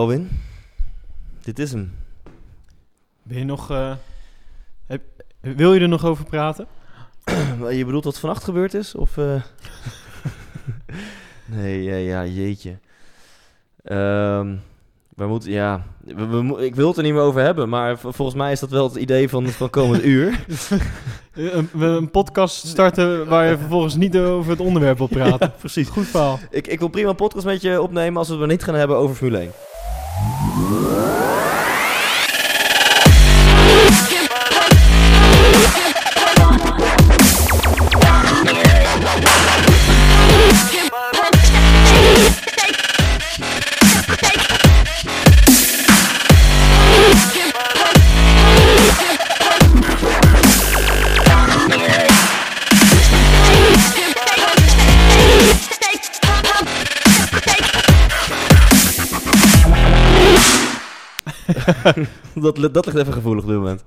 Elwin. 0.00 0.28
Dit 1.42 1.58
is 1.58 1.72
hem. 1.72 1.94
Ben 3.22 3.38
je 3.38 3.44
nog... 3.44 3.70
eh, 3.70 3.92
heb, 4.86 5.02
wil 5.40 5.74
je 5.74 5.80
er 5.80 5.88
nog 5.88 6.04
over 6.04 6.24
praten? 6.24 6.66
Je 7.70 7.84
bedoelt 7.84 8.04
wat 8.04 8.18
vannacht 8.18 8.44
gebeurd 8.44 8.74
is? 8.74 8.94
Of, 8.94 9.16
eh? 9.16 9.42
nee, 11.56 11.82
ja, 11.82 11.94
ja, 11.94 12.26
jeetje. 12.26 12.78
Ehm, 13.84 14.56
we 15.16 15.26
moeten, 15.26 15.50
ja, 15.50 15.84
we, 16.04 16.26
we 16.26 16.64
ik 16.64 16.74
wil 16.74 16.88
het 16.88 16.96
er 16.96 17.02
niet 17.02 17.12
meer 17.12 17.22
over 17.22 17.40
hebben, 17.40 17.68
maar 17.68 17.98
volgens 17.98 18.34
mij 18.34 18.52
is 18.52 18.60
dat 18.60 18.70
wel 18.70 18.88
het 18.88 18.96
idee 18.96 19.28
van, 19.28 19.46
van 19.46 19.70
komend 19.70 20.04
uur. 20.04 20.30
Een, 21.32 21.68
we 21.72 21.86
een 21.86 22.10
podcast 22.10 22.66
starten 22.66 23.26
waar 23.26 23.48
je 23.50 23.58
vervolgens 23.58 23.96
niet 23.96 24.18
over 24.18 24.50
het 24.50 24.60
onderwerp 24.60 24.98
wil 24.98 25.06
praten. 25.06 25.52
precies. 25.58 25.88
Goed 25.88 26.06
verhaal. 26.06 26.38
Ik, 26.50 26.66
ik 26.66 26.78
wil 26.78 26.88
prima 26.88 27.08
een 27.08 27.16
podcast 27.16 27.46
met 27.46 27.62
je 27.62 27.82
opnemen 27.82 28.18
als 28.18 28.28
we 28.28 28.36
het 28.36 28.46
niet 28.50 28.64
gaan 28.64 28.74
hebben 28.74 28.96
over 28.96 29.16
Formule 29.16 29.38
1. 29.38 29.50
dat, 62.34 62.56
dat 62.72 62.86
ligt 62.86 62.98
even 62.98 63.12
gevoelig 63.12 63.42
op 63.42 63.48
dit 63.48 63.58
moment. 63.58 63.84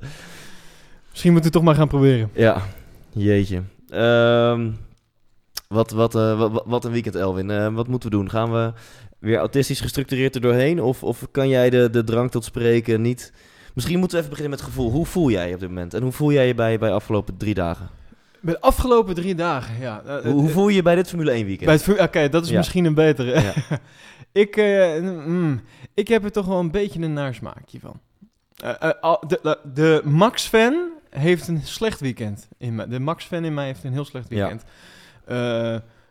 Misschien 1.09 1.31
moeten 1.31 1.51
we 1.51 1.57
het 1.57 1.63
toch 1.63 1.63
maar 1.63 1.75
gaan 1.75 1.87
proberen. 1.87 2.29
Ja, 2.33 2.61
jeetje. 3.11 3.63
Ehm, 3.89 4.71
wat, 5.67 5.91
wat, 5.91 6.15
eh, 6.15 6.37
wat, 6.37 6.63
wat 6.65 6.85
een 6.85 6.91
weekend, 6.91 7.15
Elwin. 7.15 7.51
Eh, 7.51 7.73
wat 7.73 7.87
moeten 7.87 8.09
we 8.09 8.15
doen? 8.15 8.29
Gaan 8.29 8.51
we 8.51 8.73
weer 9.19 9.37
autistisch 9.37 9.81
gestructureerd 9.81 10.35
er 10.35 10.41
doorheen? 10.41 10.81
Of, 10.81 11.03
of 11.03 11.27
kan 11.31 11.49
jij 11.49 11.69
de, 11.69 11.89
de 11.89 12.03
drang 12.03 12.31
tot 12.31 12.43
spreken 12.43 13.01
niet... 13.01 13.33
Misschien 13.73 13.99
moeten 13.99 14.17
we 14.17 14.23
even 14.23 14.35
beginnen 14.35 14.57
met 14.57 14.65
het 14.65 14.75
gevoel. 14.75 14.91
Hoe 14.91 15.05
voel 15.05 15.29
jij 15.29 15.47
je 15.47 15.53
op 15.53 15.59
dit 15.59 15.69
moment? 15.69 15.93
En 15.93 16.01
hoe 16.01 16.11
voel 16.11 16.31
jij 16.31 16.47
je 16.47 16.55
bij, 16.55 16.79
bij 16.79 16.89
de 16.89 16.95
afgelopen 16.95 17.37
drie 17.37 17.53
dagen? 17.53 17.89
Bij 18.43 18.53
de 18.53 18.61
afgelopen 18.61 19.15
drie 19.15 19.35
dagen, 19.35 19.79
ja. 19.79 20.01
eh, 20.05 20.21
Hoe, 20.21 20.31
hoe 20.31 20.47
eh, 20.47 20.53
voel 20.53 20.67
je 20.67 20.75
je 20.75 20.81
bij 20.81 20.95
dit 20.95 21.09
Formule 21.09 21.31
1 21.31 21.45
weekend? 21.45 21.65
Bij 21.65 21.73
het, 21.73 21.83
vu- 21.83 21.99
Oké, 22.03 22.29
dat 22.29 22.43
is 22.43 22.49
Ja. 22.49 22.57
misschien 22.57 22.85
een 22.85 22.93
betere. 22.93 23.41
Ja. 23.41 23.53
ik, 24.41 24.55
eh, 24.57 25.01
mm, 25.25 25.61
ik 25.93 26.07
heb 26.07 26.23
er 26.23 26.31
toch 26.31 26.45
wel 26.45 26.59
een 26.59 26.71
beetje 26.71 27.01
een 27.01 27.13
naarsmaakje 27.13 27.79
van. 27.79 27.99
De, 29.27 29.57
de, 29.73 30.01
Max-fan 30.03 30.89
heeft 31.09 31.47
een 31.47 31.61
slecht 31.61 31.99
weekend. 31.99 32.47
In 32.57 32.75
mij. 32.75 32.87
De 32.87 32.99
Max-fan 32.99 33.45
in 33.45 33.53
mij 33.53 33.65
heeft 33.65 33.83
een 33.83 33.93
heel 33.93 34.05
slecht 34.05 34.27
weekend. 34.29 34.63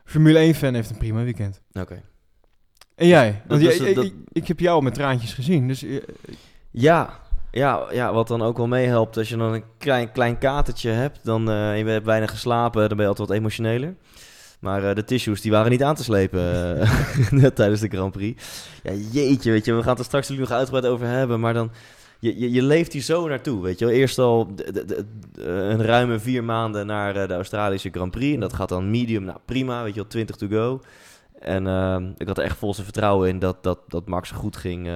Formule 0.05 0.52
1-fan 0.55 0.74
heeft 0.74 0.91
een 0.91 0.96
prima 0.98 1.22
weekend. 1.22 1.61
Oké. 1.72 2.02
En 2.94 3.06
jij? 3.06 3.42
Want 3.46 3.61
dat 3.62 3.70
jij- 3.70 3.80
is- 3.86 3.89
ik, 3.91 3.94
dat- 3.94 4.05
ik, 4.05 4.14
ik 4.33 4.48
heb 4.48 4.61
jou 4.61 4.83
met 4.83 4.94
traantjes 4.94 5.34
gezien. 5.34 5.69
Dus 5.69 5.84
Ja, 6.70 7.20
ja, 7.53 7.86
ja, 7.92 8.12
wat 8.12 8.28
dan 8.28 8.42
ook 8.42 8.56
wel 8.56 8.67
meehelpt. 8.67 9.17
Als 9.17 9.28
je 9.28 9.36
dan 9.36 9.53
een 9.53 9.64
klein, 9.78 10.12
klein 10.12 10.39
katertje 10.39 10.91
hebt, 10.91 11.25
dan 11.25 11.50
en 11.50 11.78
je 11.78 11.84
hebt 11.84 12.06
weinig 12.06 12.31
geslapen, 12.31 12.81
dan 12.89 12.97
ben 12.97 13.00
je 13.06 13.08
altijd 13.08 13.28
wat 13.28 13.36
emotioneler. 13.36 13.95
Maar 14.61 14.84
eh, 14.89 14.95
de 14.95 15.05
tissues, 15.05 15.41
die 15.41 15.50
waren 15.50 15.70
niet 15.70 15.83
aan 15.83 15.95
te 15.95 16.05
slepen 16.05 16.78
net 17.30 17.55
tijdens 17.61 17.80
de 17.80 17.89
Grand 17.89 18.12
Prix. 18.12 18.42
Ja, 18.83 18.92
jeetje, 19.11 19.50
weet 19.50 19.64
je, 19.64 19.73
we 19.75 19.80
gaan 19.80 19.91
het 19.91 19.98
er 19.98 20.05
straks 20.05 20.28
nog 20.28 20.50
uitgebreid 20.50 20.86
over 20.86 21.06
hebben, 21.06 21.41
maar 21.41 21.55
dan... 21.55 21.70
Je, 22.19 22.39
je, 22.41 22.50
je 22.50 22.62
leeft 22.62 22.92
hier 22.92 23.03
zo 23.03 23.28
naartoe, 23.28 23.62
weet 23.62 23.78
je 23.78 23.84
wel. 23.84 23.95
Eerst 23.95 24.19
al 24.19 24.55
de- 24.55 25.05
een 25.34 25.83
ruime 25.83 26.19
vier 26.19 26.45
maanden 26.45 26.86
naar 26.86 27.29
de 27.29 27.35
Australische 27.35 27.91
Grand 27.91 28.11
Prix. 28.11 28.35
En 28.35 28.41
dat 28.41 28.52
gaat 28.52 28.68
dan 28.68 28.91
medium, 28.91 29.24
nou 29.24 29.39
prima, 29.45 29.83
weet 29.83 29.95
je 29.95 30.01
wel, 30.01 30.08
20 30.08 30.36
to 30.36 30.46
go. 30.48 30.80
En 31.39 31.67
ehm, 31.67 32.11
ik 32.17 32.27
had 32.27 32.39
er 32.39 32.45
echt 32.45 32.57
volste 32.57 32.83
vertrouwen 32.83 33.29
in 33.29 33.39
dat, 33.39 33.62
dat, 33.62 33.79
dat 33.89 34.07
Max 34.07 34.30
goed 34.30 34.57
ging 34.57 34.89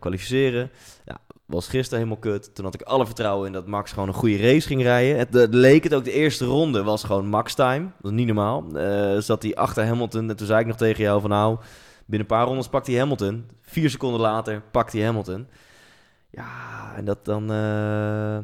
kwalificeren. 0.00 0.70
Ja, 1.04 1.18
was 1.50 1.68
gisteren 1.68 1.98
helemaal 1.98 2.32
kut. 2.32 2.54
Toen 2.54 2.64
had 2.64 2.74
ik 2.74 2.82
alle 2.82 3.06
vertrouwen 3.06 3.46
in 3.46 3.52
dat 3.52 3.66
Max 3.66 3.92
gewoon 3.92 4.08
een 4.08 4.14
goede 4.14 4.36
race 4.36 4.66
ging 4.66 4.82
rijden. 4.82 5.18
Het 5.18 5.54
leek 5.54 5.84
het 5.84 5.94
ook, 5.94 6.04
de 6.04 6.12
eerste 6.12 6.44
ronde 6.44 6.82
was 6.82 7.04
gewoon 7.04 7.26
Max 7.26 7.54
time. 7.54 7.88
Dat 8.00 8.10
is 8.10 8.16
niet 8.16 8.26
normaal. 8.26 8.64
Eh, 8.74 9.18
zat 9.18 9.42
hij 9.42 9.54
achter 9.54 9.86
Hamilton 9.86 10.30
en 10.30 10.36
toen 10.36 10.46
zei 10.46 10.60
ik 10.60 10.66
nog 10.66 10.76
tegen 10.76 11.02
jou 11.02 11.20
van 11.20 11.30
nou, 11.30 11.58
binnen 12.06 12.20
een 12.30 12.36
paar 12.36 12.46
rondes 12.46 12.68
pakt 12.68 12.86
hij 12.86 12.96
Hamilton. 12.96 13.44
Vier 13.60 13.90
seconden 13.90 14.20
later 14.20 14.62
pakt 14.70 14.92
hij 14.92 15.02
Hamilton. 15.02 15.46
Ja, 16.30 16.92
en 16.96 17.04
dat 17.04 17.24
dan... 17.24 17.52
eh, 17.52 18.38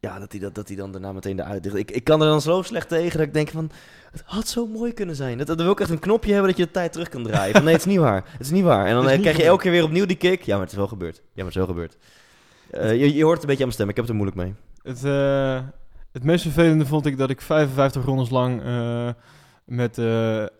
ja, 0.00 0.18
dat 0.18 0.32
hij, 0.32 0.40
dat, 0.40 0.54
dat 0.54 0.68
hij 0.68 0.76
dan 0.76 0.92
daarna 0.92 1.12
meteen 1.12 1.36
de 1.36 1.44
uitdicht. 1.44 1.74
Ik, 1.74 1.90
ik 1.90 2.04
kan 2.04 2.20
er 2.22 2.26
dan 2.28 2.40
zo 2.40 2.62
slecht 2.62 2.88
tegen 2.88 3.18
dat 3.18 3.26
ik 3.26 3.34
denk 3.34 3.48
van... 3.48 3.70
Het 4.10 4.22
had 4.26 4.48
zo 4.48 4.66
mooi 4.66 4.92
kunnen 4.92 5.16
zijn. 5.16 5.38
Dat, 5.38 5.46
dat 5.46 5.56
wil 5.60 5.68
ook 5.68 5.80
echt 5.80 5.90
een 5.90 5.98
knopje 5.98 6.32
hebben 6.32 6.48
dat 6.50 6.58
je 6.58 6.64
de 6.64 6.70
tijd 6.70 6.92
terug 6.92 7.08
kan 7.08 7.22
draaien. 7.22 7.54
Van, 7.54 7.64
nee, 7.64 7.72
het 7.72 7.82
is 7.82 7.88
niet 7.92 7.98
waar. 7.98 8.24
Het 8.30 8.40
is 8.40 8.50
niet 8.50 8.64
waar. 8.64 8.86
En 8.86 8.94
dan 8.94 9.20
krijg 9.20 9.36
je 9.36 9.44
elke 9.44 9.62
keer 9.62 9.70
weer 9.70 9.84
opnieuw 9.84 10.06
die 10.06 10.16
kick. 10.16 10.42
Ja, 10.42 10.52
maar 10.52 10.62
het 10.62 10.70
is 10.70 10.76
wel 10.76 10.86
gebeurd. 10.88 11.16
Ja, 11.16 11.22
maar 11.34 11.44
het 11.44 11.48
is 11.48 11.54
wel 11.54 11.66
gebeurd. 11.66 11.96
Eh, 12.70 13.00
je, 13.00 13.14
je 13.14 13.22
hoort 13.24 13.40
het 13.40 13.42
een 13.42 13.48
beetje 13.56 13.64
aan 13.64 13.68
mijn 13.68 13.72
stem. 13.72 13.88
Ik 13.88 13.96
heb 13.96 14.04
het 14.04 14.14
er 14.14 14.20
moeilijk 14.20 14.36
mee. 14.36 14.54
het, 14.82 15.04
eh, 15.04 15.60
het 16.12 16.24
meest 16.24 16.42
vervelende 16.42 16.86
vond 16.86 17.06
ik 17.06 17.18
dat 17.18 17.30
ik 17.30 17.40
55 17.40 18.04
rondes 18.04 18.30
lang 18.30 18.62
eh, 18.62 19.08
met 19.64 19.98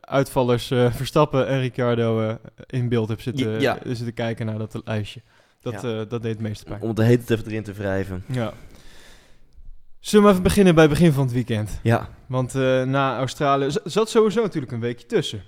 uitvallers 0.01 0.67
Verstappen 0.67 1.47
en 1.47 1.61
Ricciardo 1.61 2.37
in 2.67 2.89
beeld 2.89 3.09
heb 3.09 3.21
zitten, 3.21 3.61
Ja. 3.61 3.79
zitten 3.85 4.15
kijken 4.15 4.47
naar 4.47 4.59
dat 4.59 4.81
lijstje. 4.85 5.21
Dat, 5.61 5.73
Ja. 5.83 6.05
dat 6.05 6.23
deed 6.23 6.33
het 6.33 6.41
meeste 6.41 6.65
pijn. 6.65 6.81
Om 6.81 6.89
het 6.89 6.97
de 6.97 7.03
tijd 7.03 7.31
even 7.31 7.47
erin 7.47 7.63
te 7.63 7.73
wrijven. 7.73 8.25
Ja. 8.27 8.53
Zullen 10.01 10.25
we 10.25 10.31
even 10.31 10.43
beginnen 10.43 10.75
bij 10.75 10.85
het 10.85 10.93
begin 10.93 11.13
van 11.13 11.25
het 11.25 11.33
weekend? 11.33 11.79
Ja, 11.83 12.09
Want 12.27 12.55
eh, 12.55 12.83
na 12.83 13.17
Australië 13.17 13.71
zat 13.85 14.11
sowieso 14.11 14.43
natuurlijk 14.43 14.73
een 14.73 14.81
weekje 14.81 15.07
tussen. 15.07 15.43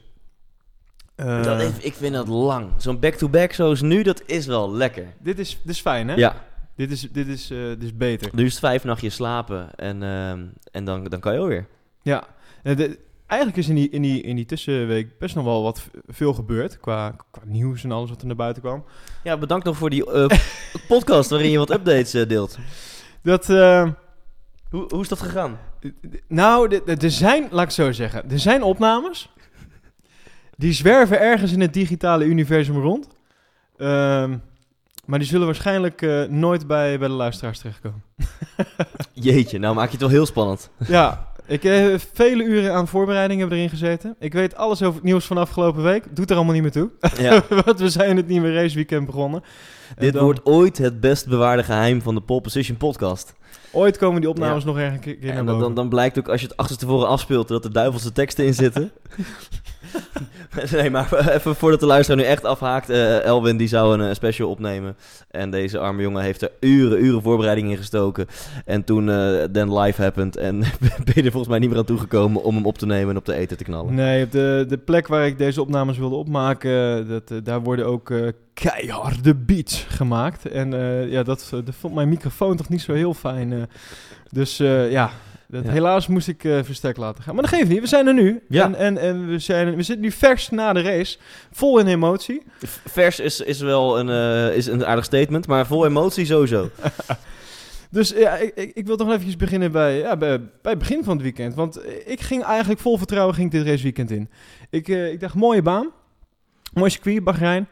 Eh, 1.14 1.42
dat 1.42 1.60
is- 1.60 1.78
ik 1.78 1.94
vind 1.94 2.14
dat 2.14 2.28
lang. 2.28 2.68
Zo'n 2.76 2.98
back-to-back 3.00 3.52
zoals 3.52 3.80
nu, 3.80 4.02
dat 4.02 4.22
is 4.26 4.46
wel 4.46 4.72
lekker. 4.72 5.06
dit, 5.18 5.38
is, 5.38 5.58
dit 5.62 5.70
is 5.74 5.80
fijn, 5.80 6.08
hè? 6.08 6.14
Ja, 6.14 6.34
Dit 6.76 6.90
is, 6.90 7.00
dit 7.12 7.26
is, 7.28 7.50
eh, 7.50 7.58
dit 7.58 7.82
is 7.82 7.96
beter. 7.96 8.30
nu 8.34 8.44
is 8.44 8.50
het 8.50 8.60
vijf 8.60 8.84
nachtjes 8.84 9.14
slapen 9.14 9.74
en, 9.74 10.02
ehm, 10.02 10.44
en 10.72 10.84
dan, 10.84 11.04
dan 11.04 11.20
kan 11.20 11.32
je 11.32 11.38
alweer. 11.38 11.66
Ja. 12.02 12.24
De- 12.62 12.98
eigenlijk 13.26 13.60
is 13.60 13.69
in 13.69 13.74
die, 13.74 13.90
in, 13.90 14.02
die, 14.02 14.22
in 14.22 14.36
die 14.36 14.44
tussenweek 14.44 15.19
best 15.19 15.34
nog 15.34 15.44
wel 15.44 15.62
wat 15.62 15.82
veel 16.06 16.34
gebeurd. 16.34 16.80
Qua, 16.80 17.16
qua 17.30 17.42
nieuws 17.46 17.84
en 17.84 17.92
alles 17.92 18.10
wat 18.10 18.20
er 18.20 18.26
naar 18.26 18.36
buiten 18.36 18.62
kwam. 18.62 18.84
Ja, 19.24 19.36
bedankt 19.36 19.64
nog 19.64 19.76
voor 19.76 19.90
die 19.90 20.04
podcast 20.88 21.30
waarin 21.30 21.50
je 21.50 21.58
wat 21.58 21.70
updates 21.70 22.10
deelt. 22.26 22.58
Dat, 23.22 23.50
eh, 23.50 23.88
Hoe, 24.72 24.84
hoe 24.88 25.00
is 25.00 25.08
dat 25.08 25.20
gegaan? 25.20 25.58
nou, 26.28 26.80
er 26.84 27.10
zijn, 27.10 27.42
laat 27.42 27.60
ik 27.60 27.66
het 27.66 27.72
zo 27.72 27.92
zeggen, 27.92 28.30
er 28.30 28.38
zijn 28.38 28.62
opnames. 28.62 29.32
Die 30.56 30.72
zwerven 30.72 31.20
ergens 31.20 31.52
in 31.52 31.60
het 31.60 31.72
digitale 31.72 32.24
universum 32.24 32.80
rond. 32.80 33.08
Ehm, 33.76 34.36
maar 35.06 35.18
die 35.18 35.28
zullen 35.28 35.46
waarschijnlijk 35.46 36.02
eh, 36.02 36.22
nooit 36.22 36.66
bij, 36.66 36.98
bij 36.98 37.08
de 37.08 37.14
luisteraars 37.14 37.58
terechtkomen. 37.58 38.02
Jeetje, 39.12 39.58
nou 39.58 39.74
maak 39.74 39.86
je 39.86 39.92
het 39.92 40.00
wel 40.00 40.08
heel 40.08 40.26
spannend. 40.26 40.70
Ja, 40.86 41.31
ik 41.52 41.62
heb 41.62 42.00
vele 42.12 42.42
uren 42.44 42.72
aan 42.74 42.88
voorbereiding 42.88 43.40
hebben 43.40 43.58
erin 43.58 43.70
gezeten. 43.70 44.16
Ik 44.18 44.32
weet 44.32 44.56
alles 44.56 44.82
over 44.82 44.94
het 44.94 45.04
nieuws 45.04 45.24
van 45.24 45.38
afgelopen 45.38 45.82
week. 45.82 46.04
Doet 46.16 46.30
er 46.30 46.36
allemaal 46.36 46.54
niet 46.54 46.62
meer 46.62 46.72
toe. 46.72 46.90
Ja. 47.18 47.42
Want 47.64 47.78
we 47.80 47.88
zijn 47.90 48.16
het 48.16 48.28
nieuwe 48.28 48.52
raceweekend 48.52 49.06
begonnen. 49.06 49.42
En 49.96 50.04
Dit 50.04 50.12
dan- 50.12 50.24
wordt 50.24 50.40
ooit 50.46 50.78
het 50.78 51.00
best 51.00 51.28
bewaarde 51.28 51.62
geheim 51.64 52.02
van 52.02 52.14
de 52.14 52.20
Pole 52.20 52.40
Position 52.40 52.76
podcast. 52.76 53.34
Ooit 53.72 53.98
komen 53.98 54.20
die 54.20 54.30
opnames 54.30 54.62
Ja. 54.62 54.68
nog 54.68 54.78
ergens 54.78 54.94
een 54.96 55.00
keer 55.02 55.16
naar 55.28 55.36
En 55.36 55.44
boven. 55.44 55.46
dan, 55.46 55.60
dan, 55.60 55.74
dan 55.74 55.88
blijkt 55.88 56.18
ook 56.18 56.28
als 56.28 56.40
je 56.40 56.46
het 56.46 56.56
achterstevoren 56.56 57.08
afspeelt 57.08 57.48
dat 57.48 57.64
er 57.64 57.72
duivelse 57.72 58.12
teksten 58.12 58.44
in 58.46 58.54
zitten. 58.54 58.90
nee, 60.72 60.91
maar 60.91 61.26
even 61.37 61.56
voordat 61.56 61.81
de 61.81 61.87
luisteraar 61.87 62.20
nu 62.20 62.26
echt 62.26 62.44
afhaakt. 62.44 62.91
eh, 62.91 63.25
Elwin 63.25 63.56
die 63.56 63.69
zou 63.69 63.94
een 63.99 64.08
eh, 64.08 64.14
special 64.14 64.50
opnemen. 64.50 64.96
En 65.31 65.50
deze 65.50 65.79
arme 65.79 66.02
jongen 66.02 66.23
heeft 66.23 66.43
er 66.43 66.50
uren, 66.61 67.05
uren 67.05 67.23
voorbereiding 67.23 67.70
in 67.70 67.76
gestoken. 67.76 68.26
En 68.64 68.84
toen 68.84 69.11
eh 69.11 69.43
then 69.52 69.79
live 69.79 70.02
happened. 70.02 70.37
En 70.37 70.58
ben 71.05 71.14
je 71.14 71.23
er 71.23 71.31
volgens 71.31 71.49
mij 71.49 71.58
niet 71.58 71.69
meer 71.69 71.79
aan 71.79 71.84
toegekomen 71.84 72.43
om 72.43 72.55
hem 72.55 72.67
op 72.67 72.79
te 72.79 72.87
nemen 72.87 73.11
en 73.11 73.17
op 73.17 73.25
de 73.25 73.34
eten 73.34 73.56
te 73.56 73.64
knallen. 73.64 73.94
Nee, 73.94 74.25
op 74.25 74.32
de, 74.32 74.64
de 74.69 74.79
plek 74.79 75.06
waar 75.06 75.26
ik 75.26 75.38
deze 75.38 75.61
opnames 75.61 75.99
wilde 75.99 76.14
opmaken, 76.14 77.08
dat, 77.08 77.44
daar 77.44 77.62
worden 77.62 77.87
ook 77.87 78.12
keiharde 78.55 79.35
beats 79.35 79.87
gemaakt. 79.88 80.46
En 80.49 80.70
ja, 81.11 81.23
dat, 81.23 81.49
dat 81.50 81.75
vond 81.78 81.94
mijn 81.94 82.08
microfoon 82.08 82.56
toch 82.56 82.69
niet 82.69 82.81
zo 82.82 82.93
heel 82.93 83.14
fijn. 83.14 83.69
dus 84.31 84.56
ja, 84.90 85.11
dat, 85.52 85.64
Ja. 85.64 85.70
helaas 85.70 86.06
moest 86.06 86.28
ik 86.28 86.44
eh 86.44 86.58
verstek 86.62 86.96
laten 86.96 87.22
gaan. 87.22 87.34
Maar 87.34 87.43
dat 87.43 87.52
geeft 87.52 87.69
niet, 87.69 87.81
we 87.81 87.87
zijn 87.87 88.06
er 88.06 88.14
nu. 88.14 88.43
Ja. 88.49 88.64
En, 88.64 88.75
en, 88.75 88.99
en 88.99 89.26
we, 89.26 89.38
zijn, 89.38 89.76
we 89.76 89.82
zitten 89.82 90.04
nu 90.04 90.10
vers 90.10 90.50
na 90.50 90.72
de 90.72 90.81
race, 90.81 91.19
vol 91.50 91.78
in 91.78 91.87
emotie. 91.87 92.43
Vers 92.87 93.20
is, 93.20 93.40
is 93.40 93.60
wel 93.60 93.99
een, 93.99 94.08
eh, 94.08 94.56
is 94.56 94.66
een 94.66 94.87
aardig 94.87 95.04
statement, 95.04 95.46
maar 95.46 95.66
vol 95.66 95.87
emotie 95.87 96.26
sowieso. 96.26 96.70
Dus 97.90 98.10
ja, 98.10 98.37
ik, 98.37 98.70
ik, 98.75 98.87
wil 98.87 98.96
toch 98.96 99.12
even 99.12 99.38
beginnen 99.38 99.72
bij, 99.72 99.99
ja, 99.99 100.16
bij, 100.16 100.40
bij 100.40 100.70
het 100.72 100.78
begin 100.78 101.04
van 101.04 101.12
het 101.12 101.22
weekend. 101.22 101.54
Want 101.54 101.81
ik 102.06 102.20
ging 102.20 102.43
eigenlijk 102.43 102.81
vol 102.81 102.99
vertrouwen 102.99 103.34
ging 103.34 103.50
dit 103.50 103.66
raceweekend 103.66 104.10
in. 104.10 104.31
Ik, 104.70 104.88
eh, 104.88 105.12
ik 105.12 105.20
dacht, 105.20 105.34
mooie 105.34 105.62
baan. 105.62 105.90
Mooi 106.75 106.90
circuit, 106.90 107.25
Bahrein. 107.25 107.69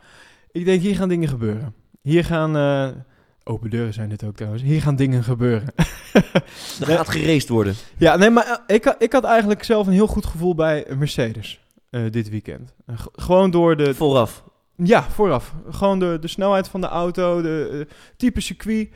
Ik 0.53 0.65
denk, 0.65 0.83
hier 0.83 0.97
gaan 0.97 1.09
dingen 1.09 1.29
gebeuren. 1.29 1.75
Hier 2.03 2.25
gaan... 2.25 2.57
open 3.45 3.71
deuren 3.71 3.93
zijn 3.95 4.09
dit 4.09 4.25
ook 4.25 4.37
trouwens. 4.37 4.63
Hier 4.63 4.83
gaan 4.83 4.97
dingen 4.97 5.25
gebeuren. 5.25 5.69
Er 6.81 6.87
gaat 6.87 7.09
geraced 7.09 7.49
worden. 7.49 7.75
Ja, 7.97 8.17
nee, 8.17 8.31
maar 8.31 8.63
eh, 8.67 8.75
ik, 8.77 8.95
ik 8.99 9.13
had 9.13 9.25
eigenlijk 9.25 9.65
zelf 9.65 9.87
een 9.87 9.93
heel 9.93 10.07
goed 10.07 10.27
gevoel 10.27 10.55
bij 10.55 10.87
Mercedes 10.97 11.61
eh, 11.91 12.11
dit 12.11 12.29
weekend. 12.29 12.75
Eh, 12.87 12.95
gewoon 13.13 13.51
door 13.51 13.77
de... 13.77 13.95
Vooraf. 13.95 14.45
Ja, 14.77 15.03
vooraf. 15.03 15.55
Gewoon 15.71 15.99
de, 15.99 16.19
de 16.21 16.29
snelheid 16.29 16.69
van 16.69 16.81
de 16.81 16.87
auto, 16.87 17.43
de 17.43 17.87
type 18.17 18.41
circuit. 18.41 18.89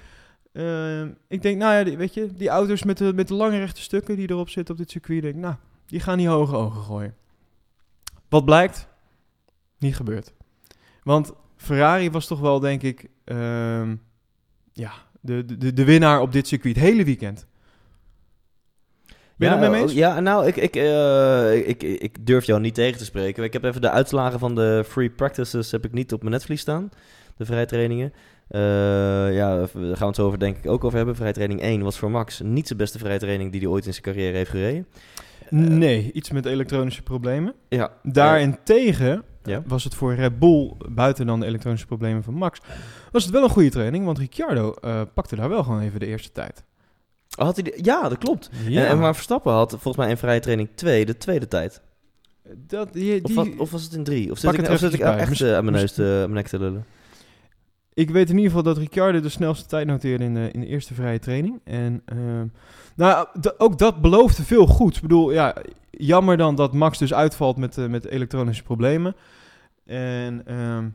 Ik 1.29 1.43
denk, 1.43 1.59
nou 1.59 1.75
ja, 1.75 1.85
die, 1.85 1.97
weet 1.97 2.15
je, 2.15 2.33
die 2.33 2.49
auto's 2.49 2.83
met 2.83 2.99
de, 2.99 3.13
met 3.15 3.29
de 3.29 3.35
lange 3.35 3.59
rechte 3.59 3.81
stukken 3.81 4.17
die 4.17 4.31
erop 4.31 4.49
zitten 4.49 4.75
op 4.75 4.81
dit 4.81 4.91
circuit, 4.91 5.23
denk 5.23 5.35
ik, 5.35 5.41
nou, 5.41 5.55
die 5.87 6.01
gaan 6.01 6.19
die 6.19 6.29
hoge 6.29 6.57
ogen 6.57 6.83
gooien. 6.83 7.15
Wat 8.29 8.45
blijkt? 8.45 8.89
Niet 9.79 9.97
gebeurd. 9.97 10.33
Want 11.03 11.33
Ferrari 11.57 12.11
was 12.11 12.27
toch 12.27 12.41
wel, 12.41 12.61
denk 12.61 12.83
ik, 12.83 13.09
ehm, 13.25 13.97
ja, 14.75 14.93
de, 15.21 15.45
de, 15.59 15.73
de 15.73 15.85
winnaar 15.85 16.21
op 16.21 16.33
dit 16.33 16.47
circuit. 16.47 16.75
Het 16.75 16.85
hele 16.85 17.05
weekend. 17.05 17.47
Ben 19.37 19.49
je 19.49 19.55
ja, 19.55 19.61
dat 19.61 19.71
mee 19.71 19.83
eens? 19.83 19.93
Ja, 19.93 20.21
nou, 20.21 20.47
ik, 20.47 20.57
ik, 20.57 20.77
eh, 20.77 21.69
ik, 21.69 21.83
ik 21.83 22.27
durf 22.27 22.45
jou 22.45 22.61
niet 22.61 22.75
tegen 22.75 22.99
te 22.99 23.05
spreken. 23.05 23.45
Ik 23.45 23.53
heb 23.53 23.65
even 23.65 23.81
de 23.81 23.91
uitslagen 23.91 24.39
van 24.39 24.55
de 24.55 24.85
free 24.89 25.11
practices 25.11 25.71
heb 25.71 25.85
ik 25.85 25.93
niet 25.93 26.13
op 26.13 26.21
mijn 26.21 26.33
netvlies 26.33 26.61
staan. 26.61 26.91
De 27.37 27.45
vrije 27.45 27.67
trainingen. 27.67 28.13
Eh, 28.49 28.61
ja, 29.35 29.57
daar 29.57 29.69
gaan 29.69 29.99
we 29.99 30.05
het 30.05 30.17
zo 30.17 30.27
over 30.27 30.39
denk 30.39 30.57
ik 30.57 30.71
ook 30.71 30.85
over 30.85 30.97
hebben. 30.97 31.17
Vrije 31.17 31.33
training 31.33 31.61
1 31.61 31.83
was 31.83 31.99
voor 31.99 32.11
Max 32.11 32.41
niet 32.41 32.67
zijn 32.67 32.79
beste 32.79 32.99
vrije 32.99 33.19
training 33.19 33.53
die 33.53 33.61
hij 33.61 33.71
ooit 33.71 33.87
in 33.87 33.93
zijn 33.93 34.05
carrière 34.05 34.37
heeft 34.37 34.51
gereden. 34.51 34.87
Nee, 35.51 36.13
iets 36.13 36.31
met 36.31 36.47
elektronische 36.47 37.03
problemen. 37.03 37.55
Ja, 37.69 37.93
Daarentegen 38.03 39.23
Ja. 39.47 39.63
was 39.67 39.85
het 39.85 39.95
voor 39.95 40.15
Red 40.15 40.39
Bull, 40.39 40.73
buiten 40.89 41.27
dan 41.27 41.41
de 41.41 41.47
elektronische 41.47 41.87
problemen 41.87 42.23
van 42.23 42.35
Max, 42.35 42.61
was 43.13 43.23
het 43.25 43.33
wel 43.33 43.43
een 43.43 43.51
goede 43.51 43.71
training, 43.71 44.05
want 44.05 44.19
Ricciardo 44.19 44.73
eh, 44.81 45.01
pakte 45.15 45.37
daar 45.37 45.49
wel 45.49 45.63
gewoon 45.65 45.81
even 45.81 46.01
de 46.01 46.07
eerste 46.07 46.33
tijd. 46.33 46.65
Oh, 47.39 47.45
had 47.45 47.55
hij 47.57 47.65
de- 47.65 47.79
ja 47.83 48.09
dat 48.09 48.19
klopt. 48.19 48.51
Ja, 48.69 48.83
En, 48.85 48.89
en 48.89 48.99
maar 48.99 49.15
Verstappen 49.15 49.53
had 49.53 49.71
volgens 49.71 49.97
mij 49.97 50.11
in 50.11 50.17
vrije 50.17 50.41
training 50.41 50.69
2 50.75 51.07
de 51.07 51.17
tweede 51.17 51.49
tijd. 51.49 51.83
dat, 52.57 52.93
die, 52.93 53.15
Of, 53.23 53.27
die- 53.27 53.35
was, 53.37 53.49
of 53.57 53.71
was 53.71 53.83
het 53.83 53.93
in 53.93 54.05
3? 54.05 54.31
Of 54.31 54.39
zit 54.39 54.53
ik, 54.53 54.61
het 54.61 54.69
of 54.71 54.79
zit 54.79 54.95
ik 54.95 55.01
eventjes 55.01 55.39
bij. 55.39 55.49
echt 55.49 55.51
eh, 55.53 55.57
aan 55.57 55.65
mijn, 55.65 55.77
neus 55.77 55.99
aan 55.99 56.05
mijn 56.07 56.33
nek 56.33 56.47
te 56.49 56.59
lullen? 56.59 56.85
Ik 57.95 58.11
weet 58.11 58.29
in 58.29 58.35
ieder 58.37 58.49
geval 58.51 58.63
dat 58.65 58.79
Ricciardo 58.79 59.21
de 59.21 59.29
snelste 59.29 59.67
tijd 59.69 59.87
noteerde 59.87 60.25
in 60.25 60.35
de, 60.35 60.49
in 60.53 60.61
de 60.61 60.67
eerste 60.67 60.95
vrije 60.95 61.19
training. 61.19 61.61
En 61.65 62.03
ehm, 62.05 62.47
nou, 62.97 63.27
ook 63.59 63.79
dat 63.79 64.01
beloofde 64.01 64.43
veel 64.43 64.67
goeds. 64.67 64.97
Ik 64.97 65.03
bedoel, 65.03 65.33
ja, 65.33 65.55
jammer 65.97 66.37
dan 66.37 66.55
dat 66.55 66.73
Max 66.73 66.99
dus 66.99 67.15
uitvalt 67.15 67.57
met, 67.57 67.79
eh, 67.79 67.87
met 67.87 68.07
elektronische 68.07 68.63
problemen. 68.63 69.17
En, 69.87 70.43
ehm, 70.47 70.89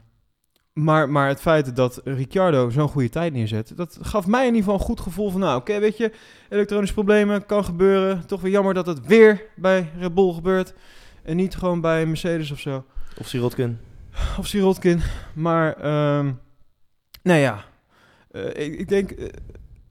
maar, 0.73 1.09
maar 1.09 1.27
het 1.27 1.41
feit 1.41 1.75
dat 1.75 2.01
Ricciardo 2.03 2.69
zo'n 2.69 2.87
goede 2.87 3.09
tijd 3.09 3.33
neerzet, 3.33 3.71
dat 3.75 3.97
gaf 4.01 4.27
mij 4.27 4.47
in 4.47 4.55
ieder 4.55 4.63
geval 4.63 4.79
een 4.79 4.85
goed 4.85 4.99
gevoel 4.99 5.29
van, 5.29 5.39
nou 5.39 5.59
oké, 5.59 5.79
weet 5.79 5.97
je, 5.97 6.11
elektronische 6.49 6.93
problemen 6.93 7.45
kan 7.45 7.65
gebeuren. 7.65 8.25
Toch 8.25 8.41
weer 8.41 8.51
jammer 8.51 8.73
dat 8.73 8.85
het 8.85 9.05
weer 9.05 9.41
bij 9.55 9.91
Red 9.97 10.13
Bull 10.13 10.33
gebeurt 10.33 10.73
en 11.23 11.35
niet 11.35 11.55
gewoon 11.55 11.81
bij 11.81 12.05
Mercedes 12.05 12.51
of 12.51 12.59
zo. 12.59 12.85
Of 13.17 13.27
Sirotkin? 13.27 13.77
Of 14.37 14.47
Sirotkin. 14.47 15.01
Maar, 15.33 15.73
ehm 15.73 16.31
nou 17.23 17.39
ja. 17.39 17.65
Eh, 18.31 18.65
ik, 18.65 18.79
ik 18.79 18.87
denk, 18.87 19.11
eh, 19.11 19.27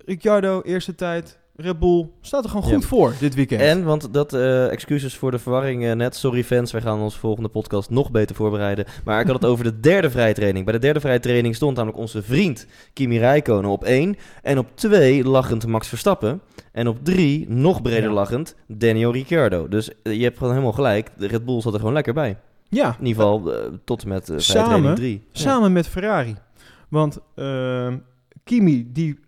Ricciardo, 0.05 0.63
eerste 0.63 0.95
tijd. 0.95 1.39
Red 1.61 1.79
Bull 1.79 2.09
staat 2.21 2.45
er 2.45 2.51
gewoon 2.51 2.69
Ja. 2.69 2.75
goed 2.75 2.85
voor 2.85 3.15
dit 3.21 3.35
weekend. 3.35 3.61
En, 3.61 3.85
want 3.85 4.13
dat, 4.15 4.33
eh, 4.33 4.71
excuses 4.71 5.17
voor 5.17 5.31
de 5.31 5.39
verwarring 5.39 5.85
eh, 5.85 5.93
net. 5.93 6.17
Sorry 6.17 6.45
fans, 6.45 6.73
wij 6.73 6.81
gaan 6.81 7.01
onze 7.01 7.19
volgende 7.19 7.49
podcast 7.49 7.91
nog 7.91 8.11
beter 8.11 8.37
voorbereiden. 8.37 8.85
Maar 9.05 9.21
ik 9.21 9.27
had 9.27 9.35
het 9.35 9.45
over 9.45 9.65
de 9.65 9.81
derde 9.81 10.11
vrije 10.11 10.35
training. 10.35 10.65
Bij 10.65 10.75
de 10.75 10.81
derde 10.81 11.01
vrije 11.01 11.21
training 11.21 11.55
stond 11.57 11.77
namelijk 11.77 11.99
onze 12.01 12.23
vriend 12.23 12.67
Kimi 12.93 13.19
Räikkönen 13.19 13.71
op 13.71 13.85
1. 13.85 14.17
En 14.43 14.59
op 14.59 14.67
2 14.75 15.25
lachend 15.25 15.67
Max 15.67 15.89
Verstappen. 15.89 16.41
En 16.73 16.89
op 16.89 16.99
3, 17.03 17.49
nog 17.49 17.83
breder 17.83 18.09
Ja. 18.09 18.15
lachend, 18.15 18.55
Daniel 18.67 19.13
Ricciardo. 19.13 19.69
Dus 19.69 19.91
eh, 20.03 20.15
je 20.17 20.23
hebt 20.23 20.37
gewoon 20.37 20.53
helemaal 20.53 20.73
gelijk. 20.75 21.11
De 21.17 21.27
Red 21.27 21.45
Bull 21.45 21.61
zat 21.61 21.73
er 21.73 21.79
gewoon 21.79 21.95
lekker 21.95 22.15
bij. 22.15 22.37
ja, 22.69 22.97
In 23.01 23.07
ieder 23.07 23.23
geval 23.23 23.53
tot 23.85 24.03
en 24.03 24.09
met 24.09 24.33
Samen? 24.37 24.65
training 24.69 24.97
3. 24.97 25.23
samen 25.33 25.73
met 25.73 25.89
Ferrari. 25.89 26.37
Want 26.89 27.19
ehm, 27.35 27.97
Kimi, 28.45 28.93
die 28.93 29.19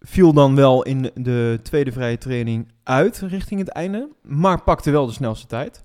viel 0.00 0.32
dan 0.32 0.54
wel 0.54 0.82
in 0.82 1.10
de 1.14 1.58
tweede 1.62 1.92
vrije 1.92 2.18
training 2.18 2.68
uit 2.82 3.18
richting 3.18 3.60
het 3.60 3.68
einde. 3.68 4.08
Maar 4.22 4.62
pakte 4.62 4.90
wel 4.90 5.06
de 5.06 5.12
snelste 5.12 5.46
tijd. 5.46 5.84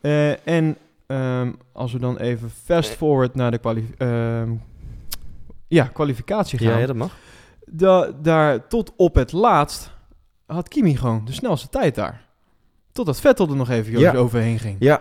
Eh, 0.00 0.46
en 0.46 0.76
ehm, 1.06 1.52
als 1.72 1.92
we 1.92 1.98
dan 1.98 2.16
even 2.16 2.50
fast 2.64 2.90
forward 2.90 3.34
naar 3.34 3.50
de 3.50 3.58
kwali- 3.58 3.94
ehm, 3.98 4.50
ja, 5.68 5.84
kwalificatie 5.84 6.58
gaan. 6.58 6.68
Ja, 6.72 6.78
ja, 6.78 6.86
dat 6.86 6.96
mag. 6.96 7.16
da, 7.66 8.10
daar 8.22 8.66
tot 8.68 8.92
op 8.96 9.14
het 9.14 9.32
laatst 9.32 9.90
had 10.46 10.68
Kimi 10.68 10.96
gewoon 10.96 11.24
de 11.24 11.32
snelste 11.32 11.68
tijd 11.68 11.94
daar. 11.94 12.24
Totdat 12.92 13.20
Vettel 13.20 13.48
er 13.48 13.56
nog 13.56 13.70
even 13.70 13.98
Ja. 13.98 14.14
overheen 14.14 14.58
ging. 14.58 14.76
Ja, 14.78 15.00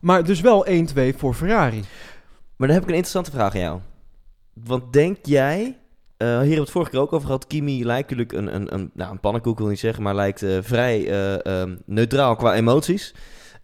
Maar 0.00 0.24
dus 0.24 0.40
wel 0.40 0.66
1-2 0.68 1.14
voor 1.16 1.34
Ferrari. 1.34 1.80
Maar 2.56 2.68
dan 2.68 2.76
heb 2.76 2.82
ik 2.82 2.88
een 2.88 2.94
interessante 2.94 3.30
vraag 3.30 3.54
aan 3.54 3.60
jou. 3.60 3.80
Want 4.52 4.92
denk 4.92 5.16
jij, 5.22 5.78
hier 6.26 6.38
hebben 6.38 6.54
we 6.54 6.60
het 6.60 6.70
vorige 6.70 6.90
keer 6.90 7.00
ook 7.00 7.12
over 7.12 7.26
gehad, 7.26 7.46
Kimi 7.46 7.84
lijkt 7.84 8.10
natuurlijk 8.10 8.32
een, 8.32 8.54
een, 8.54 8.74
een, 8.74 8.90
nou, 8.94 9.10
een 9.10 9.20
pannenkoek 9.20 9.58
wil 9.58 9.68
niet 9.68 9.78
zeggen, 9.78 10.02
maar 10.02 10.14
lijkt 10.14 10.42
eh, 10.42 10.58
vrij 10.60 11.08
eh, 11.08 11.46
ehm, 11.46 11.76
neutraal 11.86 12.36
qua 12.36 12.54
emoties. 12.54 13.14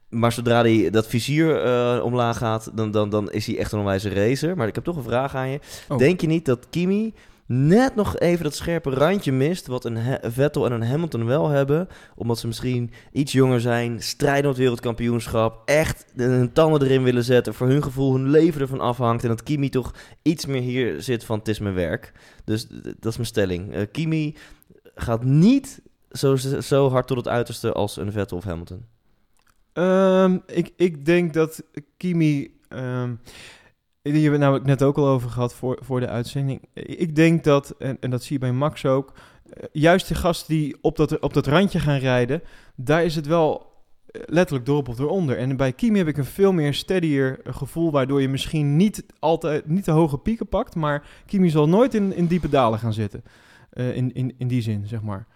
Maar 0.08 0.32
zodra 0.32 0.60
hij 0.60 0.90
dat 0.90 1.06
vizier 1.06 1.62
eh, 1.64 2.04
omlaag 2.04 2.36
gaat, 2.36 2.70
dan, 2.74 2.90
dan, 2.90 3.10
dan 3.10 3.30
is 3.30 3.46
hij 3.46 3.58
echt 3.58 3.72
een 3.72 3.78
onwijze 3.78 4.08
racer. 4.08 4.56
Maar 4.56 4.68
ik 4.68 4.74
heb 4.74 4.84
toch 4.84 4.96
een 4.96 5.02
vraag 5.02 5.34
aan 5.34 5.48
je. 5.48 5.60
Oh. 5.88 5.98
Denk 5.98 6.20
je 6.20 6.26
niet 6.26 6.44
dat 6.44 6.66
Kimi 6.70 7.14
net 7.52 7.94
nog 7.94 8.19
even 8.19 8.44
dat 8.44 8.55
scherpe 8.55 8.91
randje 8.91 9.32
mist, 9.32 9.67
wat 9.67 9.85
een 9.85 10.19
Vettel 10.23 10.64
en 10.64 10.73
een 10.73 10.82
Hamilton 10.82 11.25
wel 11.25 11.49
hebben, 11.49 11.88
omdat 12.14 12.38
ze 12.38 12.47
misschien 12.47 12.91
iets 13.12 13.32
jonger 13.32 13.61
zijn, 13.61 14.02
strijden 14.02 14.43
om 14.43 14.49
het 14.49 14.58
wereldkampioenschap, 14.58 15.62
echt 15.64 16.05
hun 16.17 16.52
tanden 16.52 16.82
erin 16.82 17.02
willen 17.02 17.25
zetten, 17.25 17.55
voor 17.55 17.67
hun 17.67 17.82
gevoel 17.82 18.12
hun 18.12 18.31
leven 18.31 18.61
ervan 18.61 18.81
afhangt 18.81 19.23
en 19.23 19.29
dat 19.29 19.43
Kimi 19.43 19.69
toch 19.69 19.94
iets 20.23 20.47
meer 20.47 20.61
hier 20.61 21.02
zit 21.02 21.25
van 21.25 21.38
het 21.38 21.49
is 21.49 21.58
mijn 21.58 21.75
werk. 21.75 22.12
Dus 22.44 22.67
dat 22.99 23.12
is 23.12 23.17
mijn 23.17 23.26
stelling. 23.26 23.75
Eh, 23.75 23.87
Kimi 23.93 24.37
gaat 24.94 25.25
niet 25.25 25.82
zo, 26.11 26.37
zo 26.61 26.91
hard 26.91 27.06
tot 27.06 27.17
het 27.17 27.29
uiterste 27.29 27.73
als 27.73 27.96
een 27.96 28.12
Vettel 28.12 28.37
of 28.37 28.44
Hamilton. 28.44 28.85
Ehm, 29.73 30.38
ik, 30.46 30.73
ik 30.76 31.05
denk 31.05 31.32
dat 31.32 31.62
Kimi... 31.96 32.58
ehm 32.69 33.12
hier 34.02 34.12
hebben 34.12 34.32
we 34.32 34.38
namelijk 34.38 34.67
net 34.67 34.82
ook 34.82 34.97
al 34.97 35.06
over 35.06 35.31
gehad 35.31 35.55
voor, 35.55 35.79
voor 35.82 36.00
de 36.00 36.08
uitzending. 36.08 36.60
Ik 36.74 37.17
denk 37.17 37.44
dat, 37.44 37.74
en, 37.79 37.96
en 38.01 38.10
dat 38.10 38.22
zie 38.22 38.32
je 38.32 38.39
bij 38.39 38.53
Max 38.53 38.86
ook... 38.86 39.13
eh, 39.53 39.65
juist 39.72 40.08
de 40.08 40.15
gasten 40.15 40.55
die 40.55 40.77
op 40.81 40.96
dat, 40.96 41.19
op 41.19 41.34
dat 41.34 41.46
randje 41.46 41.79
gaan 41.79 41.98
rijden... 41.98 42.43
daar 42.74 43.05
is 43.05 43.15
het 43.15 43.27
wel 43.27 43.72
eh, 44.06 44.22
letterlijk 44.27 44.67
door 44.67 44.77
op 44.77 44.89
of 44.89 44.98
eronder. 44.98 45.36
En 45.39 45.56
bij 45.56 45.72
Kimi 45.72 45.98
heb 45.98 46.08
ik 46.08 46.17
een 46.17 46.24
veel 46.24 46.53
meer 46.53 46.74
steadier 46.74 47.41
gevoel... 47.44 47.91
waardoor 47.91 48.20
je 48.20 48.29
misschien 48.29 48.77
niet, 48.77 49.05
altijd, 49.19 49.69
niet 49.69 49.84
de 49.84 49.91
hoge 49.91 50.19
pieken 50.19 50.48
pakt... 50.48 50.74
maar 50.74 51.03
Kimi 51.27 51.51
zal 51.51 51.69
nooit 51.69 51.94
in, 51.94 52.15
in 52.15 52.27
diepe 52.27 52.48
dalen 52.48 52.79
gaan 52.79 52.93
zitten. 52.93 53.24
Eh, 53.70 53.96
in, 53.96 54.15
in, 54.15 54.34
in 54.39 54.48
die 54.48 54.63
zin, 54.63 54.86
zeg 54.86 55.03
maar. 55.03 55.27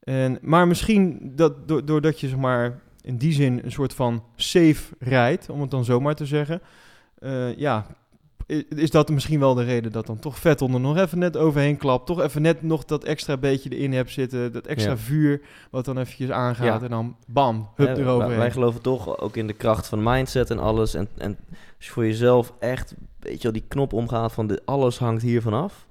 En, 0.00 0.38
maar 0.42 0.66
misschien 0.66 1.32
dat, 1.34 1.68
do- 1.68 1.84
doordat 1.84 2.20
je 2.20 2.28
zeg 2.28 2.38
maar, 2.38 2.80
in 3.02 3.16
die 3.16 3.32
zin 3.32 3.60
een 3.64 3.72
soort 3.72 3.94
van 3.94 4.24
safe 4.36 4.94
rijdt, 4.98 5.50
om 5.50 5.60
het 5.60 5.70
dan 5.70 5.84
zomaar 5.84 6.14
te 6.14 6.26
zeggen. 6.26 6.60
ja, 7.56 7.86
is 8.68 8.90
dat 8.90 9.08
misschien 9.10 9.40
wel 9.40 9.54
de 9.54 9.64
reden 9.64 9.92
dat 9.92 10.06
dan 10.06 10.18
toch 10.18 10.38
Vettel 10.38 10.68
er 10.68 10.80
nog 10.80 10.96
even 10.96 11.18
net 11.18 11.36
overheen 11.36 11.76
klapt. 11.76 12.06
Toch 12.06 12.20
even 12.20 12.42
net 12.42 12.62
nog 12.62 12.84
dat 12.84 13.04
extra 13.04 13.36
beetje 13.36 13.70
erin 13.70 13.92
hebt 13.92 14.10
zitten. 14.10 14.52
Dat 14.52 14.66
extra 14.66 14.90
Ja. 14.90 14.96
vuur 14.96 15.40
wat 15.70 15.84
dan 15.84 15.98
eventjes 15.98 16.30
aangaat. 16.30 16.80
Ja. 16.80 16.82
En 16.82 16.90
dan 16.90 17.16
bam, 17.26 17.68
hup 17.74 17.88
Eh, 17.88 17.96
eroverheen. 17.98 18.38
wij, 18.38 18.50
geloven 18.50 18.82
toch 18.82 19.18
ook 19.18 19.36
in 19.36 19.46
de 19.46 19.52
kracht 19.52 19.86
van 19.86 20.02
mindset 20.02 20.50
en 20.50 20.58
alles. 20.58 20.94
En, 20.94 21.08
en 21.16 21.36
als 21.76 21.86
je 21.86 21.92
voor 21.92 22.04
jezelf 22.06 22.52
echt, 22.58 22.94
weet 23.20 23.36
je 23.36 23.42
wel, 23.42 23.52
die 23.52 23.64
knop 23.68 23.92
omgaat 23.92 24.32
van 24.32 24.46
de, 24.46 24.62
alles 24.64 24.98
hangt 24.98 25.22
hiervan 25.22 25.52
af. 25.52 25.86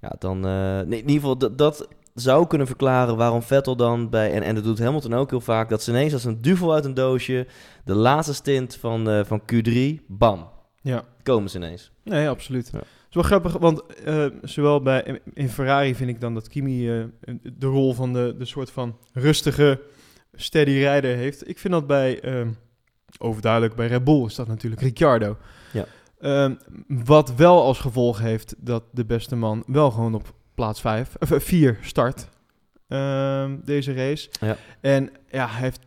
Ja, 0.00 0.12
dan, 0.18 0.36
eh, 0.46 0.52
nee, 0.62 0.82
in 0.84 1.08
ieder 1.08 1.12
geval, 1.12 1.36
dat, 1.38 1.58
dat 1.58 1.88
zou 2.14 2.46
kunnen 2.46 2.66
verklaren 2.66 3.16
waarom 3.16 3.42
Vettel 3.42 3.76
dan 3.76 4.10
bij, 4.10 4.32
en, 4.32 4.42
en 4.42 4.54
dat 4.54 4.64
doet 4.64 4.78
Hamilton 4.78 5.14
ook 5.14 5.30
heel 5.30 5.40
vaak, 5.40 5.68
dat 5.68 5.82
ze 5.82 5.90
ineens 5.90 6.12
als 6.12 6.24
een 6.24 6.42
duvel 6.42 6.74
uit 6.74 6.84
een 6.84 6.94
doosje, 6.94 7.46
de 7.84 7.94
laatste 7.94 8.34
stint 8.34 8.76
van, 8.76 9.08
eh, 9.10 9.24
van 9.24 9.40
Q3, 9.52 10.04
bam, 10.06 10.48
ja. 10.88 11.04
komen 11.22 11.50
ze 11.50 11.56
ineens. 11.56 11.90
Nee, 12.02 12.28
absoluut. 12.28 12.68
Ja. 12.72 12.78
Het 12.78 12.86
is 13.08 13.14
wel 13.14 13.22
grappig, 13.22 13.52
want 13.52 13.82
eh, 13.86 14.26
zowel 14.42 14.82
bij 14.82 15.20
in 15.34 15.48
Ferrari 15.48 15.94
vind 15.94 16.10
ik 16.10 16.20
dan 16.20 16.34
dat 16.34 16.48
Kimi 16.48 16.90
eh, 16.90 17.04
de 17.42 17.66
rol 17.66 17.94
van 17.94 18.12
de, 18.12 18.34
de 18.38 18.44
soort 18.44 18.70
van 18.70 18.98
rustige, 19.12 19.80
steady 20.34 20.70
rijder 20.70 21.16
heeft. 21.16 21.48
Ik 21.48 21.58
vind 21.58 21.72
dat 21.72 21.86
bij, 21.86 22.20
eh, 22.20 22.46
overduidelijk 23.18 23.74
bij 23.74 23.86
Red 23.86 24.04
Bull 24.04 24.24
is 24.24 24.34
dat 24.34 24.46
natuurlijk 24.46 24.82
Ricciardo. 24.82 25.36
Ja. 25.72 25.84
Ehm, 26.20 26.54
wat 26.86 27.34
wel 27.34 27.62
als 27.62 27.78
gevolg 27.78 28.18
heeft 28.18 28.54
dat 28.58 28.82
de 28.92 29.04
beste 29.04 29.36
man 29.36 29.64
wel 29.66 29.90
gewoon 29.90 30.14
op 30.14 30.34
plaats 30.54 30.80
5, 30.80 31.16
of 31.18 31.42
4 31.42 31.78
start 31.82 32.28
ehm, 32.88 33.56
deze 33.64 33.92
race. 33.92 34.30
Ja. 34.40 34.56
En 34.80 35.10
ja, 35.30 35.48
hij 35.48 35.60
heeft, 35.60 35.80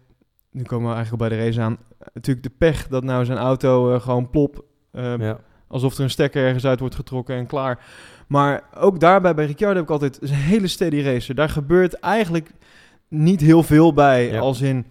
nu 0.52 0.64
komen 0.64 0.90
we 0.90 0.96
eigenlijk 0.96 1.30
bij 1.30 1.38
de 1.38 1.46
race 1.46 1.62
aan, 1.62 1.78
natuurlijk 2.14 2.46
de 2.46 2.54
pech 2.58 2.88
dat 2.88 3.04
nou 3.04 3.26
zijn 3.26 3.38
auto 3.38 3.94
eh, 3.94 4.02
gewoon 4.02 4.30
plop 4.30 4.66
eh, 5.04 5.14
Ja. 5.18 5.40
Alsof 5.68 5.96
er 5.98 6.04
een 6.04 6.10
stekker 6.10 6.46
ergens 6.46 6.66
uit 6.66 6.80
wordt 6.80 6.96
getrokken 6.96 7.36
en 7.36 7.46
klaar. 7.46 7.80
Maar 8.28 8.64
ook 8.76 9.00
daarbij 9.00 9.34
bij 9.36 9.46
Ricciardo 9.46 9.76
heb 9.76 9.84
ik 9.84 9.90
altijd 9.92 10.22
een 10.22 10.30
hele 10.30 10.68
steady 10.68 11.02
racer. 11.02 11.36
Daar 11.36 11.50
gebeurt 11.50 11.94
eigenlijk 11.94 12.52
niet 13.08 13.42
heel 13.42 13.64
veel 13.64 13.94
bij. 13.94 14.32
Ja. 14.32 14.40
Als 14.40 14.62
in 14.62 14.86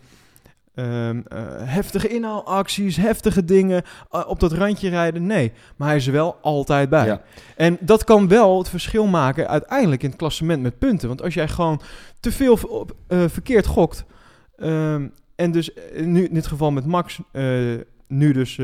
ehm, 0.75 1.21
eh, 1.29 1.43
heftige 1.59 2.09
inhaalacties, 2.09 2.97
heftige 2.97 3.45
dingen, 3.45 3.83
eh, 4.11 4.25
op 4.27 4.41
dat 4.41 4.53
randje 4.53 4.89
rijden. 4.89 5.27
Nee, 5.27 5.53
maar 5.77 5.89
hij 5.89 5.97
is 5.97 6.07
er 6.07 6.13
wel 6.13 6.39
altijd 6.41 6.89
bij. 6.89 7.07
Ja. 7.07 7.23
En 7.57 7.77
dat 7.81 8.05
kan 8.05 8.29
wel 8.29 8.59
het 8.59 8.69
verschil 8.69 9.07
maken 9.07 9.49
uiteindelijk 9.49 10.03
in 10.03 10.09
het 10.09 10.19
klassement 10.19 10.63
met 10.63 10.79
punten. 10.79 11.09
Want 11.09 11.23
als 11.23 11.35
jij 11.35 11.49
gewoon 11.49 11.81
te 12.21 12.33
veel 12.33 12.59
op, 12.69 12.93
eh, 13.07 13.25
verkeerd 13.29 13.67
gokt. 13.67 14.05
ehm, 14.57 15.07
en 15.37 15.53
dus 15.53 15.71
nu 15.97 16.25
in 16.25 16.35
dit 16.35 16.47
geval 16.47 16.71
met 16.71 16.87
Max 16.87 17.21
nu 18.07 18.33
dus 18.33 18.59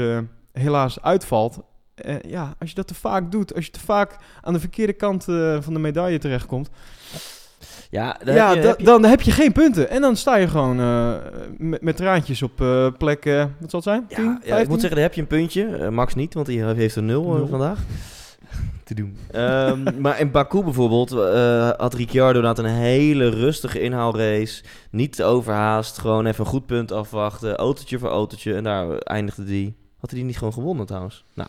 helaas 0.61 1.03
uitvalt. 1.03 1.59
eh, 1.95 2.15
ja, 2.21 2.55
als 2.59 2.69
je 2.69 2.75
dat 2.75 2.87
te 2.87 2.95
vaak 2.95 3.31
doet, 3.33 3.55
als 3.55 3.65
je 3.65 3.71
te 3.71 3.81
vaak 3.81 4.17
aan 4.43 4.53
de 4.53 4.61
verkeerde 4.61 4.93
kant 4.93 5.29
eh, 5.29 5.57
van 5.61 5.73
de 5.73 5.79
medaille 5.81 6.19
terechtkomt, 6.19 6.71
Ja, 7.91 8.17
daar 8.25 8.35
ja, 8.35 8.47
heb 8.49 8.55
je- 8.57 8.63
da- 8.63 8.69
heb 8.69 8.79
je- 8.79 8.85
dan 8.85 9.05
heb 9.05 9.21
je 9.21 9.31
geen 9.31 9.53
punten. 9.53 9.91
En 9.91 10.01
dan 10.01 10.17
sta 10.17 10.37
je 10.37 10.49
gewoon 10.49 10.81
eh, 10.81 11.13
met, 11.59 11.83
met 11.83 11.97
traantjes 11.97 12.43
op 12.43 12.61
eh, 12.61 12.87
plek, 12.99 13.25
wat 13.61 13.71
zal 13.71 13.81
het 13.81 13.83
zijn? 13.83 14.07
10, 14.09 14.25
Ja, 14.25 14.31
ja, 14.31 14.37
ik 14.37 14.43
15? 14.49 14.69
moet 14.69 14.81
zeggen, 14.81 14.91
daar 14.99 15.07
heb 15.09 15.15
je 15.15 15.21
een 15.21 15.27
puntje. 15.27 15.91
Max 15.91 16.15
niet, 16.15 16.35
want 16.35 16.47
die 16.47 16.65
heeft 16.65 16.97
een 16.97 17.07
nul, 17.07 17.23
Nul. 17.33 17.47
vandaag. 17.47 17.79
Te 18.85 18.95
doen. 18.95 19.17
Ehm, 19.31 20.01
maar 20.01 20.21
in 20.21 20.31
Baku 20.31 20.63
bijvoorbeeld 20.63 21.13
eh, 21.13 21.71
had 21.77 21.95
Ricciardo 21.95 22.39
inderdaad 22.41 22.59
een 22.65 22.71
hele 22.71 23.29
rustige 23.29 23.81
inhaalrace. 23.81 24.63
Niet 24.91 25.17
te 25.17 25.25
overhaast, 25.25 25.99
gewoon 25.99 26.27
even 26.27 26.45
een 26.45 26.51
goed 26.51 26.67
punt 26.67 26.93
afwachten. 26.93 27.57
Autootje 27.57 27.99
voor 27.99 28.09
autootje. 28.09 28.55
En 28.55 28.65
daar 28.65 28.99
eindigde 28.99 29.45
die. 29.45 29.75
Had 30.05 30.13
hij 30.13 30.23
die 30.23 30.29
niet 30.33 30.39
gewoon 30.39 30.53
gewonnen 30.53 30.87
trouwens? 30.87 31.25
Nou, 31.35 31.49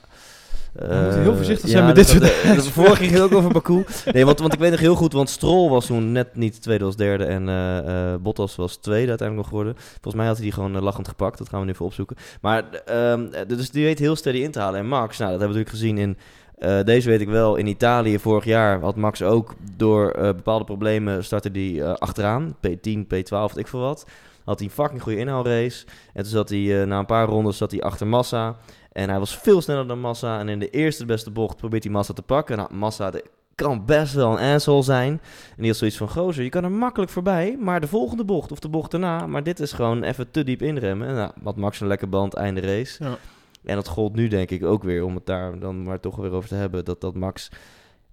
moeten 0.74 1.10
eh, 1.10 1.22
heel 1.22 1.36
voorzichtig 1.36 1.66
ja, 1.70 1.72
zijn 1.72 1.86
met 1.86 1.96
dat- 1.96 2.06
dit 2.06 2.14
soort 2.14 2.24
dat- 2.46 2.56
dat- 2.64 2.68
Vorige 2.68 2.96
ging 2.96 3.12
het 3.12 3.22
ook 3.22 3.34
over 3.34 3.52
Baku. 3.52 3.84
Nee, 4.12 4.26
want, 4.26 4.40
want 4.40 4.54
ik 4.54 4.60
weet 4.60 4.72
nog 4.72 4.80
heel 4.80 4.96
goed, 4.96 5.14
want 5.14 5.30
Stroll 5.30 5.70
was 5.70 5.86
toen 5.86 6.12
net 6.12 6.36
niet 6.36 6.62
tweede 6.62 6.84
als 6.86 6.96
derde. 6.96 7.26
En 7.26 7.50
eh, 7.50 8.14
eh, 8.14 8.20
Bottas 8.22 8.56
was 8.56 8.76
tweede 8.76 9.10
uiteindelijk 9.10 9.50
nog 9.50 9.60
geworden. 9.60 9.84
Volgens 9.92 10.16
mij 10.16 10.26
had 10.26 10.36
hij 10.36 10.44
die 10.46 10.54
gewoon 10.54 10.80
lachend 10.80 11.08
gepakt. 11.08 11.38
Dat 11.38 11.50
gaan 11.50 11.60
we 11.60 11.66
nu 11.66 11.72
even 11.72 11.86
opzoeken. 11.86 12.16
Maar 12.42 12.64
eh, 12.86 13.20
dus 13.48 13.70
die 13.72 13.84
weet 13.86 14.00
heel 14.00 14.16
steady 14.16 14.38
in 14.40 14.52
te 14.52 14.60
halen. 14.60 14.80
En 14.80 14.88
Max, 14.88 15.18
nou, 15.18 15.32
dat 15.32 15.40
hebben 15.40 15.58
we 15.58 15.64
natuurlijk 15.64 15.98
gezien 15.98 16.18
in... 16.60 16.86
deze 16.86 17.10
weet 17.10 17.22
ik 17.22 17.30
wel, 17.30 17.56
in 17.56 17.68
Italië 17.68 18.20
vorig 18.20 18.46
jaar 18.46 18.80
had 18.80 18.96
Max 18.96 19.22
ook 19.22 19.54
door 19.78 20.12
bepaalde 20.18 20.66
problemen 20.66 21.24
startte 21.24 21.52
die 21.52 21.84
achteraan. 21.86 22.56
P10, 22.68 23.00
P12, 23.00 23.30
weet 23.30 23.58
ik 23.58 23.68
veel 23.68 23.80
wat. 23.80 24.06
Had 24.46 24.60
hij 24.60 24.68
een 24.68 24.74
fucking 24.74 25.02
goede 25.02 25.18
inhaalrace. 25.18 25.86
En 26.14 26.24
toen 26.24 26.32
zat 26.32 26.50
hij 26.50 26.82
eh, 26.82 26.88
na 26.88 27.00
een 27.00 27.06
paar 27.06 27.28
rondes 27.28 27.58
zat 27.58 27.72
hij 27.72 27.82
achter 27.82 28.08
Massa. 28.08 28.56
En 28.92 29.10
hij 29.10 29.20
was 29.20 29.38
veel 29.38 29.62
sneller 29.62 29.88
dan 29.88 30.00
Massa. 30.00 30.40
En 30.40 30.50
in 30.50 30.60
de 30.60 30.70
eerste 30.70 31.06
beste 31.06 31.32
bocht 31.32 31.58
probeert 31.58 31.84
hij 31.84 31.92
Massa 31.92 32.14
te 32.14 32.22
pakken. 32.22 32.58
Nou, 32.58 32.74
Massa 32.74 33.12
de, 33.12 33.26
kan 33.56 33.86
best 33.86 34.14
wel 34.14 34.40
een 34.40 34.54
asshole 34.54 34.84
zijn. 34.84 35.12
En 35.50 35.58
die 35.58 35.68
had 35.68 35.78
zoiets 35.78 35.98
van, 35.98 36.10
gozer, 36.10 36.44
je 36.44 36.50
kan 36.50 36.64
er 36.64 36.72
makkelijk 36.72 37.12
voorbij. 37.12 37.58
Maar 37.60 37.82
de 37.82 37.88
volgende 37.88 38.26
bocht 38.26 38.52
of 38.52 38.60
de 38.60 38.70
bocht 38.70 38.92
daarna. 38.92 39.28
Maar 39.28 39.44
dit 39.44 39.60
is 39.60 39.72
gewoon 39.72 40.04
even 40.04 40.32
te 40.32 40.44
diep 40.44 40.62
inremmen. 40.62 41.08
En 41.08 41.16
nou, 41.16 41.32
had 41.44 41.56
Max 41.56 41.80
een 41.80 41.88
lekker 41.88 42.10
band, 42.10 42.34
einde 42.34 42.62
race. 42.62 43.04
Ja. 43.04 43.18
En 43.64 43.76
dat 43.76 43.88
gold 43.88 44.16
nu 44.16 44.28
denk 44.28 44.52
ik 44.52 44.64
ook 44.64 44.84
weer, 44.84 45.04
om 45.04 45.16
het 45.16 45.26
daar 45.26 45.60
dan 45.60 45.84
maar 45.84 46.00
toch 46.00 46.16
weer 46.16 46.32
over 46.32 46.50
te 46.50 46.56
hebben. 46.56 46.86
Dat, 46.86 47.02
dat 47.02 47.16
Max, 47.16 47.50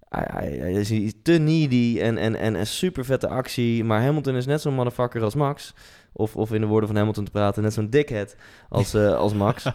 hij 0.09 0.73
is 0.73 1.13
te 1.23 1.31
needy 1.31 1.99
en, 2.01 2.17
en, 2.17 2.35
en 2.35 2.53
een 2.53 2.67
super 2.67 3.05
vette 3.05 3.27
actie. 3.27 3.83
Maar 3.83 4.01
Hamilton 4.01 4.35
is 4.35 4.45
net 4.45 4.61
zo'n 4.61 4.73
motherfucker 4.73 5.23
als 5.23 5.35
Max. 5.35 5.73
Of, 6.13 6.35
of 6.35 6.51
in 6.51 6.61
de 6.61 6.67
woorden 6.67 6.89
van 6.89 6.97
Hamilton 6.97 7.25
te 7.25 7.31
praten, 7.31 7.63
net 7.63 7.73
zo'n 7.73 7.89
dickhead 7.89 8.35
als, 8.69 8.93
eh, 8.93 9.15
als 9.15 9.33
Max. 9.33 9.65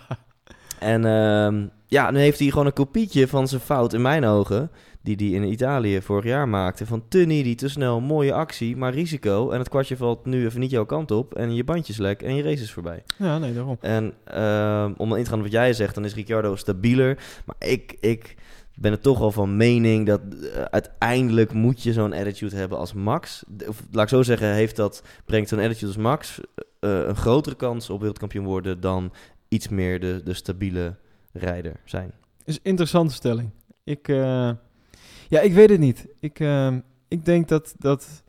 En 0.79 1.05
ehm, 1.05 1.67
ja, 1.87 2.11
nu 2.11 2.19
heeft 2.19 2.39
hij 2.39 2.49
gewoon 2.49 2.67
een 2.67 2.73
kopietje 2.73 3.29
van 3.29 3.49
zijn 3.49 3.61
fout 3.61 3.93
in 3.93 4.03
mijn 4.03 4.25
ogen. 4.25 4.71
Die 5.03 5.17
hij 5.17 5.27
in 5.27 5.53
Italië 5.53 6.03
vorig 6.03 6.25
jaar 6.25 6.49
maakte. 6.49 6.87
Van 6.87 7.05
te 7.09 7.19
needy, 7.19 7.55
te 7.55 7.69
snel, 7.69 8.01
mooie 8.01 8.33
actie, 8.33 8.77
maar 8.77 8.95
risico. 8.95 9.51
En 9.51 9.59
het 9.59 9.69
kwartje 9.69 9.97
valt 9.97 10.27
nu 10.27 10.45
even 10.45 10.61
niet 10.61 10.71
jouw 10.71 10.85
kant 10.85 11.11
op. 11.11 11.35
En 11.35 11.55
je 11.55 11.65
bandjes 11.65 11.97
lek 11.97 12.23
en 12.23 12.35
je 12.35 12.43
race 12.43 12.63
is 12.63 12.73
voorbij. 12.73 13.03
Ja, 13.17 13.39
nee, 13.39 13.55
daarom. 13.55 13.77
En 13.81 14.15
ehm, 14.25 14.93
om 14.97 15.15
in 15.15 15.23
te 15.23 15.29
gaan 15.29 15.39
op 15.39 15.45
wat 15.45 15.53
jij 15.53 15.73
zegt, 15.73 15.95
dan 15.95 16.05
is 16.05 16.15
Ricciardo 16.15 16.57
stabieler. 16.57 17.19
Maar 17.45 17.57
ik, 17.59 17.97
ik 18.01 18.37
ben 18.81 18.93
er 18.93 19.01
toch 19.01 19.19
wel 19.19 19.33
van 19.33 19.57
mening 19.57 20.07
dat 20.07 20.21
eh, 20.55 20.63
uiteindelijk 20.63 21.53
moet 21.53 21.83
je 21.83 21.93
zo'n 21.93 22.13
attitude 22.13 22.57
hebben 22.57 22.79
als 22.79 22.93
Max. 22.93 23.45
Of, 23.69 23.83
laat 23.91 24.03
ik 24.03 24.09
zo 24.09 24.23
zeggen, 24.23 24.53
heeft 24.53 24.77
dat, 24.77 25.03
brengt 25.25 25.49
zo'n 25.49 25.59
attitude 25.59 25.87
als 25.87 25.97
Max 25.97 26.41
eh, 26.81 27.07
een 27.07 27.17
grotere 27.17 27.57
kans 27.57 27.91
op 27.91 27.99
wereldkampioen 27.99 28.45
worden 28.45 28.81
dan 28.81 29.13
iets 29.49 29.69
meer 29.69 30.01
de, 30.01 30.21
de 30.25 30.35
stabiele 30.35 30.97
rijder 31.33 31.81
zijn. 31.85 32.13
is 32.45 32.59
interessante 32.63 33.15
stelling. 33.15 33.51
Ik, 33.85 34.09
eh, 34.09 34.51
ja, 35.29 35.41
ik 35.41 35.53
weet 35.53 35.71
het 35.71 35.81
niet. 35.81 36.07
Ik, 36.21 36.41
eh, 36.41 36.77
ik 37.09 37.25
denk 37.25 37.49
dat 37.49 37.75
dat. 37.79 38.23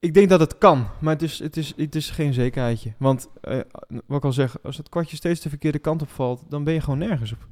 Ik, 0.00 0.14
denk 0.14 0.28
dat 0.28 0.40
het 0.40 0.58
kan, 0.58 0.86
maar 1.00 1.12
het 1.12 1.22
is, 1.22 1.38
het 1.38 1.56
is, 1.56 1.72
het 1.76 1.94
is 1.94 2.10
geen 2.10 2.32
zekerheidje. 2.32 2.92
Want 2.98 3.28
eh, 3.40 3.58
wat 4.06 4.18
ik 4.18 4.24
al 4.24 4.32
zeg, 4.32 4.62
als 4.62 4.76
het 4.76 4.88
kwartje 4.88 5.16
steeds 5.16 5.40
de 5.40 5.48
verkeerde 5.48 5.78
kant 5.78 6.02
op 6.02 6.08
valt, 6.10 6.42
dan 6.48 6.64
ben 6.64 6.74
je 6.74 6.80
gewoon 6.80 6.98
nergens 6.98 7.32
op. 7.32 7.48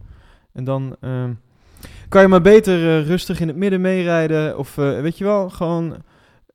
En 0.53 0.65
dan 0.65 0.97
ehm, 1.01 1.35
kan 2.09 2.23
je 2.23 2.29
maar 2.29 2.41
beter 2.41 2.99
eh, 2.99 3.07
rustig 3.07 3.41
in 3.41 3.49
het 3.49 3.57
midden 3.57 3.81
meerijden. 3.81 4.59
Of 4.59 4.79
eh, 4.79 5.01
weet 5.01 5.19
je 5.19 5.25
wel, 5.25 5.51
gewoon 5.51 5.97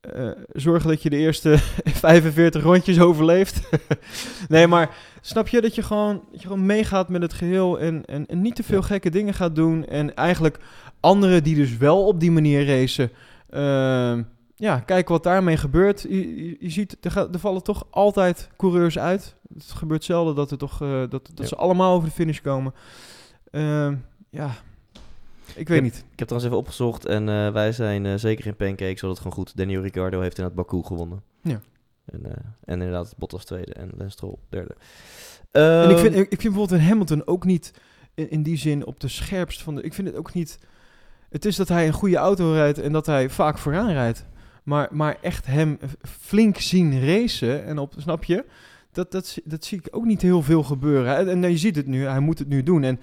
eh, 0.02 0.30
zorgen 0.54 0.90
dat 0.90 1.02
je 1.02 1.10
de 1.10 1.18
eerste 1.18 1.58
45 1.84 2.64
rondjes 2.64 3.00
overleeft. 3.00 3.70
nee, 4.50 4.68
maar 4.68 4.96
snap 5.22 5.48
je 5.48 5.62
dat 5.62 5.76
je 5.76 5.84
gewoon, 5.84 6.24
dat 6.32 6.42
je 6.42 6.48
gewoon 6.48 6.66
meegaat 6.66 7.10
met 7.10 7.22
het 7.22 7.34
geheel 7.34 7.80
en, 7.80 8.06
en, 8.06 8.26
en 8.26 8.42
niet 8.42 8.56
te 8.56 8.64
veel 8.64 8.82
gekke 8.82 9.10
dingen 9.10 9.34
gaat 9.34 9.56
doen. 9.56 9.86
En 9.86 10.16
eigenlijk 10.16 10.60
anderen 11.00 11.44
die 11.44 11.56
dus 11.56 11.78
wel 11.78 12.06
op 12.08 12.20
die 12.20 12.32
manier 12.32 12.66
racen, 12.66 13.12
ehm, 13.50 14.24
ja, 14.56 14.80
kijk 14.80 15.08
wat 15.10 15.24
daarmee 15.24 15.58
gebeurt. 15.58 16.02
Je, 16.02 16.46
je, 16.46 16.56
je 16.60 16.70
ziet, 16.70 16.98
er, 17.02 17.12
gaat, 17.12 17.34
er 17.34 17.40
vallen 17.40 17.64
toch 17.64 17.88
altijd 17.90 18.50
coureurs 18.58 19.00
uit. 19.00 19.36
Het 19.54 19.64
gebeurt 19.64 20.04
zelden 20.04 20.36
dat, 20.36 20.52
er 20.52 20.58
toch, 20.58 20.78
dat, 20.78 21.10
dat 21.10 21.32
Ja. 21.36 21.46
ze 21.46 21.56
allemaal 21.56 21.96
over 21.96 22.08
de 22.08 22.16
finish 22.16 22.40
komen. 22.40 22.74
Ehm, 23.52 23.96
ja, 24.30 24.56
ik 25.56 25.68
weet 25.68 25.82
niet. 25.82 25.96
Ik 26.12 26.20
heb 26.20 26.28
trouwens 26.28 26.44
even 26.46 26.58
opgezocht 26.66 27.06
en 27.06 27.30
eh, 27.30 27.52
wij 27.52 27.72
zijn 27.72 28.06
eh, 28.06 28.14
zeker 28.16 28.46
in 28.46 28.56
pancakes, 28.56 29.00
zodat 29.00 29.18
het 29.18 29.18
gewoon 29.26 29.34
goed. 29.46 29.58
Daniel 29.58 29.82
Ricciardo 29.82 30.22
heeft 30.22 30.38
in 30.38 30.44
het 30.44 30.56
Baku 30.56 30.84
gewonnen. 30.84 31.22
Ja. 31.42 31.62
En, 32.06 32.26
eh, 32.26 32.32
en 32.64 32.74
inderdaad 32.82 33.14
Bottas 33.18 33.46
tweede 33.46 33.74
en 33.74 33.90
Lance 33.98 34.12
Stroll 34.14 34.36
derde. 34.50 34.76
En 35.52 35.90
ik 35.90 35.96
Ehm, 35.96 36.00
vind, 36.00 36.16
ik 36.16 36.28
vind 36.28 36.42
bijvoorbeeld 36.42 36.72
een 36.72 36.88
Hamilton 36.88 37.28
ook 37.28 37.46
niet 37.46 37.74
in, 38.14 38.30
in 38.30 38.44
die 38.44 38.58
zin 38.58 38.86
op 38.86 39.00
de 39.00 39.08
scherpst 39.08 39.62
van 39.62 39.76
de. 39.76 39.82
Ik 39.82 39.94
vind 39.94 40.08
het 40.08 40.18
ook 40.18 40.34
niet. 40.34 40.60
Het 41.30 41.46
is 41.46 41.56
dat 41.56 41.68
hij 41.68 41.88
een 41.88 41.94
goede 41.94 42.18
auto 42.18 42.52
rijdt 42.52 42.80
en 42.80 42.92
dat 42.92 43.06
hij 43.06 43.30
vaak 43.30 43.58
vooraan 43.58 43.92
rijdt. 43.92 44.26
Maar, 44.64 44.88
maar 44.92 45.18
echt 45.22 45.46
hem 45.46 45.78
flink 46.02 46.58
zien 46.58 47.06
racen 47.06 47.66
en 47.66 47.78
op, 47.78 47.94
snap 47.98 48.24
je? 48.24 48.46
Dat, 48.92 49.12
dat, 49.12 49.28
zie- 49.28 49.44
dat 49.46 49.66
zie 49.66 49.78
ik 49.78 49.88
ook 49.92 50.06
niet 50.06 50.22
heel 50.22 50.42
veel 50.42 50.64
gebeuren. 50.64 51.18
En, 51.18 51.44
en 51.44 51.52
je 51.52 51.58
ziet 51.58 51.76
het 51.76 51.88
nu, 51.88 52.06
hij 52.06 52.20
moet 52.20 52.40
het 52.40 52.48
nu 52.48 52.64
doen. 52.64 52.84
En, 52.84 53.00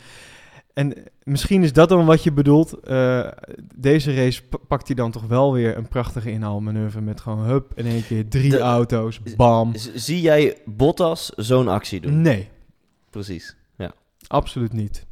en 0.75 0.95
misschien 1.23 1.63
is 1.63 1.73
dat 1.73 1.89
dan 1.89 2.05
wat 2.07 2.23
je 2.23 2.33
bedoelt. 2.33 2.73
Eh, 2.81 3.29
deze 3.75 4.15
race 4.15 4.43
pa- 4.45 4.59
pakt 4.69 4.87
hij 4.87 4.97
dan 4.97 5.11
toch 5.11 5.27
wel 5.27 5.53
weer 5.53 5.77
een 5.77 5.89
prachtige 5.89 6.31
inhaalmanoeuvre 6.31 7.01
met 7.01 7.21
gewoon 7.21 7.45
hup 7.45 7.73
in 7.75 7.87
één 7.87 8.07
keer 8.07 8.29
drie 8.29 8.51
De- 8.51 8.59
auto's, 8.59 9.21
bam. 9.37 9.73
zie 9.95 10.21
jij 10.21 10.57
Bottas 10.65 11.29
zo'n 11.37 11.69
actie 11.69 12.01
doen? 12.01 12.21
Nee. 12.21 12.49
Precies. 13.11 13.57
Ja. 13.77 13.93
Absoluut 14.27 14.73
niet. 14.73 15.07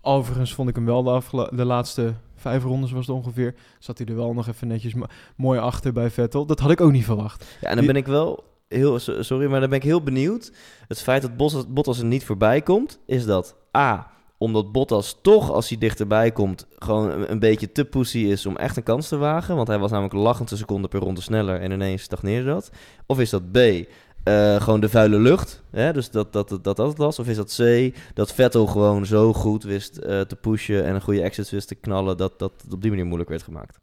Overigens 0.00 0.54
vond 0.54 0.68
ik 0.68 0.74
hem 0.74 0.84
wel 0.84 1.02
de, 1.02 1.50
de 1.54 1.64
laatste 1.64 2.14
vijf 2.36 2.62
rondes 2.62 2.92
was 2.92 3.06
het 3.06 3.16
ongeveer. 3.16 3.54
Zat 3.78 3.98
hij 3.98 4.06
er 4.06 4.16
wel 4.16 4.32
nog 4.34 4.48
even 4.48 4.68
netjes 4.68 4.94
mo- 4.94 5.06
mooi 5.36 5.58
achter 5.60 5.92
bij 5.92 6.10
Vettel. 6.10 6.46
Dat 6.46 6.60
had 6.60 6.70
ik 6.70 6.80
ook 6.80 6.92
niet 6.92 7.04
verwacht. 7.04 7.44
ja, 7.60 7.68
en 7.68 7.76
dan 7.76 7.86
ben 7.86 7.96
ik 7.96 8.06
wel 8.06 8.44
heel, 8.68 8.98
so- 8.98 9.22
sorry, 9.22 9.50
maar 9.50 9.60
dan 9.60 9.68
ben 9.68 9.78
ik 9.78 9.84
heel 9.84 10.02
benieuwd. 10.02 10.52
Het 10.88 11.02
feit 11.02 11.22
dat 11.22 11.36
Bottas, 11.36 11.64
Bottas 11.68 11.98
er 11.98 12.04
niet 12.04 12.24
voorbij 12.24 12.62
komt, 12.62 12.98
is 13.06 13.24
dat 13.24 13.56
A, 13.76 14.10
omdat 14.38 14.72
Bottas 14.72 15.18
toch, 15.22 15.50
als 15.50 15.68
hij 15.68 15.78
dichterbij 15.78 16.32
komt, 16.32 16.66
gewoon 16.78 17.10
een, 17.10 17.30
een 17.30 17.38
beetje 17.38 17.72
te 17.72 17.84
pussy 17.84 18.18
is 18.18 18.46
om 18.46 18.56
echt 18.56 18.76
een 18.76 18.82
kans 18.82 19.08
te 19.08 19.16
wagen. 19.16 19.56
Want 19.56 19.68
hij 19.68 19.78
was 19.78 19.90
namelijk 19.90 20.14
lachend 20.14 20.50
een 20.50 20.56
seconde 20.56 20.88
per 20.88 21.00
ronde 21.00 21.20
sneller 21.20 21.60
en 21.60 21.70
ineens 21.70 22.02
stagneerde 22.02 22.46
dat. 22.46 22.70
Of 23.06 23.20
is 23.20 23.30
dat 23.30 23.52
B, 23.52 23.56
eh, 23.56 24.60
gewoon 24.60 24.80
de 24.80 24.88
vuile 24.88 25.18
lucht, 25.18 25.62
hè? 25.70 25.92
dus 25.92 26.10
dat 26.10 26.32
dat, 26.32 26.48
dat 26.48 26.64
dat 26.64 26.78
het 26.78 26.96
was. 26.96 27.18
Of 27.18 27.28
is 27.28 27.36
dat 27.36 27.60
C, 27.60 27.94
dat 28.14 28.32
Vettel 28.32 28.66
gewoon 28.66 29.06
zo 29.06 29.32
goed 29.32 29.62
wist 29.62 29.96
eh, 29.96 30.20
te 30.20 30.36
pushen 30.36 30.84
en 30.84 30.94
een 30.94 31.02
goede 31.02 31.22
exit 31.22 31.50
wist 31.50 31.68
te 31.68 31.74
knallen, 31.74 32.16
dat 32.16 32.38
dat 32.38 32.52
het 32.62 32.72
op 32.72 32.82
die 32.82 32.90
manier 32.90 33.06
moeilijk 33.06 33.30
werd 33.30 33.42
gemaakt. 33.42 33.78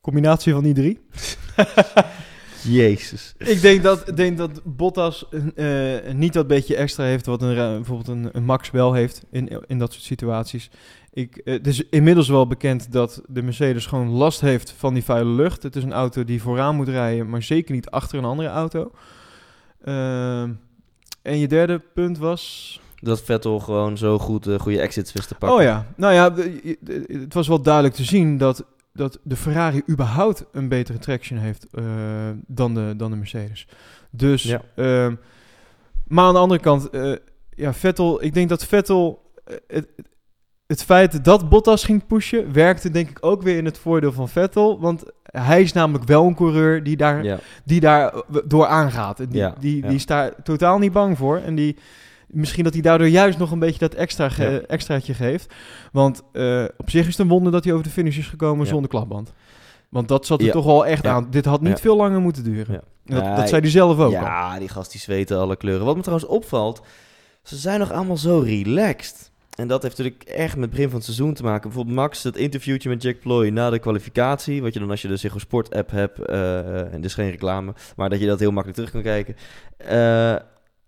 Combinatie 0.00 0.52
van 0.52 0.62
die 0.62 0.74
drie. 0.74 1.00
Jezus. 2.64 3.34
ik 3.38 3.60
denk 3.60 3.82
dat, 3.82 4.16
denk 4.16 4.38
dat 4.38 4.60
Bottas 4.64 5.28
eh, 5.54 6.12
niet 6.12 6.32
dat 6.32 6.46
beetje 6.46 6.76
extra 6.76 7.04
heeft 7.04 7.26
wat 7.26 7.42
een, 7.42 7.54
bijvoorbeeld 7.54 8.08
een, 8.08 8.28
een 8.32 8.44
Max 8.44 8.70
wel 8.70 8.92
heeft 8.92 9.22
in, 9.30 9.62
in 9.66 9.78
dat 9.78 9.92
soort 9.92 10.04
situaties. 10.04 10.70
Ik, 11.14 11.36
eh, 11.36 11.54
het 11.54 11.66
is 11.66 11.88
inmiddels 11.88 12.28
wel 12.28 12.46
bekend 12.46 12.92
dat 12.92 13.22
de 13.26 13.42
Mercedes 13.42 13.86
gewoon 13.86 14.08
last 14.08 14.40
heeft 14.40 14.74
van 14.76 14.94
die 14.94 15.04
vuile 15.04 15.30
lucht. 15.30 15.62
Het 15.62 15.76
is 15.76 15.82
een 15.82 15.92
auto 15.92 16.24
die 16.24 16.42
vooraan 16.42 16.76
moet 16.76 16.88
rijden, 16.88 17.28
maar 17.28 17.42
zeker 17.42 17.74
niet 17.74 17.90
achter 17.90 18.18
een 18.18 18.24
andere 18.24 18.48
auto. 18.48 18.90
Ehm, 19.84 20.50
en 21.22 21.38
je 21.38 21.48
derde 21.48 21.78
punt 21.78 22.18
was... 22.18 22.82
Dat 23.00 23.22
Vettel 23.22 23.60
gewoon 23.60 23.98
zo 23.98 24.18
goed 24.18 24.46
uh, 24.46 24.58
goede 24.58 24.80
exits 24.80 25.12
wist 25.12 25.28
te 25.28 25.34
pakken. 25.34 25.58
Oh 25.58 25.64
ja, 25.64 25.86
nou 25.96 26.14
ja, 26.14 26.34
het 27.20 27.34
was 27.34 27.48
wel 27.48 27.62
duidelijk 27.62 27.94
te 27.94 28.04
zien 28.04 28.38
dat, 28.38 28.64
dat 28.94 29.18
de 29.22 29.36
Ferrari 29.36 29.82
überhaupt 29.90 30.44
een 30.52 30.68
betere 30.68 30.98
traction 30.98 31.38
heeft 31.38 31.66
eh, 31.70 31.84
dan, 32.46 32.74
de, 32.74 32.94
dan 32.96 33.10
de 33.10 33.16
Mercedes. 33.16 33.66
Dus, 34.10 34.42
Ja. 34.42 34.60
ehm, 34.76 35.14
maar 36.06 36.24
aan 36.24 36.32
de 36.32 36.38
andere 36.38 36.60
kant, 36.60 36.90
eh, 36.90 37.12
ja, 37.50 37.74
Vettel, 37.74 38.22
ik 38.22 38.34
denk 38.34 38.48
dat 38.48 38.64
Vettel, 38.66 39.30
eh, 39.44 39.56
het, 39.66 39.88
het 40.66 40.82
feit 40.84 41.24
dat 41.24 41.48
Bottas 41.48 41.84
ging 41.84 42.06
pushen, 42.06 42.52
werkte 42.52 42.90
denk 42.90 43.08
ik 43.10 43.18
ook 43.20 43.42
weer 43.42 43.56
in 43.56 43.64
het 43.64 43.78
voordeel 43.78 44.12
van 44.12 44.28
Vettel. 44.28 44.80
Want 44.80 45.04
hij 45.22 45.62
is 45.62 45.72
namelijk 45.72 46.04
wel 46.04 46.26
een 46.26 46.34
coureur 46.34 46.82
die 46.82 46.96
daar 46.96 47.24
Ja. 47.24 47.38
die 47.64 47.80
daar 47.80 48.22
door 48.44 48.66
aangaat. 48.66 49.16
Die, 49.16 49.28
Ja, 49.32 49.54
die, 49.58 49.76
ja. 49.82 49.86
die 49.86 49.96
is 49.96 50.06
daar 50.06 50.42
totaal 50.42 50.78
niet 50.78 50.92
bang 50.92 51.18
voor. 51.18 51.36
En 51.38 51.54
die, 51.54 51.76
misschien 52.34 52.64
dat 52.64 52.72
hij 52.72 52.82
daardoor 52.82 53.08
juist 53.08 53.38
nog 53.38 53.50
een 53.50 53.58
beetje 53.58 53.78
dat 53.78 53.94
extra 53.94 54.28
ge- 54.28 54.42
Ja. 54.50 54.60
extraatje 54.66 55.14
geeft. 55.14 55.54
Want 55.92 56.22
eh, 56.32 56.64
op 56.76 56.90
zich 56.90 57.00
is 57.00 57.06
het 57.06 57.18
een 57.18 57.28
wonder 57.28 57.52
dat 57.52 57.64
hij 57.64 57.72
over 57.72 57.84
de 57.84 57.92
finish 57.92 58.18
is 58.18 58.26
gekomen 58.26 58.64
Ja. 58.64 58.70
zonder 58.70 58.90
klapband. 58.90 59.32
Want 59.88 60.08
dat 60.08 60.26
zat 60.26 60.40
er 60.40 60.46
Ja. 60.46 60.52
toch 60.52 60.64
wel 60.64 60.86
echt 60.86 61.06
aan. 61.06 61.26
Dit 61.30 61.44
had 61.44 61.60
niet 61.60 61.80
veel 61.80 61.96
langer 61.96 62.20
moeten 62.20 62.44
duren. 62.44 62.82
Dat, 63.04 63.36
dat 63.36 63.48
zei 63.48 63.60
hij 63.60 63.70
zelf 63.70 63.92
ook 63.98 64.04
al. 64.04 64.10
Ja, 64.10 64.58
die 64.58 64.68
gast 64.68 64.92
die 64.92 65.00
zweten 65.00 65.38
alle 65.38 65.56
kleuren. 65.56 65.86
Wat 65.86 65.96
me 65.96 66.02
trouwens 66.02 66.28
opvalt, 66.30 66.82
ze 67.42 67.56
zijn 67.56 67.78
nog 67.78 67.92
allemaal 67.92 68.16
zo 68.16 68.38
relaxed. 68.38 69.32
En 69.54 69.68
dat 69.68 69.82
heeft 69.82 69.98
natuurlijk 69.98 70.22
echt 70.24 70.54
met 70.54 70.60
het 70.64 70.70
begin 70.70 70.86
van 70.86 70.94
het 70.96 71.04
seizoen 71.04 71.34
te 71.34 71.42
maken. 71.42 71.62
Bijvoorbeeld 71.62 71.96
Max, 71.96 72.22
het 72.22 72.36
interviewtje 72.36 72.88
met 72.88 73.02
Jack 73.02 73.20
Ploy 73.20 73.48
na 73.48 73.70
de 73.70 73.78
kwalificatie. 73.78 74.62
Wat 74.62 74.72
je 74.74 74.80
dan 74.80 74.90
als 74.90 75.02
je 75.02 75.08
de 75.08 75.16
Ziggo 75.16 75.38
Sport 75.38 75.74
app 75.74 75.90
hebt, 75.90 76.18
eh, 76.18 76.92
en 76.92 77.00
dus 77.00 77.14
geen 77.14 77.30
reclame, 77.30 77.74
maar 77.96 78.10
dat 78.10 78.20
je 78.20 78.26
dat 78.26 78.38
heel 78.38 78.50
makkelijk 78.50 78.74
terug 78.78 78.90
kan 78.92 79.02
kijken. 79.02 79.36
Eh, 79.76 80.34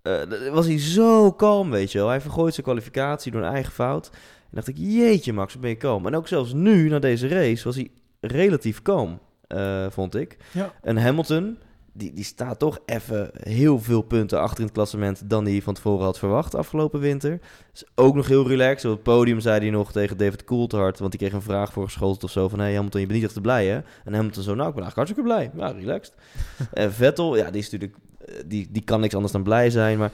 eh, 0.06 0.52
was 0.52 0.66
hij 0.66 0.78
zo 0.78 1.32
kalm, 1.32 1.70
weet 1.70 1.92
je 1.92 1.98
wel. 1.98 2.08
Hij 2.08 2.20
vergooit 2.20 2.54
zijn 2.54 2.66
kwalificatie 2.66 3.32
door 3.32 3.42
een 3.42 3.52
eigen 3.52 3.72
fout. 3.72 4.10
En 4.12 4.50
dacht 4.50 4.68
ik, 4.68 4.76
jeetje 4.78 5.32
Max, 5.32 5.52
wat 5.52 5.62
ben 5.62 5.70
je 5.70 5.76
kalm. 5.76 6.06
En 6.06 6.16
ook 6.16 6.28
zelfs 6.28 6.52
nu, 6.52 6.88
na 6.88 6.98
deze 6.98 7.28
race, 7.28 7.64
was 7.64 7.76
hij 7.76 7.90
relatief 8.20 8.82
kalm, 8.82 9.18
eh, 9.46 9.86
vond 9.90 10.14
ik. 10.14 10.36
Ja. 10.52 10.72
En 10.82 10.96
Hamilton, 10.96 11.58
die, 11.92 12.12
die 12.12 12.24
staat 12.24 12.58
toch 12.58 12.78
even 12.86 13.30
heel 13.34 13.80
veel 13.80 14.02
punten 14.02 14.40
achter 14.40 14.58
in 14.58 14.64
het 14.64 14.74
klassement 14.74 15.30
dan 15.30 15.44
hij 15.44 15.62
van 15.62 15.74
tevoren 15.74 16.04
had 16.04 16.18
verwacht 16.18 16.54
afgelopen 16.54 17.00
winter. 17.00 17.40
Is 17.74 17.84
ook 17.94 18.14
nog 18.14 18.26
heel 18.26 18.48
relaxed. 18.48 18.90
Op 18.90 18.96
het 18.96 19.02
podium 19.02 19.40
zei 19.40 19.60
hij 19.60 19.70
nog 19.70 19.92
tegen 19.92 20.16
David 20.16 20.44
Coulthard, 20.44 20.98
want 20.98 21.10
die 21.10 21.20
kreeg 21.20 21.32
een 21.32 21.42
vraag 21.42 21.72
voor 21.72 21.84
geschoteld 21.84 22.24
of 22.24 22.30
zo 22.30 22.48
van, 22.48 22.58
hey 22.58 22.74
Hamilton, 22.74 23.00
je 23.00 23.06
bent 23.06 23.18
niet 23.18 23.26
echt 23.26 23.36
te 23.36 23.40
blij 23.40 23.66
hè? 23.66 23.80
En 24.04 24.14
Hamilton 24.14 24.42
zo, 24.42 24.54
nou 24.54 24.68
ik 24.68 24.74
ben 24.74 24.84
eigenlijk 24.84 24.94
hartstikke 24.94 25.22
blij. 25.22 25.50
Ja, 25.56 25.78
relaxed. 25.78 26.14
en 26.72 26.92
Vettel, 26.92 27.36
ja, 27.36 27.50
die 27.50 27.60
is 27.60 27.70
natuurlijk, 27.70 27.98
die, 28.46 28.68
die 28.70 28.82
kan 28.84 29.00
niks 29.00 29.14
anders 29.14 29.32
dan 29.32 29.42
blij 29.42 29.70
zijn, 29.70 29.98
maar... 29.98 30.10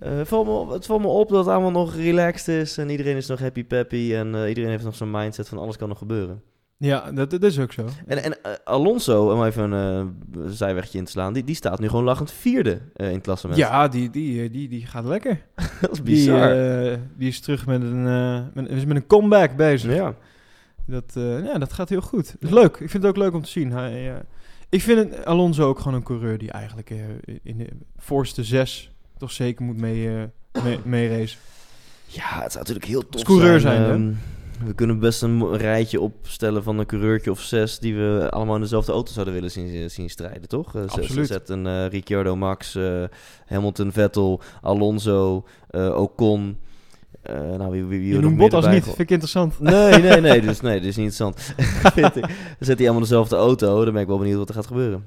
eh, 0.00 0.10
valt 0.24 0.46
me, 0.46 0.52
op- 0.52 0.70
het 0.70 0.86
valt 0.86 1.00
me 1.00 1.06
op 1.08 1.28
dat 1.28 1.38
het 1.44 1.54
allemaal 1.54 1.70
nog 1.70 1.94
relaxed 1.94 2.48
is 2.62 2.78
en 2.78 2.88
iedereen 2.90 3.16
is 3.16 3.26
nog 3.26 3.38
happy 3.40 3.64
peppy 3.64 4.12
en 4.14 4.34
eh, 4.34 4.48
iedereen 4.48 4.70
heeft 4.70 4.84
nog 4.84 4.94
zo'n 4.94 5.10
mindset 5.10 5.48
van 5.48 5.58
alles 5.58 5.76
kan 5.76 5.88
nog 5.88 5.98
gebeuren. 5.98 6.42
Ja, 6.76 7.12
dat, 7.12 7.30
dat 7.30 7.42
is 7.42 7.58
ook 7.58 7.72
zo. 7.72 7.84
En, 8.06 8.22
en 8.22 8.42
eh, 8.42 8.52
Alonso, 8.64 9.32
om 9.32 9.44
even 9.44 9.72
een 9.72 10.12
eh, 10.34 10.40
zijwegje 10.46 10.98
in 10.98 11.04
te 11.04 11.10
slaan, 11.10 11.32
die, 11.32 11.44
die 11.44 11.54
staat 11.54 11.78
nu 11.80 11.88
gewoon 11.88 12.04
lachend 12.04 12.30
vierde 12.32 12.78
eh, 12.96 13.06
in 13.08 13.14
het 13.14 13.22
klassement. 13.22 13.58
Ja, 13.58 13.88
die, 13.88 14.10
die, 14.10 14.42
eh, 14.42 14.52
die, 14.52 14.68
die 14.68 14.86
gaat 14.86 15.04
lekker. 15.04 15.40
dat 15.80 15.90
is 15.92 15.96
Die, 15.96 16.04
bizar. 16.14 16.50
eh, 16.90 16.98
die 17.16 17.28
is 17.28 17.40
terug 17.40 17.66
met 17.66 17.82
een, 17.82 18.06
eh, 18.06 18.40
met, 18.54 18.68
is 18.70 18.84
met 18.84 18.96
een 18.96 19.06
comeback 19.06 19.56
bezig. 19.56 19.94
ja. 19.94 20.14
Dat, 20.86 21.12
eh, 21.14 21.44
ja, 21.44 21.58
dat 21.58 21.72
gaat 21.72 21.88
heel 21.88 22.00
goed. 22.00 22.34
Dat 22.40 22.50
is 22.50 22.56
leuk. 22.56 22.76
Ik 22.76 22.90
vind 22.90 22.92
het 22.92 23.06
ook 23.06 23.16
leuk 23.16 23.34
om 23.34 23.42
te 23.42 23.50
zien. 23.50 23.72
Hij, 23.72 24.10
eh, 24.14 24.20
ik 24.72 24.82
vind 24.82 25.24
Alonso 25.24 25.68
ook 25.68 25.78
gewoon 25.78 25.94
een 25.94 26.02
coureur 26.02 26.38
die 26.38 26.50
eigenlijk 26.50 26.90
eh, 26.90 26.98
in 27.42 27.58
de 27.58 27.68
voorste 27.96 28.44
zes 28.44 28.90
toch 29.18 29.32
zeker 29.32 29.64
moet 29.64 29.80
mee, 29.80 30.08
eh 30.08 30.62
mee, 30.64 30.78
mee 30.84 31.08
racen. 31.08 31.38
ja, 32.06 32.42
het 32.42 32.52
zou 32.52 32.58
natuurlijk 32.58 32.86
heel 32.86 33.08
tof 33.08 33.22
coureur 33.22 33.60
zijn. 33.60 33.82
ehm, 33.90 34.12
we 34.66 34.74
kunnen 34.74 34.98
best 34.98 35.22
een 35.22 35.56
rijtje 35.56 36.00
opstellen 36.00 36.62
van 36.62 36.78
een 36.78 36.86
coureurtje 36.86 37.30
of 37.30 37.40
zes 37.40 37.78
die 37.78 37.94
we 37.94 38.28
allemaal 38.30 38.54
in 38.54 38.60
dezelfde 38.60 38.92
auto 38.92 39.12
zouden 39.12 39.34
willen 39.34 39.50
zien, 39.50 39.90
zien 39.90 40.10
strijden, 40.10 40.48
toch? 40.48 40.74
Eh, 40.74 40.80
zet- 40.82 40.90
Absoluut. 40.90 41.26
Zet 41.26 41.48
een 41.48 41.66
eh, 41.66 41.86
Ricciardo, 41.86 42.36
Max, 42.36 42.74
eh, 42.74 43.02
Hamilton, 43.46 43.92
Vettel, 43.92 44.40
Alonso, 44.62 45.44
eh, 45.70 46.00
Ocon. 46.00 46.58
Eh, 47.22 47.34
nou, 47.40 47.70
wie, 47.70 47.84
wie, 47.84 47.98
wie 48.00 48.14
Je 48.14 48.20
noemt 48.20 48.36
Bottas 48.36 48.66
niet. 48.66 48.84
Vind 48.84 48.98
ik 48.98 49.10
interessant. 49.10 49.60
Nee, 49.60 50.00
nee, 50.02 50.20
nee. 50.20 50.40
Dus 50.50 50.60
nee, 50.60 50.76
is 50.80 50.96
niet 50.96 51.12
interessant. 51.12 51.54
Vind 51.94 52.16
ik. 52.16 52.22
Dan 52.22 52.30
zet 52.58 52.76
hij 52.78 52.86
allemaal 52.86 53.00
dezelfde 53.08 53.36
auto. 53.36 53.84
Dan 53.84 53.92
ben 53.92 54.02
ik 54.02 54.08
wel 54.08 54.18
benieuwd 54.18 54.38
wat 54.38 54.48
er 54.48 54.54
gaat 54.54 54.66
gebeuren. 54.66 55.04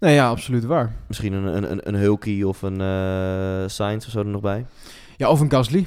Nee, 0.00 0.14
ja, 0.14 0.28
absoluut 0.28 0.64
waar. 0.64 0.94
Misschien 1.06 1.32
een, 1.32 1.56
een, 1.56 1.70
een, 1.72 1.88
een 1.88 1.94
Hulkie 1.94 2.48
of 2.48 2.62
een 2.62 2.80
eh 2.80 3.68
Sainz 3.68 4.06
of 4.06 4.12
zo 4.12 4.18
er 4.18 4.26
nog 4.26 4.40
bij. 4.40 4.66
Ja, 5.16 5.30
of 5.30 5.40
een 5.40 5.50
Gasly. 5.50 5.86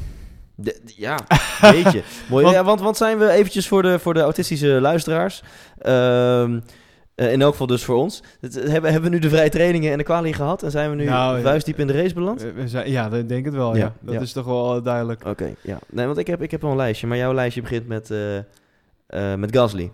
De- 0.56 0.80
de- 0.86 0.94
ja, 0.96 1.18
weet 1.62 1.92
je. 1.92 2.04
Mooi. 2.30 2.44
Want- 2.44 2.56
ja, 2.56 2.64
want, 2.64 2.80
want 2.82 2.98
zijn 2.98 3.18
we 3.18 3.30
eventjes 3.30 3.68
voor 3.68 3.82
de, 3.82 4.00
voor 4.00 4.14
de 4.14 4.20
autistische 4.22 4.68
luisteraars. 4.82 5.44
Ehm, 5.78 6.60
eh, 7.22 7.32
in 7.32 7.42
elk 7.42 7.52
geval 7.52 7.68
dus 7.68 7.84
voor 7.84 7.96
ons. 7.96 8.24
Het- 8.40 8.54
hebben, 8.54 8.92
hebben 8.92 9.10
we 9.10 9.16
nu 9.16 9.20
de 9.22 9.30
vrije 9.30 9.50
trainingen 9.50 9.92
en 9.92 9.98
de 9.98 10.04
kwalie 10.04 10.34
gehad? 10.34 10.64
En 10.64 10.72
zijn 10.72 10.90
we 10.90 10.96
nu 10.96 11.06
Nou, 11.06 11.42
vuistdiep 11.42 11.80
in 11.80 11.88
de 11.88 11.94
race 11.94 12.14
beland? 12.14 12.44
Eh, 12.46 12.52
we 12.56 12.68
zijn, 12.68 12.92
ja, 12.92 13.10
dat 13.10 13.30
denk 13.30 13.46
ik 13.46 13.52
wel. 13.52 13.76
Ja. 13.76 13.80
Ja, 13.80 13.94
Dat 14.02 14.14
ja. 14.14 14.20
is 14.20 14.32
toch 14.32 14.46
wel 14.46 14.76
eh, 14.78 14.84
duidelijk. 14.84 15.26
Oké, 15.26 15.54
ja. 15.62 15.80
Nee, 15.90 16.06
want 16.06 16.18
ik 16.18 16.28
heb, 16.28 16.42
ik 16.42 16.52
heb 16.52 16.62
wel 16.62 16.72
een 16.72 16.78
lijstje. 16.78 17.08
Maar 17.08 17.18
jouw 17.18 17.34
lijstje 17.34 17.62
begint 17.62 17.88
met, 17.88 18.12
eh, 18.12 18.38
eh, 18.38 19.38
met 19.38 19.56
Gasly. 19.56 19.92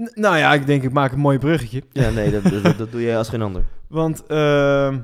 N- 0.00 0.10
nou 0.20 0.36
ja, 0.36 0.54
ik 0.54 0.66
denk 0.66 0.82
ik 0.82 0.92
maak 0.92 1.12
een 1.12 1.18
mooi 1.18 1.38
bruggetje. 1.38 1.82
Ja, 1.92 2.10
nee, 2.10 2.30
dat, 2.30 2.42
dat, 2.62 2.78
dat 2.78 2.92
doe 2.92 3.02
jij 3.02 3.18
als 3.18 3.28
geen 3.28 3.42
ander. 3.42 3.62
Want 3.88 4.26
ehm, 4.26 4.98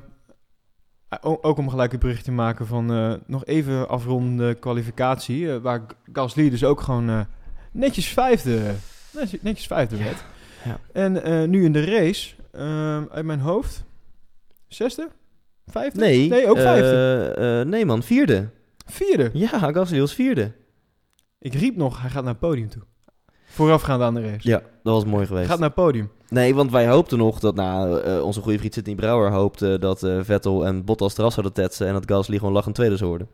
ook 1.21 1.59
om 1.59 1.69
gelijk 1.71 1.93
een 1.93 1.99
bericht 1.99 2.25
te 2.25 2.33
maken 2.33 2.67
van 2.67 2.93
eh, 2.93 3.13
nog 3.27 3.45
even 3.45 3.89
afrondende 3.89 4.55
kwalificatie. 4.55 5.53
eh, 5.53 5.57
waar 5.57 5.81
Gasly 6.13 6.51
dus 6.51 6.65
ook 6.65 6.81
gewoon 6.81 7.09
eh, 7.09 7.21
netjes 7.73 8.07
vijfde, 8.09 8.59
netjes, 9.13 9.41
netjes 9.43 9.67
vijfde 9.67 9.97
werd. 9.97 10.25
Ja. 10.65 10.79
En 10.93 11.23
eh, 11.23 11.49
nu 11.49 11.65
in 11.65 11.73
de 11.73 11.85
race, 11.85 12.35
ehm, 12.53 13.03
uit 13.11 13.25
mijn 13.25 13.41
hoofd, 13.41 13.85
zesde? 14.69 15.09
Vijfde? 15.67 16.01
Nee, 16.01 16.29
Nee, 16.29 16.49
ook 16.49 16.59
vijfde. 16.59 17.35
eh, 17.37 17.61
eh, 17.61 17.67
nee 17.67 17.87
man, 17.87 18.03
vierde. 18.03 18.49
Vierde. 18.87 19.31
Ja, 19.33 19.49
Gasly 19.73 20.01
was 20.01 20.15
vierde. 20.15 20.53
Ik 21.39 21.55
riep 21.55 21.77
nog, 21.77 22.01
hij 22.01 22.11
gaat 22.11 22.23
naar 22.23 22.33
het 22.33 22.41
podium 22.41 22.69
toe. 22.69 22.83
Voorafgaand 23.47 24.03
aan 24.03 24.15
de 24.15 24.21
race. 24.31 24.49
Ja, 24.49 24.63
dat 24.83 24.95
was 24.95 25.05
mooi 25.05 25.27
geweest. 25.27 25.49
gaat 25.49 25.59
naar 25.59 25.67
het 25.69 25.77
podium. 25.77 26.11
Nee, 26.29 26.55
want 26.55 26.71
wij 26.71 26.89
hoopten 26.89 27.19
nog 27.19 27.39
dat, 27.41 27.55
nou, 27.55 28.01
onze 28.21 28.41
goede 28.41 28.59
vriend 28.59 28.75
Sidney 28.75 28.95
Brouwer 28.95 29.31
hoopte 29.31 29.77
dat 29.81 29.99
Vettel 30.21 30.67
en 30.67 30.85
Bottas 30.85 31.19
eraf 31.19 31.33
zouden 31.33 31.55
tetsen 31.55 31.87
en 31.87 31.93
dat 31.93 32.03
Gasly 32.07 32.39
gewoon 32.39 32.53
lachend 32.53 32.75
tweede 32.75 32.97
zou 32.97 33.09
worden. 33.11 33.29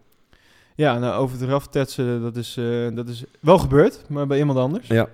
Ja, 0.75 0.99
nou, 0.99 1.15
over 1.23 1.39
het 1.39 1.49
eraf 1.49 1.67
tetsen, 1.67 2.23
dat 2.23 2.37
is, 2.37 2.59
dat 2.95 3.09
is 3.09 3.25
wel 3.41 3.59
gebeurd, 3.59 4.05
maar 4.09 4.27
bij 4.27 4.39
iemand 4.39 4.59
anders. 4.59 4.87
Ja. 4.87 5.09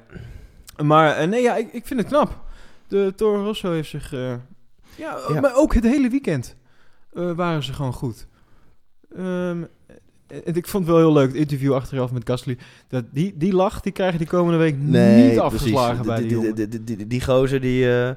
Maar 0.83 1.17
eh, 1.17 1.29
nee, 1.29 1.43
ja, 1.43 1.57
ik, 1.57 1.73
ik 1.73 1.87
vind 1.87 2.01
het 2.01 2.09
knap. 2.09 2.45
De 2.89 3.13
Toro 3.17 3.43
Rosso 3.45 3.71
heeft 3.73 3.91
zich... 3.91 4.13
eh, 4.13 4.35
ja, 4.97 5.19
Ja. 5.29 5.41
maar 5.41 5.57
ook 5.57 5.75
het 5.75 5.85
hele 5.85 6.09
weekend 6.09 6.57
eh, 7.13 7.31
waren 7.33 7.63
ze 7.63 7.73
gewoon 7.73 7.93
goed. 7.93 8.27
Ehm, 9.17 9.63
en 10.27 10.55
ik 10.55 10.67
vond 10.69 10.85
het 10.87 10.93
wel 10.95 11.03
heel 11.05 11.13
leuk, 11.13 11.27
het 11.29 11.37
interview 11.37 11.75
achteraf 11.75 12.13
met 12.13 12.29
Gasly. 12.29 12.59
Dat 12.89 13.05
die, 13.11 13.37
die 13.37 13.53
lach, 13.55 13.81
die 13.81 13.93
krijgen 13.93 14.19
die 14.19 14.27
komende 14.27 14.59
week 14.59 14.77
niet 14.77 15.39
afgeslagen 15.39 16.05
bij 16.07 16.19
die, 16.29 16.29
die, 16.41 16.53
die, 16.69 16.69
die, 16.85 16.97
die, 16.97 17.07
die, 17.07 17.25
gozer, 17.25 17.61
die, 17.61 18.01
eh, 18.01 18.11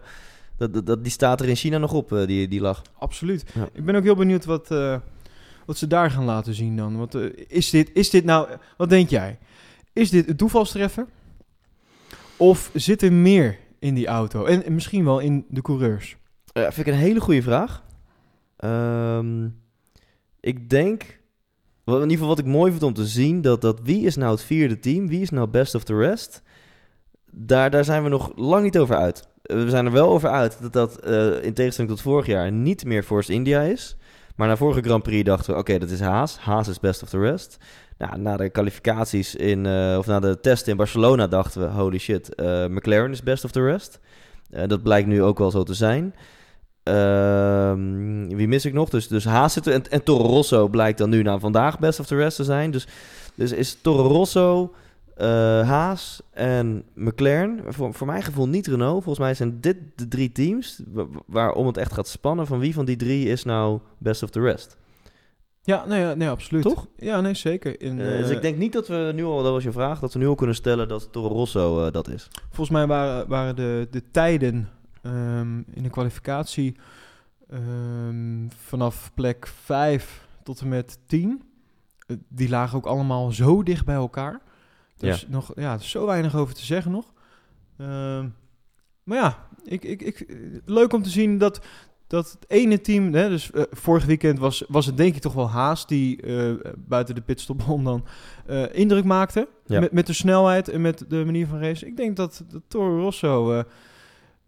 dat, 0.58 0.86
dat- 0.86 1.04
die 1.04 1.12
staat 1.12 1.42
er 1.42 1.50
in 1.50 1.56
China 1.56 1.78
nog 1.78 1.94
op, 1.94 2.14
eh, 2.14 2.28
die, 2.28 2.48
die 2.48 2.62
lach. 2.62 2.82
Absoluut. 2.98 3.44
Ja. 3.56 3.70
Ik 3.74 3.86
ben 3.86 3.96
ook 3.96 4.04
heel 4.04 4.16
benieuwd 4.16 4.46
wat, 4.46 4.72
eh, 4.72 4.98
wat 5.66 5.78
ze 5.78 5.88
daar 5.88 6.12
gaan 6.12 6.26
laten 6.26 6.54
zien 6.54 6.76
dan. 6.78 6.98
Want, 6.98 7.16
eh, 7.16 7.30
is, 7.48 7.70
dit, 7.70 7.90
is 7.94 8.10
dit 8.10 8.24
nou... 8.26 8.48
Wat 8.78 8.90
denk 8.90 9.10
jij? 9.10 9.38
Is 9.94 10.10
dit 10.10 10.30
een 10.30 10.36
toevalstreffer? 10.36 11.06
Of 12.40 12.70
zit 12.74 13.02
er 13.02 13.14
meer 13.14 13.58
in 13.80 13.94
die 13.94 14.08
auto? 14.08 14.46
En, 14.46 14.66
en 14.66 14.74
misschien 14.74 15.06
wel 15.06 15.20
in 15.20 15.46
de 15.50 15.62
coureurs? 15.62 16.18
Ja, 16.54 16.72
vind 16.72 16.88
ik 16.88 16.94
een 16.94 17.00
hele 17.00 17.22
goede 17.22 17.42
vraag. 17.42 17.84
Ehm, 18.58 19.46
ik 20.40 20.70
denk, 20.70 21.04
in 21.86 21.94
ieder 21.94 22.10
geval 22.10 22.28
wat 22.28 22.40
ik 22.40 22.46
mooi 22.46 22.72
vind 22.72 22.84
om 22.84 22.94
te 22.94 23.06
zien, 23.06 23.42
dat, 23.42 23.62
dat 23.62 23.80
wie 23.84 24.06
is 24.06 24.16
nou 24.16 24.32
het 24.32 24.44
vierde 24.44 24.80
team, 24.80 25.08
wie 25.08 25.22
is 25.22 25.30
nou 25.30 25.48
best 25.48 25.76
of 25.76 25.84
the 25.84 25.96
rest, 25.96 26.42
daar, 27.32 27.70
daar 27.70 27.84
zijn 27.84 28.04
we 28.04 28.10
nog 28.10 28.32
lang 28.36 28.64
niet 28.64 28.78
over 28.78 28.96
uit. 28.96 29.28
Eh, 29.42 29.56
We 29.64 29.70
zijn 29.70 29.86
er 29.86 29.92
wel 29.92 30.10
over 30.10 30.30
uit 30.30 30.62
dat 30.62 30.74
dat 30.74 31.00
eh, 31.00 31.44
in 31.44 31.54
tegenstelling 31.54 31.94
tot 31.94 32.02
vorig 32.02 32.26
jaar 32.26 32.52
niet 32.52 32.86
meer 32.86 33.04
Force 33.04 33.34
India 33.34 33.62
is. 33.62 33.98
Maar 34.40 34.48
na 34.48 34.58
vorige 34.58 34.82
Grand 34.82 35.04
Prix 35.04 35.24
dachten 35.24 35.54
we, 35.54 35.60
oké, 35.60 35.78
dat 35.78 35.90
is 35.90 36.00
Haas. 36.00 36.38
Haas 36.38 36.68
is 36.68 36.80
best 36.80 37.04
of 37.04 37.10
the 37.10 37.20
rest. 37.20 37.58
Nou, 37.98 38.18
na 38.18 38.38
de 38.38 38.50
kwalificaties 38.50 39.36
in, 39.36 39.66
eh, 39.66 39.96
of 39.98 40.06
na 40.06 40.20
de 40.20 40.40
testen 40.40 40.72
in 40.72 40.78
Barcelona 40.78 41.28
dachten 41.28 41.62
we, 41.62 41.68
holy 41.68 41.98
shit, 41.98 42.36
eh, 42.36 42.66
McLaren 42.66 43.12
is 43.12 43.24
best 43.24 43.44
of 43.44 43.52
the 43.52 43.64
rest. 43.64 44.00
Eh, 44.50 44.68
dat 44.68 44.84
blijkt 44.84 45.08
nu 45.08 45.24
ook 45.24 45.38
wel 45.38 45.52
zo 45.52 45.64
te 45.64 45.74
zijn. 45.74 46.16
Ehm, 46.84 48.28
wie 48.28 48.48
mis 48.48 48.66
ik 48.66 48.74
nog? 48.74 48.90
Dus, 48.90 49.08
dus 49.08 49.26
Haas 49.26 49.54
zit. 49.54 49.68
En, 49.68 49.90
en 49.90 50.04
Toro 50.04 50.24
Rosso 50.24 50.68
blijkt 50.68 50.98
dan 50.98 51.10
nu 51.10 51.22
na 51.22 51.40
vandaag 51.40 51.80
best 51.80 52.00
of 52.00 52.06
the 52.06 52.16
rest 52.16 52.36
te 52.36 52.44
zijn. 52.44 52.72
Dus, 52.72 52.88
dus 53.36 53.52
is 53.52 53.78
Toro 53.82 54.08
Rosso, 54.08 54.74
Haas 55.66 56.22
en 56.32 56.84
McLaren. 56.96 57.60
Voor, 57.68 57.94
voor 57.94 58.08
mijn 58.08 58.24
gevoel 58.24 58.48
niet 58.48 58.68
Renault. 58.68 59.04
Volgens 59.04 59.26
mij 59.26 59.34
zijn 59.34 59.62
dit 59.62 59.78
de 59.96 60.08
drie 60.08 60.32
teams 60.32 60.82
wa- 60.88 61.06
waarom 61.26 61.68
het 61.68 61.78
echt 61.78 61.94
gaat 61.94 62.08
spannen. 62.08 62.48
Van 62.48 62.60
wie 62.60 62.74
van 62.74 62.86
die 62.86 62.96
drie 62.96 63.28
is 63.28 63.44
nou 63.44 63.80
best 63.98 64.24
of 64.24 64.30
the 64.30 64.42
rest? 64.42 64.78
Ja, 65.62 65.86
nee, 65.86 66.16
nee, 66.16 66.30
absoluut. 66.30 66.64
Toch? 66.64 66.88
Ja, 66.98 67.22
nee, 67.22 67.34
zeker. 67.34 67.82
In, 67.82 68.00
Eh, 68.00 68.06
dus 68.18 68.30
eh, 68.30 68.36
ik 68.36 68.42
denk 68.42 68.58
niet 68.58 68.74
dat 68.74 68.88
we 68.88 69.12
nu 69.16 69.24
al, 69.24 69.44
dat 69.44 69.52
was 69.52 69.64
je 69.64 69.72
vraag, 69.72 70.00
dat 70.00 70.14
we 70.14 70.20
nu 70.20 70.28
al 70.28 70.36
kunnen 70.36 70.56
stellen 70.56 70.88
dat 70.88 71.12
Toro 71.12 71.28
Rosso 71.28 71.86
eh, 71.86 71.92
dat 71.92 72.08
is. 72.08 72.28
Volgens 72.48 72.70
mij 72.70 72.88
waren, 72.88 73.28
waren 73.28 73.56
de, 73.56 73.88
de 73.92 74.04
tijden 74.12 74.70
ehm, 75.02 75.58
in 75.74 75.84
de 75.84 75.90
kwalificatie 75.90 76.76
ehm, 77.50 78.48
vanaf 78.66 79.12
plek 79.14 79.48
5 79.48 80.28
tot 80.44 80.60
en 80.62 80.68
met 80.68 80.98
10. 81.06 81.42
eh, 82.08 82.18
die 82.28 82.50
lagen 82.50 82.78
ook 82.78 82.86
allemaal 82.86 83.32
zo 83.32 83.64
dicht 83.64 83.86
bij 83.86 83.96
elkaar. 83.96 84.42
Dus 85.00 85.26
nog 85.28 85.52
ja, 85.56 85.74
er 85.74 85.80
is 85.80 85.90
zo 85.90 86.06
weinig 86.06 86.36
over 86.36 86.56
te 86.56 86.66
zeggen 86.66 86.92
nog. 86.92 87.14
Ehm, 87.78 88.28
maar 89.04 89.18
ja, 89.18 89.48
ik, 89.64 89.84
ik, 89.84 90.02
ik, 90.02 90.26
leuk 90.66 90.94
om 90.94 91.04
te 91.04 91.10
zien 91.10 91.38
dat, 91.38 91.62
dat 92.08 92.32
het 92.32 92.46
ene 92.48 92.82
team... 92.82 93.14
Hè, 93.14 93.30
dus 93.30 93.52
eh, 93.52 93.64
vorig 93.72 94.06
weekend 94.06 94.40
was, 94.40 94.64
was 94.68 94.86
het 94.86 94.98
denk 94.98 95.16
ik 95.16 95.22
toch 95.22 95.34
wel 95.34 95.50
Haas... 95.50 95.88
die 95.88 96.22
eh, 96.22 96.72
buiten 96.78 97.16
de 97.16 97.22
pitstop 97.22 97.68
om 97.68 97.84
dan 97.84 98.06
eh, 98.46 98.64
indruk 98.72 99.04
maakte. 99.04 99.48
Ja. 99.66 99.80
Met, 99.80 99.92
met 99.92 100.08
de 100.08 100.14
snelheid 100.14 100.70
en 100.70 100.82
met 100.82 101.06
de 101.08 101.26
manier 101.26 101.48
van 101.48 101.60
racen. 101.60 101.88
Ik 101.88 101.98
denk 101.98 102.16
dat, 102.16 102.44
dat 102.50 102.62
Toro 102.68 103.00
Rosso... 103.00 103.64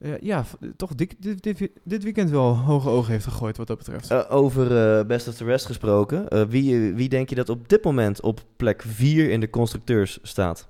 eh, 0.01 0.19
ja, 0.19 0.45
toch 0.75 0.95
dit, 0.95 1.15
dit, 1.19 1.43
dit, 1.43 1.69
dit 1.83 2.03
weekend 2.03 2.29
wel 2.29 2.57
hoge 2.57 2.89
ogen 2.89 3.11
heeft 3.11 3.25
gegooid 3.25 3.57
wat 3.57 3.67
dat 3.67 3.77
betreft. 3.77 4.11
Eh, 4.11 4.23
over 4.29 4.77
eh, 4.77 5.05
Best 5.05 5.27
of 5.27 5.35
the 5.35 5.43
Rest 5.43 5.65
gesproken, 5.65 6.49
wie, 6.49 6.93
wie 6.93 7.09
denk 7.09 7.29
je 7.29 7.35
dat 7.35 7.49
op 7.49 7.69
dit 7.69 7.83
moment 7.83 8.21
op 8.21 8.43
plek 8.55 8.83
4 8.87 9.29
in 9.29 9.39
de 9.39 9.49
constructeurs 9.49 10.19
staat? 10.21 10.67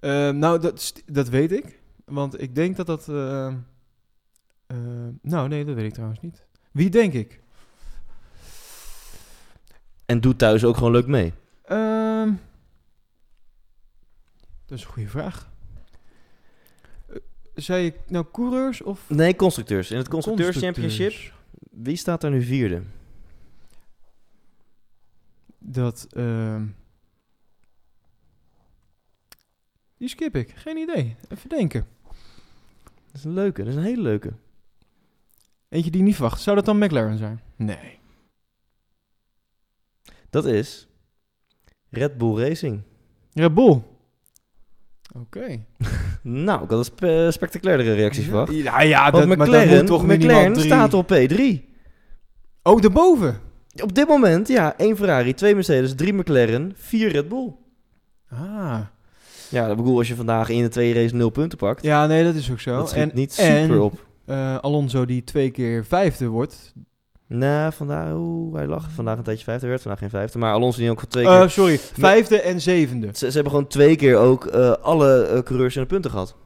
Nou, 0.00 0.60
dat, 0.60 1.02
dat 1.06 1.28
weet 1.28 1.52
ik. 1.52 1.80
Want 2.04 2.40
ik 2.40 2.54
denk 2.54 2.76
dat 2.76 2.86
dat... 2.86 3.06
nou, 5.22 5.48
nee, 5.48 5.64
dat 5.64 5.74
weet 5.74 5.86
ik 5.86 5.92
trouwens 5.92 6.20
niet. 6.20 6.46
Wie 6.72 6.90
denk 6.90 7.12
ik? 7.12 7.40
En 10.06 10.20
doet 10.20 10.38
thuis 10.38 10.64
ook 10.64 10.76
gewoon 10.76 10.92
leuk 10.92 11.06
mee. 11.06 11.32
Ehm, 11.64 12.32
dat 14.66 14.78
is 14.78 14.84
een 14.84 14.90
goede 14.90 15.08
vraag. 15.08 15.52
Zei 17.54 17.86
ik 17.86 17.96
nou 18.10 18.24
coureurs 18.32 18.82
of 18.82 19.10
Nee, 19.10 19.36
constructeurs. 19.36 19.90
In 19.90 19.96
het 19.96 20.08
constructeurs 20.08 20.50
constructeurs? 20.52 20.94
championship, 20.96 21.34
wie 21.70 21.96
staat 21.96 22.22
er 22.24 22.30
nu 22.30 22.42
vierde? 22.42 22.82
Dat... 25.58 26.06
ehm, 26.10 26.66
die 29.96 30.08
skip 30.08 30.36
ik. 30.36 30.50
Geen 30.56 30.76
idee. 30.76 31.16
Even 31.28 31.48
denken. 31.48 31.86
Dat 33.06 33.14
is 33.14 33.24
een 33.24 33.32
leuke, 33.32 33.60
dat 33.62 33.70
is 33.72 33.76
een 33.78 33.82
hele 33.84 34.02
leuke. 34.02 34.32
Eentje 35.68 35.90
die 35.90 36.00
je 36.00 36.06
niet 36.06 36.14
verwacht. 36.16 36.40
Zou 36.42 36.56
dat 36.56 36.64
dan 36.64 36.78
McLaren 36.78 37.18
zijn? 37.18 37.40
Nee. 37.56 37.98
Dat 40.30 40.44
is 40.44 40.88
Red 41.90 42.18
Bull 42.18 42.38
Racing. 42.48 42.82
Red 43.32 43.54
Bull. 43.54 43.82
Oké. 45.20 45.46
Nou, 46.22 46.62
ik 46.64 46.70
had 46.70 46.78
een 46.78 46.84
spe- 46.84 47.28
spectaculairdere 47.30 47.94
reacties 47.94 48.24
verwacht. 48.24 48.52
Ja, 48.54 48.80
ja 48.80 49.10
Want 49.10 49.14
dat, 49.14 49.26
maar 49.26 49.46
dat 49.46 49.46
McLaren, 49.46 49.86
toch 49.86 50.06
McLaren 50.06 50.60
staat 50.60 50.94
op 50.94 51.12
P3. 51.14 51.40
Oh, 52.62 52.80
daarboven. 52.80 53.36
Op 53.82 53.94
dit 53.94 54.08
moment, 54.08 54.48
ja, 54.48 54.76
één 54.76 54.96
Ferrari, 54.96 55.34
twee 55.34 55.54
Mercedes, 55.54 55.94
drie 55.94 56.12
McLaren, 56.12 56.72
vier 56.76 57.08
Red 57.08 57.28
Bull. 57.28 57.52
Ah. 58.30 58.78
Ja, 59.48 59.68
ik 59.68 59.76
bedoel, 59.76 59.98
als 59.98 60.08
je 60.08 60.14
vandaag 60.14 60.48
in 60.48 60.62
de 60.62 60.68
twee 60.68 60.94
race 60.94 61.14
nul 61.14 61.30
punten 61.30 61.58
pakt, 61.58 61.82
Ja, 61.82 62.06
nee, 62.06 62.24
dat 62.24 62.34
is 62.34 62.50
ook 62.50 62.60
zo. 62.60 62.76
dat 62.76 62.92
en 62.92 63.10
niet 63.14 63.32
super 63.32 63.54
en, 63.54 63.78
op. 63.80 64.06
eh, 64.24 64.56
Alonso 64.58 65.04
die 65.04 65.24
twee 65.24 65.50
keer 65.50 65.84
vijfde 65.84 66.26
wordt. 66.26 66.72
Nee, 67.26 67.70
vandaag, 67.70 68.12
oeh, 68.14 68.56
hij 68.56 68.66
lag 68.66 68.90
vandaag 68.90 69.16
een 69.16 69.22
tijdje 69.22 69.44
vijfde, 69.44 69.66
werd 69.66 69.82
vandaag 69.82 70.00
geen 70.00 70.10
vijfde. 70.10 70.38
Maar 70.38 70.52
Alonso 70.52 70.78
die 70.78 70.90
ook 70.90 71.00
al 71.00 71.06
twee 71.08 71.26
Eh, 71.26 71.38
keer... 71.40 71.50
sorry, 71.50 71.78
vijfde 71.78 72.40
en 72.40 72.60
zevende. 72.60 73.06
Ze, 73.12 73.26
ze 73.26 73.34
hebben 73.34 73.52
gewoon 73.52 73.66
twee 73.66 73.96
keer 73.96 74.16
ook 74.16 74.46
eh, 74.46 74.70
alle 74.70 75.22
eh, 75.22 75.42
coureurs 75.42 75.76
in 75.76 75.82
de 75.82 75.88
punten 75.88 76.10
gehad. 76.10 76.36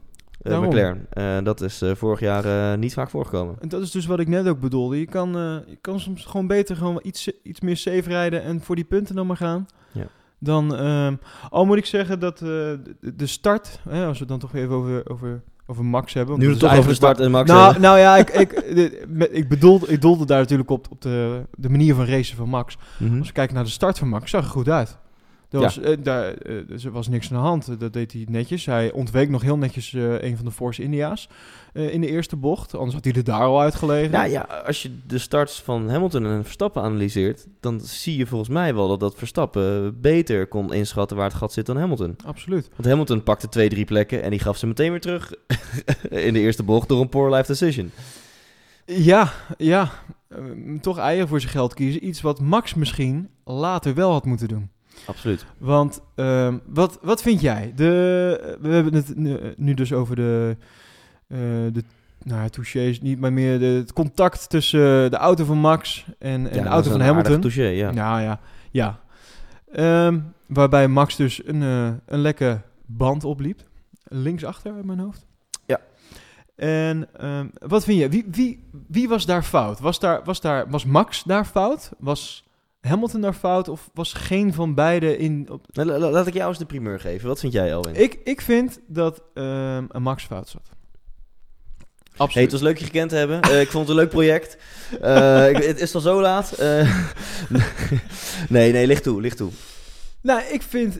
Eh. 0.41 0.61
McLaren. 0.61 1.43
Dat 1.43 1.61
is 1.61 1.83
vorig 1.93 2.19
jaar 2.19 2.77
niet 2.77 2.93
vaak 2.93 3.09
voorgekomen. 3.09 3.55
En 3.59 3.69
dat 3.69 3.81
is 3.81 3.91
dus 3.91 4.05
wat 4.05 4.19
ik 4.19 4.27
net 4.27 4.47
ook 4.47 4.59
bedoelde. 4.59 4.99
Je 4.99 5.05
kan, 5.05 5.31
je 5.67 5.77
kan 5.81 5.99
soms 5.99 6.25
gewoon 6.25 6.47
beter 6.47 6.75
gewoon 6.75 6.99
iets, 7.03 7.31
iets 7.43 7.59
meer 7.59 7.77
safe 7.77 8.09
rijden 8.09 8.43
en 8.43 8.61
voor 8.61 8.75
die 8.75 8.85
punten 8.85 9.15
dan 9.15 9.27
maar 9.27 9.37
gaan. 9.37 9.67
Ja. 9.91 10.07
Dan, 10.39 10.75
ehm, 10.75 11.15
al 11.49 11.65
moet 11.65 11.77
ik 11.77 11.85
zeggen 11.85 12.19
dat 12.19 12.37
de, 12.37 12.79
de 13.15 13.27
start, 13.27 13.79
hè, 13.89 14.05
als 14.05 14.13
we 14.13 14.19
het 14.19 14.27
dan 14.27 14.39
toch 14.39 14.53
even 14.55 14.75
over, 14.75 15.09
over, 15.09 15.41
over 15.69 15.85
Max 15.85 16.13
hebben. 16.13 16.39
Nu 16.39 16.45
we 16.45 16.51
het 16.51 16.59
toch 16.59 16.75
over 16.75 16.89
de 16.89 16.95
start 16.95 17.19
en 17.19 17.31
Max 17.31 17.49
Nou, 17.49 17.79
nou 17.79 17.99
ja, 17.99 18.17
ik, 18.17 18.29
ik, 18.29 18.51
ik, 19.31 19.47
bedoelde, 19.47 19.87
ik 19.87 20.01
doelde 20.01 20.25
daar 20.25 20.39
natuurlijk 20.39 20.69
op, 20.69 20.87
op 20.89 21.01
de, 21.01 21.41
de 21.55 21.69
manier 21.69 21.95
van 21.95 22.05
racen 22.05 22.37
van 22.37 22.49
Max. 22.49 22.77
Mhm. 22.97 23.17
Als 23.17 23.27
we 23.27 23.33
kijken 23.33 23.55
naar 23.55 23.63
de 23.63 23.69
start 23.69 23.97
van 23.97 24.07
Max, 24.07 24.29
zag 24.31 24.43
er 24.43 24.49
goed 24.49 24.69
uit. 24.69 24.97
Er 25.49 25.57
Ja. 25.59 25.63
was, 25.65 25.79
eh, 25.79 25.97
daar, 26.03 26.33
eh, 26.33 26.83
er 26.85 26.91
was 26.91 27.07
niks 27.07 27.31
aan 27.31 27.37
de 27.37 27.47
hand. 27.47 27.79
Dat 27.79 27.93
deed 27.93 28.11
hij 28.11 28.25
netjes. 28.29 28.65
Hij 28.65 28.91
ontweek 28.91 29.29
nog 29.29 29.41
heel 29.41 29.57
netjes 29.57 29.93
eh, 29.93 30.21
een 30.21 30.35
van 30.35 30.45
de 30.45 30.51
Force 30.51 30.83
India's 30.83 31.29
in 31.73 32.01
de 32.01 32.07
eerste 32.07 32.35
bocht. 32.35 32.75
Anders 32.75 32.93
had 32.93 33.03
hij 33.03 33.13
er 33.13 33.23
daar 33.23 33.41
al 33.41 33.61
uitgelegen. 33.61 34.11
Nou 34.11 34.29
ja, 34.29 34.41
als 34.65 34.81
je 34.81 34.91
de 35.07 35.17
starts 35.17 35.61
van 35.61 35.89
Hamilton 35.89 36.25
en 36.25 36.43
Verstappen 36.43 36.81
analyseert, 36.81 37.47
dan 37.59 37.79
zie 37.81 38.17
je 38.17 38.25
volgens 38.27 38.49
mij 38.49 38.75
wel 38.75 38.87
dat 38.87 38.99
dat 38.99 39.15
Verstappen 39.17 40.01
beter 40.01 40.47
kon 40.47 40.73
inschatten 40.73 41.17
waar 41.17 41.27
het 41.27 41.35
gat 41.37 41.53
zit 41.53 41.65
dan 41.65 41.77
Hamilton. 41.77 42.15
Absoluut. 42.25 42.69
Want 42.75 42.87
Hamilton 42.87 43.23
pakte 43.23 43.49
twee, 43.49 43.69
drie 43.69 43.85
plekken 43.85 44.23
en 44.23 44.29
die 44.29 44.39
gaf 44.39 44.57
ze 44.57 44.67
meteen 44.67 44.89
weer 44.91 45.01
terug 45.01 45.31
in 46.27 46.33
de 46.33 46.39
eerste 46.39 46.63
bocht 46.63 46.87
door 46.87 47.01
een 47.01 47.09
poor 47.09 47.31
life 47.35 47.47
decision. 47.47 47.91
Ja, 48.85 49.31
ja. 49.57 49.91
Eh, 50.27 50.37
toch 50.81 50.97
eieren 50.97 51.27
voor 51.27 51.39
zijn 51.39 51.51
geld 51.51 51.73
kiezen. 51.73 52.07
Iets 52.07 52.21
wat 52.21 52.39
Max 52.41 52.73
misschien 52.73 53.29
later 53.43 53.93
wel 53.93 54.11
had 54.11 54.25
moeten 54.25 54.47
doen. 54.47 54.69
Absoluut. 55.05 55.45
Want 55.57 56.01
ehm, 56.15 56.57
wat, 56.65 56.99
wat 57.01 57.21
vind 57.21 57.41
jij? 57.41 57.71
De, 57.75 58.57
we 58.61 58.69
hebben 58.69 58.93
het 58.93 59.15
nu, 59.15 59.39
nu 59.55 59.73
dus 59.73 59.93
over 59.93 60.15
de, 60.15 60.57
eh 61.27 61.37
de 61.73 61.83
nou, 62.23 62.41
ja, 62.41 62.49
touches 62.49 63.01
niet, 63.01 63.19
maar 63.19 63.33
meer 63.33 63.59
de, 63.59 63.65
het 63.65 63.93
contact 63.93 64.49
tussen 64.49 65.11
de 65.11 65.17
auto 65.17 65.45
van 65.45 65.57
Max 65.57 66.05
en, 66.19 66.49
en 66.49 66.55
Ja, 66.55 66.63
de 66.63 66.69
auto 66.69 66.85
is 66.85 66.91
van 66.95 67.01
Hamilton. 67.05 67.41
touché, 67.41 67.63
ja. 67.63 67.91
Nou 67.91 68.21
ja, 68.21 68.39
ja. 68.71 68.99
Ehm, 69.71 70.19
waarbij 70.45 70.87
Max 70.87 71.15
dus 71.15 71.41
een, 71.45 71.63
eh, 71.63 71.91
een 72.05 72.19
lekke 72.19 72.61
band 72.85 73.23
opliep. 73.23 73.61
Linksachter 74.03 74.73
uit 74.73 74.85
mijn 74.85 74.99
hoofd. 74.99 75.25
Ja. 75.65 75.79
En 76.55 77.07
ehm, 77.17 77.47
wat 77.53 77.83
vind 77.83 77.99
je? 77.99 78.09
Wie, 78.09 78.25
wie, 78.31 78.69
wie 78.87 79.09
was 79.09 79.25
daar 79.25 79.43
fout? 79.43 79.79
Was, 79.79 79.99
daar, 79.99 80.23
was, 80.23 80.41
daar, 80.41 80.69
was 80.69 80.85
Max 80.85 81.23
daar 81.23 81.45
fout? 81.45 81.91
Was 81.99 82.48
Hamilton 82.81 83.21
daar 83.21 83.33
fout? 83.33 83.67
Of 83.67 83.89
was 83.93 84.13
geen 84.13 84.53
van 84.53 84.73
beiden 84.73 85.17
in... 85.17 85.47
Op... 85.51 85.65
Nou, 85.71 85.87
la- 85.87 85.97
la- 85.97 86.09
laat 86.09 86.27
ik 86.27 86.33
jou 86.33 86.49
eens 86.49 86.57
de 86.57 86.65
primeur 86.65 86.99
geven. 86.99 87.27
Wat 87.27 87.39
vind 87.39 87.53
jij, 87.53 87.75
Alwin? 87.75 87.95
Ik, 87.95 88.19
ik 88.23 88.41
vind 88.41 88.79
dat 88.87 89.21
ehm, 89.33 89.85
een 89.87 90.01
Max 90.01 90.25
fout 90.25 90.49
zat. 90.49 90.61
Hey, 90.67 92.27
Absoluut. 92.27 92.51
het 92.51 92.61
was 92.61 92.69
leuk 92.69 92.77
je 92.77 92.85
gekend 92.85 93.09
te 93.09 93.15
hebben. 93.15 93.41
Eh, 93.41 93.61
ik 93.61 93.69
vond 93.71 93.87
het 93.87 93.97
een 93.97 94.01
leuk 94.03 94.09
project. 94.11 94.57
Eh, 95.01 95.49
ik- 95.49 95.63
het 95.63 95.79
is 95.81 95.95
al 95.95 96.01
zo 96.01 96.21
laat. 96.21 96.51
Eh, 96.51 97.05
nee, 98.49 98.71
nee, 98.71 98.87
licht 98.87 99.03
toe, 99.03 99.21
licht 99.21 99.37
toe. 99.37 99.51
Nou, 100.21 100.41
ik 100.51 100.61
vind 100.61 100.99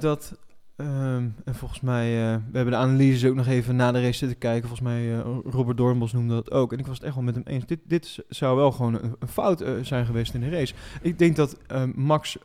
dat. 0.00 0.32
Ehm, 0.76 1.28
en 1.44 1.54
volgens 1.54 1.80
mij, 1.80 2.06
eh, 2.06 2.36
we 2.50 2.56
hebben 2.56 2.72
de 2.72 2.78
analyses 2.78 3.24
ook 3.24 3.34
nog 3.34 3.46
even 3.46 3.76
na 3.76 3.92
de 3.92 4.00
race 4.00 4.18
zitten 4.18 4.38
kijken. 4.38 4.68
Volgens 4.68 4.88
mij, 4.88 5.18
eh, 5.18 5.38
Robert 5.44 5.76
Doornbos 5.76 6.12
noemde 6.12 6.34
dat 6.34 6.50
ook. 6.50 6.72
En 6.72 6.78
ik 6.78 6.86
was 6.86 6.96
het 6.96 7.06
echt 7.06 7.14
wel 7.14 7.24
met 7.24 7.34
hem 7.34 7.44
eens. 7.46 7.66
Dit, 7.66 7.80
dit 7.84 8.24
zou 8.28 8.56
wel 8.56 8.72
gewoon 8.72 8.94
een, 8.94 9.28
fout 9.28 9.60
eh, 9.60 9.72
zijn 9.82 10.06
geweest 10.06 10.34
in 10.34 10.40
de 10.40 10.48
race. 10.48 10.74
Ik 11.02 11.18
denk 11.18 11.36
dat 11.36 11.58
eh, 11.66 11.84
Max. 11.94 12.38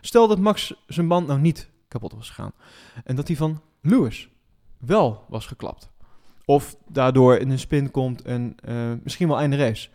stel 0.00 0.28
dat 0.28 0.38
Max 0.38 0.84
zijn 0.86 1.08
band 1.08 1.26
nou 1.26 1.40
niet 1.40 1.70
kapot 1.88 2.12
was 2.12 2.28
gegaan. 2.28 2.52
En 3.04 3.16
dat 3.16 3.26
die 3.26 3.36
van 3.36 3.60
Lewis 3.80 4.28
wel 4.78 5.24
was 5.28 5.46
geklapt. 5.46 5.90
Of 6.44 6.76
daardoor 6.88 7.36
in 7.36 7.50
een 7.50 7.58
spin 7.58 7.90
komt 7.90 8.22
en 8.22 8.54
misschien 9.02 9.28
wel 9.28 9.38
einde 9.38 9.56
race. 9.56 9.88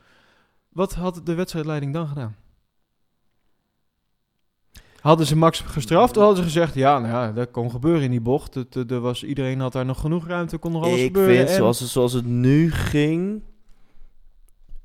Wat 0.70 0.94
had 0.94 1.22
de 1.26 1.34
wedstrijdleiding 1.34 1.94
dan 1.94 2.08
gedaan? 2.08 2.36
Hadden 5.04 5.26
ze 5.26 5.36
Max 5.38 5.60
gestraft 5.60 6.18
of 6.18 6.24
hadden 6.24 6.38
ze 6.38 6.44
gezegd... 6.44 6.74
ja, 6.74 7.00
nou 7.00 7.12
ja, 7.12 7.32
dat 7.32 7.52
kon 7.52 7.72
gebeuren 7.72 8.02
in 8.04 8.12
die 8.12 8.22
bocht. 8.22 8.54
Het, 8.54 8.76
eh, 8.76 8.92
er 8.92 9.00
was, 9.00 9.24
iedereen 9.24 9.60
had 9.60 9.72
daar 9.74 9.86
nog 9.86 10.00
genoeg 10.00 10.28
ruimte, 10.28 10.58
kon 10.58 10.72
nog 10.72 10.84
alles 10.84 11.00
ik 11.00 11.06
gebeuren. 11.06 11.36
vind, 11.36 11.50
en- 11.50 11.56
zoals, 11.56 11.80
het- 11.80 11.90
zoals 11.90 12.14
het 12.14 12.26
nu 12.26 12.72
ging... 12.72 13.42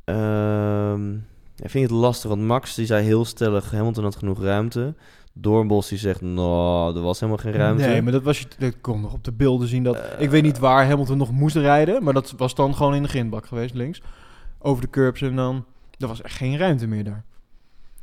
ehm, 0.05 1.15
ik 1.57 1.71
vind 1.71 1.91
het 1.91 1.99
lastig, 1.99 2.29
want 2.31 2.43
Max 2.43 2.75
die 2.75 2.87
zei 2.87 3.05
heel 3.05 3.25
stellig... 3.25 3.71
Hamilton 3.71 4.05
had 4.05 4.17
genoeg 4.17 4.43
ruimte. 4.43 4.95
Doornbos 5.33 5.89
die 5.89 5.99
zegt, 5.99 6.21
nou, 6.21 6.97
er 6.97 7.03
was 7.03 7.21
helemaal 7.21 7.43
geen 7.43 7.53
ruimte. 7.53 7.87
Nee, 7.87 8.03
maar 8.03 8.13
dat, 8.13 8.23
was, 8.23 8.39
je- 8.39 8.47
dat 8.59 8.75
kon 8.81 9.01
nog 9.01 9.13
op 9.13 9.25
de 9.25 9.33
beelden 9.33 9.69
zien. 9.69 9.83
Dat, 9.83 9.97
Eh, 9.97 10.21
ik 10.21 10.31
weet 10.31 10.43
niet 10.43 10.59
waar 10.59 10.87
Hamilton 10.87 11.19
nog 11.19 11.31
moest 11.33 11.57
rijden... 11.57 12.03
maar 12.03 12.15
dat 12.15 12.35
was 12.37 12.55
dan 12.55 12.75
gewoon 12.75 12.95
in 12.95 13.03
de 13.03 13.09
grindbak 13.09 13.47
geweest, 13.47 13.75
links. 13.75 14.03
Over 14.59 14.83
de 14.83 14.91
curbs 14.91 15.21
en 15.23 15.37
dan... 15.37 15.65
Er 15.99 16.07
was 16.09 16.23
echt 16.23 16.35
geen 16.37 16.57
ruimte 16.59 16.87
meer 16.87 17.05
daar. 17.05 17.25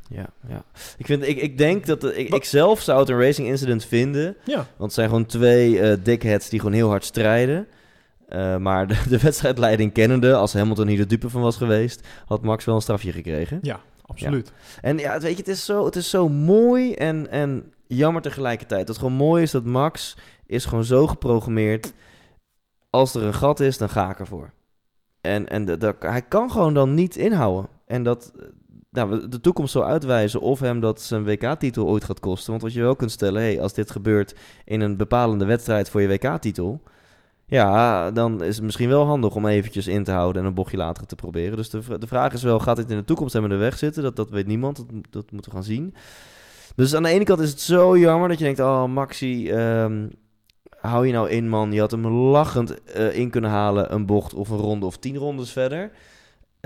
Ja, 0.08 0.26
ja. 0.48 0.64
Ik, 0.98 1.06
vind, 1.06 1.22
ik, 1.28 1.36
ik 1.40 1.58
denk 1.58 1.86
dat... 1.86 2.04
Ik, 2.04 2.28
Wat- 2.30 2.38
ik 2.38 2.44
zelf 2.44 2.80
zou 2.80 3.00
het 3.00 3.08
een 3.08 3.20
racing 3.20 3.48
incident 3.48 3.84
vinden... 3.84 4.36
Ja. 4.44 4.54
Want 4.56 4.66
het 4.78 4.92
zijn 4.92 5.08
gewoon 5.08 5.26
twee 5.26 5.80
eh 5.80 5.96
dickheads 6.02 6.48
die 6.48 6.58
gewoon 6.58 6.74
heel 6.74 6.88
hard 6.88 7.04
strijden. 7.04 7.66
Eh, 8.28 8.56
maar 8.56 8.86
de, 8.86 9.02
de 9.08 9.18
wedstrijdleiding 9.18 9.92
kennende, 9.92 10.34
als 10.34 10.52
Hamilton 10.52 10.86
hier 10.86 10.96
de 10.96 11.06
dupe 11.06 11.30
van 11.30 11.40
was 11.40 11.56
geweest, 11.56 12.06
had 12.26 12.42
Max 12.42 12.64
wel 12.64 12.74
een 12.74 12.80
strafje 12.80 13.12
gekregen. 13.12 13.58
Ja. 13.62 13.80
absoluut. 14.06 14.52
En 14.82 14.98
ja, 14.98 15.12
het- 15.12 15.22
weet 15.22 15.32
je, 15.32 15.38
het 15.38 15.48
is 15.48 15.64
zo, 15.64 15.84
het 15.84 15.96
is 15.96 16.10
zo 16.10 16.28
mooi 16.28 16.92
en, 16.94 17.30
en 17.30 17.72
jammer 17.86 18.22
tegelijkertijd. 18.22 18.88
Wat 18.88 18.98
gewoon 18.98 19.12
mooi 19.12 19.42
is 19.42 19.50
dat 19.50 19.64
Max 19.64 20.16
is 20.46 20.64
gewoon 20.64 20.84
zo 20.84 21.06
geprogrammeerd. 21.06 21.92
Als 22.90 23.14
er 23.14 23.22
een 23.22 23.34
gat 23.34 23.60
is, 23.60 23.78
dan 23.78 23.88
ga 23.88 24.10
ik 24.10 24.18
ervoor. 24.18 24.50
En, 25.20 25.48
en 25.48 25.64
de, 25.64 25.76
de- 25.76 25.96
hij 26.00 26.22
kan 26.22 26.50
gewoon 26.50 26.74
dan 26.74 26.94
niet 26.94 27.16
inhouden. 27.16 27.70
En 27.86 28.02
dat 28.02 28.32
nou, 28.96 29.28
de 29.28 29.40
toekomst 29.40 29.72
zal 29.72 29.84
uitwijzen 29.84 30.40
of 30.40 30.60
hem 30.60 30.80
dat 30.80 31.00
zijn 31.00 31.24
WK-titel 31.24 31.86
ooit 31.86 32.04
gaat 32.04 32.20
kosten. 32.20 32.50
Want 32.50 32.62
wat 32.62 32.72
je 32.72 32.80
wel 32.80 32.96
kunt 32.96 33.10
stellen, 33.10 33.42
hey, 33.42 33.60
als 33.60 33.72
dit 33.72 33.90
gebeurt 33.90 34.34
in 34.64 34.80
een 34.80 34.96
bepalende 34.96 35.44
wedstrijd 35.44 35.90
voor 35.90 36.00
je 36.00 36.08
WK-titel... 36.08 36.80
Ja, 37.48 38.10
dan 38.10 38.42
is 38.42 38.56
het 38.56 38.64
misschien 38.64 38.88
wel 38.88 39.04
handig 39.04 39.34
om 39.34 39.46
eventjes 39.46 39.86
in 39.86 40.04
te 40.04 40.10
houden 40.10 40.42
en 40.42 40.48
een 40.48 40.54
bochtje 40.54 40.76
later 40.76 41.06
te 41.06 41.14
proberen. 41.14 41.56
Dus 41.56 41.70
de, 41.70 41.98
de 41.98 42.06
vraag 42.06 42.32
is 42.32 42.42
wel, 42.42 42.58
gaat 42.58 42.76
dit 42.76 42.90
in 42.90 42.96
de 42.96 43.04
toekomst 43.04 43.32
hem 43.32 43.42
in 43.42 43.48
de 43.48 43.56
weg 43.56 43.78
zitten? 43.78 44.02
Dat, 44.02 44.16
dat 44.16 44.30
weet 44.30 44.46
niemand, 44.46 44.76
dat, 44.76 44.86
dat 45.10 45.30
moeten 45.30 45.50
we 45.50 45.56
gaan 45.56 45.66
zien. 45.66 45.94
Dus 46.76 46.94
aan 46.94 47.02
de 47.02 47.08
ene 47.08 47.24
kant 47.24 47.40
is 47.40 47.50
het 47.50 47.60
zo 47.60 47.98
jammer 47.98 48.28
dat 48.28 48.38
je 48.38 48.44
denkt, 48.44 48.60
oh 48.60 48.84
Maxi, 48.84 49.50
ehm, 49.50 50.08
hou 50.80 51.06
je 51.06 51.12
nou 51.12 51.30
in 51.30 51.48
man. 51.48 51.72
Je 51.72 51.80
had 51.80 51.90
hem 51.90 52.06
lachend 52.06 52.84
eh, 52.84 53.16
in 53.18 53.30
kunnen 53.30 53.50
halen, 53.50 53.92
een 53.92 54.06
bocht 54.06 54.34
of 54.34 54.48
een 54.48 54.58
ronde 54.58 54.86
of 54.86 54.96
tien 54.96 55.16
rondes 55.16 55.52
verder. 55.52 55.90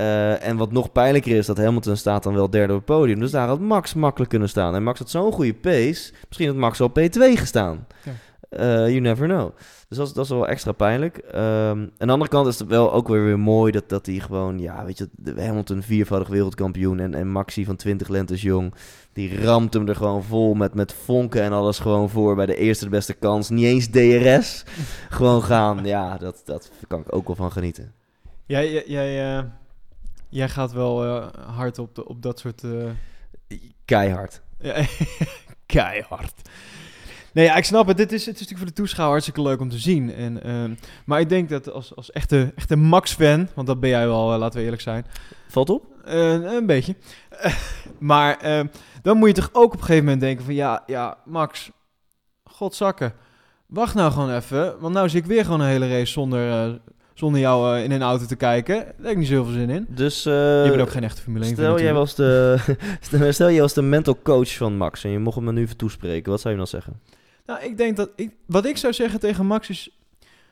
Eh, 0.01 0.49
en 0.49 0.57
wat 0.57 0.73
nog 0.73 0.93
pijnlijker 0.93 1.37
is, 1.37 1.47
dat 1.47 1.57
Hamilton 1.57 1.97
staat 1.97 2.23
dan 2.23 2.35
wel 2.35 2.51
derde 2.51 2.73
op 2.73 2.79
het 2.79 2.97
podium. 2.97 3.21
Dus 3.21 3.31
daar 3.31 3.49
had 3.49 3.61
Max 3.61 3.95
makkelijk 3.95 4.31
kunnen 4.31 4.49
staan. 4.49 4.75
En 4.75 4.83
Max 4.83 4.99
had 4.99 5.11
zo'n 5.11 5.33
goede 5.33 5.55
pace, 5.55 6.13
misschien 6.27 6.47
had 6.47 6.57
Max 6.57 6.81
al 6.81 6.91
P2 6.91 7.21
gestaan. 7.39 7.87
Ja. 8.05 8.13
Eh, 8.51 8.89
you 8.89 9.01
never 9.01 9.29
know. 9.29 9.51
Dus 9.89 9.99
dat 9.99 10.07
is, 10.07 10.13
dat 10.13 10.25
is 10.25 10.31
wel 10.31 10.49
extra 10.49 10.73
pijnlijk. 10.73 11.19
Ehm, 11.19 11.79
aan 11.79 12.07
de 12.07 12.13
andere 12.13 12.31
kant 12.31 12.47
is 12.47 12.59
het 12.59 12.69
wel 12.69 12.93
ook 12.93 13.09
weer, 13.09 13.25
weer 13.25 13.39
mooi 13.39 13.73
dat, 13.73 13.89
dat 13.89 14.07
hij 14.07 14.15
gewoon, 14.15 14.59
ja, 14.59 14.85
weet 14.85 14.99
je, 14.99 15.09
de 15.13 15.43
Hamilton 15.43 15.83
viervoudig 15.83 16.29
wereldkampioen 16.29 17.01
en, 17.01 17.15
en 17.15 17.29
Maxi 17.29 17.65
van 17.65 17.77
20 17.77 18.09
lentes 18.09 18.43
jong, 18.43 18.75
die 19.13 19.43
ramt 19.43 19.75
hem 19.75 19.89
er 19.89 19.97
gewoon 19.97 20.23
vol 20.23 20.55
met, 20.55 20.75
met 20.75 20.93
vonken 20.93 21.43
en 21.43 21.53
alles 21.53 21.79
gewoon 21.79 22.11
voor 22.11 22.35
bij 22.35 22.47
de 22.47 22.57
eerste 22.57 22.85
de 22.85 22.91
beste 22.91 23.15
kans. 23.15 23.49
Niet 23.49 23.65
eens 23.65 23.87
DRS, 23.87 24.65
gewoon 25.19 25.43
gaan. 25.43 25.85
Ja, 25.85 26.17
dat, 26.17 26.43
dat 26.45 26.71
kan 26.89 27.01
ik 27.01 27.15
ook 27.15 27.27
wel 27.27 27.37
van 27.37 27.53
genieten. 27.53 27.93
Jij, 28.47 28.73
jij, 28.73 28.85
jij, 28.87 29.37
eh, 29.37 29.45
jij 30.31 30.49
gaat 30.49 30.73
wel 30.73 31.05
eh, 31.05 31.27
hard 31.57 31.79
op, 31.79 31.95
de, 31.95 32.09
op 32.09 32.23
dat 32.23 32.39
soort... 32.39 32.65
eh, 32.65 32.91
Keihard. 33.85 34.43
Keihard. 35.67 36.49
Nee, 37.33 37.45
ja, 37.45 37.57
ik 37.57 37.65
snap 37.65 37.87
het. 37.87 37.97
Dit 37.97 38.13
is, 38.13 38.27
het 38.27 38.35
is 38.35 38.41
natuurlijk 38.41 38.59
voor 38.59 38.69
de 38.69 38.83
toeschouwer 38.83 39.13
hartstikke 39.13 39.43
leuk 39.43 39.61
om 39.61 39.69
te 39.69 39.79
zien. 39.79 40.15
En, 40.15 40.43
ehm, 40.43 40.75
maar 41.05 41.21
ik 41.21 41.29
denk 41.29 41.49
dat 41.49 41.71
als, 41.71 41.97
als 41.97 42.11
echte, 42.11 42.53
echte 42.57 42.77
Max-fan, 42.77 43.49
want 43.55 43.67
dat 43.67 43.81
ben 43.81 43.91
jij 43.91 44.07
wel, 44.07 44.33
eh, 44.33 44.39
laten 44.39 44.59
we 44.59 44.65
eerlijk 44.65 44.83
zijn. 44.83 45.07
Valt 45.49 45.71
op? 45.71 45.87
Een 46.05 46.67
beetje. 46.67 46.97
maar 47.99 48.37
ehm, 48.37 48.67
dan 49.03 49.17
moet 49.17 49.29
je 49.29 49.35
toch 49.35 49.51
ook 49.53 49.73
op 49.73 49.73
een 49.73 49.85
gegeven 49.85 50.05
moment 50.05 50.21
denken 50.21 50.45
van... 50.45 50.55
Ja, 50.55 50.83
ja 50.87 51.19
Max, 51.25 51.71
godzakken. 52.45 53.13
Wacht 53.67 53.95
nou 53.95 54.13
gewoon 54.13 54.35
even. 54.35 54.81
Want 54.81 54.95
nou 54.95 55.09
zie 55.09 55.21
ik 55.21 55.27
weer 55.27 55.45
gewoon 55.45 55.61
een 55.61 55.67
hele 55.67 55.89
race 55.89 56.13
zonder, 56.13 56.81
zonder 57.21 57.41
jou 57.41 57.77
eh, 57.77 57.85
in 57.85 57.91
een 57.91 58.03
auto 58.03 58.27
te 58.27 58.37
kijken. 58.37 58.75
Daar 58.75 58.95
heb 58.97 59.11
ik 59.11 59.17
niet 59.17 59.27
zoveel 59.27 59.53
zin 59.53 59.71
in. 59.71 59.87
Dus 59.89 60.27
eh, 60.27 60.33
je 60.65 60.69
bent 60.71 60.81
ook 60.81 60.91
geen 60.91 61.05
echte 61.05 61.23
Formule 61.23 61.45
1 61.45 61.55
fan 61.55 61.65
stel, 61.65 61.81
jij 61.81 61.95
was 61.95 62.15
de, 62.15 62.59
stel, 63.33 63.51
jij 63.51 63.61
was 63.61 63.75
de 63.75 63.83
mental 63.83 64.19
coach 64.23 64.57
van 64.57 64.77
Max 64.77 65.05
en 65.05 65.11
je 65.11 65.19
mocht 65.19 65.37
hem 65.37 65.55
nu 65.55 65.61
even 65.61 65.77
toespreken. 65.77 66.31
Wat 66.31 66.41
zou 66.41 66.53
je 66.53 66.59
dan 66.59 66.69
zeggen? 66.69 67.01
Nou, 67.47 67.63
ik 67.63 67.77
denk 67.77 67.97
dat... 67.97 68.11
Ik, 68.17 68.31
wat 68.47 68.65
ik 68.65 68.77
zou 68.77 68.93
zeggen 68.93 69.21
tegen 69.21 69.47
Max 69.47 69.69
is... 69.69 69.99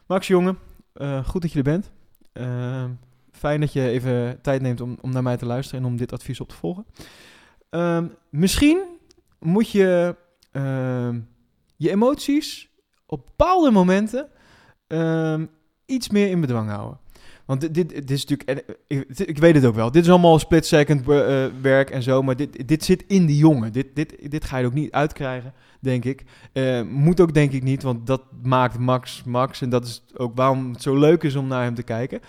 Max, 0.07 0.27
jongen, 0.27 0.59
eh, 0.93 1.25
goed 1.25 1.43
dat 1.43 1.53
je 1.53 1.59
er 1.59 1.65
bent. 1.65 1.91
Eh, 2.33 2.85
fijn 3.33 3.61
dat 3.61 3.73
je 3.73 3.89
even 3.89 4.41
tijd 4.43 4.63
neemt 4.63 4.81
om, 4.81 4.99
om 5.01 5.13
naar 5.13 5.23
mij 5.23 5.37
te 5.37 5.47
luisteren 5.47 5.81
en 5.81 5.87
om 5.87 5.97
dit 5.97 6.13
advies 6.13 6.41
op 6.41 6.49
te 6.49 6.55
volgen. 6.55 6.87
Ehm, 7.71 8.07
misschien 8.31 8.83
moet 9.39 9.71
je 9.71 10.17
ehm, 10.53 11.21
je 11.77 11.91
emoties 11.91 12.71
op 13.07 13.25
bepaalde 13.27 13.71
momenten 13.71 14.29
ehm, 14.87 15.47
iets 15.89 16.09
meer 16.09 16.31
in 16.31 16.41
bedwang 16.41 16.71
houden. 16.71 16.99
Want 17.45 17.61
dit, 17.61 17.75
dit, 17.75 18.11
is 18.11 18.27
natuurlijk, 18.27 18.77
ik, 18.87 19.19
ik 19.19 19.39
weet 19.39 19.55
het 19.55 19.65
ook 19.65 19.75
wel, 19.75 19.91
dit 19.91 20.03
is 20.05 20.11
allemaal 20.11 20.39
split 20.39 20.67
second 20.67 21.01
eh, 21.09 21.47
werk 21.61 21.91
en 21.91 22.03
zo, 22.03 22.23
maar 22.23 22.37
dit, 22.37 22.69
dit 22.69 22.85
zit 22.85 23.05
in 23.07 23.27
die 23.27 23.37
jongen. 23.37 23.73
Dit, 23.73 23.87
dit, 23.95 24.31
dit 24.31 24.45
ga 24.45 24.57
je 24.57 24.67
ook 24.67 24.75
niet 24.75 24.93
uitkrijgen, 24.93 25.53
denk 25.81 26.05
ik. 26.05 26.25
Eh, 26.53 26.83
moet 26.83 27.21
ook 27.21 27.35
denk 27.35 27.53
ik 27.53 27.63
niet, 27.63 27.83
want 27.83 28.07
dat 28.07 28.23
maakt 28.43 28.79
Max 28.79 29.23
Max 29.25 29.61
en 29.61 29.71
dat 29.71 29.85
is 29.85 30.05
ook 30.17 30.37
waarom 30.37 30.73
het 30.73 30.83
zo 30.83 30.97
leuk 30.97 31.23
is 31.23 31.37
om 31.37 31.47
naar 31.47 31.63
hem 31.63 31.75
te 31.75 31.83
kijken. 31.83 32.21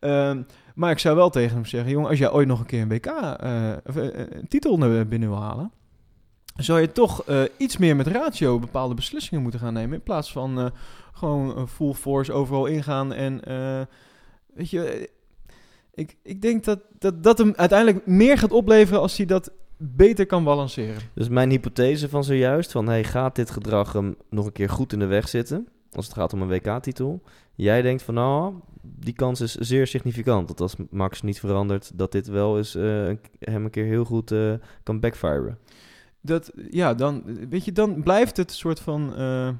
Ehm, 0.00 0.42
maar 0.74 0.90
ik 0.90 0.98
zou 0.98 1.16
wel 1.16 1.30
tegen 1.30 1.54
hem 1.54 1.64
zeggen, 1.64 1.90
jongen, 1.90 2.08
als 2.10 2.18
jij 2.18 2.32
ooit 2.32 2.48
nog 2.48 2.60
een 2.60 2.66
keer 2.66 2.82
een 2.82 2.88
WK, 2.88 3.06
eh, 3.06 3.72
eh, 3.72 3.78
een 3.84 4.48
titel 4.48 4.78
binnen 5.08 5.28
wil 5.28 5.42
halen, 5.42 5.72
zou 6.56 6.80
je 6.80 6.92
toch 6.92 7.24
eh, 7.24 7.42
iets 7.56 7.76
meer 7.76 7.96
met 7.96 8.06
ratio 8.06 8.58
bepaalde 8.58 8.94
beslissingen 8.94 9.42
moeten 9.42 9.60
gaan 9.60 9.72
nemen. 9.72 9.94
In 9.94 10.02
plaats 10.02 10.32
van 10.32 10.60
eh, 10.60 10.66
gewoon 11.12 11.56
eh, 11.56 11.66
full 11.66 11.92
force 11.92 12.32
overal 12.32 12.66
ingaan. 12.66 13.12
En 13.12 13.40
weet 14.54 14.70
je, 14.70 15.10
ik, 15.94 16.16
ik 16.22 16.42
denk 16.42 16.64
dat, 16.64 16.80
dat 16.98 17.22
dat 17.22 17.38
hem 17.38 17.52
uiteindelijk 17.56 18.06
meer 18.06 18.38
gaat 18.38 18.52
opleveren 18.52 19.00
als 19.00 19.16
hij 19.16 19.26
dat 19.26 19.50
beter 19.76 20.26
kan 20.26 20.44
balanceren. 20.44 21.00
Dus 21.14 21.28
mijn 21.28 21.50
hypothese 21.50 22.08
van 22.08 22.24
zojuist, 22.24 22.72
van 22.72 22.86
hey, 22.86 23.04
gaat 23.04 23.34
dit 23.34 23.50
gedrag 23.50 23.92
hem 23.92 24.16
nog 24.30 24.46
een 24.46 24.52
keer 24.52 24.68
goed 24.68 24.92
in 24.92 24.98
de 24.98 25.06
weg 25.06 25.28
zitten, 25.28 25.68
als 25.92 26.06
het 26.06 26.14
gaat 26.14 26.32
om 26.32 26.42
een 26.42 26.48
WK-titel? 26.48 27.22
Jij 27.54 27.82
denkt 27.82 28.02
van 28.02 28.14
nou, 28.14 28.54
die 28.82 29.14
kans 29.14 29.40
is 29.40 29.54
zeer 29.54 29.86
significant, 29.86 30.48
dat 30.48 30.60
als 30.60 30.74
Max 30.90 31.22
niet 31.22 31.40
verandert, 31.40 31.98
dat 31.98 32.12
dit 32.12 32.26
wel 32.26 32.56
eens 32.56 32.72
hem 32.72 33.64
een 33.64 33.70
keer 33.70 33.84
heel 33.84 34.04
goed 34.04 34.34
kan 34.82 35.00
backfiren. 35.00 35.58
Dat, 36.26 36.50
ja, 36.70 36.94
dan, 36.94 37.22
weet 37.48 37.64
je, 37.64 37.72
dan 37.72 38.02
blijft 38.02 38.36
het 38.36 38.50
een 38.50 38.56
soort 38.56 38.80
van 38.80 39.16
eh, 39.16 39.48
eh, 39.48 39.54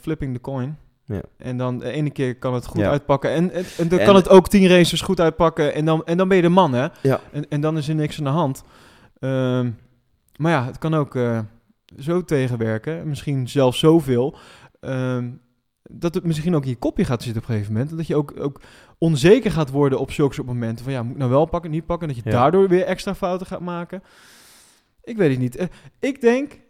flipping 0.00 0.34
the 0.34 0.40
coin. 0.40 0.76
Ja. 1.04 1.20
En 1.36 1.56
dan 1.56 1.78
de 1.78 1.90
ene 1.90 2.10
keer 2.10 2.36
kan 2.38 2.54
het 2.54 2.66
goed 2.66 2.80
Ja. 2.80 2.90
uitpakken. 2.90 3.30
En, 3.30 3.50
en, 3.52 3.64
en 3.78 3.88
dan 3.88 3.98
En- 3.98 4.04
kan 4.06 4.14
het 4.14 4.28
ook 4.28 4.48
tien 4.48 4.68
races 4.68 5.00
goed 5.00 5.20
uitpakken. 5.20 5.74
En 5.74 5.84
dan, 5.84 6.04
en 6.04 6.16
dan 6.16 6.28
ben 6.28 6.36
je 6.36 6.42
de 6.42 6.48
man, 6.48 6.72
hè? 6.72 6.86
Ja. 7.02 7.20
En, 7.32 7.48
en 7.48 7.60
dan 7.60 7.76
is 7.76 7.88
er 7.88 7.94
niks 7.94 8.18
aan 8.18 8.24
de 8.24 8.30
hand. 8.30 8.62
Ehm, 9.18 9.70
maar 10.36 10.52
ja, 10.52 10.64
het 10.64 10.78
kan 10.78 10.94
ook 10.94 11.14
eh, 11.14 11.38
zo 11.98 12.24
tegenwerken. 12.24 13.08
Misschien 13.08 13.48
zelfs 13.48 13.78
zoveel. 13.78 14.36
ehm, 14.80 15.30
dat 15.82 16.14
het 16.14 16.24
misschien 16.24 16.54
ook 16.54 16.62
in 16.62 16.68
je 16.68 16.76
kopje 16.76 17.04
gaat 17.04 17.22
zitten 17.22 17.42
op 17.42 17.48
een 17.48 17.54
gegeven 17.54 17.74
moment. 17.74 17.96
Dat 17.96 18.06
je 18.06 18.16
ook, 18.16 18.32
ook 18.40 18.60
onzeker 18.98 19.50
gaat 19.50 19.70
worden 19.70 19.98
op 19.98 20.10
zulke 20.10 20.34
soort 20.34 20.46
momenten. 20.46 20.84
Van 20.84 20.92
ja, 20.94 21.02
moet 21.02 21.12
ik 21.12 21.18
nou 21.18 21.30
wel 21.30 21.44
pakken, 21.46 21.70
niet 21.70 21.86
pakken. 21.86 22.08
Dat 22.08 22.16
je 22.16 22.22
daardoor 22.22 22.68
weer 22.68 22.84
extra 22.84 23.14
fouten 23.14 23.46
gaat 23.46 23.60
maken. 23.60 24.02
Ik 25.04 25.16
weet 25.16 25.30
het 25.30 25.38
niet. 25.38 25.56
Eh, 25.56 25.66
ik 25.98 26.20
denk, 26.20 26.60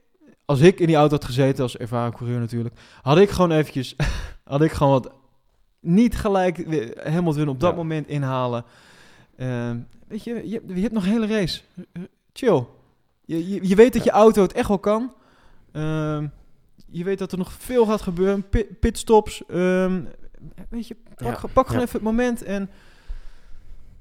als 0.45 0.61
ik 0.61 0.81
in 0.81 0.87
die 0.87 0.97
auto 0.97 1.15
had 1.15 1.25
gezeten, 1.25 1.63
als 1.63 1.77
ervaren 1.77 2.13
coureur 2.15 2.39
natuurlijk, 2.39 2.75
had 3.03 3.19
ik 3.19 3.31
gewoon 3.31 3.51
eventjes, 3.53 3.97
had 4.45 4.63
ik 4.63 4.73
gewoon 4.73 4.93
wat, 4.93 5.13
niet 5.81 6.17
gelijk 6.17 6.57
weer 6.57 7.11
Hamilton 7.11 7.49
op 7.49 7.61
dat 7.61 7.71
Ja. 7.71 7.77
moment 7.77 8.09
inhalen. 8.09 8.65
Ehm, 9.37 9.79
weet 10.09 10.25
je, 10.25 10.35
je, 10.49 10.63
je 10.67 10.81
hebt 10.81 10.93
nog 10.93 11.05
een 11.05 11.11
hele 11.11 11.27
race. 11.27 11.61
Chill. 12.33 12.65
Je, 13.25 13.49
je, 13.49 13.69
je 13.69 13.75
weet 13.75 13.93
dat 13.93 14.05
je 14.05 14.11
auto 14.11 14.43
het 14.43 14.53
echt 14.53 14.69
wel 14.69 14.79
kan. 14.79 15.13
Ehm, 15.73 16.27
je 16.87 17.05
weet 17.05 17.19
dat 17.19 17.33
er 17.33 17.39
nog 17.39 17.53
veel 17.53 17.87
gaat 17.87 18.03
gebeuren. 18.03 18.49
Pi- 18.49 18.67
pitstops. 18.81 19.43
ehm, 19.47 20.03
weet 20.69 20.87
je, 20.87 20.97
pak, 21.15 21.41
Ja. 21.43 21.49
pak 21.53 21.67
gewoon 21.67 21.83
even 21.83 21.95
het 21.95 22.03
moment 22.03 22.43
en 22.43 22.71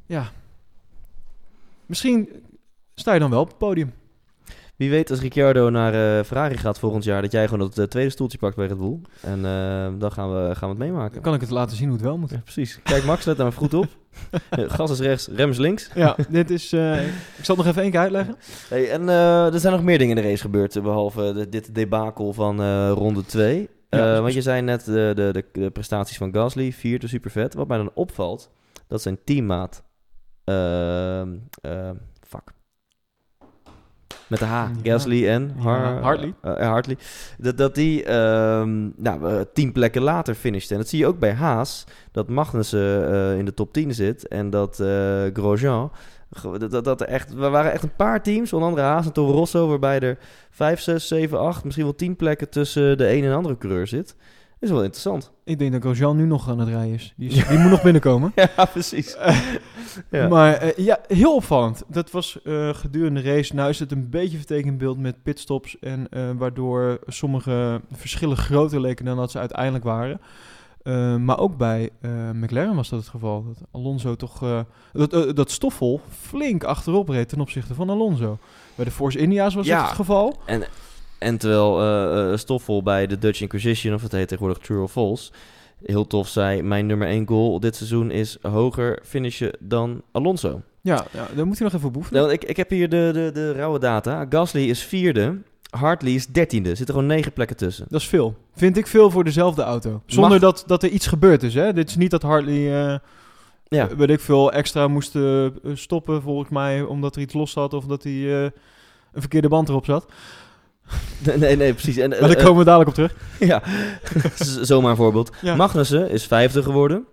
ja. 0.05 0.31
Misschien 1.85 2.29
sta 2.95 3.13
je 3.13 3.19
dan 3.19 3.29
wel 3.29 3.41
op 3.41 3.47
het 3.47 3.57
podium. 3.57 3.93
Wie 4.81 4.89
weet 4.89 5.09
als 5.09 5.19
Ricciardo 5.19 5.69
naar 5.69 5.93
eh, 5.93 6.23
Ferrari 6.25 6.57
gaat 6.57 6.79
volgend 6.79 7.03
jaar, 7.03 7.21
dat 7.21 7.31
jij 7.31 7.47
gewoon 7.47 7.59
dat 7.59 7.77
eh, 7.77 7.85
tweede 7.85 8.09
stoeltje 8.09 8.37
pakt 8.37 8.55
bij 8.55 8.67
Red 8.67 8.77
Bull. 8.77 8.99
En 9.21 9.45
eh, 9.45 9.99
dan 9.99 10.11
gaan 10.11 10.31
we, 10.33 10.55
gaan 10.55 10.69
we 10.69 10.75
het 10.75 10.77
meemaken. 10.77 11.13
Dan 11.13 11.21
kan 11.21 11.33
ik 11.33 11.41
het 11.41 11.49
laten 11.49 11.77
zien 11.77 11.87
hoe 11.87 11.95
het 11.95 12.05
wel 12.05 12.17
moet. 12.17 12.29
Ja, 12.29 12.41
precies. 12.43 12.79
Kijk 12.83 13.03
Max, 13.03 13.25
let 13.25 13.37
daar 13.37 13.45
maar 13.45 13.55
goed 13.55 13.73
op. 13.73 13.87
Gas 14.75 14.91
is 14.91 14.99
rechts, 14.99 15.27
rem 15.27 15.49
is 15.49 15.57
links. 15.57 15.89
Ja, 15.95 16.15
dit 16.29 16.49
is. 16.49 16.73
ik 16.73 17.09
zal 17.41 17.55
het 17.55 17.57
nog 17.57 17.65
even 17.65 17.81
één 17.81 17.91
keer 17.91 17.99
uitleggen. 17.99 18.35
Hey, 18.69 18.91
en 18.91 19.09
er 19.09 19.59
zijn 19.59 19.73
nog 19.73 19.83
meer 19.83 19.97
dingen 19.97 20.17
in 20.17 20.23
de 20.23 20.29
race 20.29 20.41
gebeurd, 20.41 20.75
eh, 20.75 20.83
behalve 20.83 21.33
de- 21.33 21.49
dit 21.49 21.75
debakel 21.75 22.33
van 22.33 22.87
ronde 22.89 23.25
2. 23.25 23.69
Ja, 23.89 24.11
dus- 24.11 24.19
want 24.19 24.33
je 24.33 24.41
zei 24.41 24.61
net 24.61 24.85
de, 24.85 25.11
de, 25.15 25.45
de, 25.51 25.69
prestaties 25.69 26.17
van 26.17 26.33
Gasly, 26.33 26.71
vierde, 26.71 27.07
super 27.07 27.31
vet. 27.31 27.53
Wat 27.53 27.67
mij 27.67 27.77
dan 27.77 27.91
opvalt, 27.93 28.51
dat 28.87 29.01
zijn 29.01 29.17
teammaat, 29.23 29.83
ehm, 30.43 31.29
ehm, 31.61 31.95
met 34.31 34.39
de 34.39 34.45
H, 34.45 34.51
Ja. 34.83 34.91
Gasly 34.91 35.27
en 35.27 35.51
Ja, 35.57 35.61
Har- 35.63 36.01
Hartley. 36.01 36.33
eh, 36.41 36.51
eh, 36.61 36.67
Hartley, 36.67 36.97
dat, 37.37 37.57
dat 37.57 37.75
die 37.75 38.03
ehm, 38.03 38.89
nou, 38.95 39.45
tien 39.53 39.71
plekken 39.71 40.01
later 40.01 40.35
finishte. 40.35 40.73
En 40.73 40.79
dat 40.79 40.89
zie 40.89 40.99
je 40.99 41.07
ook 41.07 41.19
bij 41.19 41.33
Haas, 41.33 41.83
dat 42.11 42.29
Magnussen 42.29 43.11
eh, 43.11 43.37
in 43.37 43.45
de 43.45 43.53
top 43.53 43.73
10 43.73 43.93
zit 43.93 44.27
en 44.27 44.49
dat 44.49 44.79
eh, 44.79 44.87
Grosjean 45.33 45.91
Dat, 46.57 46.71
dat, 46.71 46.83
dat 46.83 47.01
echt, 47.01 47.33
we 47.33 47.49
waren 47.49 47.71
echt 47.71 47.83
een 47.83 47.95
paar 47.95 48.23
teams, 48.23 48.53
onder 48.53 48.69
andere 48.69 48.87
Haas 48.87 49.05
en 49.05 49.11
Toro 49.11 49.31
Rosso, 49.31 49.67
waarbij 49.67 49.99
er 49.99 50.17
5, 50.51 50.79
6, 50.81 51.07
7, 51.07 51.39
8, 51.39 51.63
misschien 51.63 51.85
wel 51.85 51.95
10 51.95 52.15
plekken 52.15 52.49
tussen 52.49 52.97
de 52.97 53.13
een 53.13 53.23
en 53.23 53.33
andere 53.35 53.57
coureur 53.57 53.87
zit. 53.87 54.15
Is 54.61 54.69
wel 54.69 54.83
interessant. 54.83 55.31
Ik 55.43 55.59
denk 55.59 55.71
dat 55.71 55.81
Grosjean 55.81 56.17
nu 56.17 56.25
nog 56.25 56.49
aan 56.49 56.59
het 56.59 56.69
rijden 56.69 56.93
is. 56.93 57.13
Die, 57.17 57.29
is- 57.29 57.47
die 57.47 57.57
moet 57.57 57.69
nog 57.71 57.81
binnenkomen. 57.81 58.31
Ja, 58.55 58.65
precies. 58.65 59.15
Ja. 60.11 60.27
Maar 60.27 60.53
eh, 60.53 60.85
ja, 60.85 60.99
heel 61.07 61.35
opvallend. 61.35 61.83
Dat 61.87 62.11
was 62.11 62.41
eh, 62.43 62.69
gedurende 62.73 63.21
de 63.21 63.33
race. 63.35 63.55
Nou 63.55 63.69
is 63.69 63.79
het 63.79 63.91
een 63.91 64.09
beetje 64.09 64.37
vertekend 64.37 64.77
beeld 64.77 64.97
met 64.99 65.23
pitstops. 65.23 65.79
En 65.79 66.07
eh, 66.09 66.29
waardoor 66.37 66.99
sommige 67.07 67.81
verschillen 67.91 68.37
groter 68.37 68.81
leken 68.81 69.05
dan 69.05 69.17
dat 69.17 69.31
ze 69.31 69.39
uiteindelijk 69.39 69.83
waren. 69.83 70.21
Eh, 70.83 71.15
maar 71.15 71.39
ook 71.39 71.57
bij 71.57 71.89
eh, 72.01 72.11
McLaren 72.33 72.75
was 72.75 72.89
dat 72.89 72.99
het 72.99 73.07
geval. 73.09 73.43
Dat 73.45 73.57
Alonso 73.71 74.15
toch... 74.15 74.43
eh, 74.43 74.59
dat, 74.93 75.13
eh, 75.13 75.33
dat 75.33 75.51
Stoffel 75.51 76.01
flink 76.09 76.63
achterop 76.63 77.09
reed 77.09 77.29
ten 77.29 77.39
opzichte 77.41 77.73
van 77.73 77.89
Alonso. 77.89 78.37
Bij 78.75 78.85
de 78.85 78.91
Force 78.91 79.17
India's 79.17 79.53
was 79.53 79.65
Ja. 79.65 79.77
dat 79.77 79.85
het 79.87 79.95
geval. 79.95 80.37
En, 80.45 80.63
en 81.21 81.37
terwijl 81.37 81.79
eh, 81.81 82.31
eh, 82.31 82.37
Stoffel 82.37 82.83
bij 82.83 83.07
de 83.07 83.17
Dutch 83.17 83.41
Inquisition, 83.41 83.93
of 83.93 84.01
het 84.01 84.11
heet 84.11 84.27
tegenwoordig 84.27 84.63
True 84.63 84.81
or 84.81 84.87
False, 84.87 85.31
heel 85.83 86.07
tof 86.07 86.27
zei, 86.27 86.61
mijn 86.61 86.85
nummer 86.85 87.07
1 87.07 87.27
goal 87.27 87.59
dit 87.59 87.75
seizoen 87.75 88.11
is 88.11 88.37
hoger 88.41 88.99
finishen 89.03 89.51
dan 89.59 90.01
Alonso. 90.11 90.61
Ja, 90.81 91.05
ja 91.11 91.27
daar 91.35 91.47
moet 91.47 91.59
hij 91.59 91.67
nog 91.67 91.75
even 91.75 91.95
oefenen. 91.95 92.21
Nou, 92.21 92.33
ik, 92.33 92.43
ik 92.43 92.57
heb 92.57 92.69
hier 92.69 92.89
de, 92.89 93.09
de, 93.13 93.29
de 93.33 93.51
rauwe 93.51 93.79
data. 93.79 94.25
Gasly 94.29 94.61
is 94.69 94.83
vierde, 94.83 95.37
Hartley 95.69 96.13
is 96.13 96.27
dertiende. 96.27 96.69
Er 96.69 96.77
zitten 96.77 96.95
gewoon 96.95 97.09
negen 97.09 97.33
plekken 97.33 97.57
tussen. 97.57 97.85
Dat 97.89 98.01
is 98.01 98.07
veel. 98.07 98.35
Vind 98.55 98.77
ik 98.77 98.87
veel 98.87 99.11
voor 99.11 99.23
dezelfde 99.23 99.61
auto. 99.61 100.01
Zonder 100.05 100.31
Mag- 100.31 100.39
dat, 100.39 100.63
dat 100.67 100.83
er 100.83 100.89
iets 100.89 101.07
gebeurd 101.07 101.43
is. 101.43 101.53
Hè? 101.53 101.73
Dit 101.73 101.89
is 101.89 101.95
niet 101.95 102.11
dat 102.11 102.21
Hartley, 102.21 102.85
eh, 102.85 102.99
Ja, 103.67 103.95
weet 103.95 104.09
ik 104.09 104.19
veel, 104.19 104.51
extra 104.51 104.87
moest 104.87 105.15
eh, 105.15 105.45
stoppen 105.73 106.21
volgens 106.21 106.49
mij. 106.49 106.81
Omdat 106.81 107.15
er 107.15 107.21
iets 107.21 107.33
los 107.33 107.51
zat 107.51 107.73
of 107.73 107.85
dat 107.85 108.03
hij 108.03 108.51
een 109.13 109.21
verkeerde 109.21 109.47
band 109.47 109.69
erop 109.69 109.85
zat. 109.85 110.05
nee, 111.37 111.55
nee, 111.55 111.73
precies. 111.73 111.97
En, 111.97 112.09
Maar 112.09 112.19
eh, 112.19 112.27
daar 112.27 112.43
komen 112.43 112.57
we 112.57 112.63
dadelijk 112.63 112.89
op 112.89 112.95
terug. 112.95 113.15
ja, 113.51 113.61
zomaar 114.65 114.91
een 114.91 114.97
voorbeeld. 114.97 115.31
Ja. 115.41 115.55
Magnussen 115.55 116.09
is 116.09 116.25
vijfde 116.25 116.63
geworden. 116.63 117.05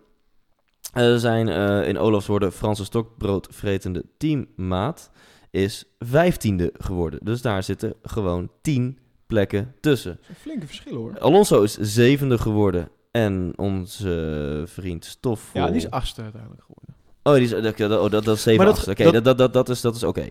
Eh, 0.93 1.17
zijn 1.17 1.49
eh, 1.49 1.89
in 1.89 1.99
Olafs 1.99 2.27
woorden 2.27 2.53
Franse 2.53 2.85
stokbroodvretende 2.85 4.05
teammaat 4.19 5.11
is 5.51 5.85
vijftiende 5.99 6.73
geworden. 6.79 7.21
Dus 7.23 7.43
daar 7.43 7.63
zitten 7.63 7.95
gewoon 8.03 8.51
tien 8.63 8.99
plekken 9.27 9.75
tussen. 9.81 10.21
Flinke 10.41 10.67
verschillen 10.67 10.99
hoor. 10.99 11.19
Alonso 11.19 11.63
is 11.63 11.77
zevende 11.81 12.39
geworden. 12.39 12.89
En 13.11 13.53
onze 13.57 14.63
vriend 14.67 15.05
Stoffel... 15.05 15.61
Ja, 15.61 15.67
die 15.67 15.77
is 15.77 15.91
achtste 15.91 16.23
uiteindelijk 16.23 16.63
geworden. 16.63 16.95
Oh, 17.23 17.35
die 17.35 17.43
is, 17.43 17.79
dat, 17.79 17.99
oh, 18.01 18.11
dat, 18.11 18.25
dat 18.25 18.37
is 18.37 18.43
zeven 18.43 18.57
Maar 18.57 18.67
dat- 18.67 18.75
achtste. 18.75 18.91
Oké, 18.91 19.05
dat- 19.05 19.13
dat, 19.13 19.25
dat, 19.25 19.39
dat, 19.39 19.53
dat 19.53 19.69
is, 19.69 19.81
dat 19.81 19.97
is 19.97 20.03
oké. 20.03 20.29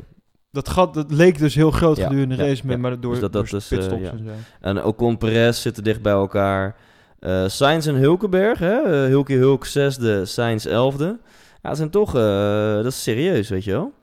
Dat 0.52 0.70
gat 0.70 0.94
dat 0.94 1.12
leek 1.12 1.38
dus 1.38 1.56
heel 1.56 1.72
groot 1.72 1.98
Ja, 1.98 2.08
gedurende 2.08 2.36
de 2.36 2.42
ja, 2.44 2.48
race. 2.48 2.66
Met, 2.66 2.76
ja. 2.76 2.82
Maar 2.82 3.00
door, 3.00 3.12
Dus 3.12 3.22
dat- 3.22 3.34
dat 3.34 3.50
door 3.50 3.60
is, 3.60 3.72
eh, 3.72 3.78
pitstops 3.78 4.02
ja. 4.02 4.12
en 4.12 4.24
zo. 4.26 4.32
En 4.62 4.84
Ocon 4.84 5.18
Perez 5.18 5.62
zitten 5.62 5.84
dicht 5.84 6.02
bij 6.02 6.14
elkaar. 6.14 6.76
Eh 7.20 7.48
Sainz 7.48 7.88
en 7.88 7.96
Hulkenberg. 7.96 8.60
Hè? 8.60 8.82
Eh, 8.82 9.10
Hulkie 9.10 9.38
Hulk 9.38 9.66
zesde, 9.66 10.26
Sainz 10.26 10.66
elfde. 10.66 11.20
Ja, 11.62 11.70
dat 11.70 11.78
zijn 11.78 11.90
toch... 11.90 12.16
eh, 12.16 12.74
dat 12.74 12.86
is 12.86 13.04
serieus, 13.04 13.50
weet 13.50 13.64
je 13.64 13.72
wel? 13.72 13.94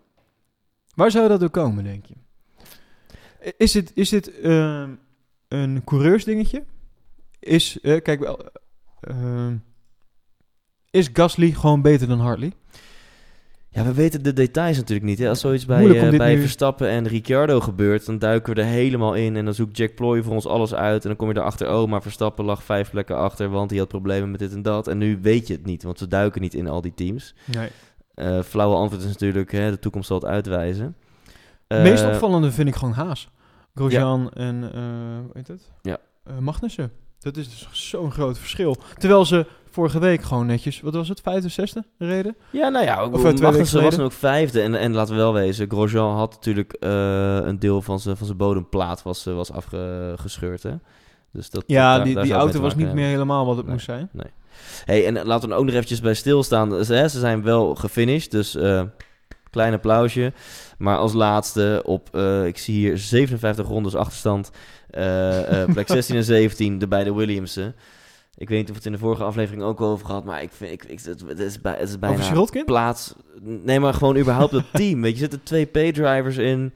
Waar 0.95 1.11
zou 1.11 1.29
dat 1.29 1.41
door 1.41 1.51
komen, 1.51 1.85
denk 1.85 2.05
je? 2.07 2.15
Is 3.57 3.73
dit, 3.73 3.91
is 3.95 4.09
dit 4.09 4.41
ehm, 4.41 4.91
een 5.49 5.83
coureursdingetje? 5.85 6.65
Is, 7.41 7.79
kijk, 7.83 8.19
wel, 8.21 8.41
ehm, 9.01 9.57
is 10.91 11.11
Gasly 11.13 11.51
gewoon 11.51 11.83
beter 11.83 12.09
dan 12.09 12.21
Hartley? 12.21 12.53
Ja, 13.75 13.85
we 13.85 13.93
weten 13.95 14.23
de 14.23 14.33
details 14.33 14.77
natuurlijk 14.77 15.07
niet. 15.07 15.19
Hè? 15.19 15.29
Als 15.29 15.41
zoiets 15.41 15.65
bij, 15.65 16.01
eh, 16.11 16.17
bij 16.17 16.35
nu- 16.35 16.41
Verstappen 16.41 16.89
en 16.89 17.09
Ricciardo 17.09 17.61
gebeurt... 17.61 18.07
dan 18.07 18.19
duiken 18.19 18.55
we 18.55 18.61
er 18.61 18.67
helemaal 18.67 19.15
in. 19.15 19.37
En 19.37 19.45
dan 19.45 19.55
zoekt 19.55 19.77
Jack 19.77 19.95
Ploy 19.95 20.23
voor 20.23 20.33
ons 20.35 20.47
alles 20.47 20.75
uit. 20.75 21.03
En 21.03 21.09
dan 21.09 21.17
kom 21.17 21.29
je 21.29 21.37
erachter... 21.37 21.73
oh, 21.73 21.89
maar 21.89 22.03
Verstappen 22.03 22.45
lag 22.45 22.63
vijf 22.63 22.91
plekken 22.91 23.17
achter... 23.17 23.49
want 23.49 23.71
hij 23.71 23.79
had 23.79 23.89
problemen 23.89 24.31
met 24.31 24.41
dit 24.41 24.53
en 24.53 24.63
dat. 24.63 24.89
En 24.89 24.99
nu 24.99 25.19
weet 25.23 25.47
je 25.47 25.53
het 25.55 25.65
niet, 25.67 25.83
want 25.83 26.01
we 26.01 26.09
duiken 26.09 26.41
niet 26.41 26.55
in 26.55 26.69
al 26.69 26.81
die 26.81 26.95
teams. 26.95 27.35
Nee. 27.45 27.69
Eh 28.15 28.43
flauwe 28.43 28.77
antwoord 28.77 29.03
is 29.03 29.09
natuurlijk... 29.09 29.53
Hè, 29.53 29.71
de 29.71 29.79
toekomst 29.79 30.09
zal 30.09 30.17
het 30.17 30.27
uitwijzen. 30.27 30.97
Meest 31.69 32.03
Eh, 32.03 32.09
opvallende 32.09 32.53
vind 32.53 32.69
ik 32.69 32.75
gewoon 32.75 32.95
Haas. 32.95 33.29
Grosjean 33.75 34.31
en, 34.31 34.61
hoe 35.23 35.31
heet 35.33 35.49
het? 35.49 35.71
Ja. 35.83 35.99
Magnussen. 36.41 36.93
Dat 37.19 37.37
is 37.37 37.49
dus 37.49 37.69
zo'n 37.91 38.11
groot 38.13 38.39
verschil. 38.39 38.77
Terwijl 38.99 39.25
ze 39.25 39.47
vorige 39.75 39.99
week 39.99 40.23
gewoon 40.23 40.47
netjes, 40.47 40.81
wat 40.81 40.95
was 40.95 41.09
het, 41.09 41.21
vijfde, 41.21 41.49
zesde 41.49 41.85
reden? 41.99 42.37
Ja, 42.51 42.69
nou 42.69 42.85
ja, 42.85 43.01
ook 43.01 43.15
Of, 43.15 43.41
Magnussen 43.41 43.83
was 43.83 43.97
dan 43.97 44.05
ook 44.05 44.13
vijfde. 44.13 44.61
En, 44.61 44.75
en 44.75 44.93
laten 44.95 45.15
we 45.15 45.21
wel 45.21 45.33
wezen, 45.33 45.71
Grosjean 45.71 46.17
had 46.17 46.31
natuurlijk 46.33 46.73
eh, 46.73 47.37
een 47.43 47.59
deel 47.59 47.83
van 47.83 48.01
zijn 48.01 48.17
van 48.17 48.27
zijn 48.27 48.39
bodemplaat 48.39 49.03
was, 49.03 49.27
eh, 49.27 49.35
was 49.35 49.53
afgescheurd. 49.53 50.63
Hè? 50.63 50.73
Dus 51.33 51.51
dat, 51.51 51.65
Ja, 51.67 51.95
daar- 51.97 52.05
die, 52.05 52.15
daar 52.15 52.25
die 52.25 52.33
auto 52.33 52.61
was 52.61 52.75
niet 52.75 52.93
meer 52.93 53.07
helemaal 53.09 53.47
wat 53.47 53.57
het 53.57 53.65
Nee. 53.65 53.75
moest 53.75 53.87
zijn. 53.87 54.11
Hey, 54.85 55.07
en 55.07 55.27
laten 55.27 55.49
we 55.49 55.55
ook 55.55 55.65
nog 55.65 55.75
eventjes 55.75 56.01
bij 56.01 56.15
stilstaan. 56.15 56.85
Ze, 56.85 57.07
ze 57.11 57.19
zijn 57.19 57.43
wel 57.43 57.75
gefinished, 57.75 58.31
dus 58.31 58.55
eh 58.57 58.83
klein 59.51 59.73
applausje. 59.73 60.33
Maar 60.79 60.97
als 60.99 61.13
laatste 61.13 61.83
op, 61.85 62.17
ik 62.47 62.59
zie 62.59 62.75
hier 62.75 62.99
57 62.99 63.67
rondes 63.69 63.95
achterstand. 63.95 64.51
plek 65.73 65.89
16 65.99 66.17
en 66.17 66.25
17, 66.25 66.79
de 66.79 66.89
beide 66.89 67.15
Williamsen. 67.15 67.75
Ik 68.37 68.49
weet 68.49 68.59
niet 68.59 68.67
of 68.69 68.73
we 68.73 68.77
het 68.77 68.87
in 68.87 68.93
de 68.93 68.99
vorige 68.99 69.25
aflevering 69.25 69.63
ook 69.63 69.81
al 69.81 69.89
over 69.89 70.07
gehad, 70.07 70.25
maar 70.25 70.43
ik 70.43 70.51
vind, 70.53 70.73
ik, 70.73 70.85
ik, 70.85 71.01
het, 71.01 71.25
het 71.27 71.39
is, 71.39 71.61
bij, 71.61 71.73
het 71.79 71.89
is 71.89 71.99
bijna 71.99 72.17
plaats. 72.65 73.15
Nee, 73.41 73.81
maar 73.81 73.95
gewoon 73.95 74.17
überhaupt 74.17 74.53
het 74.53 74.65
team. 74.81 75.01
Weet 75.03 75.13
je, 75.13 75.19
zitten 75.19 75.43
twee 75.43 75.65
P-drivers 75.65 76.37
in. 76.37 76.73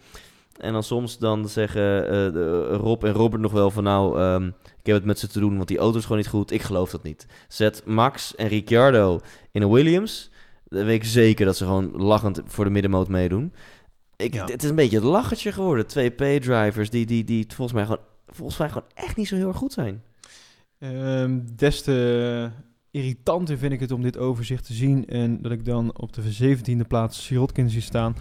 En 0.60 0.72
dan 0.72 0.82
soms 0.82 1.18
dan 1.18 1.48
zeggen 1.48 2.04
eh, 2.04 2.10
de- 2.32 2.66
Rob 2.72 3.04
en 3.04 3.12
Robert 3.12 3.42
nog 3.42 3.52
wel 3.52 3.70
van 3.70 3.84
nou, 3.84 4.18
ehm, 4.18 4.46
ik 4.46 4.86
heb 4.86 4.94
het 4.96 5.04
met 5.04 5.18
ze 5.18 5.26
te 5.28 5.40
doen, 5.40 5.56
want 5.56 5.68
die 5.68 5.78
auto 5.78 5.96
is 5.98 6.02
gewoon 6.02 6.18
niet 6.18 6.28
goed. 6.28 6.50
Ik 6.50 6.62
geloof 6.62 6.90
dat 6.90 7.02
niet. 7.02 7.26
Zet 7.48 7.82
Max 7.84 8.34
en 8.34 8.48
Ricciardo 8.48 9.20
in 9.52 9.62
een 9.62 9.70
Williams. 9.70 10.30
Dan 10.68 10.84
weet 10.84 10.94
ik 11.02 11.04
zeker 11.04 11.46
dat 11.46 11.56
ze 11.56 11.64
gewoon 11.64 11.90
lachend 11.96 12.40
voor 12.44 12.64
de 12.64 12.70
middenmoot 12.70 13.08
meedoen. 13.08 13.52
Ik, 14.16 14.34
Ja. 14.34 14.44
Het 14.46 14.62
is 14.62 14.68
een 14.68 14.74
beetje 14.76 14.96
het 14.96 15.04
lachertje 15.06 15.52
geworden. 15.52 15.86
Twee 15.86 16.10
P-drivers 16.10 16.90
die, 16.90 17.06
die, 17.06 17.24
die 17.24 17.44
volgens, 17.48 17.72
mij 17.72 17.84
gewoon, 17.84 18.00
volgens 18.26 18.58
mij 18.58 18.68
gewoon 18.68 18.88
echt 18.94 19.16
niet 19.16 19.28
zo 19.28 19.34
heel 19.36 19.48
erg 19.48 19.56
goed 19.56 19.72
zijn. 19.72 20.02
Ehm, 20.78 21.40
des 21.56 21.82
te 21.82 22.50
irritanter 22.90 23.58
vind 23.58 23.72
ik 23.72 23.80
het 23.80 23.92
om 23.92 24.02
dit 24.02 24.18
overzicht 24.18 24.66
te 24.66 24.72
zien. 24.72 25.06
En 25.06 25.42
dat 25.42 25.52
ik 25.52 25.64
dan 25.64 25.98
op 25.98 26.12
de 26.12 26.22
17e 26.22 26.86
plaats 26.88 27.24
Sirotkin 27.24 27.70
zie 27.70 27.80
staan. 27.80 28.16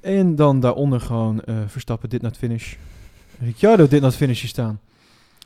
En 0.00 0.36
dan 0.36 0.60
daaronder 0.60 1.00
gewoon 1.00 1.40
eh, 1.40 1.56
Verstappen 1.66 2.08
dit 2.08 2.22
naar 2.22 2.30
het 2.30 2.40
finish. 2.40 2.74
Ricciardo 3.40 3.88
dit 3.88 4.00
naar 4.00 4.10
het 4.10 4.18
finish 4.18 4.44
staan. 4.44 4.80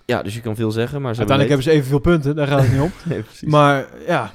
Ja, 0.05 0.23
dus 0.23 0.35
je 0.35 0.41
kan 0.41 0.57
veel 0.57 0.71
zeggen, 0.71 1.03
maar 1.03 1.15
ze 1.15 1.19
Uiteindelijk 1.19 1.49
hebben 1.49 1.73
ze 1.73 1.79
evenveel 1.79 2.13
punten, 2.13 2.37
daar 2.37 2.47
gaat 2.47 2.61
het 2.61 2.73
niet 2.73 2.81
om. 2.81 2.91
hebben 3.03 3.25
Nee. 3.41 3.51
Maar 3.51 3.89
ja, 4.07 4.33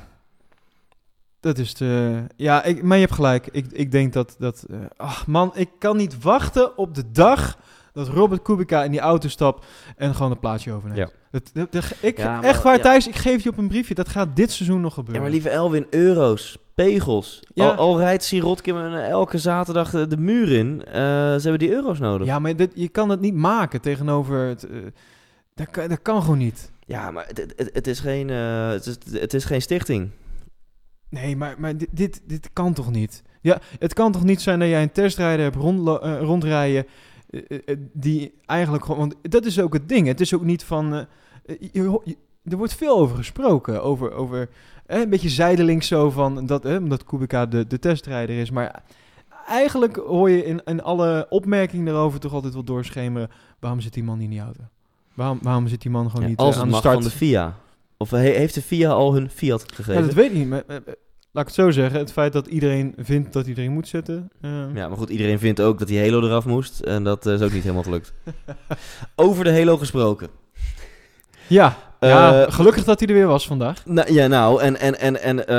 dat 1.39 1.57
is 1.57 1.73
de... 1.73 2.23
Ja, 2.35 2.63
ik, 2.63 2.83
maar 2.83 2.97
je 2.97 3.03
hebt 3.03 3.15
gelijk. 3.15 3.47
Ik, 3.51 3.65
ik 3.71 3.91
denk 3.91 4.13
dat... 4.13 4.35
dat 4.39 4.65
eh, 4.69 4.77
ach 4.97 5.27
man, 5.27 5.51
ik 5.55 5.69
kan 5.79 5.97
niet 5.97 6.21
wachten 6.21 6.77
op 6.77 6.95
de 6.95 7.11
dag 7.11 7.57
dat 7.91 8.07
Robert 8.07 8.41
Kubica 8.41 8.83
in 8.83 8.91
die 8.91 8.99
auto 8.99 9.27
stapt 9.27 9.65
en 9.95 10.15
gewoon 10.15 10.31
een 10.31 10.39
plaatsje 10.39 10.71
overneemt. 10.71 11.09
Ja. 11.09 11.22
Dat, 11.33 11.49
dat, 11.53 11.71
dat- 11.71 11.93
ik, 11.99 12.17
Ja, 12.17 12.31
maar- 12.35 12.43
echt 12.43 12.63
waar, 12.63 12.75
ja. 12.77 12.81
Thijs, 12.81 13.07
ik 13.07 13.15
geef 13.15 13.43
je 13.43 13.49
op 13.49 13.57
een 13.57 13.67
briefje. 13.67 13.93
Dat 13.93 14.09
gaat 14.09 14.35
dit 14.35 14.51
seizoen 14.51 14.81
nog 14.81 14.89
Ja, 14.89 14.95
gebeuren. 14.95 15.21
maar 15.21 15.31
lieve 15.31 15.49
Elwin, 15.49 15.85
euro's, 15.89 16.57
pegels. 16.75 17.39
Ja. 17.53 17.65
Al, 17.69 17.73
al 17.75 17.97
rijdt 17.99 18.23
Sirotkin 18.23 18.75
elke 18.93 19.37
zaterdag 19.37 19.89
de, 19.91 20.07
de 20.07 20.17
muur 20.17 20.51
in. 20.51 20.85
eh, 20.85 20.93
ze 20.93 21.39
hebben 21.41 21.59
die 21.59 21.71
euro's 21.71 21.99
nodig. 21.99 22.27
Ja, 22.27 22.39
maar 22.39 22.55
dit, 22.55 22.71
je 22.75 22.87
kan 22.89 23.09
het 23.09 23.19
niet 23.19 23.33
maken 23.33 23.81
tegenover... 23.81 24.47
Het, 24.47 24.63
eh, 24.63 24.77
dat, 25.55 25.69
kan, 25.69 25.87
dat 25.89 26.01
kan 26.01 26.21
gewoon 26.21 26.37
niet. 26.37 26.71
Ja, 26.85 27.11
maar 27.11 27.25
het, 27.27 27.53
het, 27.55 27.69
het 27.73 27.87
is 27.87 27.99
geen, 27.99 28.29
eh, 28.29 28.69
het, 28.69 28.85
is, 28.85 29.19
het 29.19 29.33
is 29.33 29.45
geen 29.45 29.61
stichting. 29.61 30.09
Nee, 31.09 31.35
maar, 31.35 31.55
maar 31.57 31.77
dit, 31.77 31.89
dit, 31.91 32.21
dit 32.27 32.49
kan 32.53 32.73
toch 32.73 32.91
niet? 32.91 33.21
Ja, 33.41 33.59
het 33.79 33.93
kan 33.93 34.11
toch 34.11 34.23
niet 34.23 34.41
zijn 34.41 34.59
dat 34.59 34.67
jij 34.69 34.81
een 34.81 34.91
testrijder 34.91 35.43
hebt 35.51 35.55
eh, 35.55 36.19
rondrijden... 36.21 36.85
die 37.93 38.33
eigenlijk 38.45 38.85
gewoon... 38.85 38.99
Want 38.99 39.15
dat 39.21 39.45
is 39.45 39.59
ook 39.59 39.73
het 39.73 39.89
ding. 39.89 40.07
Het 40.07 40.21
is 40.21 40.33
ook 40.33 40.43
niet 40.43 40.63
van... 40.63 41.05
eh, 41.45 41.55
eh, 41.61 41.95
je, 42.03 42.15
er 42.43 42.57
wordt 42.57 42.73
veel 42.75 42.97
over 42.97 43.15
gesproken. 43.17 43.83
Over, 43.83 44.11
over 44.13 44.49
eh, 44.85 44.99
een 44.99 45.09
beetje 45.09 45.29
zijdelings 45.29 45.87
zo 45.87 46.09
van... 46.09 46.45
Dat, 46.45 46.65
eh, 46.65 46.75
omdat 46.75 47.03
Kubica 47.03 47.45
de, 47.45 47.67
de 47.67 47.79
testrijder 47.79 48.39
is. 48.39 48.51
Maar 48.51 48.83
eigenlijk 49.47 49.95
hoor 49.95 50.29
je 50.29 50.45
in, 50.45 50.61
in 50.65 50.81
alle 50.83 51.25
opmerkingen 51.29 51.85
daarover... 51.85 52.19
toch 52.19 52.33
altijd 52.33 52.53
wel 52.53 52.63
doorschemeren... 52.63 53.29
waarom 53.59 53.79
zit 53.81 53.93
die 53.93 54.03
man 54.03 54.15
niet 54.17 54.25
in 54.25 54.31
die 54.31 54.39
auto? 54.41 54.61
Waarom, 55.13 55.39
waarom 55.41 55.67
zit 55.67 55.81
die 55.81 55.91
man 55.91 56.05
gewoon 56.09 56.21
Ja, 56.21 56.27
niet 56.29 56.39
eh, 56.39 56.45
als 56.45 56.55
aan 56.55 56.61
het 56.61 56.71
de 56.71 56.77
start? 56.77 56.93
van 56.93 57.03
de 57.03 57.09
FIA. 57.09 57.55
Of 57.97 58.09
he- 58.09 58.17
heeft 58.19 58.53
de 58.53 58.61
FIA 58.61 58.91
al 58.91 59.13
hun 59.13 59.29
Fiat 59.29 59.63
Ja, 59.67 59.75
gegeven? 59.75 60.01
dat 60.05 60.13
weet 60.13 60.25
ik 60.31 60.33
niet. 60.37 60.47
Maar, 60.49 60.63
eh, 60.67 60.75
eh, 60.75 60.81
laat 61.31 61.43
ik 61.43 61.45
het 61.45 61.53
zo 61.53 61.71
zeggen. 61.71 61.99
Het 61.99 62.11
feit 62.11 62.33
dat 62.33 62.47
iedereen 62.47 62.93
vindt 62.97 63.33
dat 63.33 63.47
iedereen 63.47 63.71
moet 63.71 63.87
zetten. 63.87 64.29
eh, 64.41 64.51
Ja, 64.73 64.87
maar 64.87 64.97
goed, 64.97 65.09
iedereen 65.09 65.39
vindt 65.39 65.61
ook 65.61 65.79
dat 65.79 65.87
die 65.87 65.99
Halo 65.99 66.21
eraf 66.27 66.45
moest. 66.45 66.79
En 66.79 67.03
dat 67.03 67.25
eh, 67.25 67.33
is 67.33 67.41
ook 67.41 67.51
niet 67.51 67.61
helemaal 67.63 67.83
gelukt. 67.83 68.13
Over 69.15 69.43
de 69.43 69.53
Halo 69.53 69.77
gesproken. 69.77 70.27
Ja, 71.53 71.77
ja, 71.99 72.45
Eh, 72.45 72.51
gelukkig 72.53 72.83
dat 72.83 72.99
hij 72.99 73.07
er 73.07 73.13
weer 73.13 73.27
was 73.27 73.47
vandaag. 73.47 73.85
Nou, 73.85 74.13
ja, 74.13 74.27
nou, 74.27 74.61
en, 74.61 74.79
en, 74.79 74.99
en, 74.99 75.21
en 75.21 75.47
eh, 75.47 75.55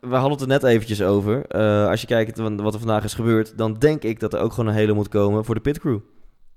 we 0.00 0.14
hadden 0.14 0.30
het 0.32 0.40
er 0.40 0.46
net 0.46 0.62
eventjes 0.62 1.02
over. 1.02 1.46
Eh, 1.46 1.88
als 1.88 2.00
je 2.00 2.06
kijkt 2.06 2.38
wa- 2.38 2.54
wat 2.54 2.72
er 2.74 2.78
vandaag 2.80 3.04
is 3.04 3.14
gebeurd, 3.14 3.52
dan 3.58 3.74
denk 3.78 4.02
ik 4.02 4.20
dat 4.20 4.32
er 4.32 4.40
ook 4.40 4.52
gewoon 4.52 4.70
een 4.74 4.80
Halo 4.80 4.94
moet 4.94 5.08
komen 5.08 5.44
voor 5.44 5.54
de 5.54 5.60
pitcrew. 5.60 5.98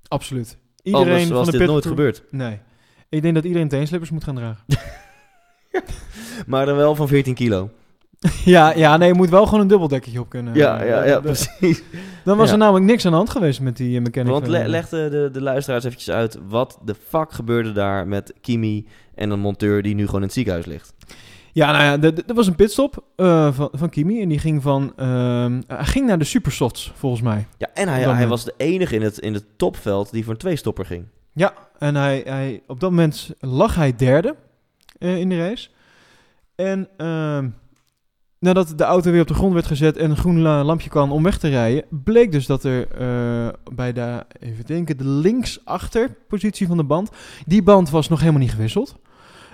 Absoluut. 0.08 0.58
Iedereen 0.82 1.08
Anders 1.08 1.26
van 1.26 1.36
was 1.36 1.50
de 1.50 1.58
dit 1.58 1.66
nooit 1.66 1.86
gebeurd. 1.86 2.22
Nee. 2.30 2.60
Ik 3.08 3.22
denk 3.22 3.34
dat 3.34 3.44
iedereen 3.44 3.68
teenslippers 3.68 4.10
moet 4.10 4.24
gaan 4.24 4.34
dragen. 4.34 4.64
Maar 6.46 6.66
dan 6.66 6.76
wel 6.76 6.94
van 6.94 7.08
14 7.08 7.34
kilo. 7.34 7.70
ja, 8.44 8.72
ja, 8.74 8.96
nee, 8.96 9.08
je 9.08 9.14
moet 9.14 9.28
wel 9.30 9.44
gewoon 9.44 9.60
een 9.60 9.66
dubbeldekkertje 9.68 10.20
op 10.20 10.28
kunnen. 10.28 10.54
Ja, 10.54 10.82
ja, 10.82 11.04
ja, 11.04 11.12
Dan- 11.12 11.22
precies. 11.22 11.82
Dan 12.24 12.36
was 12.36 12.46
Ja. 12.46 12.52
er 12.52 12.58
namelijk 12.58 12.84
niks 12.84 13.04
aan 13.04 13.10
de 13.10 13.16
hand 13.16 13.30
geweest 13.30 13.60
met 13.60 13.76
die 13.76 13.96
eh, 13.96 14.02
mechanic. 14.02 14.30
Want 14.32 14.46
le 14.46 14.68
leg 14.68 14.88
de, 14.88 15.08
de, 15.10 15.28
de 15.32 15.42
luisteraars 15.42 15.84
eventjes 15.84 16.14
uit. 16.14 16.38
Wat 16.48 16.78
de 16.84 16.94
fuck 17.08 17.32
gebeurde 17.32 17.72
daar 17.72 18.06
met 18.08 18.32
Kimi 18.40 18.86
en 19.14 19.30
een 19.30 19.40
monteur 19.40 19.82
die 19.82 19.94
nu 19.94 20.04
gewoon 20.04 20.20
in 20.20 20.26
het 20.26 20.32
ziekenhuis 20.36 20.66
ligt? 20.66 20.94
Ja, 21.52 21.72
nou 21.72 21.84
ja, 22.02 22.12
er- 22.26 22.34
was 22.34 22.46
een 22.46 22.54
pitstop 22.54 23.04
eh, 23.16 23.52
van, 23.52 23.68
van 23.72 23.88
Kimi 23.90 24.22
en 24.22 24.28
die 24.28 24.38
ging 24.38 24.62
van... 24.62 24.92
hij 25.66 25.84
ging 25.84 26.06
naar 26.06 26.18
de 26.18 26.24
supersofts, 26.24 26.92
volgens 26.94 27.22
mij. 27.22 27.46
Ja, 27.58 27.68
en 27.74 27.88
hij, 27.88 28.02
hij 28.02 28.28
was 28.28 28.44
de 28.44 28.54
enige 28.56 28.94
in 28.94 29.02
het, 29.02 29.18
in 29.18 29.34
het 29.34 29.44
topveld 29.56 30.12
die 30.12 30.22
voor 30.24 30.32
een 30.32 30.38
tweestopper 30.38 30.86
ging. 30.86 31.04
Ja, 31.32 31.52
en 31.78 31.94
hij, 31.94 32.22
hij, 32.26 32.62
op 32.66 32.80
dat 32.80 32.90
moment 32.90 33.30
lag 33.40 33.74
hij 33.74 33.96
derde 33.96 34.34
eh, 34.98 35.16
in 35.18 35.28
de 35.28 35.38
race. 35.48 35.68
En 36.54 36.88
ehm, 36.96 37.48
nadat 38.42 38.78
de 38.78 38.84
auto 38.84 39.10
weer 39.10 39.20
op 39.20 39.26
de 39.28 39.34
grond 39.34 39.52
werd 39.52 39.66
gezet 39.66 39.96
en 39.96 40.10
een 40.10 40.16
groen 40.16 40.40
la- 40.40 40.64
lampje 40.64 40.88
kwam 40.88 41.12
om 41.12 41.22
weg 41.22 41.38
te 41.38 41.48
rijden, 41.48 41.84
bleek 41.90 42.32
dus 42.32 42.46
dat 42.46 42.64
er 42.64 42.88
eh, 42.90 43.48
bij 43.74 43.92
de, 43.92 44.24
even 44.38 44.66
denken, 44.66 44.96
de 44.96 45.08
linksachterpositie 45.08 46.66
van 46.66 46.76
de 46.76 46.84
band, 46.84 47.10
die 47.46 47.62
band 47.62 47.90
was 47.90 48.08
nog 48.08 48.20
helemaal 48.20 48.40
niet 48.40 48.50
gewisseld. 48.52 48.96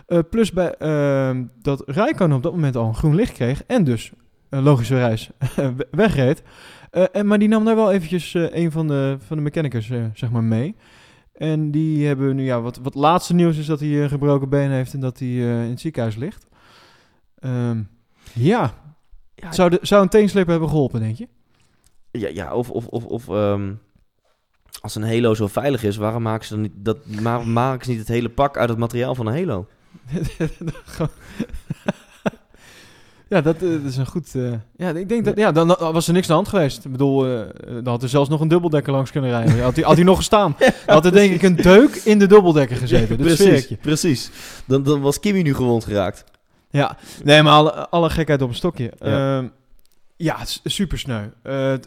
Eh, 0.07 0.19
plus 0.31 0.53
bij, 0.53 0.75
ehm, 0.75 1.45
dat 1.63 1.83
Rijkonen 1.87 2.37
op 2.37 2.43
dat 2.43 2.53
moment 2.53 2.77
al 2.77 2.87
een 2.89 2.95
groen 2.95 3.15
licht 3.15 3.33
kreeg 3.33 3.65
en 3.67 3.85
dus 3.85 4.13
een 4.49 4.63
logische 4.63 4.95
reis 4.97 5.31
we- 5.77 5.87
wegreed. 5.91 6.43
Eh, 6.91 7.05
en, 7.13 7.27
maar 7.27 7.39
die 7.39 7.49
nam 7.49 7.65
daar 7.65 7.77
wel 7.77 7.93
eventjes 7.93 8.35
een 8.35 8.73
van 8.73 8.87
de, 8.89 9.17
van 9.27 9.37
de 9.37 9.43
mechanicus 9.43 9.91
zeg 10.15 10.31
maar 10.31 10.45
mee. 10.45 10.77
En 11.33 11.71
die 11.71 12.07
hebben 12.07 12.37
nu, 12.37 12.45
ja, 12.45 12.61
wat, 12.61 12.81
wat 12.83 12.95
laatste 12.95 13.35
nieuws 13.35 13.57
is 13.59 13.67
dat 13.67 13.81
hij 13.81 14.03
een 14.03 14.09
gebroken 14.09 14.49
been 14.49 14.71
heeft 14.71 14.95
en 14.95 15.01
dat 15.01 15.19
hij 15.19 15.29
in 15.29 15.71
het 15.71 15.81
ziekenhuis 15.81 16.17
ligt. 16.17 16.47
Ehm, 17.39 17.83
ja, 18.35 18.75
Ja, 19.35 19.53
zou, 19.53 19.71
de, 19.71 19.79
zou 19.83 20.03
een 20.03 20.09
teensleper 20.09 20.51
hebben 20.51 20.69
geholpen, 20.69 21.01
denk 21.01 21.17
je? 21.17 21.29
ja, 22.11 22.29
ja 22.29 22.55
of, 22.55 22.71
of, 22.71 22.87
of, 22.87 23.05
of 23.05 23.29
ehm, 23.29 23.73
als 24.81 24.95
een 24.95 25.03
Halo 25.03 25.35
zo 25.35 25.47
veilig 25.47 25.83
is, 25.85 25.97
waarom 25.97 26.23
maken 26.23 26.47
ze 26.47 26.53
dan 26.53 26.63
niet, 26.63 26.73
dat, 26.77 26.97
ma- 27.21 27.43
maken 27.43 27.85
ze 27.85 27.91
niet 27.91 27.99
het 28.01 28.09
hele 28.09 28.29
pak 28.29 28.57
uit 28.57 28.69
het 28.69 28.79
materiaal 28.79 29.15
van 29.15 29.27
een 29.27 29.35
Halo? 29.35 29.67
Ja, 33.29 33.41
dat, 33.41 33.55
eh, 33.63 33.71
dat 33.71 33.83
is 33.85 33.97
een 33.97 34.07
goed... 34.07 34.35
eh, 34.35 34.53
ja, 34.77 34.91
ik 34.91 35.09
denk 35.09 35.25
dat... 35.25 35.37
Ja, 35.37 35.53
dan, 35.53 35.69
dan 35.69 35.93
was 35.93 36.07
er 36.07 36.13
niks 36.13 36.25
aan 36.31 36.31
de 36.31 36.35
hand 36.43 36.49
geweest. 36.49 36.85
Ik 36.85 36.91
bedoel, 36.93 37.27
eh, 37.27 37.47
dan 37.67 37.87
had 37.87 38.03
er 38.03 38.09
zelfs 38.09 38.29
nog 38.29 38.41
een 38.41 38.49
dubbeldekker 38.49 38.93
langs 38.93 39.11
kunnen 39.11 39.31
rijden. 39.31 39.63
Had 39.63 39.75
hij, 39.77 39.85
had 39.85 39.95
hij 39.97 40.05
nog 40.05 40.17
gestaan. 40.17 40.57
Dan 40.59 40.71
had 40.95 41.05
er 41.05 41.13
denk 41.13 41.33
ik 41.35 41.43
een 41.43 41.57
deuk 41.57 41.95
in 41.95 42.19
de 42.19 42.27
dubbeldekker 42.27 42.77
gezeten. 42.77 43.17
Precies, 43.17 43.69
precies. 43.81 44.31
Dan, 44.67 44.83
dan 44.83 45.01
was 45.01 45.21
Kimi 45.21 45.43
nu 45.43 45.55
gewond 45.55 45.85
geraakt. 45.85 46.25
Ja, 46.71 46.97
nee, 47.25 47.43
maar 47.43 47.53
alle, 47.53 47.89
alle 47.89 48.11
gekheid 48.11 48.43
op 48.43 48.49
een 48.49 48.55
stokje. 48.55 48.93
Ja. 48.99 49.09
Ja, 49.09 49.51
ja 50.17 50.37
super 50.65 50.99
sneu. 50.99 51.27
Eh, 51.43 51.73
eh, 51.73 51.81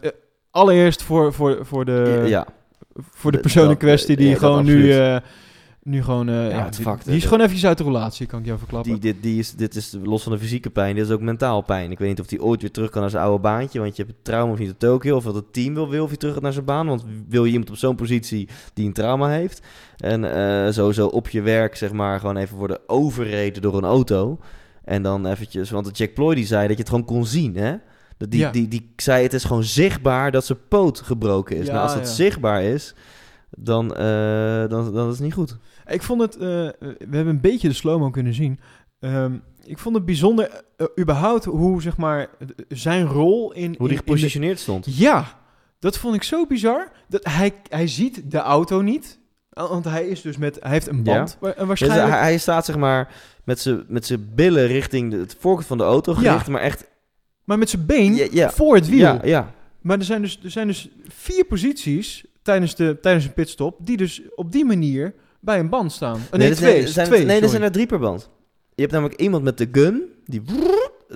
allereerst 0.50 1.02
voor, 1.02 1.32
voor, 1.32 1.66
voor 1.66 1.84
de, 1.84 2.24
ja, 2.26 2.46
voor 3.10 3.32
de 3.32 3.38
persoon 3.38 3.70
in 3.70 3.76
kwestie 3.76 4.16
die 4.16 4.28
ja, 4.28 4.36
gewoon 4.36 4.64
nu, 4.64 4.92
eh, 4.92 5.16
nu 5.82 6.02
gewoon, 6.02 6.26
ja, 6.26 6.64
het 6.64 6.76
die, 6.76 6.86
die 7.04 7.16
is 7.16 7.24
gewoon 7.24 7.40
eventjes 7.40 7.66
uit 7.66 7.78
de 7.78 7.84
relatie, 7.84 8.26
kan 8.26 8.40
ik 8.40 8.46
jou 8.46 8.58
verklappen. 8.58 8.92
die, 8.92 9.00
dit, 9.00 9.22
die 9.22 9.38
is, 9.38 9.52
dit 9.52 9.74
is 9.74 9.96
los 10.02 10.22
van 10.22 10.32
de 10.32 10.38
fysieke 10.38 10.70
pijn, 10.70 10.94
dit 10.94 11.06
is 11.06 11.12
ook 11.12 11.20
mentaal 11.20 11.60
pijn. 11.60 11.90
Ik 11.90 11.98
weet 11.98 12.08
niet 12.08 12.20
of 12.20 12.30
hij 12.30 12.40
ooit 12.40 12.60
weer 12.60 12.70
terug 12.70 12.90
kan 12.90 13.00
naar 13.00 13.10
zijn 13.10 13.24
oude 13.24 13.42
baantje, 13.42 13.80
want 13.80 13.96
je 13.96 14.02
hebt 14.02 14.14
het 14.14 14.24
trauma 14.24 14.52
of 14.52 14.58
niet 14.58 14.68
in 14.68 14.76
Tokio, 14.76 15.16
of 15.16 15.24
dat 15.24 15.34
het 15.34 15.52
team 15.52 15.74
wil, 15.74 15.88
wil 15.88 16.02
of 16.02 16.08
hij 16.08 16.18
terug 16.18 16.34
gaat 16.34 16.42
naar 16.42 16.52
zijn 16.52 16.64
baan. 16.64 16.86
Want 16.86 17.04
wil 17.28 17.44
je 17.44 17.52
iemand 17.52 17.70
op 17.70 17.76
zo'n 17.76 17.96
positie 17.96 18.48
die 18.74 18.86
een 18.86 18.92
trauma 18.92 19.28
heeft, 19.28 19.60
en 19.96 20.74
sowieso 20.74 21.06
op 21.06 21.28
je 21.28 21.40
werk, 21.40 21.76
zeg 21.76 21.92
maar, 21.92 22.20
gewoon 22.20 22.36
even 22.36 22.56
worden 22.56 22.78
overreden 22.86 23.62
door 23.62 23.76
een 23.76 23.84
auto. 23.84 24.38
En 24.84 25.02
dan 25.02 25.26
eventjes, 25.26 25.70
want 25.70 25.84
de 25.86 25.90
Jack 25.92 26.14
Ploy 26.14 26.34
die 26.34 26.46
zei 26.46 26.62
dat 26.68 26.76
je 26.76 26.82
het 26.82 26.88
gewoon 26.90 27.04
kon 27.04 27.26
zien, 27.26 27.56
hè? 27.56 27.74
Dat 28.16 28.30
die, 28.30 28.40
Ja. 28.40 28.50
die, 28.50 28.68
die 28.68 28.92
zei 28.96 29.22
het 29.22 29.32
is 29.32 29.44
gewoon 29.44 29.64
zichtbaar 29.64 30.30
dat 30.30 30.44
zijn 30.44 30.58
poot 30.68 31.00
gebroken 31.00 31.56
is. 31.56 31.66
Ja, 31.66 31.72
nou, 31.72 31.82
als 31.84 31.94
het 31.94 32.06
ja. 32.06 32.12
zichtbaar 32.12 32.62
is, 32.62 32.94
dan, 33.50 33.94
eh, 33.96 34.68
dan, 34.68 34.92
dan 34.94 35.06
is 35.08 35.14
het 35.14 35.20
niet 35.24 35.32
goed. 35.34 35.56
Ik 35.86 36.02
vond 36.02 36.20
het, 36.20 36.34
eh, 36.34 36.40
we 36.40 36.96
hebben 36.98 37.26
een 37.26 37.40
beetje 37.40 37.68
de 37.68 37.74
slow-mo 37.74 38.10
kunnen 38.10 38.34
zien. 38.34 38.60
Ehm, 39.00 39.34
ik 39.64 39.78
vond 39.78 39.94
het 39.94 40.04
bijzonder, 40.04 40.62
eh, 40.76 40.86
überhaupt, 41.00 41.44
hoe 41.44 41.82
zeg 41.82 41.96
maar, 41.96 42.28
zijn 42.68 43.06
rol 43.06 43.52
in... 43.52 43.62
Hoe 43.62 43.66
in- 43.66 43.72
die 43.72 43.80
in 43.80 43.88
de- 43.88 43.96
gepositioneerd 43.96 44.58
stond. 44.58 44.96
Ja, 44.96 45.24
dat 45.78 45.98
vond 45.98 46.14
ik 46.14 46.22
zo 46.22 46.46
bizar. 46.46 46.92
Dat 47.08 47.24
hij, 47.24 47.52
hij 47.68 47.86
ziet 47.86 48.30
de 48.30 48.38
auto 48.38 48.80
niet. 48.80 49.20
Want 49.50 49.84
hij 49.84 50.06
is 50.06 50.20
dus 50.20 50.36
met, 50.36 50.58
hij 50.60 50.70
heeft 50.72 50.86
een 50.86 51.02
band 51.02 51.38
Ja, 51.40 51.52
dus 51.54 51.66
waarschijnlijk. 51.66 52.08
hij, 52.10 52.18
hij 52.20 52.38
staat 52.38 52.64
zeg 52.64 52.76
maar 52.76 53.14
met 53.44 54.06
zijn 54.06 54.30
billen 54.34 54.66
richting 54.66 55.12
het 55.12 55.36
voorkant 55.38 55.66
van 55.66 55.78
de 55.78 55.84
auto 55.84 56.14
gericht, 56.14 56.46
Ja. 56.46 56.52
maar 56.52 56.60
echt... 56.60 56.84
maar 57.44 57.58
met 57.58 57.70
zijn 57.70 57.86
been 57.86 58.14
Ja, 58.14 58.26
ja. 58.30 58.50
voor 58.50 58.74
het 58.74 58.88
wiel. 58.88 58.98
Ja, 58.98 59.20
ja. 59.24 59.54
Maar 59.80 59.98
er 59.98 60.04
zijn, 60.04 60.22
dus, 60.22 60.40
er 60.44 60.50
zijn 60.50 60.66
dus 60.66 60.88
vier 61.08 61.44
posities 61.44 62.24
tijdens, 62.42 62.74
de, 62.74 62.98
tijdens 63.00 63.24
een 63.24 63.32
pitstop... 63.32 63.76
die 63.86 63.96
dus 63.96 64.22
op 64.34 64.52
die 64.52 64.64
manier 64.64 65.14
bij 65.40 65.58
een 65.58 65.68
band 65.68 65.92
staan. 65.92 66.20
Oh, 66.32 66.38
nee, 66.38 66.48
er 66.50 66.56
twee. 66.56 66.70
zijn, 66.72 66.82
er 66.82 66.88
zijn, 66.88 67.06
twee, 67.06 67.24
nee, 67.24 67.40
er 67.40 67.48
zijn 67.48 67.62
er 67.62 67.72
drie 67.72 67.86
per 67.86 67.98
band. 67.98 68.30
Je 68.74 68.80
hebt 68.80 68.92
namelijk 68.92 69.20
iemand 69.20 69.42
met 69.44 69.58
de 69.58 69.68
gun, 69.72 70.02
die, 70.24 70.42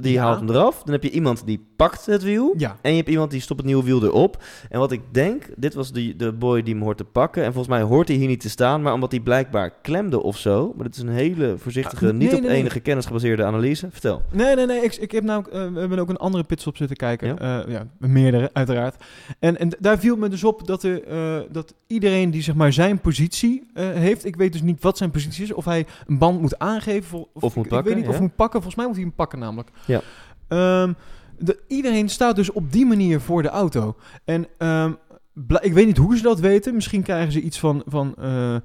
die 0.01 0.18
haalt 0.18 0.39
hem 0.39 0.49
eraf. 0.51 0.83
Dan 0.83 0.93
heb 0.93 1.03
je 1.03 1.11
iemand 1.11 1.47
die 1.47 1.66
pakt 1.77 2.07
het 2.07 2.22
wiel. 2.22 2.55
Ja, 2.57 2.77
En 2.81 2.91
je 2.91 2.97
hebt 2.97 3.09
iemand 3.09 3.31
die 3.31 3.41
stopt 3.41 3.61
het 3.61 3.68
nieuwe 3.68 3.85
wiel 3.85 4.03
erop. 4.03 4.43
En 4.68 4.79
wat 4.79 4.93
ik 4.93 5.01
denk, 5.11 5.45
dit 5.57 5.74
was 5.74 5.93
de, 5.93 6.16
de 6.16 6.33
boy 6.33 6.62
die 6.62 6.74
hem 6.74 6.83
hoort 6.83 6.97
te 6.97 7.05
pakken. 7.05 7.43
En 7.45 7.53
volgens 7.53 7.74
mij 7.74 7.83
hoort 7.83 8.09
hij 8.09 8.16
hier 8.16 8.27
niet 8.29 8.41
te 8.41 8.49
staan. 8.49 8.83
Maar 8.83 8.93
omdat 8.93 9.11
hij 9.11 9.20
blijkbaar 9.20 9.70
klemde 9.83 10.22
of 10.22 10.39
zo. 10.39 10.72
Maar 10.77 10.85
dit 10.85 10.97
is 10.97 11.03
een 11.03 11.09
hele 11.09 11.55
voorzichtige, 11.59 12.07
Ah, 12.07 12.12
niet 12.12 12.31
nee, 12.31 12.41
op 12.41 12.47
nee, 12.47 12.57
enige 12.57 12.81
kennis 12.81 13.07
gebaseerde 13.07 13.45
analyse. 13.45 13.89
Vertel. 13.91 14.22
Nee, 14.33 14.55
nee, 14.57 14.66
nee. 14.66 14.81
Ik, 14.83 14.95
ik 14.97 15.11
heb 15.12 15.24
namelijk, 15.24 15.55
eh, 15.55 15.72
we 15.72 15.81
hebben 15.81 15.99
ook 15.99 16.09
een 16.09 16.16
andere 16.16 16.45
pitstop 16.45 16.77
zitten 16.77 16.97
kijken. 16.97 17.37
Ja, 17.39 17.64
ja 17.68 17.87
meerdere, 17.99 18.51
uiteraard. 18.53 19.05
En, 19.39 19.59
en 19.59 19.70
daar 19.79 19.99
viel 19.99 20.16
me 20.16 20.29
dus 20.29 20.45
op 20.45 20.66
dat, 20.66 20.83
er, 20.83 21.05
eh, 21.05 21.39
dat 21.51 21.74
iedereen 21.87 22.31
die 22.31 22.43
zeg 22.43 22.55
maar 22.55 22.72
zijn 22.72 23.01
positie 23.01 23.66
eh, 23.74 23.91
heeft. 23.91 24.24
Ik 24.24 24.37
weet 24.37 24.53
dus 24.53 24.62
niet 24.62 24.83
wat 24.83 24.97
zijn 24.99 25.11
positie 25.11 25.45
is. 25.45 25.53
Of 25.53 25.64
hij 25.64 25.87
een 26.07 26.18
band 26.18 26.41
moet 26.41 26.59
aangeven. 26.59 27.18
Of, 27.18 27.43
Of 27.43 27.55
moet 27.57 27.64
ik, 27.64 27.70
pakken, 27.70 27.79
Ik 27.79 27.85
weet 27.85 27.97
niet 27.97 28.07
of 28.07 28.14
ja. 28.14 28.20
moet 28.20 28.37
pakken. 28.37 28.62
Volgens 28.62 28.74
mij 28.74 28.87
moet 28.87 28.95
hij 28.95 29.05
hem 29.05 29.14
pakken 29.14 29.39
namelijk. 29.39 29.70
Ja. 29.87 30.01
Ehm, 30.49 30.93
de, 31.39 31.59
iedereen 31.68 32.09
staat 32.09 32.37
dus 32.37 32.53
op 32.53 32.72
die 32.72 32.87
manier 32.87 33.20
voor 33.20 33.43
de 33.43 33.49
auto. 33.49 33.97
En 34.24 34.47
ehm, 34.59 34.93
ik 35.61 35.72
weet 35.72 35.87
niet 35.87 35.97
hoe 35.97 36.16
ze 36.16 36.22
dat 36.22 36.41
weten. 36.41 36.74
Misschien 36.74 37.03
krijgen 37.03 37.32
ze 37.32 37.41
iets 37.41 37.59
van, 37.59 37.82
van 37.87 38.14
eh, 38.18 38.57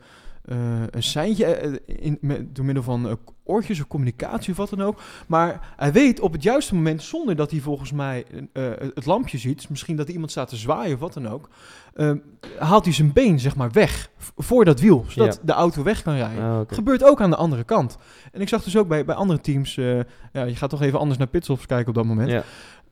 eh, 0.45 0.57
een 0.89 1.03
seintje 1.03 1.45
eh, 1.45 1.73
in, 1.85 2.17
met, 2.21 2.55
door 2.55 2.65
middel 2.65 2.83
van 2.83 3.07
eh, 3.07 3.13
oortjes 3.43 3.79
of 3.79 3.87
communicatie 3.87 4.51
of 4.51 4.57
wat 4.57 4.69
dan 4.69 4.81
ook. 4.81 5.01
Maar 5.27 5.73
hij 5.77 5.91
weet 5.91 6.19
op 6.19 6.31
het 6.33 6.43
juiste 6.43 6.75
moment, 6.75 7.03
zonder 7.03 7.35
dat 7.35 7.51
hij 7.51 7.59
volgens 7.59 7.91
mij 7.91 8.25
eh, 8.53 8.63
het 8.93 9.05
lampje 9.05 9.37
ziet, 9.37 9.69
misschien 9.69 9.95
dat 9.95 10.09
iemand 10.09 10.31
staat 10.31 10.49
te 10.49 10.55
zwaaien 10.55 10.93
of 10.93 10.99
wat 10.99 11.13
dan 11.13 11.27
ook, 11.27 11.49
eh, 11.93 12.11
haalt 12.59 12.83
hij 12.85 12.93
zijn 12.93 13.13
been 13.13 13.39
zeg 13.39 13.55
maar 13.55 13.71
weg 13.71 14.09
voor 14.37 14.65
dat 14.65 14.79
wiel, 14.79 15.05
zodat 15.07 15.33
Ja. 15.35 15.41
de 15.45 15.51
auto 15.53 15.83
weg 15.83 16.01
kan 16.01 16.15
rijden. 16.15 16.43
Ah, 16.43 16.59
oké. 16.59 16.73
Gebeurt 16.75 17.03
ook 17.03 17.21
aan 17.21 17.29
de 17.29 17.35
andere 17.35 17.63
kant. 17.63 17.97
En 18.31 18.41
ik 18.41 18.47
zag 18.49 18.63
dus 18.63 18.77
ook 18.77 18.87
bij, 18.87 19.05
bij 19.05 19.15
andere 19.15 19.39
teams, 19.41 19.77
eh, 19.77 19.95
ja, 20.31 20.43
je 20.43 20.55
gaat 20.55 20.69
toch 20.69 20.81
even 20.81 20.99
anders 20.99 21.17
naar 21.19 21.27
pitstops 21.27 21.65
kijken 21.65 21.87
op 21.87 21.95
dat 21.95 22.05
moment. 22.05 22.29
Ja. 22.29 22.43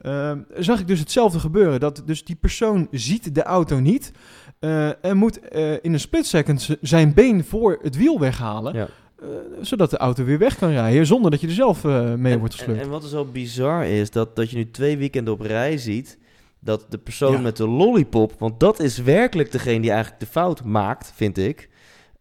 Ehm, 0.02 0.40
zag 0.58 0.80
ik 0.80 0.88
dus 0.88 1.00
hetzelfde 1.00 1.40
gebeuren. 1.40 1.80
Dat 1.80 2.02
dus 2.06 2.24
die 2.26 2.36
persoon 2.36 2.88
ziet 2.92 3.36
de 3.36 3.44
auto 3.44 3.80
niet. 3.80 4.12
eh, 4.60 5.06
en 5.06 5.18
moet 5.18 5.40
eh, 5.40 5.72
in 5.72 5.94
een 5.94 6.00
split 6.00 6.26
second 6.26 6.70
zijn 6.82 7.14
been 7.14 7.44
voor 7.44 7.80
het 7.82 7.98
wiel 7.98 8.20
weghalen. 8.20 8.74
Ja. 8.74 8.88
eh, 9.22 9.28
zodat 9.62 9.90
de 9.90 9.98
auto 9.98 10.24
weer 10.24 10.38
weg 10.38 10.56
kan 10.58 10.70
rijden. 10.72 11.06
Zonder 11.06 11.32
dat 11.32 11.42
je 11.42 11.48
er 11.48 11.54
zelf 11.54 11.84
mee 11.84 12.34
En- 12.34 12.40
wordt 12.40 12.54
en, 12.54 12.60
gesleurd. 12.60 12.82
en 12.82 12.90
wat 12.90 13.04
er 13.04 13.10
zo 13.10 13.26
bizar 13.26 13.86
is, 13.86 14.12
dat, 14.12 14.36
dat 14.36 14.50
je 14.50 14.56
nu 14.58 14.72
twee 14.72 14.98
weekenden 14.98 15.34
op 15.34 15.42
rij 15.42 15.78
ziet... 15.78 16.18
dat 16.60 16.86
de 16.90 16.98
persoon 16.98 17.32
Ja. 17.32 17.40
met 17.40 17.58
de 17.58 17.68
lollipop... 17.68 18.34
want 18.40 18.60
dat 18.60 18.80
is 18.80 18.98
werkelijk 18.98 19.52
degene 19.52 19.80
die 19.82 19.92
eigenlijk 19.92 20.20
de 20.22 20.28
fout 20.28 20.64
maakt, 20.64 21.12
vind 21.16 21.38
ik... 21.38 21.70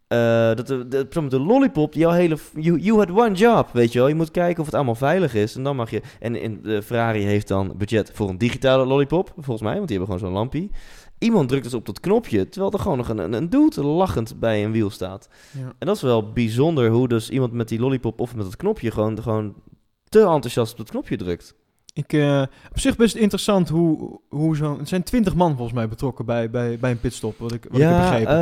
Eh, 0.09 0.55
dat 0.55 0.67
de, 0.67 0.87
de 0.87 1.27
de 1.27 1.39
lollipop, 1.39 1.93
jouw 1.93 2.11
hele... 2.11 2.37
You, 2.53 2.79
you 2.79 2.97
had 2.97 3.09
one 3.09 3.33
job, 3.35 3.69
weet 3.73 3.91
je 3.91 3.99
wel. 3.99 4.07
Je 4.07 4.15
moet 4.15 4.31
kijken 4.31 4.59
of 4.59 4.65
het 4.65 4.75
allemaal 4.75 4.95
veilig 4.95 5.33
is. 5.33 5.55
En 5.55 5.63
dan 5.63 5.75
mag 5.75 5.89
je... 5.89 6.01
En 6.19 6.35
in, 6.35 6.59
de 6.61 6.81
Ferrari 6.81 7.23
heeft 7.23 7.47
dan 7.47 7.73
budget 7.77 8.11
voor 8.13 8.29
een 8.29 8.37
digitale 8.37 8.85
lollipop, 8.85 9.33
volgens 9.35 9.61
mij. 9.61 9.75
Want 9.75 9.87
die 9.87 9.97
hebben 9.97 10.15
gewoon 10.15 10.31
zo'n 10.31 10.39
lampje. 10.39 10.69
Iemand 11.19 11.49
drukt 11.49 11.63
dus 11.63 11.73
op 11.73 11.85
dat 11.85 11.99
knopje, 11.99 12.49
terwijl 12.49 12.73
er 12.73 12.79
gewoon 12.79 12.97
nog 12.97 13.09
een, 13.09 13.17
een, 13.17 13.33
een 13.33 13.49
dude 13.49 13.83
lachend 13.83 14.39
bij 14.39 14.63
een 14.63 14.71
wiel 14.71 14.89
staat. 14.89 15.29
Ja. 15.51 15.73
En 15.79 15.87
dat 15.87 15.95
is 15.95 16.01
wel 16.01 16.31
bijzonder 16.31 16.89
hoe 16.89 17.07
dus 17.07 17.29
iemand 17.29 17.51
met 17.51 17.67
die 17.67 17.79
lollipop 17.79 18.19
of 18.19 18.35
met 18.35 18.45
het 18.45 18.55
knopje 18.55 18.91
gewoon, 18.91 19.21
gewoon 19.21 19.55
te 20.09 20.19
enthousiast 20.19 20.71
op 20.71 20.77
het 20.77 20.89
knopje 20.89 21.17
drukt. 21.17 21.55
Ik, 21.99 22.13
eh, 22.13 22.41
op 22.71 22.79
zich 22.79 22.95
best 22.95 23.15
interessant 23.15 23.69
hoe, 23.69 24.19
hoe 24.29 24.55
zo'n... 24.55 24.77
Het 24.79 24.87
zijn 24.87 25.03
twintig 25.03 25.35
man 25.35 25.51
volgens 25.55 25.73
mij 25.77 25.87
betrokken 25.87 26.25
bij, 26.25 26.49
bij, 26.49 26.77
bij 26.79 26.91
een 26.91 26.99
pitstop, 26.99 27.37
wat 27.37 27.51
ik, 27.53 27.63
wat 27.63 27.79
ik 27.81 27.87
heb 27.87 27.89
ja, 27.97 28.09
begrepen. 28.09 28.33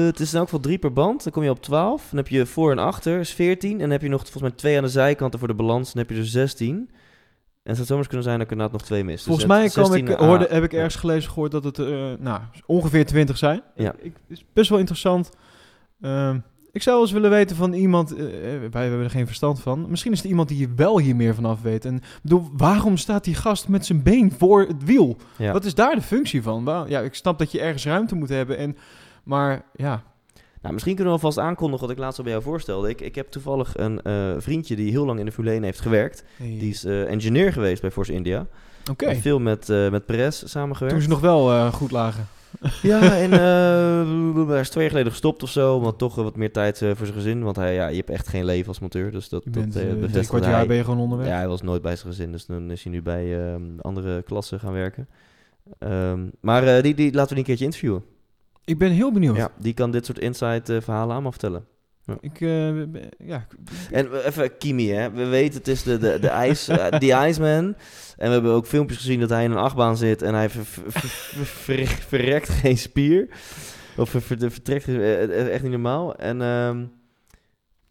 eh, 0.00 0.06
het 0.06 0.20
is 0.20 0.30
in 0.32 0.36
elk 0.38 0.44
geval 0.48 0.60
drie 0.62 0.78
per 0.78 0.92
band. 0.92 1.22
Dan 1.24 1.32
kom 1.32 1.42
je 1.42 1.50
op 1.50 1.62
12. 1.62 2.06
Dan 2.08 2.18
heb 2.18 2.28
je 2.28 2.46
voor 2.46 2.70
en 2.70 2.78
achter, 2.78 3.18
is 3.20 3.32
14. 3.34 3.72
En 3.72 3.78
dan 3.78 3.90
heb 3.90 4.02
je 4.02 4.08
nog 4.08 4.20
volgens 4.20 4.42
mij 4.42 4.50
twee 4.50 4.76
aan 4.76 4.82
de 4.82 4.88
zijkanten 4.88 5.38
voor 5.38 5.48
de 5.48 5.54
balans. 5.54 5.92
Dan 5.92 6.02
heb 6.02 6.10
je 6.10 6.16
er 6.22 6.26
16. 6.26 6.76
En 6.76 6.88
het 7.62 7.74
zou 7.76 7.86
zomaar 7.86 8.06
kunnen 8.06 8.24
zijn 8.24 8.36
dat 8.38 8.46
ik 8.46 8.52
inderdaad 8.52 8.78
nog 8.78 8.86
twee 8.86 9.04
mis. 9.04 9.22
Volgens 9.24 9.44
Dus 9.46 9.54
mij 9.56 9.64
ik, 9.64 9.70
16 9.72 10.08
hoorde, 10.16 10.50
A. 10.50 10.54
heb 10.54 10.62
ik 10.64 10.70
Ja. 10.72 10.76
ergens 10.76 10.96
gelezen 10.96 11.30
gehoord 11.30 11.50
dat 11.50 11.64
het 11.64 11.78
eh, 11.78 12.12
nou, 12.18 12.40
ongeveer 12.66 13.06
20 13.06 13.38
zijn. 13.38 13.62
Ja. 13.74 13.94
Ik, 13.98 14.12
het 14.28 14.38
is 14.38 14.44
best 14.52 14.70
wel 14.70 14.78
interessant. 14.78 15.30
Ehm, 16.00 16.38
Ik 16.72 16.82
zou 16.82 16.94
wel 16.96 17.04
eens 17.04 17.14
willen 17.14 17.30
weten 17.30 17.56
van 17.56 17.72
iemand, 17.72 18.14
eh, 18.16 18.24
wij 18.70 18.82
hebben 18.82 19.02
er 19.04 19.10
geen 19.10 19.26
verstand 19.26 19.60
van. 19.60 19.86
Misschien 19.88 20.12
is 20.12 20.20
er 20.22 20.28
iemand 20.28 20.48
die 20.48 20.68
wel 20.76 20.98
hier 20.98 21.16
meer 21.16 21.34
van 21.34 21.44
af 21.44 21.62
weet. 21.62 21.84
En 21.84 22.00
bedoel, 22.22 22.48
waarom 22.56 22.96
staat 22.96 23.24
die 23.24 23.34
gast 23.34 23.68
met 23.68 23.86
zijn 23.86 24.02
been 24.02 24.32
voor 24.38 24.60
het 24.62 24.84
wiel? 24.84 25.16
Ja. 25.36 25.52
Wat 25.52 25.64
is 25.64 25.74
daar 25.74 25.94
de 25.94 26.02
functie 26.02 26.42
van? 26.42 26.64
Waar- 26.64 26.88
Ja, 26.88 27.00
ik 27.00 27.14
snap 27.14 27.38
dat 27.38 27.52
je 27.52 27.60
ergens 27.60 27.84
ruimte 27.84 28.14
moet 28.14 28.28
hebben. 28.28 28.56
En, 28.58 28.76
maar 29.24 29.62
ja, 29.74 30.02
Nou, 30.62 30.72
misschien 30.72 30.94
kunnen 30.94 31.14
we 31.14 31.20
alvast 31.20 31.38
aankondigen 31.46 31.86
wat 31.86 31.96
ik 31.96 32.02
laatst 32.02 32.18
al 32.18 32.24
bij 32.24 32.32
jou 32.32 32.44
voorstelde. 32.44 32.88
Ik, 32.88 33.00
ik 33.00 33.14
heb 33.14 33.28
toevallig 33.30 33.76
een 33.76 34.02
eh, 34.02 34.32
vriendje 34.38 34.76
die 34.76 34.90
heel 34.90 35.04
lang 35.06 35.18
in 35.18 35.24
de 35.24 35.32
Formule 35.32 35.54
1 35.54 35.62
heeft 35.62 35.80
gewerkt. 35.80 36.24
Die 36.38 36.70
is 36.70 36.84
engineer 36.84 37.52
geweest 37.52 37.80
bij 37.80 37.90
Force 37.90 38.12
India. 38.12 38.46
oké. 38.90 39.06
Heeft 39.06 39.20
Veel 39.20 39.38
met, 39.38 39.68
eh 39.68 39.90
met 39.90 40.06
Perez 40.06 40.42
samengewerkt. 40.44 40.94
Toen 40.94 41.02
ze 41.04 41.08
nog 41.10 41.20
wel 41.20 41.72
goed 41.72 41.90
lagen. 41.90 42.26
Ja, 42.82 43.16
en 43.16 43.32
eh, 43.32 44.48
hij 44.48 44.60
is 44.60 44.68
twee 44.68 44.82
jaar 44.82 44.92
geleden 44.92 45.12
gestopt 45.12 45.42
of 45.42 45.50
zo. 45.50 45.80
Want 45.80 45.98
toch 45.98 46.14
wat 46.14 46.36
meer 46.36 46.52
tijd 46.52 46.82
eh, 46.82 46.88
voor 46.88 47.06
zijn 47.06 47.18
gezin. 47.18 47.42
Want 47.42 47.56
hij, 47.56 47.74
ja, 47.74 47.88
je 47.88 47.96
hebt 47.96 48.10
echt 48.10 48.28
geen 48.28 48.44
leven 48.44 48.68
als 48.68 48.78
monteur. 48.78 49.10
Dus 49.10 49.28
dat, 49.28 49.44
Je 49.44 49.50
dat 49.50 49.62
bent 49.62 49.76
eh, 49.76 49.90
eh, 49.90 50.10
drie 50.10 50.26
kwart 50.26 50.44
jaar 50.44 50.54
hij. 50.54 50.66
ben 50.66 50.76
je 50.76 50.84
gewoon 50.84 50.98
onderweg. 51.00 51.26
Ja, 51.26 51.36
hij 51.36 51.48
was 51.48 51.62
nooit 51.62 51.82
bij 51.82 51.96
zijn 51.96 52.12
gezin. 52.12 52.32
Dus 52.32 52.46
dan 52.46 52.70
is 52.70 52.82
hij 52.82 52.92
nu 52.92 53.02
bij 53.02 53.52
eh, 53.52 53.60
andere 53.80 54.22
klassen 54.22 54.60
gaan 54.60 54.72
werken. 54.72 55.08
Ehm, 55.78 56.26
maar 56.40 56.82
die, 56.82 56.94
die 56.94 57.12
laten 57.12 57.20
we 57.20 57.28
die 57.28 57.36
een 57.38 57.44
keertje 57.44 57.64
interviewen. 57.64 58.04
Ik 58.64 58.78
ben 58.78 58.90
heel 58.90 59.12
benieuwd. 59.12 59.36
Ja, 59.36 59.50
die 59.58 59.74
kan 59.74 59.90
dit 59.90 60.06
soort 60.06 60.18
inside 60.18 60.80
verhalen 60.82 61.16
aan 61.16 61.22
me 61.22 61.30
vertellen. 61.30 61.64
Ik, 62.20 62.40
eh, 62.40 62.82
ja, 63.18 63.46
En 63.90 64.24
even 64.26 64.56
Kimi, 64.56 64.90
hè. 64.92 65.10
We 65.10 65.24
weten 65.26 65.58
het 65.58 65.68
is 65.68 65.82
de, 65.82 65.98
de, 65.98 66.18
de, 66.20 66.28
ijs, 66.28 66.68
eh, 66.68 66.98
die 66.98 67.14
Iceman. 67.26 67.74
En 68.16 68.26
we 68.26 68.32
hebben 68.32 68.52
ook 68.52 68.66
filmpjes 68.66 68.98
gezien 68.98 69.20
dat 69.20 69.28
hij 69.30 69.44
in 69.44 69.50
een 69.50 69.56
achtbaan 69.56 69.96
zit 69.96 70.22
en 70.22 70.34
hij 70.34 70.50
ver- 70.50 70.64
ver- 70.64 70.90
ver- 70.90 71.44
ver- 71.46 71.86
verrekt 71.86 72.48
geen 72.48 72.78
spier. 72.78 73.28
Of 73.96 74.10
ver- 74.10 74.22
ver- 74.22 74.50
vertrekt 74.50 74.88
eh, 74.88 75.22
eh, 75.22 75.52
echt 75.52 75.62
niet 75.62 75.70
normaal. 75.72 76.16
En 76.16 76.42
ehm, 76.42 76.84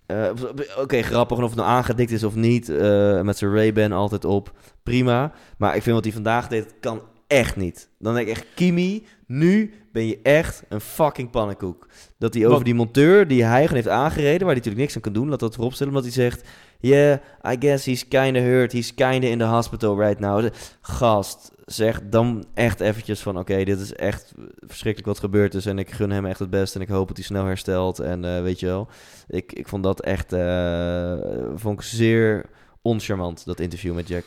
eh, 0.06 0.30
oké, 0.78 1.02
grappig. 1.02 1.38
Of 1.38 1.44
het 1.50 1.56
nou 1.56 1.70
aangedikt 1.70 2.12
is 2.12 2.24
of 2.24 2.36
niet. 2.36 2.70
eh, 2.70 3.22
met 3.22 3.38
zijn 3.38 3.52
Ray-Ban 3.54 3.92
altijd 3.92 4.26
op. 4.26 4.52
Prima. 4.84 5.32
Maar 5.58 5.76
ik 5.76 5.82
vind 5.82 5.96
wat 5.96 6.04
hij 6.04 6.14
vandaag 6.14 6.48
deed, 6.48 6.74
kan 6.80 7.02
echt 7.28 7.56
niet. 7.56 7.90
Dan 8.00 8.14
denk 8.14 8.28
ik 8.28 8.36
echt, 8.36 8.46
Kimi, 8.56 9.06
nu 9.28 9.74
ben 9.92 10.06
je 10.06 10.20
echt 10.24 10.64
een 10.70 10.82
fucking 10.82 11.30
pannenkoek. 11.30 11.88
Dat 12.18 12.34
hij 12.34 12.44
over 12.44 12.56
Wat? 12.56 12.66
die 12.66 12.74
monteur 12.74 13.28
die 13.28 13.44
hij 13.44 13.68
heeft 13.72 13.88
aangereden, 13.88 14.40
waar 14.40 14.56
hij 14.56 14.56
natuurlijk 14.56 14.82
niks 14.82 14.96
aan 14.96 15.02
kan 15.02 15.14
doen, 15.14 15.30
laat 15.30 15.40
dat 15.40 15.56
voorop 15.56 15.74
stellen, 15.74 15.94
omdat 15.94 16.14
hij 16.14 16.24
zegt, 16.24 16.48
yeah, 16.80 17.20
I 17.48 17.56
guess 17.60 17.86
he's 17.86 18.08
kinda 18.08 18.40
hurt, 18.40 18.72
he's 18.72 18.94
kinda 18.94 19.28
in 19.28 19.38
the 19.38 19.44
hospital 19.46 20.00
right 20.00 20.20
now. 20.20 20.50
Gast, 20.82 21.52
zeg 21.66 22.02
dan 22.10 22.46
echt 22.54 22.80
eventjes 22.80 23.20
van, 23.20 23.40
oké, 23.40 23.64
dit 23.64 23.80
is 23.80 23.94
echt 23.94 24.34
verschrikkelijk 24.60 25.08
wat 25.08 25.20
gebeurd 25.20 25.54
is 25.54 25.66
en 25.66 25.80
ik 25.80 25.92
gun 25.92 26.12
hem 26.12 26.26
echt 26.26 26.40
het 26.40 26.50
beste 26.50 26.78
en 26.80 26.84
ik 26.84 26.92
hoop 26.92 27.08
dat 27.08 27.18
hij 27.18 27.26
snel 27.26 27.46
herstelt 27.46 28.00
en 28.00 28.26
eh, 28.26 28.42
weet 28.42 28.60
je 28.60 28.66
wel. 28.66 28.88
Ik, 29.28 29.54
ik 29.54 29.68
vond 29.68 29.84
dat 29.84 30.02
echt, 30.02 30.34
eh, 30.34 31.14
vond 31.56 31.80
ik 31.80 31.86
zeer 31.86 32.46
oncharmant, 32.82 33.46
dat 33.46 33.60
interview 33.60 33.96
met 33.96 34.08
Jack. 34.08 34.24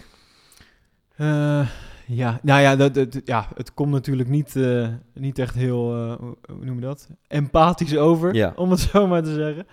Eh, 1.16 1.68
ja, 2.06 2.40
nou 2.42 2.60
ja, 2.60 2.76
dat, 2.76 2.94
dat- 2.94 3.20
ja, 3.24 3.48
het 3.54 3.74
komt 3.74 3.90
natuurlijk 3.90 4.28
niet, 4.28 4.56
eh, 4.56 4.88
niet 5.14 5.38
echt 5.38 5.54
heel, 5.54 5.94
eh, 5.94 6.14
hoe 6.56 6.64
noem 6.64 6.74
je 6.74 6.80
dat? 6.80 7.08
Empathisch 7.28 7.96
over, 7.96 8.34
Ja. 8.34 8.52
om 8.56 8.70
het 8.70 8.80
zo 8.92 9.06
maar 9.06 9.22
te 9.22 9.34
zeggen. 9.34 9.66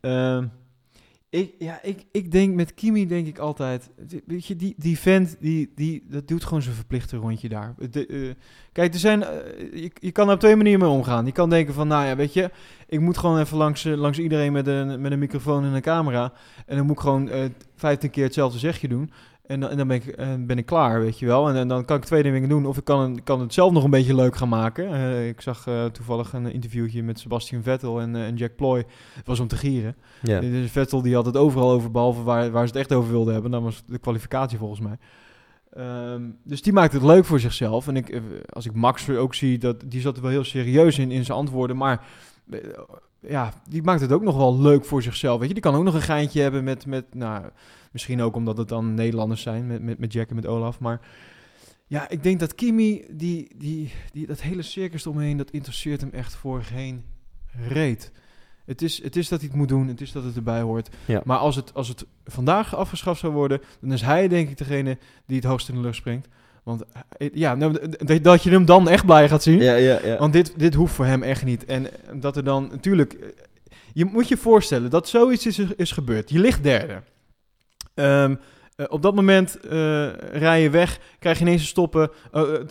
Ehm, 0.00 0.46
ik, 1.30 1.54
ja, 1.58 1.78
ik, 1.82 2.04
ik 2.12 2.32
denk 2.32 2.54
met 2.54 2.74
Kimi 2.74 3.06
denk 3.06 3.26
ik 3.26 3.38
altijd, 3.38 3.90
weet 4.26 4.46
je, 4.46 4.56
die, 4.56 4.74
die 4.76 4.98
vent, 4.98 5.36
die, 5.40 5.72
die, 5.74 6.04
dat 6.08 6.28
doet 6.28 6.44
gewoon 6.44 6.62
zijn 6.62 6.74
verplichte 6.74 7.16
rondje 7.16 7.48
daar. 7.48 7.74
De, 7.90 8.06
eh, 8.06 8.30
kijk, 8.72 8.92
er 8.94 9.00
zijn, 9.00 9.20
je, 9.72 9.90
je 9.94 10.12
kan 10.12 10.28
er 10.28 10.34
op 10.34 10.40
twee 10.40 10.56
manieren 10.56 10.80
mee 10.80 10.88
omgaan. 10.88 11.26
Je 11.26 11.32
kan 11.32 11.50
denken 11.50 11.74
van, 11.74 11.88
nou 11.88 12.06
ja, 12.06 12.16
weet 12.16 12.32
je, 12.32 12.50
ik 12.88 13.00
moet 13.00 13.18
gewoon 13.18 13.38
even 13.38 13.56
langs, 13.56 13.84
langs 13.84 14.18
iedereen 14.18 14.52
met 14.52 14.66
een, 14.66 15.00
met 15.00 15.12
een 15.12 15.18
microfoon 15.18 15.64
en 15.64 15.72
een 15.72 15.80
camera. 15.82 16.32
En 16.66 16.76
dan 16.76 16.86
moet 16.86 16.96
ik 16.96 17.02
gewoon 17.02 17.30
15 17.76 18.10
keer 18.10 18.24
hetzelfde 18.24 18.58
zegje 18.58 18.88
doen. 18.88 19.10
En 19.46 19.60
dan, 19.60 19.70
en 19.70 19.76
dan 19.76 19.88
ben, 19.88 19.96
ik, 19.96 20.06
eh, 20.06 20.28
ben 20.38 20.58
ik 20.58 20.66
klaar, 20.66 21.00
weet 21.00 21.18
je 21.18 21.26
wel. 21.26 21.48
En, 21.48 21.56
en 21.56 21.68
dan 21.68 21.84
kan 21.84 21.96
ik 21.96 22.04
twee 22.04 22.22
dingen 22.22 22.48
doen. 22.48 22.66
Of 22.66 22.76
ik 22.76 22.84
kan, 22.84 23.20
kan 23.24 23.40
het 23.40 23.54
zelf 23.54 23.72
nog 23.72 23.84
een 23.84 23.90
beetje 23.90 24.14
leuk 24.14 24.36
gaan 24.36 24.48
maken. 24.48 24.92
Eh, 24.92 25.28
ik 25.28 25.40
zag 25.40 25.66
eh, 25.66 25.84
toevallig 25.84 26.32
een 26.32 26.52
interviewtje 26.52 27.02
met 27.02 27.18
Sebastian 27.18 27.62
Vettel 27.62 28.00
en, 28.00 28.16
en 28.16 28.36
Jack 28.36 28.56
Ploy. 28.56 28.84
Het 29.14 29.26
was 29.26 29.40
om 29.40 29.48
te 29.48 29.56
gieren. 29.56 29.96
Ja. 30.22 30.40
Dus 30.40 30.70
Vettel 30.70 31.02
die 31.02 31.14
had 31.14 31.26
het 31.26 31.36
overal 31.36 31.70
over, 31.70 31.90
behalve 31.90 32.22
waar, 32.22 32.50
waar 32.50 32.66
ze 32.66 32.72
het 32.72 32.80
echt 32.80 32.92
over 32.92 33.10
wilden 33.10 33.32
hebben. 33.32 33.50
Dat 33.50 33.62
was 33.62 33.82
de 33.86 33.98
kwalificatie 33.98 34.58
volgens 34.58 34.80
mij. 34.80 34.98
Ehm, 35.72 36.22
dus 36.44 36.62
die 36.62 36.72
maakt 36.72 36.92
het 36.92 37.02
leuk 37.02 37.24
voor 37.24 37.40
zichzelf. 37.40 37.88
En 37.88 37.96
ik, 37.96 38.20
als 38.48 38.66
ik 38.66 38.74
Max 38.74 39.10
ook 39.10 39.34
zie, 39.34 39.58
dat, 39.58 39.82
die 39.86 40.00
zat 40.00 40.16
er 40.16 40.22
wel 40.22 40.30
heel 40.30 40.44
serieus 40.44 40.98
in, 40.98 41.10
in 41.10 41.24
zijn 41.24 41.38
antwoorden. 41.38 41.76
Maar 41.76 42.06
ja, 43.20 43.52
die 43.68 43.82
maakt 43.82 44.00
het 44.00 44.12
ook 44.12 44.22
nog 44.22 44.36
wel 44.36 44.60
leuk 44.60 44.84
voor 44.84 45.02
zichzelf. 45.02 45.38
Weet 45.38 45.48
je, 45.48 45.54
die 45.54 45.62
kan 45.62 45.74
ook 45.74 45.84
nog 45.84 45.94
een 45.94 46.02
geintje 46.02 46.40
hebben 46.40 46.64
met, 46.64 46.86
met 46.86 47.14
nou, 47.14 47.44
misschien 47.92 48.22
ook 48.22 48.36
omdat 48.36 48.56
het 48.56 48.68
dan 48.68 48.94
Nederlanders 48.94 49.42
zijn, 49.42 49.66
met, 49.66 49.82
met, 49.82 49.98
met 49.98 50.12
Jack 50.12 50.28
en 50.28 50.34
met 50.34 50.46
Olaf. 50.46 50.80
Maar 50.80 51.00
ja, 51.86 52.08
ik 52.08 52.22
denk 52.22 52.40
dat 52.40 52.54
Kimi, 52.54 53.04
die, 53.10 53.54
die, 53.56 53.92
die, 54.12 54.26
dat 54.26 54.40
hele 54.40 54.62
circus 54.62 55.04
eromheen, 55.04 55.36
dat 55.36 55.50
interesseert 55.50 56.00
hem 56.00 56.10
echt 56.10 56.34
voor 56.34 56.62
geen 56.62 57.04
reet. 57.68 58.12
Het 58.64 58.82
is, 58.82 59.02
het 59.02 59.16
is 59.16 59.28
dat 59.28 59.40
hij 59.40 59.48
het 59.48 59.58
moet 59.58 59.68
doen, 59.68 59.88
het 59.88 60.00
is 60.00 60.12
dat 60.12 60.24
het 60.24 60.36
erbij 60.36 60.60
hoort. 60.60 60.88
Ja. 61.04 61.22
Maar 61.24 61.38
als 61.38 61.56
het, 61.56 61.74
als 61.74 61.88
het 61.88 62.06
vandaag 62.24 62.74
afgeschaft 62.76 63.20
zou 63.20 63.32
worden, 63.32 63.60
dan 63.80 63.92
is 63.92 64.02
hij 64.02 64.28
denk 64.28 64.48
ik 64.48 64.58
degene 64.58 64.98
die 65.26 65.36
het 65.36 65.44
hoogst 65.44 65.68
in 65.68 65.74
de 65.74 65.80
lucht 65.80 65.96
springt. 65.96 66.28
Want 66.64 66.82
eh, 67.16 67.30
ja, 67.32 67.54
nou, 67.54 67.78
dat 68.20 68.42
je 68.42 68.50
hem 68.50 68.64
dan 68.64 68.88
echt 68.88 69.06
blij 69.06 69.28
gaat 69.28 69.42
zien. 69.42 69.62
Ja, 69.62 69.74
ja, 69.74 69.98
ja. 70.04 70.18
Want 70.18 70.32
dit, 70.32 70.52
dit 70.56 70.74
hoeft 70.74 70.94
voor 70.94 71.04
hem 71.04 71.22
echt 71.22 71.44
niet. 71.44 71.64
En 71.64 71.86
eh, 71.86 72.14
dat 72.20 72.36
er 72.36 72.44
dan 72.44 72.68
natuurlijk. 72.70 73.12
eh, 73.12 73.28
Je 73.92 74.04
moet 74.04 74.28
je 74.28 74.36
voorstellen 74.36 74.90
dat 74.90 75.08
zoiets 75.08 75.46
is, 75.46 75.58
is 75.58 75.92
gebeurd. 75.92 76.30
Je 76.30 76.38
ligt 76.38 76.62
derde. 76.62 77.02
Ehm, 77.94 78.34
eh, 78.76 78.86
op 78.88 79.02
dat 79.02 79.14
moment 79.14 79.58
rij 80.32 80.62
je 80.62 80.70
weg, 80.70 80.98
krijg 81.18 81.38
je 81.38 81.44
ineens 81.44 81.60
een 81.60 81.66
stoppen 81.66 82.10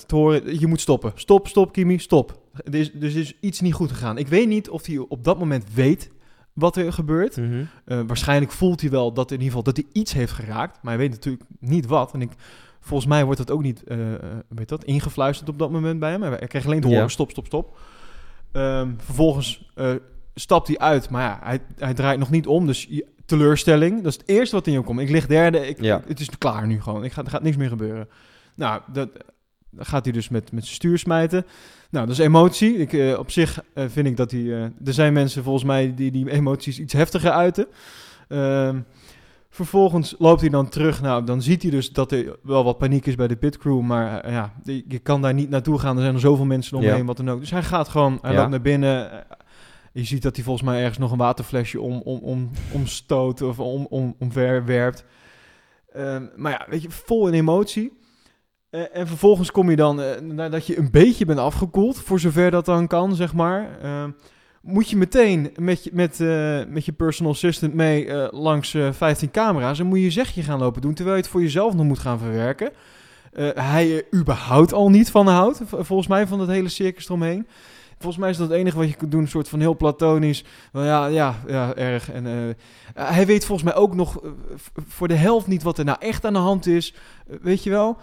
te 0.06 0.16
horen. 0.16 0.60
Je 0.60 0.68
moet 0.68 0.82
stoppen. 0.82 1.12
Stop, 1.16 1.48
stop, 1.48 1.72
Kimi, 1.72 2.00
stop. 2.00 2.42
Er 2.64 2.76
is, 2.76 2.92
dus 2.92 3.14
er 3.14 3.20
is 3.20 3.34
iets 3.40 3.60
niet 3.62 3.74
goed 3.74 3.92
gegaan. 3.92 4.18
Ik 4.18 4.28
weet 4.28 4.48
niet 4.48 4.70
of 4.70 4.86
hij 4.86 4.98
op 4.98 5.24
dat 5.24 5.40
moment 5.40 5.66
weet 5.74 6.12
wat 6.54 6.76
er 6.76 6.94
gebeurt. 6.94 7.38
Mhm. 7.38 7.66
Waarschijnlijk 8.08 8.52
voelt 8.52 8.82
hij 8.82 8.90
wel 8.90 9.14
dat 9.14 9.26
in 9.32 9.38
ieder 9.42 9.48
geval 9.48 9.64
dat 9.64 9.76
hij 9.78 9.86
iets 10.02 10.14
heeft 10.14 10.32
geraakt. 10.32 10.80
Maar 10.82 10.94
hij 10.94 11.02
weet 11.02 11.12
natuurlijk 11.12 11.44
niet 11.60 11.86
wat. 11.86 12.14
En 12.14 12.22
ik, 12.22 12.32
volgens 12.84 13.10
mij 13.10 13.24
wordt 13.24 13.40
dat 13.40 13.52
ook 13.52 13.62
niet 13.62 13.84
eh, 13.84 13.98
weet 14.48 14.70
dat, 14.70 14.84
ingefluisterd 14.84 15.50
op 15.50 15.60
dat 15.60 15.72
moment 15.72 16.00
bij 16.00 16.12
hem. 16.12 16.22
Hij 16.22 16.48
kreeg 16.48 16.66
alleen 16.66 16.82
te 16.82 16.88
horen 16.88 17.02
Ja. 17.02 17.08
stop, 17.08 17.30
stop, 17.32 17.46
stop. 17.46 17.78
Ehm, 18.52 18.92
vervolgens 18.98 19.72
eh, 19.76 19.92
stapt 20.36 20.68
hij 20.68 20.78
uit. 20.78 21.10
Maar 21.10 21.22
ja, 21.22 21.40
hij, 21.44 21.60
hij 21.78 21.94
draait 21.94 22.20
nog 22.20 22.30
niet 22.30 22.48
om. 22.48 22.66
Dus 22.68 22.90
teleurstelling. 23.26 24.04
Dat 24.04 24.12
is 24.12 24.18
het 24.20 24.30
eerste 24.30 24.56
wat 24.56 24.68
in 24.68 24.74
je 24.74 24.80
opkomt. 24.80 25.00
Ik 25.00 25.10
lig 25.10 25.28
derde. 25.28 25.68
Ik, 25.68 25.82
Ja. 25.82 26.02
Het 26.08 26.20
is 26.20 26.30
klaar 26.38 26.68
nu 26.68 26.82
gewoon. 26.82 27.04
Ik 27.04 27.12
ga, 27.12 27.24
er 27.24 27.30
gaat 27.30 27.44
niks 27.44 27.58
meer 27.58 27.70
gebeuren. 27.70 28.08
Nou, 28.56 28.82
dat, 28.94 29.10
dan 29.70 29.86
gaat 29.86 30.04
hij 30.04 30.14
dus 30.14 30.30
met, 30.30 30.52
met 30.52 30.64
zijn 30.64 30.76
stuur 30.76 30.98
smijten. 30.98 31.46
Nou, 31.90 32.08
dat 32.08 32.18
is 32.18 32.26
emotie. 32.26 32.78
Ik, 32.78 33.18
op 33.18 33.32
zich 33.32 33.64
vind 33.76 34.08
ik 34.08 34.18
dat 34.18 34.32
hij... 34.32 34.48
er 34.86 34.94
zijn 34.94 35.14
mensen 35.14 35.44
volgens 35.44 35.64
mij 35.66 35.94
die 35.96 36.12
die 36.12 36.32
emoties 36.32 36.80
iets 36.80 36.94
heftiger 36.94 37.32
uiten. 37.32 37.68
Ehm, 39.54 39.62
vervolgens 39.64 40.16
loopt 40.18 40.42
hij 40.42 40.50
dan 40.50 40.70
terug. 40.70 41.02
Nou, 41.02 41.24
dan 41.24 41.42
ziet 41.42 41.62
hij 41.62 41.72
dus 41.72 41.90
dat 41.92 42.12
er 42.12 42.38
wel 42.44 42.64
wat 42.64 42.78
paniek 42.78 43.06
is 43.06 43.16
bij 43.16 43.28
de 43.28 43.36
pitcrew. 43.36 43.82
Maar 43.82 44.20
eh, 44.20 44.32
ja, 44.32 44.54
je 44.64 45.00
kan 45.00 45.22
daar 45.22 45.34
niet 45.34 45.50
naartoe 45.50 45.80
gaan. 45.80 45.96
Er 45.96 46.02
zijn 46.02 46.14
er 46.14 46.20
zoveel 46.20 46.46
mensen 46.46 46.78
omheen, 46.78 46.98
Ja. 46.98 47.04
wat 47.04 47.18
dan 47.18 47.30
ook. 47.30 47.40
Dus 47.40 47.52
hij 47.52 47.64
gaat 47.64 47.88
gewoon, 47.90 48.18
hij 48.22 48.32
Ja. 48.32 48.38
loopt 48.38 48.50
naar 48.50 48.62
binnen. 48.62 49.12
Eh, 49.12 49.18
Je 49.96 50.04
ziet 50.04 50.22
dat 50.22 50.36
hij 50.36 50.44
volgens 50.46 50.66
mij 50.70 50.80
ergens 50.80 50.98
nog 50.98 51.12
een 51.12 51.18
waterflesje 51.18 51.82
om, 51.82 52.02
om, 52.04 52.20
om, 52.20 52.50
omstoot 52.72 53.42
of 53.42 53.60
om, 53.60 53.86
om, 53.90 54.16
omverwerpt. 54.20 55.06
Ehm, 55.94 56.26
maar 56.36 56.52
ja, 56.52 56.66
weet 56.70 56.82
je, 56.82 56.90
vol 56.90 57.28
in 57.28 57.34
emotie. 57.34 57.98
Eh, 58.70 58.82
en 58.94 59.08
vervolgens 59.08 59.52
kom 59.52 59.70
je 59.70 59.76
dan, 59.76 60.02
nadat 60.36 60.68
je 60.68 60.78
een 60.78 60.92
beetje 60.92 61.26
bent 61.26 61.40
afgekoeld, 61.40 61.98
voor 61.98 62.20
zover 62.20 62.52
dat 62.52 62.66
dan 62.66 62.88
kan, 62.88 63.16
zeg 63.16 63.34
maar. 63.34 63.70
Moet 64.64 64.90
je 64.90 64.98
meteen 64.98 65.54
met 65.60 65.84
je, 65.84 65.90
met, 65.94 66.20
eh, 66.20 66.60
met 66.68 66.86
je 66.86 66.92
personal 66.92 67.32
assistant 67.32 67.74
mee 67.74 68.08
eh, 68.08 68.28
langs 68.32 68.74
eh 68.74 68.92
15 68.92 69.32
camera's. 69.32 69.80
En 69.80 69.86
moet 69.86 69.98
je 69.98 70.04
je 70.04 70.12
zegje 70.12 70.44
gaan 70.44 70.60
lopen 70.60 70.82
doen, 70.82 70.94
terwijl 70.94 71.16
je 71.16 71.22
het 71.22 71.32
voor 71.32 71.42
jezelf 71.42 71.74
nog 71.74 71.86
moet 71.86 72.00
gaan 72.00 72.20
verwerken. 72.20 72.72
Eh, 73.34 73.50
hij 73.54 73.96
er 73.96 74.20
überhaupt 74.20 74.74
al 74.74 74.90
niet 74.90 75.12
van 75.12 75.28
houdt, 75.28 75.62
volgens 75.66 76.08
mij, 76.08 76.28
van 76.28 76.38
dat 76.38 76.48
hele 76.48 76.70
circus 76.70 77.06
eromheen. 77.06 77.48
Volgens 77.98 78.24
mij 78.24 78.32
is 78.32 78.38
dat 78.38 78.50
het 78.50 78.58
enige 78.58 78.78
wat 78.78 78.90
je 78.90 78.96
kunt 78.96 79.12
doen, 79.12 79.22
een 79.22 79.28
soort 79.28 79.50
van 79.50 79.60
heel 79.60 79.78
platonisch. 79.78 80.44
Ja, 80.74 81.06
ja, 81.06 81.36
ja, 81.48 81.76
erg. 81.76 82.12
En 82.12 82.26
eh, 82.26 82.50
eh, 82.50 82.56
hij 82.94 83.26
weet 83.26 83.46
volgens 83.46 83.72
mij 83.72 83.82
ook 83.82 83.96
nog 83.96 84.24
eh, 84.24 84.30
voor 84.88 85.08
de 85.08 85.14
helft 85.14 85.48
niet 85.48 85.64
wat 85.64 85.78
er 85.78 85.86
nou 85.86 85.98
echt 86.00 86.26
aan 86.26 86.34
de 86.34 86.40
hand 86.40 86.66
is. 86.68 86.94
Eh, 87.28 87.36
weet 87.42 87.64
je 87.64 87.70
wel? 87.70 87.98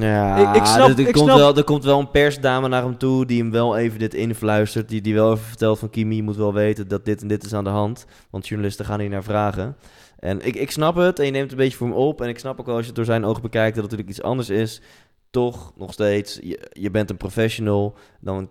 Ja, 0.00 0.36
Ik- 0.50 0.56
ik 0.60 0.64
snap- 0.66 0.88
er, 0.88 0.94
er 0.94 0.98
ik 1.06 1.12
komt 1.12 1.24
snap- 1.24 1.36
Wel, 1.38 1.56
er 1.56 1.64
komt 1.64 1.84
wel 1.84 1.98
een 2.00 2.10
persdame 2.10 2.68
naar 2.68 2.82
hem 2.82 2.98
toe 2.98 3.26
die 3.26 3.40
hem 3.42 3.50
wel 3.50 3.76
even 3.76 3.98
dit 3.98 4.14
influistert. 4.14 4.88
Die, 4.88 5.00
die 5.00 5.14
wel 5.14 5.32
even 5.32 5.44
vertelt 5.44 5.78
van 5.78 5.90
Kimi, 5.90 6.16
je 6.16 6.22
moet 6.22 6.36
wel 6.36 6.52
weten 6.54 6.88
dat 6.88 7.04
dit 7.04 7.22
en 7.22 7.28
dit 7.28 7.44
is 7.44 7.54
aan 7.54 7.64
de 7.64 7.70
hand. 7.70 8.06
Want 8.30 8.46
journalisten 8.48 8.84
gaan 8.84 9.00
hier 9.00 9.08
naar 9.08 9.24
vragen. 9.24 9.76
En 10.18 10.46
ik, 10.46 10.54
ik 10.56 10.70
snap 10.70 10.96
het 10.96 11.18
en 11.18 11.24
je 11.24 11.30
neemt 11.30 11.42
het 11.42 11.52
een 11.52 11.58
beetje 11.58 11.76
voor 11.76 11.86
hem 11.86 11.96
op. 11.96 12.20
En 12.20 12.28
ik 12.28 12.38
snap 12.38 12.60
ook 12.60 12.66
wel 12.66 12.74
als 12.74 12.82
je 12.82 12.88
het 12.88 12.96
door 12.96 13.04
zijn 13.14 13.24
ogen 13.24 13.42
bekijkt 13.42 13.74
dat 13.74 13.82
het 13.84 13.92
natuurlijk 13.92 14.18
iets 14.18 14.26
anders 14.28 14.48
is. 14.50 14.80
Toch, 15.30 15.72
nog 15.76 15.92
steeds, 15.92 16.38
je, 16.42 16.68
je 16.72 16.90
bent 16.90 17.10
een 17.10 17.16
professional. 17.16 17.94
Dan 18.20 18.50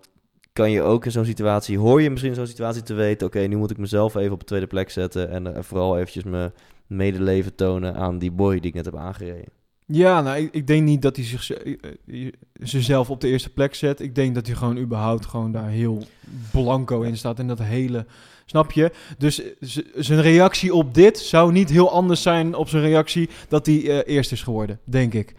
kan 0.52 0.70
je 0.70 0.82
ook 0.82 1.04
in 1.04 1.10
zo'n 1.10 1.24
situatie, 1.24 1.78
hoor 1.78 2.02
je 2.02 2.10
misschien 2.10 2.30
in 2.30 2.36
zo'n 2.36 2.46
situatie 2.46 2.82
te 2.82 2.94
weten, 2.94 3.26
oké, 3.26 3.38
nu 3.40 3.56
moet 3.56 3.70
ik 3.70 3.78
mezelf 3.78 4.14
even 4.14 4.32
op 4.32 4.38
de 4.40 4.44
tweede 4.46 4.66
plek 4.66 4.90
zetten 4.90 5.30
en 5.30 5.54
eh, 5.56 5.62
vooral 5.62 5.96
eventjes 5.96 6.24
mijn 6.24 6.52
medeleven 6.86 7.54
tonen 7.54 7.94
aan 7.94 8.18
die 8.18 8.30
boy 8.30 8.54
die 8.60 8.68
ik 8.70 8.74
net 8.74 8.84
heb 8.84 8.96
aangereden. 8.96 9.48
Ja, 9.86 10.20
nou, 10.20 10.38
ik, 10.38 10.48
ik 10.52 10.66
denk 10.66 10.82
niet 10.82 11.02
dat 11.02 11.16
hij 11.16 11.24
zich, 11.24 11.50
eh, 11.50 11.72
eh, 12.06 12.32
zichzelf 12.52 13.10
op 13.10 13.20
de 13.20 13.28
eerste 13.28 13.50
plek 13.50 13.74
zet. 13.74 14.00
Ik 14.00 14.14
denk 14.14 14.34
dat 14.34 14.46
hij 14.46 14.56
gewoon 14.56 14.78
überhaupt 14.78 15.26
gewoon 15.26 15.52
daar 15.52 15.68
heel 15.68 16.02
blanco 16.50 17.02
in 17.02 17.16
staat. 17.16 17.38
En 17.38 17.46
dat 17.46 17.58
hele, 17.58 18.06
snap 18.46 18.72
je? 18.72 18.90
Dus 19.18 19.42
eh, 19.42 19.52
zijn 19.94 20.20
reactie 20.20 20.74
op 20.74 20.94
dit 20.94 21.18
zou 21.18 21.52
niet 21.52 21.70
heel 21.70 21.90
anders 21.90 22.22
zijn 22.22 22.54
op 22.54 22.68
zijn 22.68 22.82
reactie 22.82 23.28
dat 23.48 23.66
hij 23.66 23.88
eh, 23.88 24.14
eerst 24.14 24.32
is 24.32 24.42
geworden, 24.42 24.78
denk 24.84 25.14
ik. 25.14 25.34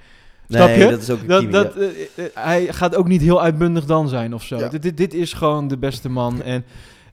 Snap 0.50 0.68
nee, 0.68 0.78
je? 0.78 0.90
dat 0.90 1.02
is 1.02 1.10
ook 1.10 1.22
een 1.22 1.28
Dat, 1.28 1.40
kiwi, 1.40 1.52
dat, 1.52 1.74
ja. 2.16 2.42
hij 2.42 2.74
gaat 2.74 2.96
ook 2.96 3.08
niet 3.08 3.22
heel 3.22 3.42
uitbundig 3.42 3.86
dan 3.86 4.10
zijn 4.10 4.34
of 4.34 4.44
zo. 4.44 4.58
Ja. 4.58 4.70
Dit, 4.70 4.82
dit, 4.82 4.98
dit 4.98 5.14
is 5.14 5.34
gewoon 5.34 5.68
de 5.68 5.78
beste 5.78 6.10
man. 6.10 6.42
En 6.54 6.66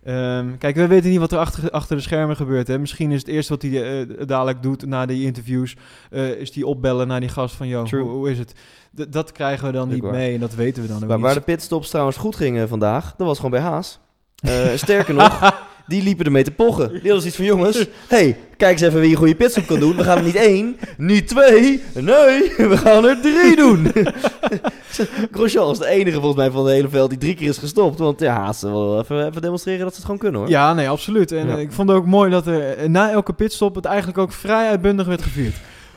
ehm, 0.04 0.56
kijk, 0.58 0.76
we 0.76 0.86
weten 0.86 1.10
niet 1.10 1.18
wat 1.18 1.32
er 1.32 1.38
achter, 1.38 1.70
achter 1.70 1.96
de 1.96 2.02
schermen 2.02 2.36
gebeurt. 2.36 2.66
Hè. 2.68 2.78
Misschien 2.78 3.10
is 3.10 3.18
het 3.18 3.28
eerste 3.28 3.52
wat 3.52 3.62
hij 3.62 4.00
eh, 4.00 4.26
dadelijk 4.26 4.62
doet 4.62 4.86
na 4.86 5.06
die 5.06 5.24
interviews... 5.24 5.76
eh, 6.10 6.28
is 6.30 6.52
die 6.52 6.66
opbellen 6.66 7.06
naar 7.08 7.20
die 7.20 7.28
gast 7.28 7.54
van... 7.54 7.84
True. 7.84 8.02
hoe, 8.02 8.10
hoe 8.12 8.30
is 8.30 8.38
het? 8.38 8.54
D- 8.96 9.12
dat 9.12 9.32
krijgen 9.32 9.66
we 9.66 9.72
dan 9.72 9.88
niet 9.88 10.02
mee 10.02 10.34
en 10.34 10.40
dat 10.40 10.54
weten 10.54 10.82
we 10.82 10.88
dan 10.88 11.02
ook 11.04 11.10
niet. 11.10 11.20
waar 11.20 11.34
de 11.34 11.40
pitstops 11.40 11.88
trouwens 11.90 12.16
goed 12.16 12.36
gingen 12.36 12.68
vandaag, 12.68 13.14
dat 13.16 13.26
was 13.26 13.36
gewoon 13.36 13.50
bij 13.50 13.60
Haas. 13.60 13.98
Eh, 14.36 14.66
sterker 14.74 15.14
nog, 15.14 15.40
die 15.86 16.02
liepen 16.02 16.24
ermee 16.24 16.42
te 16.44 16.50
pochen. 16.50 16.88
Die 16.88 16.96
hadden 17.00 17.16
zoiets 17.18 17.36
van, 17.36 17.44
jongens, 17.44 17.86
hey, 18.08 18.36
kijk 18.56 18.72
eens 18.72 18.80
even 18.80 19.00
wie 19.00 19.10
een 19.10 19.16
goede 19.16 19.34
pitstop 19.34 19.66
kan 19.66 19.80
doen. 19.80 19.96
We 19.96 20.04
gaan 20.04 20.16
er 20.18 20.22
niet 20.24 20.34
één, 20.36 20.76
niet 20.96 21.28
twee, 21.28 21.82
nee, 21.94 22.52
we 22.56 22.76
gaan 22.76 23.04
er 23.04 23.20
drie 23.20 23.56
doen. 23.56 23.92
Grosjean 25.32 25.70
is 25.70 25.78
de 25.78 25.86
enige 25.86 26.16
volgens 26.16 26.36
mij 26.36 26.50
van 26.50 26.64
het 26.64 26.74
hele 26.74 26.88
veld 26.88 27.10
die 27.10 27.18
drie 27.18 27.34
keer 27.34 27.48
is 27.48 27.58
gestopt. 27.58 27.98
Want 27.98 28.20
ja, 28.20 28.34
Haas 28.34 28.62
wil 28.62 28.98
even, 29.00 29.26
even 29.28 29.42
demonstreren 29.42 29.80
dat 29.80 29.88
ze 29.90 29.94
het 29.96 30.04
gewoon 30.04 30.20
kunnen 30.20 30.40
hoor. 30.40 30.48
Ja, 30.48 30.74
nee, 30.74 30.88
absoluut. 30.88 31.32
En 31.32 31.46
Ja. 31.46 31.54
eh, 31.54 31.60
ik 31.60 31.72
vond 31.72 31.88
het 31.88 31.98
ook 31.98 32.06
mooi 32.06 32.30
dat 32.30 32.46
er 32.46 32.76
eh, 32.76 32.88
na 32.88 33.10
elke 33.10 33.32
pitstop... 33.32 33.74
het 33.74 33.84
eigenlijk 33.84 34.18
ook 34.18 34.32
vrij 34.32 34.68
uitbundig 34.68 35.06
werd 35.06 35.22
gevierd. 35.22 35.54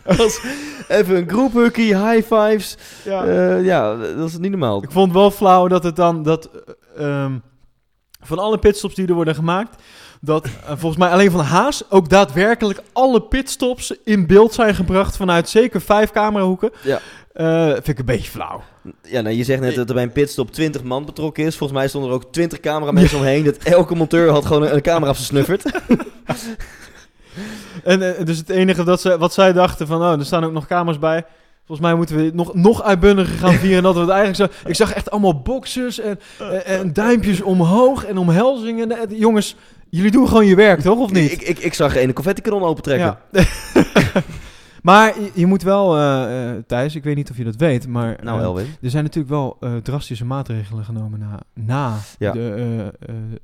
Even 0.88 1.16
een 1.16 1.30
groephukkie, 1.30 1.98
high 1.98 2.34
fives. 2.34 2.78
Ja. 3.04 3.26
Ja. 3.26 3.56
ja, 3.56 3.96
dat 4.16 4.28
is 4.28 4.38
niet 4.38 4.52
normaal. 4.52 4.84
Ik 4.84 4.92
vond 4.92 5.06
het 5.08 5.16
wel 5.18 5.32
flauw 5.32 5.68
dat 5.68 5.84
het 5.84 5.96
dan 5.96 6.24
dat 6.24 6.50
eh, 6.98 7.24
ehm, 7.24 7.32
van 8.28 8.40
alle 8.40 8.58
pitstops 8.58 8.96
die 8.96 9.08
er 9.08 9.14
worden 9.14 9.36
gemaakt, 9.36 9.84
dat 10.22 10.46
eh, 10.46 10.52
volgens 10.68 10.98
mij 10.98 11.10
alleen 11.10 11.32
van 11.32 11.40
Haas 11.40 11.92
ook 11.92 12.10
daadwerkelijk 12.10 12.82
alle 12.94 13.22
pitstops 13.22 13.94
in 14.04 14.28
beeld 14.28 14.54
zijn 14.54 14.76
gebracht 14.76 15.18
vanuit 15.18 15.50
zeker 15.50 15.82
vijf 15.82 16.12
camerahoeken. 16.12 16.72
Ja. 16.84 17.00
Eh, 17.34 17.72
vind 17.72 17.88
ik 17.88 18.00
een 18.00 18.06
beetje 18.06 18.32
flauw. 18.32 18.64
Ja, 19.04 19.22
nou, 19.22 19.36
je 19.36 19.44
zegt 19.44 19.62
net 19.62 19.76
dat 19.76 19.88
er 19.88 19.94
bij 19.94 20.04
een 20.04 20.12
pitstop 20.12 20.52
20 20.52 20.84
man 20.84 21.06
betrokken 21.06 21.44
is. 21.44 21.56
Volgens 21.56 21.80
mij 21.80 21.88
stonden 21.88 22.10
er 22.10 22.16
ook 22.16 22.32
20 22.32 22.60
cameramensen 22.60 23.18
omheen. 23.18 23.44
Dat 23.44 23.58
elke 23.58 23.96
monteur 23.96 24.30
had 24.30 24.46
gewoon 24.46 24.64
een, 24.64 24.74
een 24.74 24.82
camera 24.82 25.16
versnufferd. 25.16 25.64
En 27.84 28.18
eh, 28.18 28.26
dus 28.26 28.38
het 28.38 28.50
enige 28.50 28.84
dat 28.84 29.02
ze, 29.02 29.18
wat 29.18 29.34
zij 29.34 29.54
dachten 29.54 29.88
van, 29.88 30.02
oh, 30.02 30.12
er 30.12 30.26
staan 30.26 30.44
ook 30.44 30.52
nog 30.52 30.68
camera's 30.68 31.00
bij. 31.00 31.26
Volgens 31.68 31.88
mij 31.88 31.98
moeten 31.98 32.16
we 32.16 32.32
nog, 32.34 32.54
nog 32.54 32.84
uitbundiger 32.84 33.38
gaan 33.38 33.54
vieren 33.54 33.84
dat 33.84 33.94
we 33.94 34.00
het 34.00 34.10
eigenlijk 34.10 34.52
zo... 34.54 34.70
Ik 34.70 34.76
zag 34.76 34.94
echt 34.94 35.12
allemaal 35.12 35.42
boxers 35.42 36.00
en, 36.00 36.20
en, 36.40 36.66
en 36.66 36.94
duimpjes 36.94 37.42
omhoog 37.42 38.06
en 38.06 38.18
omhelzingen. 38.18 39.16
Jongens, 39.18 39.56
jullie 39.90 40.12
doen 40.12 40.28
gewoon 40.28 40.46
je 40.46 40.56
werk, 40.56 40.80
toch? 40.82 41.00
Of 41.00 41.12
niet? 41.12 41.32
Ik, 41.32 41.42
ik, 41.42 41.60
ik 41.60 41.74
zag 41.74 41.98
een 41.98 42.14
confetti-kanon 42.14 42.64
opentrekken. 42.64 43.18
Ja. 43.32 43.44
maar 44.82 45.20
je, 45.20 45.32
je 45.34 45.46
moet 45.46 45.64
wel, 45.64 45.98
eh, 45.98 46.52
Thijs, 46.68 46.96
ik 46.96 47.04
weet 47.04 47.16
niet 47.16 47.30
of 47.30 47.38
je 47.38 47.44
dat 47.44 47.56
weet, 47.56 47.88
maar 47.88 48.18
Nou, 48.24 48.62
eh, 48.62 48.66
er 48.82 48.90
zijn 48.90 49.04
natuurlijk 49.04 49.34
wel 49.34 49.58
drastische 49.84 50.26
maatregelen 50.26 50.84
genomen 50.86 51.20
na, 51.20 51.40
na 51.54 51.98
Ja. 52.20 52.32
de, 52.32 52.94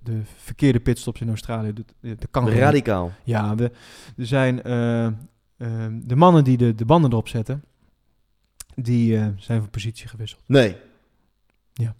de 0.04 0.22
verkeerde 0.44 0.80
pitstops 0.80 1.22
in 1.22 1.30
Australië. 1.30 1.74
De, 1.74 1.84
de. 2.32 2.60
Radicaal. 2.60 3.12
Ja, 3.24 3.56
er 3.58 3.72
zijn 4.16 4.56
de 6.06 6.16
mannen 6.16 6.44
die 6.44 6.58
de, 6.58 6.76
de 6.76 6.86
banden 6.86 7.12
erop 7.12 7.28
zetten, 7.28 7.64
die 8.76 9.18
eh, 9.18 9.26
zijn 9.38 9.60
van 9.60 9.70
positie 9.70 10.08
gewisseld. 10.08 10.42
Nee. 10.46 10.76
Ja. 11.74 11.96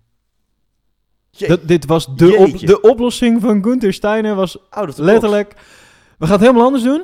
Dat, 1.48 1.68
dit 1.68 1.86
was 1.86 2.16
de, 2.16 2.36
op, 2.36 2.60
de 2.60 2.82
oplossing 2.82 3.42
van 3.42 3.64
Gunther 3.64 3.94
Steiner 3.94 4.36
was 4.36 4.58
out 4.70 4.98
letterlijk, 4.98 5.54
we 6.18 6.26
gaan 6.26 6.36
het 6.36 6.42
helemaal 6.42 6.66
anders 6.66 6.84
doen. 6.84 7.04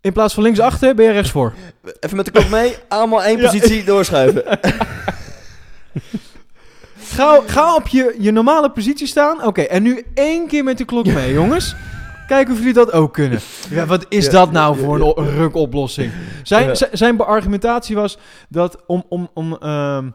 In 0.00 0.12
plaats 0.12 0.34
van 0.34 0.42
linksachter 0.42 0.94
ben 0.94 1.04
je 1.04 1.12
rechtsvoor. 1.12 1.54
Even 2.00 2.16
met 2.16 2.24
de 2.24 2.30
klok 2.30 2.48
mee. 2.48 2.76
Allemaal 2.88 3.22
één 3.22 3.38
Ja. 3.38 3.44
positie 3.50 3.84
doorschuiven. 3.90 4.58
Ga, 6.98 7.40
ga 7.46 7.74
op 7.74 7.88
je, 7.88 8.16
je 8.18 8.30
normale 8.30 8.70
positie 8.70 9.06
staan. 9.06 9.44
Oké, 9.44 9.60
en 9.62 9.82
nu 9.82 10.04
één 10.14 10.46
keer 10.46 10.64
met 10.64 10.78
de 10.78 10.84
klok 10.84 11.06
mee, 11.06 11.32
jongens. 11.32 11.74
Kijken 12.30 12.52
of 12.52 12.58
jullie 12.58 12.74
dat 12.74 12.92
ook 12.92 13.12
kunnen. 13.12 13.40
Ja, 13.70 13.86
wat 13.86 14.06
is 14.08 14.24
Ja, 14.24 14.30
dat 14.30 14.52
nou 14.52 14.76
ja, 14.78 14.82
voor 14.84 14.98
ja. 14.98 15.12
een 15.16 15.30
rukoplossing? 15.30 16.12
Zijn, 16.42 16.76
zijn 16.92 17.16
beargumentatie 17.16 17.96
was 17.96 18.18
dat 18.48 18.82
om, 18.86 19.04
om, 19.08 19.28
om 19.34 19.56
ehm, 19.60 20.08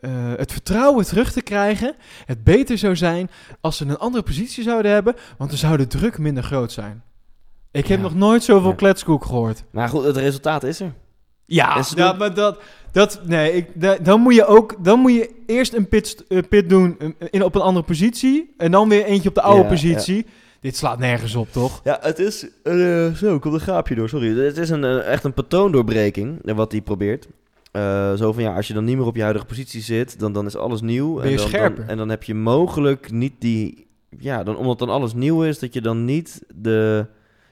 eh, 0.00 0.10
het 0.36 0.52
vertrouwen 0.52 1.04
terug 1.04 1.32
te 1.32 1.42
krijgen, 1.42 1.94
het 2.24 2.44
beter 2.44 2.78
zou 2.78 2.96
zijn 2.96 3.30
als 3.60 3.76
ze 3.76 3.84
een 3.84 3.98
andere 3.98 4.24
positie 4.24 4.62
zouden 4.62 4.92
hebben, 4.92 5.14
want 5.38 5.50
dan 5.50 5.58
zou 5.58 5.76
de 5.76 5.86
druk 5.86 6.18
minder 6.18 6.42
groot 6.42 6.72
zijn. 6.72 7.02
Ik 7.70 7.86
heb 7.86 7.96
Ja. 7.98 8.02
nog 8.04 8.14
nooit 8.14 8.44
zoveel 8.44 8.70
Ja. 8.70 8.76
kletskoek 8.76 9.24
gehoord. 9.24 9.64
Maar 9.70 9.88
goed, 9.88 10.04
het 10.04 10.16
resultaat 10.16 10.62
is 10.62 10.80
er. 10.80 10.92
Ja, 11.46 11.82
ze 11.82 11.96
ja 11.96 12.12
maar 12.12 12.34
dat, 12.34 12.58
dat 12.92 13.20
nee, 13.24 13.52
ik, 13.52 13.68
da- 13.74 13.96
dan 14.02 14.20
moet 14.20 14.34
je 14.34 14.46
ook, 14.46 14.84
dan 14.84 14.98
moet 15.00 15.12
je 15.12 15.30
eerst 15.46 15.72
een 15.74 15.88
pit, 15.88 16.24
eh, 16.28 16.38
pit 16.48 16.68
doen 16.68 16.96
eh, 16.98 17.08
in, 17.30 17.42
op 17.42 17.54
een 17.54 17.60
andere 17.60 17.84
positie 17.86 18.54
en 18.56 18.70
dan 18.70 18.88
weer 18.88 19.04
eentje 19.04 19.28
op 19.28 19.34
de 19.34 19.42
oude 19.42 19.62
Ja, 19.62 19.68
positie. 19.68 20.26
Dit 20.60 20.76
slaat 20.76 20.98
nergens 20.98 21.34
op, 21.34 21.52
toch? 21.52 21.80
Ja, 21.84 21.98
het 22.00 22.18
is... 22.18 22.46
eh, 22.62 23.12
zo, 23.12 23.38
komt 23.38 23.54
een 23.54 23.60
gaapje 23.60 23.94
door, 23.94 24.08
sorry. 24.08 24.38
Het 24.38 24.56
is 24.56 24.70
een, 24.70 24.84
eh, 24.84 25.12
echt 25.12 25.24
een 25.24 25.34
patroondoorbreking, 25.34 26.44
eh, 26.44 26.54
wat 26.54 26.72
hij 26.72 26.80
probeert. 26.80 27.28
Zo 28.18 28.32
van, 28.32 28.42
ja, 28.42 28.54
als 28.54 28.66
je 28.68 28.74
dan 28.74 28.84
niet 28.84 28.96
meer 28.96 29.06
op 29.06 29.16
je 29.16 29.22
huidige 29.22 29.46
positie 29.46 29.82
zit, 29.82 30.18
dan, 30.18 30.32
dan 30.32 30.46
is 30.46 30.56
alles 30.56 30.80
nieuw. 30.80 31.20
Ben 31.20 31.30
je 31.30 31.58
en 31.58 31.74
dan, 31.74 31.86
en 31.86 31.96
dan 31.96 32.08
heb 32.08 32.22
je 32.22 32.34
mogelijk 32.34 33.10
niet 33.10 33.32
die... 33.38 33.86
Ja, 34.18 34.42
dan, 34.42 34.56
omdat 34.56 34.78
dan 34.78 34.88
alles 34.88 35.14
nieuw 35.14 35.42
is, 35.42 35.58
dat 35.58 35.74
je 35.74 35.80
dan 35.80 36.04
niet 36.04 36.42
de... 36.54 37.06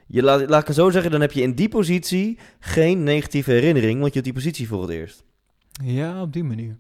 Je 0.06 0.22
laat, 0.22 0.48
laat 0.48 0.60
ik 0.60 0.66
het 0.66 0.76
zo 0.76 0.90
zeggen, 0.90 1.10
dan 1.10 1.20
heb 1.20 1.32
je 1.32 1.42
in 1.42 1.54
die 1.54 1.68
positie 1.68 2.38
geen 2.60 3.02
negatieve 3.02 3.50
herinnering, 3.50 4.00
want 4.00 4.06
je 4.06 4.20
hebt 4.20 4.24
die 4.24 4.42
positie 4.42 4.68
voor 4.68 4.80
het 4.80 4.90
eerst. 4.90 5.24
Ja, 5.82 6.22
op 6.22 6.32
die 6.32 6.44
manier. 6.44 6.76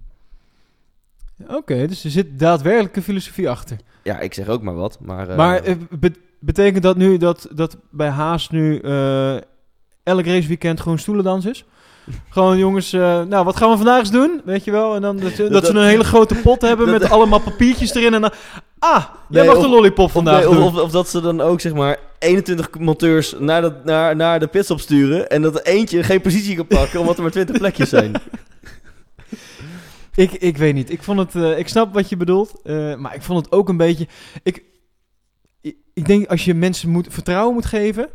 Oké, 1.46 1.86
dus 1.86 2.04
er 2.04 2.10
zit 2.10 2.38
daadwerkelijk 2.38 2.96
een 2.96 3.02
filosofie 3.02 3.48
achter. 3.50 3.76
Ja, 4.04 4.18
ik 4.20 4.34
zeg 4.34 4.48
ook 4.48 4.62
maar 4.62 4.74
wat, 4.74 4.98
maar... 5.00 5.28
eh, 5.28 5.36
maar 5.36 5.62
eh, 5.62 5.74
be- 5.90 6.12
betekent 6.40 6.82
dat 6.82 6.96
nu 6.96 7.16
dat, 7.16 7.48
dat 7.52 7.76
bij 7.90 8.08
Haas 8.08 8.50
nu 8.50 8.78
eh, 8.78 9.34
elk 10.02 10.26
raceweekend 10.26 10.80
gewoon 10.80 10.98
stoelendans 10.98 11.44
is? 11.46 11.64
Gewoon 12.30 12.58
jongens, 12.58 12.90
nou 12.92 13.44
wat 13.44 13.56
gaan 13.56 13.70
we 13.70 13.76
vandaag 13.76 13.98
eens 13.98 14.10
doen? 14.10 14.40
Weet 14.44 14.64
je 14.64 14.70
wel? 14.70 14.94
En 14.94 15.02
dan 15.02 15.16
dat, 15.16 15.36
dat, 15.36 15.52
Dat- 15.52 15.66
ze 15.66 15.72
een 15.74 15.84
hele 15.86 16.04
grote 16.04 16.34
pot 16.34 16.60
hebben 16.68 16.86
dat- 16.86 17.00
met 17.00 17.10
allemaal 17.10 17.40
papiertjes 17.40 17.94
erin. 17.94 18.14
En 18.14 18.20
dan, 18.20 18.32
ah, 18.78 19.04
jij 19.28 19.40
Nee, 19.40 19.46
mag 19.46 19.56
of- 19.56 19.62
de 19.62 19.68
lollipop 19.68 20.04
Of, 20.04 20.12
vandaag 20.12 20.44
nee, 20.44 20.52
doen. 20.54 20.62
of, 20.62 20.74
of, 20.74 20.80
of 20.82 20.90
dat 20.90 21.08
ze 21.08 21.20
dan 21.20 21.40
ook 21.40 21.60
zeg 21.60 21.72
maar 21.74 21.98
21 22.18 22.68
monteurs 22.78 23.34
naar 23.38 23.62
de, 23.62 23.72
naar, 23.84 24.16
naar 24.16 24.40
de 24.40 24.46
pitstop 24.46 24.80
sturen. 24.80 25.30
En 25.30 25.42
dat 25.42 25.54
er 25.54 25.62
eentje 25.66 26.02
geen 26.02 26.20
positie 26.20 26.56
kan 26.56 26.66
pakken 26.66 27.00
omdat 27.00 27.16
er 27.16 27.22
maar 27.22 27.30
20 27.30 27.58
plekjes 27.58 27.88
zijn. 27.88 28.12
Ik, 30.14 30.32
ik 30.32 30.56
weet 30.56 30.74
niet. 30.74 30.90
Ik, 30.90 31.02
vond 31.02 31.18
het, 31.18 31.34
eh, 31.34 31.58
ik 31.58 31.68
snap 31.68 31.94
wat 31.94 32.08
je 32.08 32.16
bedoelt. 32.16 32.60
eh, 32.62 32.94
maar 32.96 33.14
ik 33.14 33.22
vond 33.22 33.44
het 33.44 33.54
ook 33.54 33.68
een 33.68 33.76
beetje. 33.76 34.06
Ik, 34.42 34.64
ik, 35.60 35.76
ik 35.94 36.06
denk 36.06 36.26
als 36.26 36.44
je 36.44 36.54
mensen 36.54 36.90
moet, 36.90 37.06
vertrouwen 37.10 37.54
moet 37.54 37.66
geven. 37.66 38.08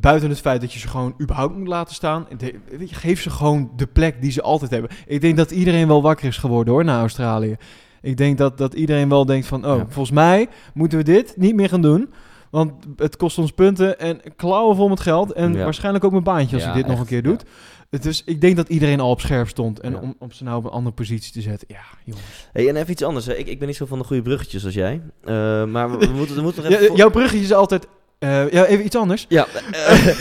Buiten 0.00 0.28
het 0.28 0.40
feit 0.40 0.60
dat 0.60 0.72
je 0.72 0.78
ze 0.78 0.88
gewoon 0.88 1.14
überhaupt 1.20 1.56
moet 1.56 1.68
laten 1.68 1.94
staan. 1.94 2.26
de- 2.36 2.54
weet 2.78 2.88
je, 2.90 2.94
geef 2.94 3.20
ze 3.22 3.30
gewoon 3.30 3.70
de 3.76 3.86
plek 3.86 4.22
die 4.22 4.30
ze 4.30 4.42
altijd 4.42 4.70
hebben. 4.70 4.90
Ik 5.06 5.20
denk 5.20 5.36
dat 5.36 5.50
iedereen 5.50 5.86
wel 5.88 6.02
wakker 6.02 6.26
is 6.26 6.36
geworden 6.38 6.74
hoor, 6.74 6.84
na 6.84 6.98
Australië. 7.00 7.56
Ik 8.02 8.16
denk 8.16 8.38
dat, 8.38 8.58
dat 8.58 8.74
iedereen 8.74 9.08
wel 9.08 9.24
denkt 9.24 9.46
van... 9.46 9.66
Oh, 9.66 9.76
Ja. 9.76 9.84
volgens 9.88 10.10
mij 10.10 10.48
moeten 10.74 10.98
we 10.98 11.04
dit 11.04 11.34
niet 11.36 11.54
meer 11.54 11.68
gaan 11.68 11.82
doen. 11.82 12.12
Want 12.50 12.72
het 12.96 13.16
kost 13.16 13.38
ons 13.38 13.50
punten 13.52 13.98
en 13.98 14.20
klauwen 14.36 14.76
vol 14.76 14.88
met 14.88 15.00
geld. 15.00 15.32
En 15.32 15.52
Ja. 15.54 15.64
waarschijnlijk 15.64 16.04
ook 16.04 16.10
mijn 16.12 16.22
baantje 16.24 16.54
als 16.56 16.64
Ja, 16.64 16.70
je 16.70 16.76
dit 16.76 16.86
nog 16.86 17.00
een 17.00 17.06
keer 17.06 17.22
doet. 17.22 17.44
Dus 17.90 18.22
ik 18.26 18.40
denk 18.40 18.56
dat 18.56 18.68
iedereen 18.68 19.00
al 19.00 19.10
op 19.10 19.20
scherp 19.20 19.48
stond. 19.48 19.80
En 19.80 19.92
Ja. 19.92 19.98
om, 19.98 20.14
om 20.18 20.32
ze 20.32 20.44
nou 20.44 20.56
op 20.56 20.64
een 20.64 20.70
andere 20.70 20.94
positie 20.94 21.32
te 21.32 21.40
zetten. 21.40 21.68
Ja, 21.70 21.80
jongens. 22.04 22.24
Hey, 22.52 22.68
en 22.68 22.76
even 22.76 22.90
iets 22.90 23.02
anders. 23.02 23.26
Hè. 23.26 23.34
Ik, 23.34 23.46
ik 23.46 23.58
ben 23.58 23.68
niet 23.68 23.76
zo 23.76 23.86
van 23.86 23.98
de 23.98 24.04
goede 24.04 24.22
bruggetjes 24.22 24.64
als 24.64 24.74
jij. 24.74 25.00
Eh, 25.24 25.64
maar 25.64 25.90
we, 25.90 26.06
we 26.06 26.12
moeten, 26.12 26.36
we 26.36 26.42
moeten 26.42 26.70
Ja, 26.70 26.78
even... 26.78 26.96
jouw 26.96 27.10
bruggetje 27.10 27.44
is 27.44 27.52
altijd... 27.52 27.86
eh, 28.18 28.50
ja, 28.52 28.64
even 28.64 28.84
iets 28.84 28.96
anders. 28.96 29.26
Ja, 29.28 29.46
eh, 29.72 30.14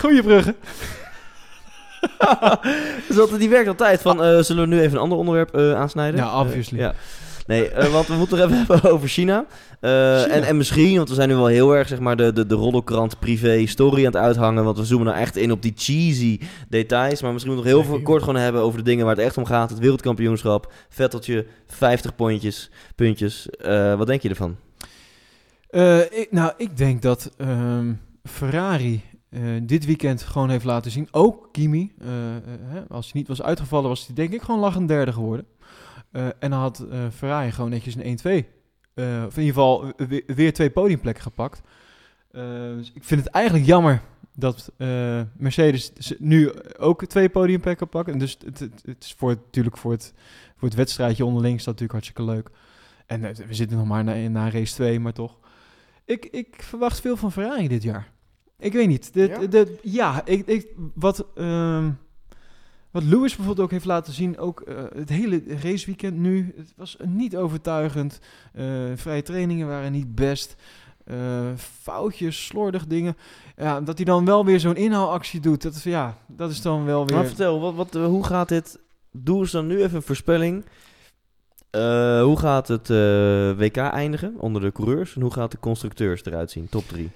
Goeie 0.00 0.22
bruggen. 0.22 0.56
dus 3.08 3.16
dat, 3.16 3.38
die 3.38 3.48
werkt 3.48 3.68
altijd 3.68 4.00
van, 4.02 4.22
eh, 4.24 4.38
zullen 4.38 4.68
we 4.68 4.74
nu 4.74 4.80
even 4.80 4.92
een 4.96 5.02
ander 5.02 5.18
onderwerp 5.18 5.56
aansnijden? 5.56 6.20
Ja, 6.20 6.40
obviously. 6.40 6.78
Ja. 6.78 6.94
Nee, 7.46 7.68
eh, 7.68 7.92
want 7.92 8.06
we 8.06 8.14
moeten 8.14 8.38
het 8.38 8.50
even 8.50 8.66
hebben 8.66 8.90
over 8.90 9.08
China. 9.08 9.46
Eh, 9.80 9.90
China. 9.90 10.34
En, 10.34 10.42
en 10.42 10.56
misschien, 10.56 10.96
want 10.96 11.08
we 11.08 11.14
zijn 11.14 11.28
nu 11.28 11.34
wel 11.34 11.46
heel 11.46 11.76
erg 11.76 11.88
zeg 11.88 11.98
maar, 11.98 12.16
de, 12.16 12.32
de, 12.32 12.46
de 12.46 12.54
roddelkrant 12.54 13.18
privé 13.18 13.66
story 13.66 13.98
aan 13.98 14.12
het 14.12 14.16
uithangen. 14.16 14.64
Want 14.64 14.78
we 14.78 14.84
zoomen 14.84 15.06
nou 15.06 15.18
echt 15.18 15.36
in 15.36 15.52
op 15.52 15.62
die 15.62 15.72
cheesy 15.76 16.40
details. 16.68 17.22
Maar 17.22 17.32
misschien 17.32 17.54
moeten 17.54 17.72
we 17.72 17.76
nog 17.76 17.86
heel 17.86 17.94
veel 17.94 18.04
kort 18.04 18.22
gewoon 18.22 18.40
hebben 18.40 18.62
over 18.62 18.78
de 18.78 18.84
dingen 18.84 19.04
waar 19.04 19.16
het 19.16 19.24
echt 19.24 19.36
om 19.36 19.44
gaat. 19.44 19.70
Het 19.70 19.78
wereldkampioenschap, 19.78 20.72
Vetteltje, 20.88 21.46
50 21.66 22.14
puntjes. 22.14 22.70
puntjes. 22.94 23.50
Eh, 23.50 23.94
wat 23.94 24.06
denk 24.06 24.22
je 24.22 24.28
ervan? 24.28 24.56
Ik, 26.10 26.28
nou, 26.30 26.52
ik 26.56 26.76
denk 26.76 27.02
dat 27.02 27.30
ehm, 27.36 27.92
Ferrari 28.24 29.02
dit 29.62 29.86
weekend 29.86 30.22
gewoon 30.22 30.50
heeft 30.50 30.64
laten 30.64 30.90
zien. 30.90 31.08
Ook 31.10 31.48
Kimi. 31.52 31.92
hè, 32.64 32.80
als 32.88 33.12
hij 33.12 33.20
niet 33.20 33.28
was 33.28 33.42
uitgevallen, 33.42 33.88
was 33.88 34.06
hij 34.06 34.14
denk 34.14 34.32
ik 34.32 34.42
gewoon 34.42 34.60
lachend 34.60 34.88
derde 34.88 35.12
geworden. 35.12 35.46
Eh, 36.10 36.26
en 36.26 36.50
dan 36.50 36.60
had 36.60 36.78
eh, 36.78 36.98
Ferrari 37.14 37.52
gewoon 37.52 37.70
netjes 37.70 37.94
een 37.94 38.18
1-2. 38.18 38.46
Eh, 38.94 39.24
of 39.26 39.36
in 39.36 39.42
ieder 39.42 39.54
geval 39.54 39.92
weer, 39.96 40.22
weer 40.26 40.52
twee 40.52 40.70
podiumplekken 40.70 41.22
gepakt. 41.22 41.60
Dus 42.32 42.92
ik 42.94 43.04
vind 43.04 43.24
het 43.24 43.32
eigenlijk 43.32 43.66
jammer 43.66 44.02
dat 44.34 44.72
Mercedes 45.36 45.92
nu 46.18 46.52
ook 46.78 47.06
twee 47.06 47.28
podiumplekken 47.28 47.88
pakken. 47.88 48.12
En 48.12 48.18
dus 48.18 48.36
het, 48.44 48.58
het, 48.58 48.82
het 48.84 49.04
is 49.04 49.14
voor, 49.18 49.30
natuurlijk 49.30 49.76
voor 49.76 49.92
het, 49.92 50.14
voor 50.56 50.68
het 50.68 50.76
wedstrijdje 50.76 51.24
onderling 51.24 51.56
is 51.56 51.64
dat 51.64 51.80
natuurlijk 51.80 52.04
hartstikke 52.04 52.32
leuk. 52.32 52.50
En 53.06 53.20
we 53.20 53.54
zitten 53.54 53.76
nog 53.76 53.86
maar 53.86 54.04
na, 54.04 54.28
na 54.28 54.50
race 54.50 54.74
2, 54.74 55.00
maar 55.00 55.12
toch. 55.12 55.38
Ik, 56.04 56.26
ik 56.26 56.62
verwacht 56.62 57.00
veel 57.00 57.16
van 57.16 57.32
Ferrari 57.32 57.68
dit 57.68 57.82
jaar. 57.82 58.12
Ik 58.58 58.72
weet 58.72 58.88
niet. 58.88 59.14
De, 59.14 59.48
Ja? 59.50 59.66
ja 59.82 60.24
ik, 60.24 60.46
ik, 60.46 60.66
wat, 60.94 61.26
ehm, 61.34 61.90
wat 62.90 63.02
Lewis 63.02 63.36
bijvoorbeeld 63.36 63.66
ook 63.66 63.70
heeft 63.72 63.84
laten 63.84 64.12
zien, 64.12 64.38
ook 64.38 64.60
eh, 64.60 64.76
het 64.94 65.08
hele 65.08 65.42
raceweekend 65.62 66.16
nu, 66.16 66.52
het 66.56 66.72
was 66.76 66.96
niet 67.04 67.36
overtuigend. 67.36 68.18
Eh, 68.52 68.64
vrije 68.94 69.22
trainingen 69.22 69.66
waren 69.68 69.92
niet 69.92 70.14
best. 70.14 70.56
Eh, 71.04 71.16
foutjes, 71.56 72.46
slordig 72.46 72.86
dingen. 72.86 73.16
Ja, 73.56 73.80
dat 73.80 73.96
hij 73.96 74.04
dan 74.04 74.24
wel 74.24 74.44
weer 74.44 74.60
zo'n 74.60 74.76
inhaalactie 74.76 75.40
doet, 75.40 75.62
dat, 75.62 75.74
is- 75.74 75.82
ja, 75.84 76.16
dat 76.26 76.50
is 76.50 76.62
dan 76.62 76.84
wel 76.84 77.06
weer... 77.06 77.16
Maar 77.16 77.26
vertel, 77.26 77.60
wat, 77.60 77.74
wat, 77.74 77.94
hoe 77.94 78.24
gaat 78.24 78.48
dit? 78.48 78.78
Doe 79.12 79.40
eens 79.40 79.50
dan 79.50 79.66
nu 79.66 79.82
even 79.82 79.96
een 79.96 80.02
voorspelling. 80.02 80.64
Hoe 82.22 82.36
gaat 82.38 82.68
het 82.68 82.88
WK 83.58 83.76
eindigen 83.76 84.34
onder 84.38 84.62
de 84.62 84.72
coureurs? 84.72 85.14
En 85.14 85.22
hoe 85.22 85.32
gaat 85.32 85.50
de 85.50 85.58
constructeurs 85.58 86.24
eruit 86.24 86.50
zien? 86.50 86.68
Top 86.68 86.84
3. 86.88 87.10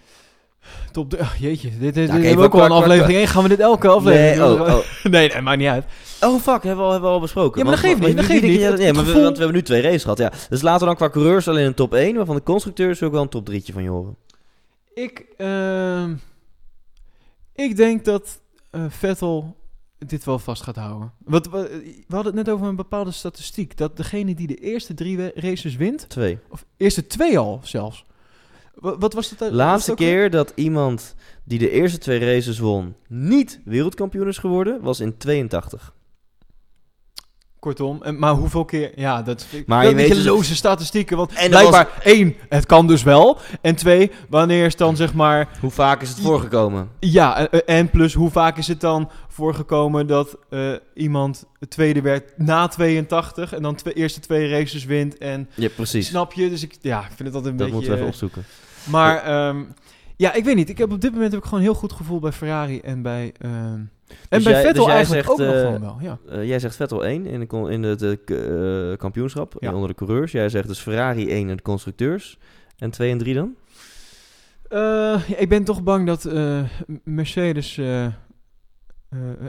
Top 0.92 1.10
de, 1.10 1.18
ach, 1.18 1.36
jeetje, 1.36 1.68
dit, 1.70 1.80
dit, 1.80 1.94
dit 1.94 2.04
oké, 2.08 2.14
hebben 2.14 2.30
we 2.30 2.36
maar 2.36 2.44
ook 2.44 2.54
al 2.54 2.64
een 2.64 2.82
aflevering 2.82 3.18
1. 3.18 3.28
Gaan 3.28 3.42
we 3.42 3.48
dit 3.48 3.60
elke 3.60 3.88
aflevering 3.88 4.36
Nee, 4.38 4.52
oh, 4.52 4.60
oh. 4.60 4.78
nee, 5.12 5.28
nee, 5.28 5.40
maakt 5.40 5.58
niet 5.58 5.68
uit. 5.68 5.84
oh 6.20 6.40
fuck, 6.40 6.62
hebben 6.62 6.76
we 6.76 6.82
al, 6.82 6.90
hebben 6.90 7.08
we 7.08 7.14
al 7.14 7.20
besproken. 7.20 7.58
Ja, 7.58 7.64
maar 7.70 7.74
dat 7.80 7.84
Want- 7.84 7.94
geeft 7.94 8.06
niet, 8.06 8.14
want- 8.16 8.28
dat 8.28 8.36
geeft 8.40 8.70
niet. 8.70 8.78
Nee, 8.78 8.92
maar 8.92 9.04
we, 9.04 9.12
want 9.12 9.36
we 9.36 9.42
hebben 9.42 9.52
nu 9.56 9.62
twee 9.62 9.82
races 9.82 10.02
gehad, 10.02 10.18
ja. 10.18 10.32
Dus 10.48 10.62
laten 10.62 10.80
we 10.80 10.86
dan 10.86 10.96
qua 10.96 11.08
coureurs 11.10 11.48
alleen 11.48 11.66
een 11.66 11.74
top 11.74 11.94
1, 11.94 12.14
maar 12.16 12.24
van 12.26 12.36
de 12.36 12.42
constructeurs 12.42 12.98
wil 12.98 13.08
ik 13.08 13.14
wel 13.14 13.22
een 13.22 13.28
top 13.28 13.50
3'tje 13.50 13.72
van 13.72 13.82
je 13.82 13.88
horen. 13.88 14.16
Ik, 14.94 15.24
ehm, 15.36 16.14
ik 17.54 17.76
denk 17.76 18.04
dat 18.04 18.40
eh, 18.70 18.84
Vettel 18.88 19.56
dit 19.98 20.24
wel 20.24 20.38
vast 20.38 20.62
gaat 20.62 20.76
houden. 20.76 21.12
Wat, 21.24 21.46
we, 21.50 21.60
we 22.08 22.14
hadden 22.14 22.36
het 22.36 22.46
net 22.46 22.54
over 22.54 22.66
een 22.66 22.76
bepaalde 22.76 23.10
statistiek. 23.10 23.76
Dat 23.76 23.96
degene 23.96 24.34
die 24.34 24.46
de 24.46 24.54
eerste 24.56 24.94
drie 24.94 25.32
races 25.34 25.76
wint, 25.76 26.08
Twee. 26.08 26.38
of 26.50 26.64
eerste 26.76 27.06
twee 27.06 27.38
al 27.38 27.60
zelfs. 27.62 28.04
Wat, 28.74 28.96
wat 28.98 29.12
was 29.12 29.30
het? 29.30 29.42
eh, 29.42 29.50
Laatste 29.50 29.90
was 29.90 30.00
het 30.00 30.08
keer 30.08 30.30
dat 30.30 30.52
iemand 30.54 31.14
die 31.44 31.58
de 31.58 31.70
eerste 31.70 31.98
twee 31.98 32.18
races 32.18 32.58
won 32.58 32.94
niet 33.08 33.60
wereldkampioen 33.64 34.28
is 34.28 34.38
geworden, 34.38 34.80
was 34.82 35.00
in 35.00 35.16
82. 35.16 35.92
Kortom, 37.58 38.02
en, 38.02 38.18
maar 38.18 38.32
hoeveel 38.34 38.64
keer? 38.64 38.92
Ja, 38.96 39.22
dat 39.22 39.44
vind 39.44 39.62
ik 39.62 39.68
Maar 39.68 40.00
je 40.00 40.24
loze 40.24 40.54
statistieken. 40.56 41.16
Want 41.16 41.32
En 41.32 41.50
dat 41.50 41.50
blijkbaar, 41.50 42.00
één, 42.02 42.34
het 42.48 42.66
kan 42.66 42.86
dus 42.86 43.02
wel. 43.02 43.38
En 43.60 43.74
twee, 43.76 44.10
wanneer 44.28 44.66
is 44.66 44.76
dan 44.76 44.96
zeg 44.96 45.14
maar... 45.14 45.48
Hoe 45.60 45.70
vaak 45.70 46.02
is 46.02 46.08
het 46.08 46.20
voorgekomen? 46.20 46.88
Ja, 47.00 47.38
eh, 47.48 47.60
eh, 47.66 47.78
en 47.78 47.90
plus 47.90 48.14
hoe 48.14 48.30
vaak 48.30 48.58
is 48.58 48.66
het 48.66 48.80
dan 48.80 49.10
voorgekomen 49.28 50.06
dat 50.06 50.38
eh, 50.50 50.72
iemand 50.94 51.44
tweede 51.68 52.00
werd 52.00 52.38
na 52.38 52.68
82 52.68 53.52
en 53.54 53.62
dan 53.62 53.74
twee 53.74 53.94
eerste 53.94 54.20
twee 54.20 54.48
races 54.50 54.84
wint 54.84 55.18
en 55.18 55.48
Ja, 55.54 55.68
precies. 55.76 56.06
snap 56.06 56.32
je? 56.32 56.48
Dus 56.50 56.62
ik, 56.62 56.76
ja, 56.80 57.00
ik 57.00 57.12
vind 57.16 57.18
het 57.18 57.34
altijd 57.34 57.52
een 57.52 57.56
Dat 57.58 57.70
beetje... 57.70 57.72
moeten 57.72 57.90
we 57.90 57.96
even 57.96 58.06
eh, 58.06 58.12
opzoeken. 58.12 58.44
Maar 58.90 59.22
ehm, 59.22 59.62
ja, 60.16 60.32
ik 60.32 60.44
weet 60.44 60.56
niet. 60.56 60.68
Ik 60.68 60.78
heb 60.78 60.92
op 60.92 61.00
dit 61.00 61.12
moment 61.12 61.30
heb 61.32 61.40
ik 61.40 61.46
gewoon 61.46 61.60
een 61.60 61.66
heel 61.70 61.78
goed 61.78 61.92
gevoel 61.92 62.18
bij 62.18 62.32
Ferrari 62.32 62.80
en 62.80 63.02
bij 63.02 63.32
ehm, 63.38 63.52
en 63.54 63.90
Dus 64.28 64.42
bij 64.42 64.52
jij- 64.52 64.62
Vettel 64.62 64.84
dus 64.84 64.94
eigenlijk 64.94 65.26
zegt, 65.26 65.40
ook 65.40 65.46
nog 65.46 65.54
eh, 65.56 65.60
gewoon 65.62 65.80
wel. 65.80 65.96
Ja. 66.00 66.18
Eh, 66.28 66.48
jij 66.48 66.58
zegt 66.58 66.76
Vettel 66.76 67.04
1 67.04 67.26
in, 67.26 67.40
de, 67.40 67.70
in 67.70 67.82
het 67.82 68.02
eh, 68.02 68.96
kampioenschap, 68.96 69.54
Ja. 69.58 69.74
onder 69.74 69.88
de 69.88 69.94
coureurs. 69.94 70.32
Jij 70.32 70.48
zegt 70.48 70.68
dus 70.68 70.78
Ferrari 70.78 71.30
1 71.30 71.48
in 71.48 71.56
de 71.56 71.62
constructeurs. 71.62 72.38
En 72.78 72.90
2 72.90 73.10
en 73.10 73.18
3 73.18 73.34
dan? 73.34 73.54
Ik 75.36 75.48
ben 75.48 75.64
toch 75.64 75.82
bang 75.82 76.06
dat 76.06 76.28
Mercedes. 77.04 77.76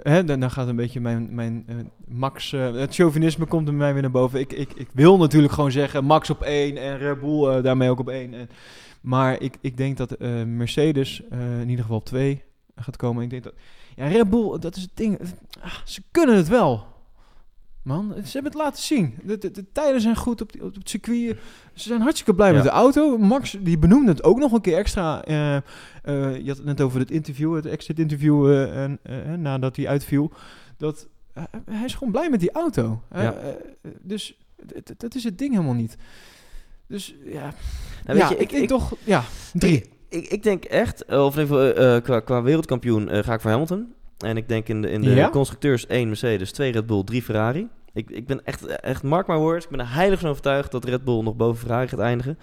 hè, 0.03 0.23
dan, 0.23 0.51
gaat 0.51 0.67
een 0.67 0.75
beetje 0.75 0.99
mijn, 0.99 1.35
mijn 1.35 1.65
Max. 2.07 2.51
het 2.51 2.95
chauvinisme 2.95 3.45
komt 3.45 3.67
er 3.67 3.73
bij 3.73 3.83
mij 3.83 3.93
weer 3.93 4.01
naar 4.01 4.11
boven. 4.11 4.39
Ik, 4.39 4.53
ik, 4.53 4.73
ik 4.75 4.87
wil 4.93 5.17
natuurlijk 5.17 5.53
gewoon 5.53 5.71
zeggen 5.71 6.03
Max 6.05 6.29
op 6.29 6.41
één 6.41 6.77
en 6.77 6.97
Red 6.97 7.19
Bull 7.19 7.61
daarmee 7.61 7.89
ook 7.89 7.99
op 7.99 8.09
één. 8.09 8.33
En, 8.33 8.49
maar 9.05 9.41
ik, 9.41 9.57
ik 9.61 9.77
denk 9.77 9.97
dat 9.97 10.11
eh, 10.11 10.43
Mercedes 10.43 11.21
eh, 11.29 11.59
in 11.61 11.69
ieder 11.69 11.83
geval 11.83 11.97
op 11.99 12.05
twee 12.05 12.43
gaat 12.75 12.95
komen. 12.97 13.23
Ik 13.23 13.29
denk 13.29 13.43
dat. 13.43 13.53
Ja, 13.95 14.07
Red 14.07 14.29
Bull, 14.29 14.59
dat 14.59 14.75
is 14.75 14.81
het 14.81 14.91
ding. 14.93 15.19
Ah, 15.61 15.73
ze 15.85 16.01
kunnen 16.11 16.35
het 16.35 16.47
wel. 16.47 16.93
Man, 17.81 18.13
ze 18.23 18.31
hebben 18.31 18.51
het 18.51 18.61
laten 18.61 18.83
zien. 18.83 19.15
De, 19.23 19.37
de, 19.37 19.51
de 19.51 19.71
tijden 19.71 20.01
zijn 20.01 20.15
goed 20.15 20.41
op, 20.41 20.51
die- 20.51 20.63
op 20.63 20.73
het 20.75 20.89
circuit. 20.89 21.37
Ze 21.73 21.87
zijn 21.87 22.01
hartstikke 22.01 22.35
blij 22.35 22.47
Ja. 22.49 22.53
met 22.53 22.63
de 22.63 22.69
auto. 22.69 23.17
Max, 23.17 23.57
die 23.61 23.77
benoemde 23.77 24.11
het 24.11 24.23
ook 24.23 24.37
nog 24.39 24.51
een 24.51 24.61
keer 24.61 24.77
extra. 24.77 25.23
eh, 25.23 25.57
je 26.37 26.43
had 26.47 26.57
het 26.57 26.65
net 26.65 26.81
over 26.81 26.99
het 26.99 27.11
interview, 27.11 27.55
het 27.55 27.65
exit 27.65 27.99
interview, 27.99 28.51
en, 28.73 28.99
nadat 29.41 29.75
hij 29.75 29.87
uitviel. 29.87 30.31
Dat, 30.77 31.07
hij 31.65 31.85
is 31.85 31.93
gewoon 31.93 32.11
blij 32.13 32.29
met 32.29 32.39
die 32.39 32.51
auto. 32.51 33.01
Ja. 33.13 33.35
dus 34.01 34.37
dat 34.97 35.15
is 35.15 35.23
het 35.23 35.37
ding 35.37 35.51
helemaal 35.53 35.73
niet. 35.73 35.97
Dus 36.87 37.15
ja, 37.23 37.53
Nou, 38.05 38.17
ja 38.17 38.27
weet 38.27 38.37
je, 38.37 38.43
ik, 38.43 38.49
denk 38.49 38.67
toch, 38.67 38.93
ja, 39.03 39.23
drie. 39.53 39.83
Ik, 40.09 40.27
ik, 40.27 40.43
denk 40.43 40.63
echt, 40.63 41.05
eh, 41.05 41.25
of 41.25 41.33
geval, 41.33 41.73
eh, 41.73 41.95
eh, 41.95 42.03
qua, 42.03 42.19
qua 42.19 42.41
wereldkampioen 42.41 43.23
ga 43.23 43.33
ik 43.33 43.41
voor 43.41 43.51
Hamilton. 43.51 43.93
En 44.17 44.37
ik 44.37 44.47
denk 44.47 44.67
in 44.67 44.81
de, 44.81 44.89
in 44.89 45.01
de 45.01 45.09
Ja? 45.09 45.29
constructeurs 45.29 45.87
1 45.87 46.07
Mercedes, 46.07 46.51
2 46.51 46.71
Red 46.71 46.85
Bull, 46.85 47.03
3 47.03 47.21
Ferrari. 47.21 47.67
Ik, 47.93 48.09
ik 48.09 48.27
ben 48.27 48.45
echt, 48.45 48.65
echt, 48.65 49.03
mark 49.03 49.27
my 49.27 49.35
words, 49.35 49.65
ik 49.65 49.71
ben 49.71 49.79
er 49.79 49.93
heilig 49.93 50.19
van 50.19 50.29
overtuigd 50.29 50.71
dat 50.71 50.85
Red 50.85 51.03
Bull 51.03 51.21
nog 51.21 51.35
boven 51.35 51.59
Ferrari 51.59 51.87
gaat 51.87 51.99
eindigen. 51.99 52.37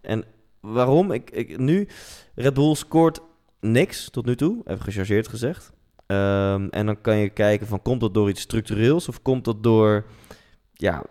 En 0.00 0.24
waarom? 0.60 1.10
Ik, 1.12 1.30
ik, 1.30 1.58
nu, 1.58 1.88
Red 2.34 2.54
Bull 2.54 2.74
scoort 2.74 3.20
niks 3.60 4.10
tot 4.10 4.26
nu 4.26 4.36
toe, 4.36 4.60
even 4.64 4.84
gechargeerd 4.84 5.28
gezegd. 5.28 5.72
Ehm, 6.06 6.66
en 6.70 6.86
dan 6.86 7.00
kan 7.00 7.16
je 7.16 7.28
kijken 7.28 7.66
van, 7.66 7.82
komt 7.82 8.00
dat 8.00 8.14
door 8.14 8.28
iets 8.28 8.40
structureels 8.40 9.08
of 9.08 9.22
komt 9.22 9.44
dat 9.44 9.62
door, 9.62 10.04
ja, 10.72 11.04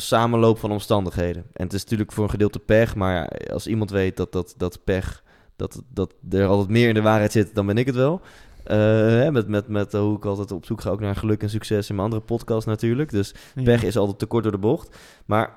samenloop 0.00 0.58
van 0.58 0.70
omstandigheden. 0.70 1.44
En 1.52 1.64
het 1.64 1.72
is 1.72 1.82
natuurlijk 1.82 2.12
voor 2.12 2.24
een 2.24 2.30
gedeelte 2.30 2.58
pech, 2.58 2.94
maar 2.94 3.28
als 3.52 3.66
iemand 3.66 3.90
weet 3.90 4.16
dat, 4.16 4.32
dat, 4.32 4.54
dat 4.56 4.84
pech, 4.84 5.22
dat, 5.56 5.82
dat 5.92 6.14
er 6.30 6.46
altijd 6.46 6.68
meer 6.68 6.88
in 6.88 6.94
de 6.94 7.02
waarheid 7.02 7.32
zit, 7.32 7.54
dan 7.54 7.66
ben 7.66 7.78
ik 7.78 7.86
het 7.86 7.94
wel. 7.94 8.20
Eh, 8.64 9.28
met, 9.28 9.48
met, 9.48 9.68
met 9.68 9.92
hoe 9.92 10.16
ik 10.16 10.24
altijd 10.24 10.52
op 10.52 10.64
zoek 10.64 10.80
ga 10.80 10.90
ook 10.90 11.00
naar 11.00 11.16
geluk 11.16 11.42
en 11.42 11.50
succes 11.50 11.88
in 11.88 11.94
mijn 11.94 12.06
andere 12.06 12.26
podcast 12.26 12.66
natuurlijk. 12.66 13.10
Dus 13.10 13.34
pech 13.64 13.82
is 13.84 13.96
altijd 13.96 14.18
te 14.18 14.26
kort 14.26 14.42
door 14.42 14.52
de 14.52 14.58
bocht. 14.58 14.96
Maar 15.26 15.56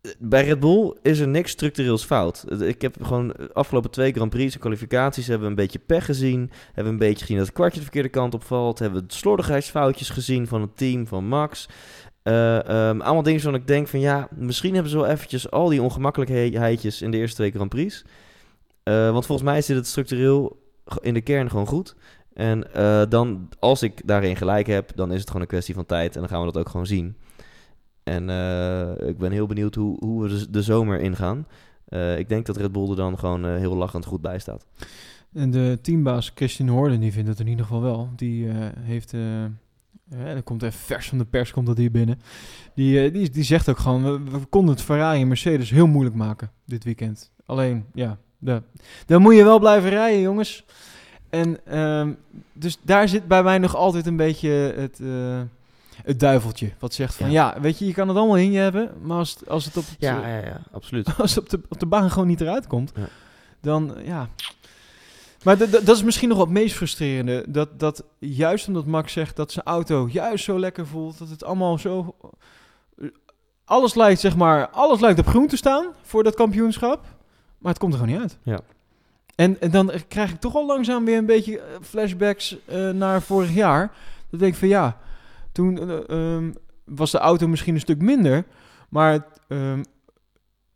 eh, 0.00 0.10
bij 0.18 0.44
Red 0.44 0.60
Bull 0.60 0.96
is 1.02 1.18
er 1.18 1.28
niks 1.28 1.50
structureels 1.50 2.04
fout. 2.04 2.44
Eh, 2.48 2.68
Ik 2.68 2.82
heb 2.82 2.96
gewoon 3.02 3.28
de 3.28 3.50
afgelopen 3.52 3.90
twee 3.90 4.12
Grand 4.12 4.30
Prix 4.30 4.54
en 4.54 4.60
kwalificaties 4.60 5.26
hebben 5.26 5.44
we 5.44 5.50
een 5.50 5.62
beetje 5.62 5.78
pech 5.78 6.04
gezien. 6.04 6.50
Hebben 6.66 6.84
we 6.84 6.90
een 6.90 7.08
beetje 7.08 7.20
gezien 7.20 7.36
dat 7.36 7.46
het 7.46 7.54
kwartje 7.54 7.78
de 7.78 7.84
verkeerde 7.84 8.08
kant 8.08 8.34
op 8.34 8.44
valt. 8.44 8.78
Hebben 8.78 9.00
we 9.00 9.12
slordigheidsfoutjes 9.12 10.10
gezien 10.10 10.46
van 10.46 10.60
het 10.60 10.76
team, 10.76 11.06
van 11.06 11.24
Max. 11.24 11.68
Eh, 12.22 12.58
ehm, 12.58 13.00
allemaal 13.00 13.22
dingen 13.22 13.42
waarvan 13.42 13.60
ik 13.60 13.66
denk 13.66 13.88
van 13.88 14.00
ja, 14.00 14.28
misschien 14.34 14.72
hebben 14.74 14.90
ze 14.90 14.98
wel 14.98 15.06
eventjes 15.06 15.50
al 15.50 15.68
die 15.68 15.82
ongemakkelijkheidjes 15.82 17.02
in 17.02 17.10
de 17.10 17.16
eerste 17.16 17.36
twee 17.36 17.50
Grand 17.50 17.68
Prix. 17.68 18.04
Eh, 18.82 19.10
want 19.10 19.26
volgens 19.26 19.48
mij 19.48 19.62
zit 19.62 19.76
het 19.76 19.86
structureel 19.86 20.62
in 21.00 21.14
de 21.14 21.20
kern 21.20 21.50
gewoon 21.50 21.66
goed. 21.66 21.96
En 22.32 22.74
eh, 22.74 23.02
dan, 23.08 23.48
als 23.58 23.82
ik 23.82 24.06
daarin 24.06 24.36
gelijk 24.36 24.66
heb, 24.66 24.90
dan 24.94 25.12
is 25.12 25.18
het 25.18 25.26
gewoon 25.26 25.42
een 25.42 25.48
kwestie 25.48 25.74
van 25.74 25.86
tijd. 25.86 26.14
En 26.14 26.20
dan 26.20 26.28
gaan 26.28 26.40
we 26.40 26.52
dat 26.52 26.62
ook 26.62 26.68
gewoon 26.68 26.86
zien. 26.86 27.16
En 28.02 28.22
ik 29.06 29.18
ben 29.18 29.32
heel 29.32 29.46
benieuwd 29.46 29.74
hoe, 29.74 29.96
hoe 29.98 30.22
we 30.22 30.50
de, 30.50 30.62
zomer 30.62 31.00
ingaan. 31.00 31.46
Ik 32.16 32.28
denk 32.28 32.46
dat 32.46 32.56
Red 32.56 32.72
Bull 32.72 32.90
er 32.90 32.96
dan 32.96 33.18
gewoon 33.18 33.56
heel 33.56 33.76
lachend 33.76 34.04
goed 34.04 34.20
bij 34.20 34.38
staat. 34.38 34.66
En 35.32 35.50
de 35.50 35.78
teambaas 35.82 36.32
Christian 36.34 36.68
Hoorden, 36.68 37.00
die 37.00 37.12
vindt 37.12 37.28
het 37.28 37.40
in 37.40 37.46
ieder 37.46 37.64
geval 37.64 37.82
wel. 37.82 38.08
Die 38.16 38.48
heeft, 38.78 39.14
eh, 40.10 40.34
dat 40.34 40.44
komt 40.44 40.62
even 40.62 40.80
vers 40.80 41.08
van 41.08 41.18
de 41.18 41.24
pers, 41.24 41.50
komt 41.52 41.66
dat 41.66 41.76
hier 41.76 41.90
binnen. 41.90 42.20
Die, 42.74 43.04
eh, 43.04 43.12
die, 43.12 43.30
die 43.30 43.42
zegt 43.44 43.68
ook 43.68 43.78
gewoon, 43.78 44.02
we, 44.24 44.30
we 44.38 44.44
konden 44.46 44.74
het 44.74 44.84
Ferrari 44.84 45.20
en 45.20 45.28
Mercedes 45.28 45.70
heel 45.70 45.86
moeilijk 45.86 46.16
maken 46.16 46.50
dit 46.66 46.84
weekend. 46.84 47.30
Alleen, 47.46 47.84
ja, 47.94 48.18
da- 48.38 48.62
dan 49.06 49.22
moet 49.22 49.34
je 49.36 49.44
wel 49.44 49.58
blijven 49.58 49.90
rijden, 49.90 50.20
jongens. 50.20 50.64
En 51.30 51.66
ehm, 51.66 52.12
dus 52.52 52.78
daar 52.82 53.08
zit 53.08 53.28
bij 53.28 53.42
mij 53.42 53.58
nog 53.58 53.76
altijd 53.76 54.06
een 54.06 54.16
beetje 54.16 54.50
het... 54.76 55.00
eh, 55.00 55.40
het 56.04 56.20
duiveltje. 56.20 56.70
Wat 56.78 56.94
zegt 56.94 57.14
van, 57.14 57.30
ja. 57.30 57.56
weet 57.60 57.78
je, 57.78 57.86
je 57.86 57.92
kan 57.92 58.08
het 58.08 58.16
allemaal 58.16 58.36
in 58.36 58.50
je 58.50 58.58
hebben, 58.58 58.90
maar 59.02 59.16
als 59.16 59.30
het, 59.34 59.48
als 59.48 59.64
het, 59.64 59.76
op, 59.76 59.84
het, 59.88 59.96
Ja, 59.98 60.28
ja, 60.28 60.36
ja, 60.36 60.60
absoluut. 60.72 61.16
als 61.18 61.34
het 61.34 61.44
op, 61.44 61.50
de, 61.50 61.60
op 61.68 61.80
de 61.80 61.86
baan 61.86 62.10
gewoon 62.10 62.28
niet 62.28 62.40
eruit 62.40 62.66
komt, 62.66 62.92
Ja. 62.96 63.08
dan 63.60 63.94
ja. 64.04 64.28
Maar 65.44 65.58
dat 65.58 65.88
is 65.88 66.02
misschien 66.02 66.28
nog 66.28 66.38
wat 66.38 66.48
meest 66.48 66.76
frustrerende. 66.76 67.44
Dat, 67.48 67.78
dat 67.78 68.04
juist 68.18 68.68
omdat 68.68 68.86
Max 68.86 69.12
zegt 69.12 69.36
dat 69.36 69.52
zijn 69.52 69.64
auto 69.64 70.08
juist 70.10 70.44
zo 70.44 70.58
lekker 70.58 70.86
voelt, 70.86 71.18
dat 71.18 71.28
het 71.28 71.44
allemaal 71.44 71.78
zo. 71.78 72.16
Alles 73.64 73.94
lijkt, 73.94 74.20
zeg 74.20 74.36
maar, 74.36 74.68
alles 74.68 75.00
lijkt 75.00 75.18
op 75.18 75.26
groen 75.26 75.46
te 75.46 75.56
staan 75.56 75.86
voor 76.02 76.22
dat 76.22 76.34
kampioenschap. 76.34 77.04
Maar 77.58 77.70
het 77.70 77.80
komt 77.80 77.92
er 77.92 77.98
gewoon 77.98 78.14
niet 78.14 78.22
uit. 78.22 78.38
Ja. 78.42 78.60
En, 79.34 79.60
en 79.60 79.70
dan 79.70 79.92
krijg 80.08 80.30
ik 80.30 80.40
toch 80.40 80.54
al 80.54 80.66
langzaam 80.66 81.04
weer 81.04 81.18
een 81.18 81.26
beetje 81.26 81.58
eh, 81.58 81.64
flashbacks 81.82 82.56
eh, 82.64 82.90
naar 82.90 83.22
vorig 83.22 83.54
jaar. 83.54 83.92
Dan 84.30 84.38
denk 84.38 84.52
ik 84.52 84.58
van 84.58 84.68
ja, 84.68 84.98
toen 85.52 85.78
eh, 85.78 86.08
ehm, 86.08 86.52
was 86.84 87.10
de 87.10 87.18
auto 87.18 87.48
misschien 87.48 87.74
een 87.74 87.80
stuk 87.80 88.02
minder. 88.02 88.44
Maar 88.88 89.26
ehm, 89.48 89.82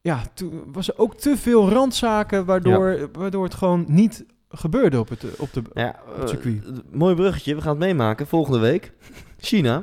ja, 0.01 0.23
toen 0.35 0.63
was 0.73 0.89
er 0.89 0.99
ook 0.99 1.15
te 1.15 1.37
veel 1.37 1.69
randzaken 1.69 2.45
waardoor, 2.45 3.09
waardoor 3.13 3.45
het 3.45 3.55
gewoon 3.55 3.85
niet 3.89 4.25
gebeurde 4.51 4.99
op, 4.99 5.09
het, 5.09 5.25
op 5.39 5.53
de... 5.53 5.63
Ja, 5.75 5.97
het 6.15 6.23
eh, 6.23 6.29
circuit. 6.29 6.63
mooi 6.93 7.15
bruggetje. 7.15 7.55
We 7.55 7.61
gaan 7.61 7.71
het 7.71 7.79
meemaken 7.79 8.27
volgende 8.27 8.59
week. 8.59 8.93
China. 9.39 9.83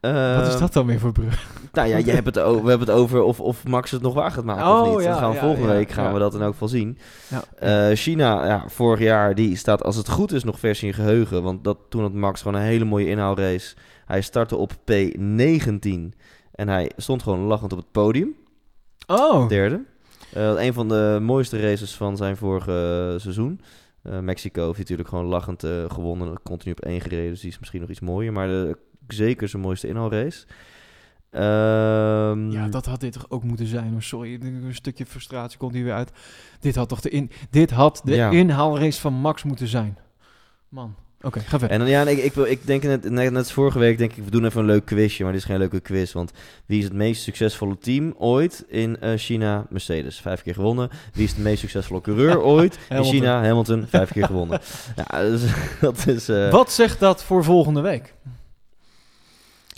Wat 0.00 0.46
is 0.46 0.54
Eh, 0.54 0.60
dat 0.60 0.72
dan 0.72 0.86
weer 0.86 0.98
voor 1.00 1.12
brug? 1.12 1.46
Nou 1.72 1.88
ja, 1.88 1.98
jij 1.98 2.14
hebt 2.14 2.26
het 2.26 2.34
we 2.34 2.68
hebben 2.68 2.78
het 2.80 2.90
over 2.90 3.22
of, 3.22 3.40
of 3.40 3.66
Max 3.66 3.90
het 3.90 4.02
nog 4.02 4.14
waar 4.14 4.30
gaat 4.30 4.44
maken 4.44 4.66
of 4.66 4.80
Oh, 4.88 4.94
niet. 4.94 5.02
ja, 5.04 5.10
dat 5.10 5.18
gaan 5.18 5.30
we 5.30 5.36
ja, 5.36 5.42
volgende 5.42 5.68
week 5.68 5.90
gaan 5.90 6.12
we 6.12 6.18
dat 6.18 6.34
in 6.34 6.40
elk 6.40 6.52
geval 6.52 6.68
zien. 6.68 6.98
Ja. 7.28 7.42
Eh, 7.90 7.96
China, 7.96 8.46
ja, 8.46 8.64
vorig 8.68 9.00
jaar, 9.00 9.34
die 9.34 9.56
staat 9.56 9.82
als 9.84 9.96
het 9.96 10.08
goed 10.08 10.32
is 10.32 10.44
nog 10.44 10.58
vers 10.58 10.80
in 10.82 10.86
je 10.88 10.94
geheugen. 10.94 11.42
Want 11.42 11.64
dat, 11.64 11.78
toen 11.88 12.02
had 12.02 12.12
Max 12.12 12.42
gewoon 12.42 12.60
een 12.60 12.66
hele 12.66 12.84
mooie 12.84 13.06
inhaalrace. 13.08 13.74
Hij 14.06 14.20
startte 14.20 14.56
op 14.56 14.72
P19 14.72 15.90
en 16.52 16.68
hij 16.68 16.90
stond 16.96 17.22
gewoon 17.22 17.40
lachend 17.40 17.72
op 17.72 17.78
het 17.78 17.92
podium. 17.92 18.34
Oh, 19.06 19.48
Derde. 19.48 19.80
Eh, 20.32 20.64
een 20.64 20.72
van 20.72 20.88
de 20.88 21.18
mooiste 21.22 21.60
races 21.60 21.94
van 21.94 22.16
zijn 22.16 22.36
vorige 22.36 23.10
eh, 23.14 23.20
seizoen. 23.20 23.60
Eh, 24.02 24.18
Mexico 24.18 24.66
heeft 24.66 24.78
natuurlijk 24.78 25.08
gewoon 25.08 25.24
lachend 25.24 25.60
gewonnen. 25.88 26.42
Continu 26.42 26.72
op 26.72 26.80
één 26.80 27.00
gereden, 27.00 27.30
dus 27.30 27.40
die 27.40 27.50
is 27.50 27.58
misschien 27.58 27.80
nog 27.80 27.90
iets 27.90 28.00
mooier. 28.00 28.32
Maar 28.32 28.46
de, 28.48 28.76
zeker 29.08 29.48
zijn 29.48 29.62
mooiste 29.62 29.88
inhaalrace. 29.88 30.46
Ehm, 31.30 32.50
ja, 32.50 32.68
dat 32.68 32.86
had 32.86 33.00
dit 33.00 33.12
toch 33.12 33.26
ook 33.28 33.42
moeten 33.42 33.66
zijn. 33.66 33.92
hoor. 33.92 34.02
Sorry, 34.02 34.34
een 34.42 34.74
stukje 34.74 35.06
frustratie 35.06 35.58
komt 35.58 35.74
hier 35.74 35.84
weer 35.84 35.92
uit. 35.92 36.12
Dit 36.60 36.74
had 36.76 36.88
toch 36.88 37.00
de, 37.00 37.10
in, 37.10 37.30
dit 37.50 37.70
had 37.70 38.00
de 38.04 38.14
Ja. 38.14 38.30
inhaalrace 38.30 39.00
van 39.00 39.12
Max 39.12 39.42
moeten 39.42 39.66
zijn. 39.68 39.98
Man, 40.68 40.94
oké, 41.22 41.40
ga 41.40 41.48
verder. 41.58 41.70
En 41.70 41.78
dan, 41.78 41.88
ja, 41.88 42.02
ik, 42.06 42.18
ik, 42.18 42.32
wil- 42.32 42.44
ik 42.46 42.66
denk 42.66 42.82
net, 42.82 43.02
net, 43.10 43.12
net 43.30 43.36
als 43.36 43.52
vorige 43.52 43.78
week, 43.78 43.98
denk 43.98 44.12
ik, 44.12 44.24
we 44.24 44.30
doen 44.30 44.44
even 44.44 44.60
een 44.60 44.66
leuk 44.66 44.84
quizje. 44.84 45.22
Maar 45.22 45.32
dit 45.32 45.40
is 45.40 45.46
geen 45.48 45.58
leuke 45.58 45.80
quiz, 45.80 46.12
want 46.12 46.32
wie 46.66 46.78
is 46.78 46.84
het 46.84 46.92
meest 46.92 47.22
succesvolle 47.22 47.78
team 47.78 48.14
ooit 48.18 48.64
in 48.68 49.00
eh, 49.00 49.12
China? 49.16 49.66
Mercedes, 49.70 50.20
vijf 50.20 50.42
keer 50.42 50.54
gewonnen. 50.54 50.90
Wie 51.12 51.24
is 51.24 51.34
de 51.34 51.40
meest 51.40 51.60
succesvolle 51.60 52.00
coureur 52.00 52.40
ooit 52.54 52.78
in. 52.88 53.04
China? 53.04 53.42
Hamilton, 53.44 53.86
vijf 53.88 54.12
keer 54.12 54.26
gewonnen. 54.26 54.60
Ja, 55.10 55.20
dus, 55.22 55.42
dat 55.80 56.06
is... 56.06 56.28
eh, 56.28 56.50
Wat 56.50 56.72
zegt 56.72 57.00
dat 57.00 57.22
voor 57.22 57.44
volgende 57.44 57.80
week? 57.80 58.14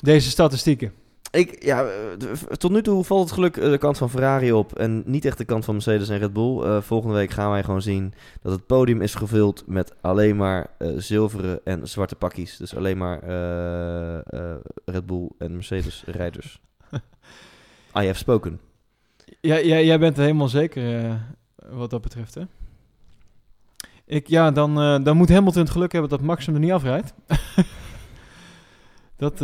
Deze 0.01 0.31
statistieken. 0.31 0.93
Ik, 1.39 1.65
ja, 1.65 1.85
eh, 1.85 2.29
tot 2.57 2.71
nu 2.71 2.83
toe 2.83 3.05
valt 3.05 3.21
het 3.21 3.33
geluk 3.33 3.57
eh, 3.57 3.71
de 3.71 3.79
kant 3.79 3.99
van 3.99 4.11
Ferrari 4.11 4.53
op 4.53 4.79
en 4.79 5.03
niet 5.07 5.25
echt 5.25 5.39
de 5.39 5.45
kant 5.45 5.65
van 5.65 5.75
Mercedes 5.75 6.09
en 6.09 6.19
Red 6.19 6.33
Bull. 6.33 6.63
Eh, 6.63 6.81
volgende 6.81 7.15
week 7.15 7.31
gaan 7.31 7.51
wij 7.51 7.63
gewoon 7.63 7.83
zien 7.83 8.15
dat 8.43 8.53
het 8.53 8.67
podium 8.67 9.01
is 9.01 9.15
gevuld 9.15 9.63
met 9.67 9.95
alleen 10.01 10.37
maar 10.37 10.71
zilveren 10.97 11.61
en 11.65 11.89
zwarte 11.89 12.15
pakjes. 12.15 12.57
Dus 12.57 12.77
alleen 12.77 12.99
maar 12.99 13.19
Red 14.85 15.07
Bull 15.07 15.29
en 15.39 15.53
Mercedes 15.53 16.03
rijders. 16.07 16.61
I 18.01 18.07
have 18.07 18.15
spoken. 18.15 18.61
Ja, 19.41 19.61
jij, 19.61 19.85
jij 19.85 19.99
bent 19.99 20.17
er 20.17 20.23
helemaal 20.23 20.49
zeker 20.49 21.17
wat 21.71 21.91
dat 21.91 22.01
betreft, 22.01 22.35
hè? 22.35 22.43
Ik, 24.07 24.27
ja, 24.27 24.51
dan, 24.51 25.03
dan 25.03 25.17
moet 25.17 25.29
Hamilton 25.29 25.63
het 25.63 25.71
geluk 25.71 25.93
hebben 25.93 26.11
dat 26.11 26.21
Max 26.21 26.47
hem 26.47 26.55
er 26.55 26.61
niet 26.61 26.73
afrijdt. 26.73 27.15
dat, 29.17 29.41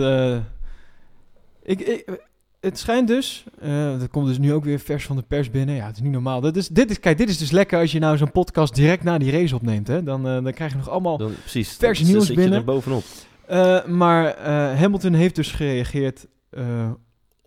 ik, 1.64 1.80
ik, 1.80 2.20
het 2.60 2.78
schijnt 2.78 3.08
dus, 3.08 3.44
eh 3.60 3.98
dat 3.98 4.08
komt 4.08 4.26
dus 4.26 4.38
nu 4.38 4.52
ook 4.52 4.64
weer 4.64 4.78
vers 4.78 5.04
van 5.06 5.16
de 5.16 5.22
pers 5.22 5.50
binnen. 5.50 5.74
Ja, 5.74 5.86
het 5.86 5.96
is 5.96 6.02
niet 6.02 6.12
normaal. 6.12 6.40
Dat 6.40 6.56
is, 6.56 6.68
dit 6.68 6.90
is, 6.90 7.00
kijk, 7.00 7.18
dit 7.18 7.28
is 7.28 7.38
dus 7.38 7.50
lekker 7.50 7.78
als 7.80 7.92
je 7.92 7.98
nou 7.98 8.16
zo'n 8.16 8.32
podcast 8.32 8.74
direct 8.74 9.02
na 9.04 9.18
die 9.18 9.30
race 9.30 9.54
opneemt, 9.54 9.86
hè? 9.88 10.02
Dan, 10.02 10.26
eh, 10.28 10.42
dan 10.42 10.52
krijg 10.52 10.70
je 10.72 10.76
nog 10.78 10.88
allemaal 10.88 11.18
Dan, 11.18 11.32
precies. 11.40 11.76
Vers 11.76 11.98
dan 11.98 12.08
nieuws 12.08 12.26
je 12.26 12.34
binnen. 12.34 12.58
er 12.58 12.64
bovenop. 12.64 13.02
Eh, 13.46 13.84
maar 13.84 14.38
Hamilton 14.76 15.12
heeft 15.12 15.34
dus 15.34 15.52
gereageerd 15.52 16.26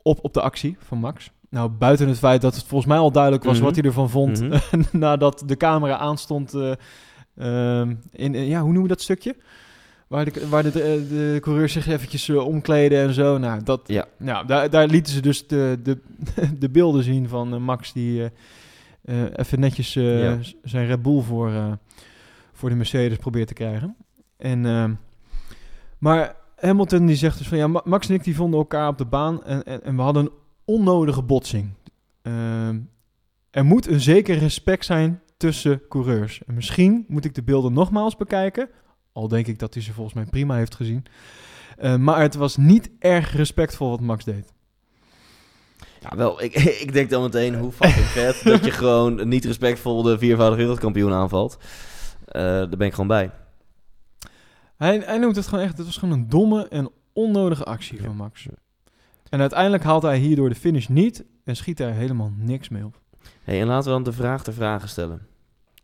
op, 0.02 0.20
op 0.24 0.34
de 0.34 0.42
actie 0.42 0.76
van 0.80 0.98
Max. 0.98 1.32
Nou, 1.50 1.70
buiten 1.70 2.08
het 2.08 2.18
feit 2.18 2.42
dat 2.42 2.56
het 2.56 2.64
volgens 2.66 2.90
mij 2.90 2.98
al 3.00 3.12
duidelijk 3.12 3.44
was 3.44 3.56
Mhm. 3.56 3.64
wat 3.66 3.76
hij 3.76 3.84
ervan 3.86 4.10
vond 4.10 4.42
Mhm. 4.42 4.60
nadat 4.92 5.44
de 5.46 5.58
camera 5.58 5.98
aanstond 5.98 6.54
eh, 6.54 6.72
ehm, 7.38 7.96
in, 8.12 8.34
ja, 8.34 8.58
hoe 8.58 8.64
noemen 8.68 8.82
we 8.82 8.88
dat 8.88 9.02
stukje? 9.02 9.36
Waar 10.08 10.26
de, 10.26 10.48
waar 10.50 10.64
de, 10.64 10.72
de, 10.72 11.06
de 11.10 11.38
coureurs 11.42 11.74
zich 11.74 11.88
eventjes 11.88 12.30
eh, 12.30 12.46
omkleden 12.46 13.00
en 13.08 13.14
zo. 13.14 13.38
Nou, 13.38 13.64
dat, 13.64 13.82
Ja. 13.86 14.06
nou 14.18 14.46
daar, 14.48 14.70
daar 14.70 14.88
lieten 14.88 15.14
ze 15.14 15.22
dus 15.22 15.48
de, 15.48 15.80
de, 15.84 15.98
de 16.60 16.70
beelden 16.70 17.04
zien 17.04 17.28
van 17.28 17.54
eh, 17.54 17.60
Max 17.60 17.94
die 17.94 18.24
eh, 18.24 18.30
eh, 19.24 19.32
even 19.36 19.60
netjes 19.60 19.96
eh, 19.96 20.22
Ja. 20.24 20.38
zijn 20.64 20.88
Red 20.88 21.02
Bull 21.02 21.22
voor, 21.22 21.50
eh, 21.52 21.72
voor 22.54 22.70
de 22.70 22.76
Mercedes 22.76 23.18
probeert 23.18 23.48
te 23.48 23.54
krijgen. 23.54 23.96
En, 24.38 24.66
ehm, 24.66 24.94
maar 25.98 26.36
Hamilton 26.56 27.06
die 27.06 27.16
zegt 27.16 27.38
dus 27.38 27.48
van 27.48 27.58
ja, 27.58 27.68
Ma- 27.68 27.82
Max 27.86 28.10
en 28.10 28.16
ik 28.16 28.24
die 28.24 28.36
vonden 28.36 28.60
elkaar 28.60 28.88
op 28.88 28.98
de 28.98 29.06
baan 29.06 29.44
en, 29.44 29.64
en, 29.64 29.84
en 29.84 29.96
we 29.96 30.02
hadden 30.02 30.26
een 30.26 30.32
onnodige 30.66 31.22
botsing. 31.22 31.70
Ehm, 32.22 32.80
er 33.52 33.66
moet 33.66 33.88
een 33.88 34.00
zeker 34.02 34.38
respect 34.38 34.86
zijn 34.86 35.22
tussen 35.38 35.82
coureurs. 35.90 36.42
En 36.46 36.54
misschien 36.54 37.06
moet 37.08 37.26
ik 37.26 37.36
de 37.36 37.44
beelden 37.44 37.74
nogmaals 37.74 38.16
bekijken. 38.18 38.70
Al 39.18 39.28
denk 39.28 39.48
ik 39.48 39.60
dat 39.60 39.74
hij 39.74 39.84
ze 39.84 39.94
volgens 39.94 40.16
mij 40.16 40.26
prima 40.26 40.56
heeft 40.56 40.76
gezien. 40.76 41.06
Eh, 41.78 41.96
maar 41.96 42.22
het 42.22 42.36
was 42.36 42.58
niet 42.58 42.90
erg 43.00 43.36
respectvol 43.36 43.90
wat 43.90 44.00
Max 44.00 44.24
deed. 44.24 44.54
Ja, 46.00 46.16
wel, 46.16 46.42
ik, 46.44 46.56
ik 46.86 46.94
denk 46.94 47.10
dan 47.10 47.22
meteen 47.22 47.56
hoe 47.56 47.72
fucking 47.72 48.06
vet 48.06 48.44
dat 48.54 48.66
je 48.66 48.72
gewoon 48.72 49.28
niet 49.28 49.46
respectvol 49.46 50.02
de 50.02 50.18
viervoudige 50.18 50.62
wereldkampioen 50.62 51.14
aanvalt. 51.14 51.58
Eh, 52.26 52.42
daar 52.42 52.78
ben 52.78 52.88
ik 52.88 52.92
gewoon 52.94 53.08
bij. 53.08 53.32
Hij, 54.76 55.00
hij 55.06 55.18
noemt 55.18 55.36
het 55.36 55.48
gewoon 55.48 55.64
echt, 55.64 55.78
het 55.78 55.86
was 55.86 55.98
gewoon 55.98 56.14
een 56.20 56.30
domme 56.30 56.68
en 56.68 56.90
onnodige 57.14 57.64
actie 57.64 57.98
Ja. 57.98 58.04
van 58.04 58.16
Max. 58.16 58.48
En 59.30 59.40
uiteindelijk 59.40 59.84
haalt 59.84 60.04
hij 60.04 60.18
hierdoor 60.18 60.50
de 60.50 60.56
finish 60.56 60.88
niet 60.88 61.26
en 61.44 61.56
schiet 61.56 61.78
daar 61.78 61.94
helemaal 61.94 62.32
niks 62.38 62.70
mee 62.70 62.86
op. 62.86 63.02
Hey, 63.44 63.62
en 63.62 63.68
laten 63.68 63.86
we 63.86 63.92
dan 63.92 64.04
de 64.04 64.14
vraag 64.14 64.44
ter 64.44 64.54
vragen 64.54 64.90
stellen. 64.90 65.28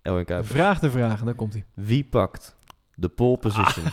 Elwin 0.02 0.26
Kuipers. 0.26 0.52
Vraag 0.54 0.80
de 0.80 0.92
vraag, 0.92 1.24
daar 1.24 1.34
komt 1.34 1.54
hij. 1.54 1.66
Wie 1.74 2.04
pakt 2.04 2.56
de 3.04 3.10
pole 3.10 3.38
position 3.38 3.86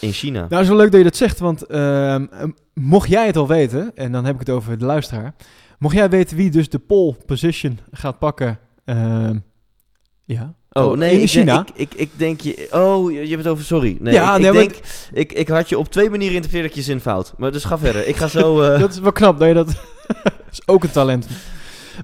in 0.00 0.12
China? 0.12 0.46
Nou, 0.48 0.62
is 0.62 0.68
wel 0.68 0.76
leuk 0.76 0.90
dat 0.90 0.98
je 1.00 1.06
dat 1.06 1.16
zegt, 1.16 1.38
want 1.38 1.66
ehm, 1.66 2.26
ehm, 2.30 2.50
mocht 2.74 3.08
jij 3.08 3.26
het 3.26 3.36
al 3.36 3.46
weten, 3.48 3.90
en 3.94 4.12
dan 4.12 4.24
heb 4.24 4.34
ik 4.34 4.40
het 4.40 4.50
over 4.50 4.78
de 4.78 4.84
luisteraar. 4.84 5.34
Mocht 5.78 5.94
jij 5.94 6.10
weten 6.10 6.36
wie 6.36 6.50
dus 6.50 6.68
de 6.68 6.78
pole 6.78 7.16
position 7.26 7.78
gaat 7.90 8.18
pakken, 8.18 8.58
ehm, 8.84 9.38
ja. 10.24 10.54
Oh, 10.72 10.96
nee, 10.96 11.12
in 11.14 11.20
ik, 11.22 11.28
China. 11.28 11.60
Ik, 11.74 11.90
ik, 11.90 11.94
ik 12.00 12.10
denk 12.16 12.40
je... 12.40 12.68
Oh, 12.70 13.10
je, 13.12 13.20
je 13.22 13.28
hebt 13.28 13.42
het 13.42 13.46
over... 13.52 13.64
Sorry. 13.64 13.96
Nee, 14.00 14.14
Ja, 14.14 14.30
ik, 14.30 14.36
ik 14.36 14.42
nee, 14.42 14.52
maar- 14.52 14.60
denk... 14.60 14.80
Ik, 15.12 15.32
ik 15.32 15.48
had 15.48 15.68
je 15.68 15.78
op 15.78 15.90
twee 15.90 16.10
manieren 16.10 16.34
interpreteerd 16.34 16.68
dat 16.74 16.84
je 16.84 16.90
zin 16.90 17.00
fout. 17.00 17.34
Maar 17.36 17.52
dus 17.52 17.64
ga 17.64 17.78
verder. 17.78 18.06
Ik 18.06 18.16
ga 18.16 18.26
zo... 18.28 18.60
eh, 18.62 18.80
Dat 18.80 18.90
is 18.90 18.98
wel 18.98 19.12
knap 19.12 19.38
dat 19.38 19.48
je 19.48 19.54
dat... 19.54 19.66
dat 20.24 20.32
is 20.50 20.60
ook 20.66 20.84
een 20.84 20.90
talent. 20.90 21.26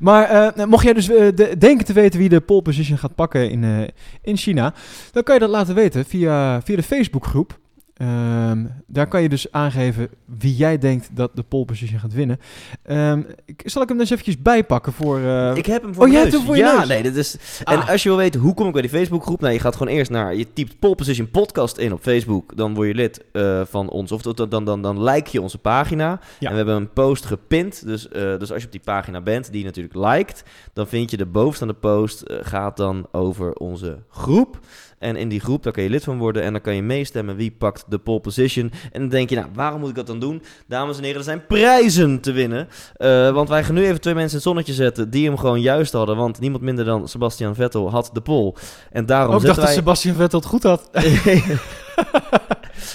Maar 0.01 0.25
eh, 0.57 0.65
mocht 0.67 0.85
jij 0.85 0.93
dus 0.93 1.09
eh, 1.09 1.29
de- 1.35 1.55
denken 1.59 1.85
te 1.87 1.93
weten 1.93 2.19
wie 2.21 2.29
de 2.29 2.41
pole 2.41 2.63
position 2.63 2.99
gaat 2.99 3.15
pakken 3.15 3.51
in, 3.51 3.65
eh, 3.65 3.81
in 4.23 4.37
China, 4.37 4.75
dan 5.13 5.23
kan 5.23 5.35
je 5.35 5.41
dat 5.41 5.51
laten 5.51 5.75
weten 5.75 6.05
via, 6.05 6.63
via 6.63 6.77
de 6.77 6.83
Facebookgroep. 6.83 7.59
Ehm, 7.95 8.65
daar 8.87 9.07
kan 9.07 9.23
je 9.23 9.29
dus 9.29 9.53
aangeven 9.53 10.09
wie 10.25 10.57
jij 10.57 10.79
denkt 10.79 11.09
dat 11.13 11.31
de 11.35 11.43
pole 11.43 11.65
position 11.65 11.99
gaat 12.01 12.13
winnen. 12.13 12.39
Ehm, 12.83 13.23
ik, 13.45 13.63
zal 13.65 13.83
ik 13.83 13.89
hem 13.89 13.99
dus 13.99 14.11
eventjes 14.11 14.43
bijpakken 14.43 14.93
voor... 14.93 15.19
eh, 15.19 15.57
ik 15.57 15.67
heb 15.67 15.83
hem 15.83 15.95
voor 15.95 16.05
Oh, 16.05 16.11
jij 16.11 16.21
hebt 16.21 16.33
hem 16.33 16.43
voor 16.43 16.57
je 16.57 16.63
ja, 16.63 16.79
neus? 16.79 16.89
nee, 16.89 17.03
dat 17.03 17.15
is... 17.15 17.37
En 17.65 17.79
Ah. 17.79 17.89
als 17.91 18.03
je 18.03 18.09
wil 18.09 18.19
weten 18.19 18.41
hoe 18.41 18.55
kom 18.55 18.67
ik 18.67 18.73
bij 18.73 18.83
die 18.83 18.91
Facebookgroep, 18.91 19.41
nou, 19.41 19.53
je 19.53 19.59
gaat 19.61 19.77
gewoon 19.77 19.93
eerst 19.93 20.11
naar, 20.11 20.35
je 20.35 20.53
typt 20.53 20.79
Pole 20.79 20.95
Position 20.95 21.31
Podcast 21.31 21.77
in 21.79 21.93
op 21.93 22.03
Facebook, 22.03 22.57
dan 22.57 22.75
word 22.75 22.89
je 22.89 22.95
lid 22.95 23.25
eh, 23.33 23.61
van 23.65 23.89
ons, 23.91 24.13
of 24.13 24.23
dan, 24.23 24.49
dan, 24.49 24.65
dan, 24.65 24.83
dan 24.83 25.03
like 25.03 25.29
je 25.33 25.43
onze 25.43 25.59
pagina. 25.59 26.21
Ja. 26.39 26.47
En 26.47 26.51
we 26.51 26.57
hebben 26.57 26.75
een 26.77 26.93
post 26.93 27.25
gepind, 27.25 27.87
dus, 27.87 28.09
eh, 28.09 28.39
dus 28.39 28.53
als 28.53 28.61
je 28.61 28.67
op 28.67 28.73
die 28.73 28.81
pagina 28.85 29.21
bent, 29.21 29.51
die 29.51 29.59
je 29.61 29.65
natuurlijk 29.67 29.95
liked, 29.95 30.43
dan 30.73 30.87
vind 30.87 31.11
je 31.11 31.17
de 31.17 31.27
bovenstaande 31.27 31.75
post, 31.75 32.23
gaat 32.27 32.77
dan 32.77 33.07
over 33.13 33.53
onze 33.53 33.99
groep. 34.11 34.59
En 35.05 35.17
in 35.17 35.29
die 35.29 35.41
groep, 35.41 35.63
daar 35.63 35.73
kan 35.73 35.83
je 35.83 35.91
lid 35.91 36.05
van 36.05 36.19
worden 36.19 36.43
en 36.43 36.53
dan 36.53 36.61
kan 36.61 36.75
je 36.75 36.83
meestemmen 36.83 37.37
wie 37.37 37.51
pakt 37.59 37.85
de 37.89 37.99
pole 37.99 38.21
position. 38.21 38.73
En 38.93 39.01
dan 39.01 39.09
denk 39.09 39.29
je, 39.29 39.37
nou, 39.37 39.49
waarom 39.55 39.81
moet 39.81 39.89
ik 39.89 39.95
dat 39.95 40.07
dan 40.07 40.19
doen? 40.19 40.43
Dames 40.67 40.97
en 40.97 41.03
heren, 41.03 41.19
er 41.19 41.25
zijn 41.25 41.47
prijzen 41.47 42.21
te 42.21 42.33
winnen. 42.33 42.69
Eh, 42.97 43.31
want 43.31 43.49
wij 43.49 43.65
gaan 43.65 43.75
nu 43.75 43.85
even 43.85 44.01
twee 44.01 44.15
mensen 44.15 44.31
in 44.31 44.37
het 44.37 44.47
zonnetje 44.47 44.73
zetten 44.73 45.11
die 45.11 45.27
hem 45.27 45.37
gewoon 45.39 45.61
juist 45.61 45.93
hadden. 45.93 46.17
Want 46.17 46.41
niemand 46.41 46.63
minder 46.63 46.85
dan 46.85 47.09
Sebastian 47.09 47.55
Vettel 47.55 47.91
had 47.91 48.11
de 48.13 48.21
pole. 48.21 48.55
En 48.91 49.07
daarom 49.07 49.35
ook 49.35 49.43
dacht 49.43 49.61
dat. 49.61 49.69
Sebastian 49.69 50.15
Vettel 50.15 50.39
het 50.39 50.49
goed 50.49 50.63
had. 50.63 50.91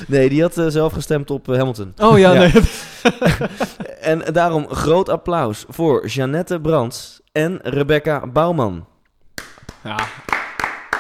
Nee, 0.07 0.30
die 0.30 0.41
had 0.41 0.57
eh, 0.57 0.66
zelf 0.68 0.93
gestemd 0.93 1.32
op 1.32 1.49
eh, 1.49 1.57
Hamilton. 1.57 1.93
Oh 1.97 2.18
ja, 2.18 2.34
Ja. 2.34 2.39
nee. 2.39 2.51
En 4.01 4.22
daarom 4.34 4.68
groot 4.70 5.10
applaus 5.10 5.66
voor 5.68 6.07
Jeannette 6.07 6.60
Brands 6.60 7.22
en 7.32 7.60
Rebecca 7.64 8.28
Bouwman. 8.28 8.86
ja, 9.84 9.97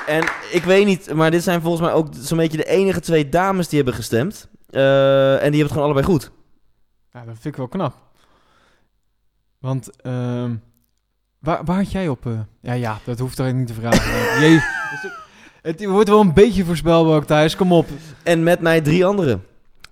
En 0.09 0.23
ik 0.51 0.63
weet 0.63 0.85
niet, 0.85 1.13
maar 1.13 1.31
dit 1.31 1.43
zijn 1.43 1.61
volgens 1.61 1.81
mij 1.81 1.93
ook 1.93 2.07
zo'n 2.19 2.37
beetje 2.37 2.57
de 2.57 2.65
enige 2.65 2.99
twee 2.99 3.29
dames 3.29 3.67
die 3.67 3.77
hebben 3.77 3.95
gestemd. 3.95 4.49
Eh, 4.69 5.31
en 5.31 5.37
die 5.37 5.41
hebben 5.41 5.59
het 5.61 5.71
gewoon 5.71 5.83
allebei 5.83 6.05
goed. 6.05 6.31
ja, 7.13 7.25
dat 7.25 7.33
vind 7.33 7.45
ik 7.45 7.55
wel 7.55 7.67
knap. 7.67 7.95
Want, 9.59 10.01
ehm, 10.01 10.55
waar, 11.39 11.65
waar 11.65 11.75
had 11.77 11.91
jij 11.91 12.07
op? 12.07 12.25
eh? 12.25 12.39
ja, 12.61 12.73
ja, 12.73 12.99
dat 13.03 13.19
hoeft 13.19 13.39
er 13.39 13.53
niet 13.53 13.67
te 13.67 13.73
vragen. 13.73 14.41
Jee, 14.47 14.59
het 15.61 15.85
wordt 15.85 16.09
wel 16.09 16.19
een 16.19 16.33
beetje 16.33 16.65
voorspelbaar 16.65 17.15
ook, 17.15 17.25
Thijs. 17.25 17.55
Kom 17.55 17.73
op. 17.73 17.87
En 18.23 18.43
met 18.43 18.59
mij 18.59 18.81
drie 18.81 19.05
anderen. 19.05 19.43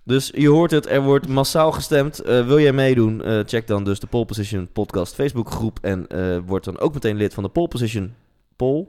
Dus 0.03 0.31
je 0.35 0.49
hoort 0.49 0.71
het, 0.71 0.89
er 0.89 1.01
wordt 1.01 1.27
massaal 1.27 1.71
gestemd. 1.71 2.19
Eh, 2.19 2.45
wil 2.45 2.59
jij 2.59 2.73
meedoen? 2.73 3.21
Check 3.45 3.67
dan 3.67 3.83
dus 3.83 3.99
de 3.99 4.07
Pole 4.07 4.25
Position 4.25 4.69
podcast 4.73 5.13
Facebookgroep. 5.15 5.79
En 5.81 6.07
word 6.45 6.63
dan 6.63 6.79
ook 6.79 6.93
meteen 6.93 7.17
lid 7.17 7.33
van 7.33 7.43
de 7.43 7.49
Pole 7.49 7.67
Position 7.67 8.13
Pole 8.55 8.87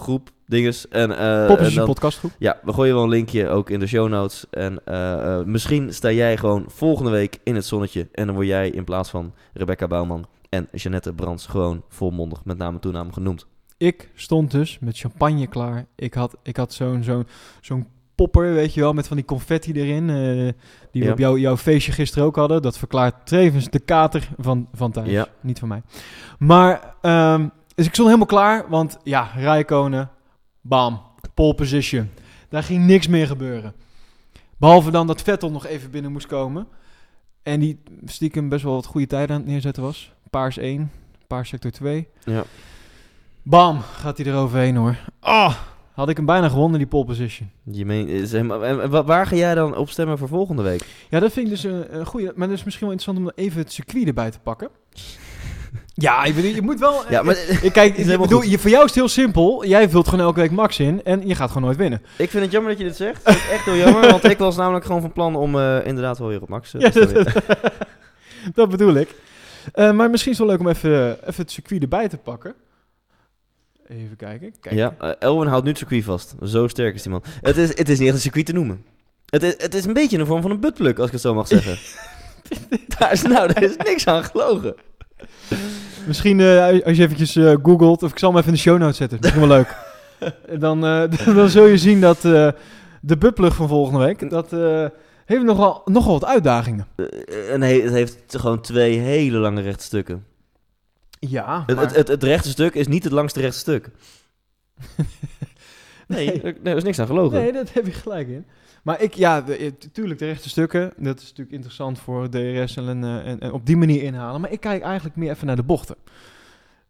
groep 0.00 0.30
dinges. 0.46 0.88
En, 0.88 1.08
Pop 1.46 1.58
is 1.58 1.64
en 1.66 1.70
je 1.70 1.76
dan- 1.76 1.86
podcastgroep. 1.86 2.30
Ja, 2.38 2.58
we 2.62 2.72
gooien 2.72 2.94
wel 2.94 3.02
een 3.02 3.08
linkje 3.08 3.48
ook 3.48 3.70
in 3.70 3.80
de 3.80 3.86
show 3.86 4.08
notes. 4.08 4.46
En 4.50 4.80
eh, 4.84 5.38
eh, 5.38 5.44
misschien 5.46 5.94
sta 5.94 6.10
jij 6.10 6.36
gewoon 6.36 6.64
volgende 6.68 7.10
week 7.10 7.38
in 7.44 7.54
het 7.54 7.64
zonnetje. 7.66 8.08
En 8.12 8.26
dan 8.26 8.34
word 8.34 8.46
jij 8.46 8.70
in 8.70 8.84
plaats 8.84 9.10
van 9.10 9.32
Rebecca 9.52 9.86
Bouwman 9.86 10.26
en 10.48 10.68
Jeannette 10.72 11.12
Brands 11.12 11.46
gewoon 11.46 11.82
volmondig 11.88 12.44
met 12.44 12.58
naam 12.58 12.74
en 12.74 12.80
toename 12.80 13.12
genoemd. 13.12 13.46
Ik 13.76 14.10
stond 14.14 14.50
dus 14.50 14.78
met 14.80 14.98
champagne 14.98 15.46
klaar. 15.46 15.86
Ik 15.96 16.14
had, 16.14 16.36
ik 16.42 16.56
had 16.56 16.72
zo'n 16.72 17.02
zo'n 17.02 17.26
zo'n 17.60 17.86
popper, 18.14 18.54
weet 18.54 18.74
je 18.74 18.80
wel, 18.80 18.92
met 18.92 19.06
van 19.08 19.16
die 19.16 19.26
confetti 19.26 19.72
erin. 19.72 20.06
die 20.90 21.02
we 21.02 21.06
Ja. 21.06 21.12
op 21.12 21.18
jou, 21.18 21.38
jouw 21.40 21.56
feestje 21.56 21.92
gisteren 21.92 22.24
ook 22.24 22.36
hadden. 22.36 22.62
Dat 22.62 22.78
verklaart 22.78 23.26
tevens 23.26 23.68
de 23.70 23.78
kater 23.80 24.28
van, 24.38 24.68
van 24.72 24.90
Thijs. 24.92 25.10
Ja. 25.10 25.26
Niet 25.40 25.58
van 25.58 25.68
mij. 25.68 25.82
Maar, 26.38 26.94
ehm, 27.00 27.48
dus 27.80 27.88
ik 27.88 27.94
stond 27.94 28.08
helemaal 28.08 28.26
klaar. 28.28 28.68
Want 28.68 28.98
ja, 29.02 29.30
Rijkonen, 29.36 30.10
bam, 30.60 31.00
pole 31.34 31.54
position. 31.54 32.10
Daar 32.48 32.62
ging 32.62 32.86
niks 32.86 33.06
meer 33.06 33.26
gebeuren. 33.26 33.74
Behalve 34.56 34.90
dan 34.90 35.06
dat 35.06 35.22
Vettel 35.22 35.50
nog 35.50 35.66
even 35.66 35.90
binnen 35.90 36.12
moest 36.12 36.26
komen. 36.26 36.66
En 37.42 37.60
die 37.60 37.82
stiekem 38.04 38.48
best 38.48 38.64
wel 38.64 38.74
wat 38.74 38.86
goede 38.86 39.06
tijden 39.06 39.34
aan 39.36 39.42
het 39.42 39.50
neerzetten 39.50 39.82
was. 39.82 40.12
Paars 40.30 40.56
1, 40.58 40.90
paars 41.26 41.48
sector 41.48 41.70
2. 41.70 42.08
Ja. 42.24 42.44
Bam, 43.42 43.80
gaat 43.80 44.16
hij 44.16 44.26
eroverheen 44.26 44.76
hoor. 44.76 44.96
Ah, 45.20 45.54
had 45.92 46.08
ik 46.08 46.16
hem 46.16 46.26
bijna 46.26 46.48
gewonnen, 46.48 46.78
die 46.78 46.88
pole 46.88 47.04
position. 47.04 47.50
Je 47.62 47.84
meen, 47.84 48.08
en, 48.32 48.50
en 48.64 48.90
wa- 48.90 49.04
waar 49.04 49.26
ga 49.26 49.36
jij 49.36 49.54
dan 49.54 49.76
op 49.76 49.90
stemmen 49.90 50.18
voor 50.18 50.28
volgende 50.28 50.62
week? 50.62 50.86
Ja, 51.10 51.20
dat 51.20 51.32
vind 51.32 51.46
ik 51.46 51.52
dus 51.52 51.62
een, 51.64 51.98
een 51.98 52.06
goede. 52.06 52.32
Maar 52.36 52.48
dat 52.48 52.56
is 52.56 52.64
misschien 52.64 52.86
wel 52.86 52.96
interessant 52.96 53.26
om 53.28 53.44
even 53.44 53.58
het 53.60 53.72
circuit 53.72 54.06
erbij 54.06 54.30
te 54.30 54.38
pakken. 54.40 54.68
Ja, 56.02 56.24
ik 56.24 56.34
bedoel, 56.34 56.50
je 56.50 56.62
moet 56.62 56.78
wel... 56.78 57.02
Ja, 57.08 57.22
maar 57.22 57.36
ik 57.62 57.72
kijk, 57.72 57.96
ik 57.98 58.18
bedoel, 58.18 58.42
je, 58.42 58.58
voor 58.58 58.70
jou 58.70 58.84
is 58.84 58.90
het 58.90 58.98
heel 58.98 59.08
simpel. 59.08 59.64
Jij 59.64 59.88
vult 59.88 60.08
gewoon 60.08 60.24
elke 60.24 60.40
week 60.40 60.50
max 60.50 60.78
in 60.78 61.04
en 61.04 61.28
je 61.28 61.34
gaat 61.34 61.48
gewoon 61.48 61.62
nooit 61.62 61.76
winnen. 61.76 62.02
ik 62.16 62.30
vind 62.30 62.42
het 62.42 62.52
jammer 62.52 62.70
dat 62.70 62.80
je 62.80 62.86
dit 62.86 62.96
zegt. 62.96 63.22
Echt 63.22 63.64
heel 63.64 63.76
jammer, 63.76 64.10
want 64.10 64.24
ik 64.24 64.38
was 64.38 64.56
namelijk 64.56 64.84
gewoon 64.84 65.00
van 65.00 65.12
plan 65.12 65.36
om 65.36 65.58
eh, 65.58 65.86
inderdaad 65.86 66.18
wel 66.18 66.28
weer 66.28 66.42
op 66.42 66.48
max 66.48 66.74
eh, 66.74 66.80
Ja, 66.80 66.90
te 66.90 67.12
dat, 67.12 67.32
dat 68.54 68.68
bedoel 68.68 68.94
ik. 68.94 69.14
Eh, 69.72 69.92
maar 69.92 70.10
misschien 70.10 70.32
is 70.32 70.38
het 70.38 70.46
wel 70.46 70.56
leuk 70.56 70.66
om 70.66 70.72
even, 70.72 71.12
even 71.28 71.42
het 71.42 71.50
circuit 71.50 71.82
erbij 71.82 72.08
te 72.08 72.16
pakken. 72.16 72.54
Even 73.88 74.16
kijken. 74.16 74.54
Kijk. 74.60 74.74
Ja, 74.74 74.94
eh, 74.98 75.10
Elwin 75.18 75.48
houdt 75.48 75.64
nu 75.64 75.70
het 75.70 75.78
circuit 75.78 76.04
vast. 76.04 76.34
Zo 76.44 76.68
sterk 76.68 76.94
is 76.94 77.02
die 77.02 77.12
man. 77.12 77.22
Het 77.40 77.56
is, 77.56 77.68
het 77.68 77.88
is 77.88 77.98
niet 77.98 78.06
echt 78.06 78.16
een 78.16 78.22
circuit 78.22 78.46
te 78.46 78.52
noemen. 78.52 78.84
Het 79.26 79.42
is, 79.42 79.54
het 79.56 79.74
is 79.74 79.84
een 79.84 79.92
beetje 79.92 80.18
de 80.18 80.26
vorm 80.26 80.42
van 80.42 80.50
een 80.50 80.60
buttplug, 80.60 80.96
als 80.96 81.06
ik 81.06 81.12
het 81.12 81.20
zo 81.20 81.34
mag 81.34 81.46
zeggen. 81.46 81.78
daar, 82.98 83.12
is, 83.12 83.22
nou, 83.22 83.52
daar 83.52 83.62
is 83.62 83.76
niks 83.76 84.06
aan 84.06 84.24
gelogen. 84.24 84.74
Misschien 86.06 86.40
eh, 86.40 86.66
als 86.84 86.96
je 86.96 87.02
eventjes 87.02 87.36
eh, 87.36 87.54
googelt, 87.62 88.02
of 88.02 88.10
ik 88.10 88.18
zal 88.18 88.28
hem 88.30 88.38
even 88.38 88.50
in 88.50 88.56
de 88.56 88.62
show 88.62 88.78
notes 88.78 88.96
zetten. 88.96 89.18
Misschien 89.20 89.48
wel 89.48 89.56
leuk. 89.56 89.76
dan, 90.60 90.84
eh, 90.86 91.26
dan 91.36 91.48
zul 91.48 91.66
je 91.66 91.78
zien 91.78 92.00
dat 92.00 92.20
de 93.00 93.16
buplug 93.18 93.54
van 93.54 93.68
volgende 93.68 94.04
week, 94.04 94.30
dat 94.30 94.50
heeft 95.24 95.42
nogal, 95.42 95.82
nogal 95.84 96.12
wat 96.12 96.24
uitdagingen. 96.24 96.86
En 97.50 97.62
he- 97.62 97.80
het 97.82 97.92
heeft 97.92 98.16
gewoon 98.28 98.60
twee 98.60 98.98
hele 98.98 99.38
lange 99.38 99.60
rechte 99.60 99.84
stukken. 99.84 100.24
Ja, 101.18 101.62
Het, 101.66 101.80
het, 101.80 101.96
het, 101.96 102.08
het 102.08 102.22
rechte 102.22 102.48
stuk 102.48 102.74
is 102.74 102.86
niet 102.86 103.04
het 103.04 103.12
langste 103.12 103.40
rechte 103.40 103.58
stuk. 103.58 103.88
Nee, 106.06 106.42
er, 106.42 106.54
er 106.62 106.76
is 106.76 106.82
niks 106.82 106.98
aan 106.98 107.06
gelogen. 107.06 107.40
Nee, 107.40 107.52
dat 107.52 107.72
heb 107.72 107.86
je 107.86 107.92
gelijk 107.92 108.28
in. 108.28 108.46
Maar 108.82 109.02
ik, 109.02 109.14
ja, 109.14 109.40
de, 109.40 109.56
eh, 109.56 109.70
tuurlijk, 109.92 110.18
de 110.18 110.26
rechte 110.26 110.48
stukken, 110.48 110.92
dat 110.96 111.18
is 111.18 111.28
natuurlijk 111.28 111.50
interessant 111.50 111.98
voor 111.98 112.28
DRS 112.28 112.76
en, 112.76 113.04
eh, 113.04 113.26
en, 113.26 113.40
en 113.40 113.52
op 113.52 113.66
die 113.66 113.76
manier 113.76 114.02
inhalen. 114.02 114.40
Maar 114.40 114.52
ik 114.52 114.60
kijk 114.60 114.82
eigenlijk 114.82 115.16
meer 115.16 115.30
even 115.30 115.46
naar 115.46 115.56
de 115.56 115.62
bochten. 115.62 115.96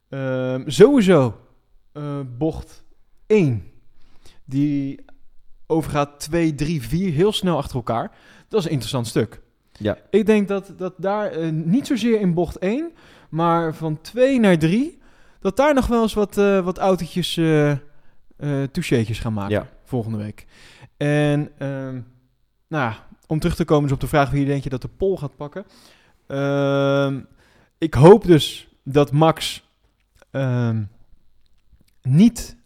Ehm, 0.08 0.70
sowieso, 0.70 1.40
eh, 1.92 2.20
bocht 2.38 2.84
1, 3.26 3.64
die 4.44 5.04
overgaat 5.66 6.20
2, 6.20 6.54
3, 6.54 6.82
4 6.82 7.12
heel 7.12 7.32
snel 7.32 7.56
achter 7.56 7.76
elkaar. 7.76 8.10
Dat 8.48 8.60
is 8.60 8.66
een 8.66 8.72
interessant 8.72 9.06
stuk. 9.06 9.40
Ja. 9.72 9.98
Ik 10.10 10.26
denk 10.26 10.48
dat, 10.48 10.72
dat 10.76 10.94
daar 10.96 11.52
niet 11.52 11.86
zozeer 11.86 12.20
in 12.20 12.34
bocht 12.34 12.58
1, 12.58 12.92
maar 13.30 13.74
van 13.74 14.00
2 14.00 14.40
naar 14.40 14.58
3, 14.58 14.98
dat 15.40 15.56
daar 15.56 15.74
nog 15.74 15.86
wel 15.86 16.02
eens 16.02 16.14
wat, 16.14 16.34
wat 16.64 16.78
autootjes, 16.78 17.34
toucheetjes 18.72 19.18
gaan 19.18 19.32
maken 19.32 19.54
Ja. 19.54 19.68
Volgende 19.90 20.18
week. 20.18 20.46
En 20.96 21.50
ehm, 21.58 22.00
nou 22.68 22.90
ja, 22.90 23.06
om 23.26 23.38
terug 23.38 23.56
te 23.56 23.64
komen 23.64 23.82
dus 23.82 23.92
op 23.92 24.00
de 24.00 24.06
vraag 24.06 24.30
wie 24.30 24.46
denk 24.46 24.62
je 24.62 24.70
dat 24.70 24.82
de 24.82 24.88
pol 24.88 25.18
gaat 25.18 25.36
pakken. 25.36 25.64
Ehm, 26.26 27.20
ik 27.78 27.94
hoop 27.94 28.24
dus 28.24 28.68
dat 28.84 29.12
Max 29.12 29.68
ehm, 30.30 30.82
niet 32.02 32.56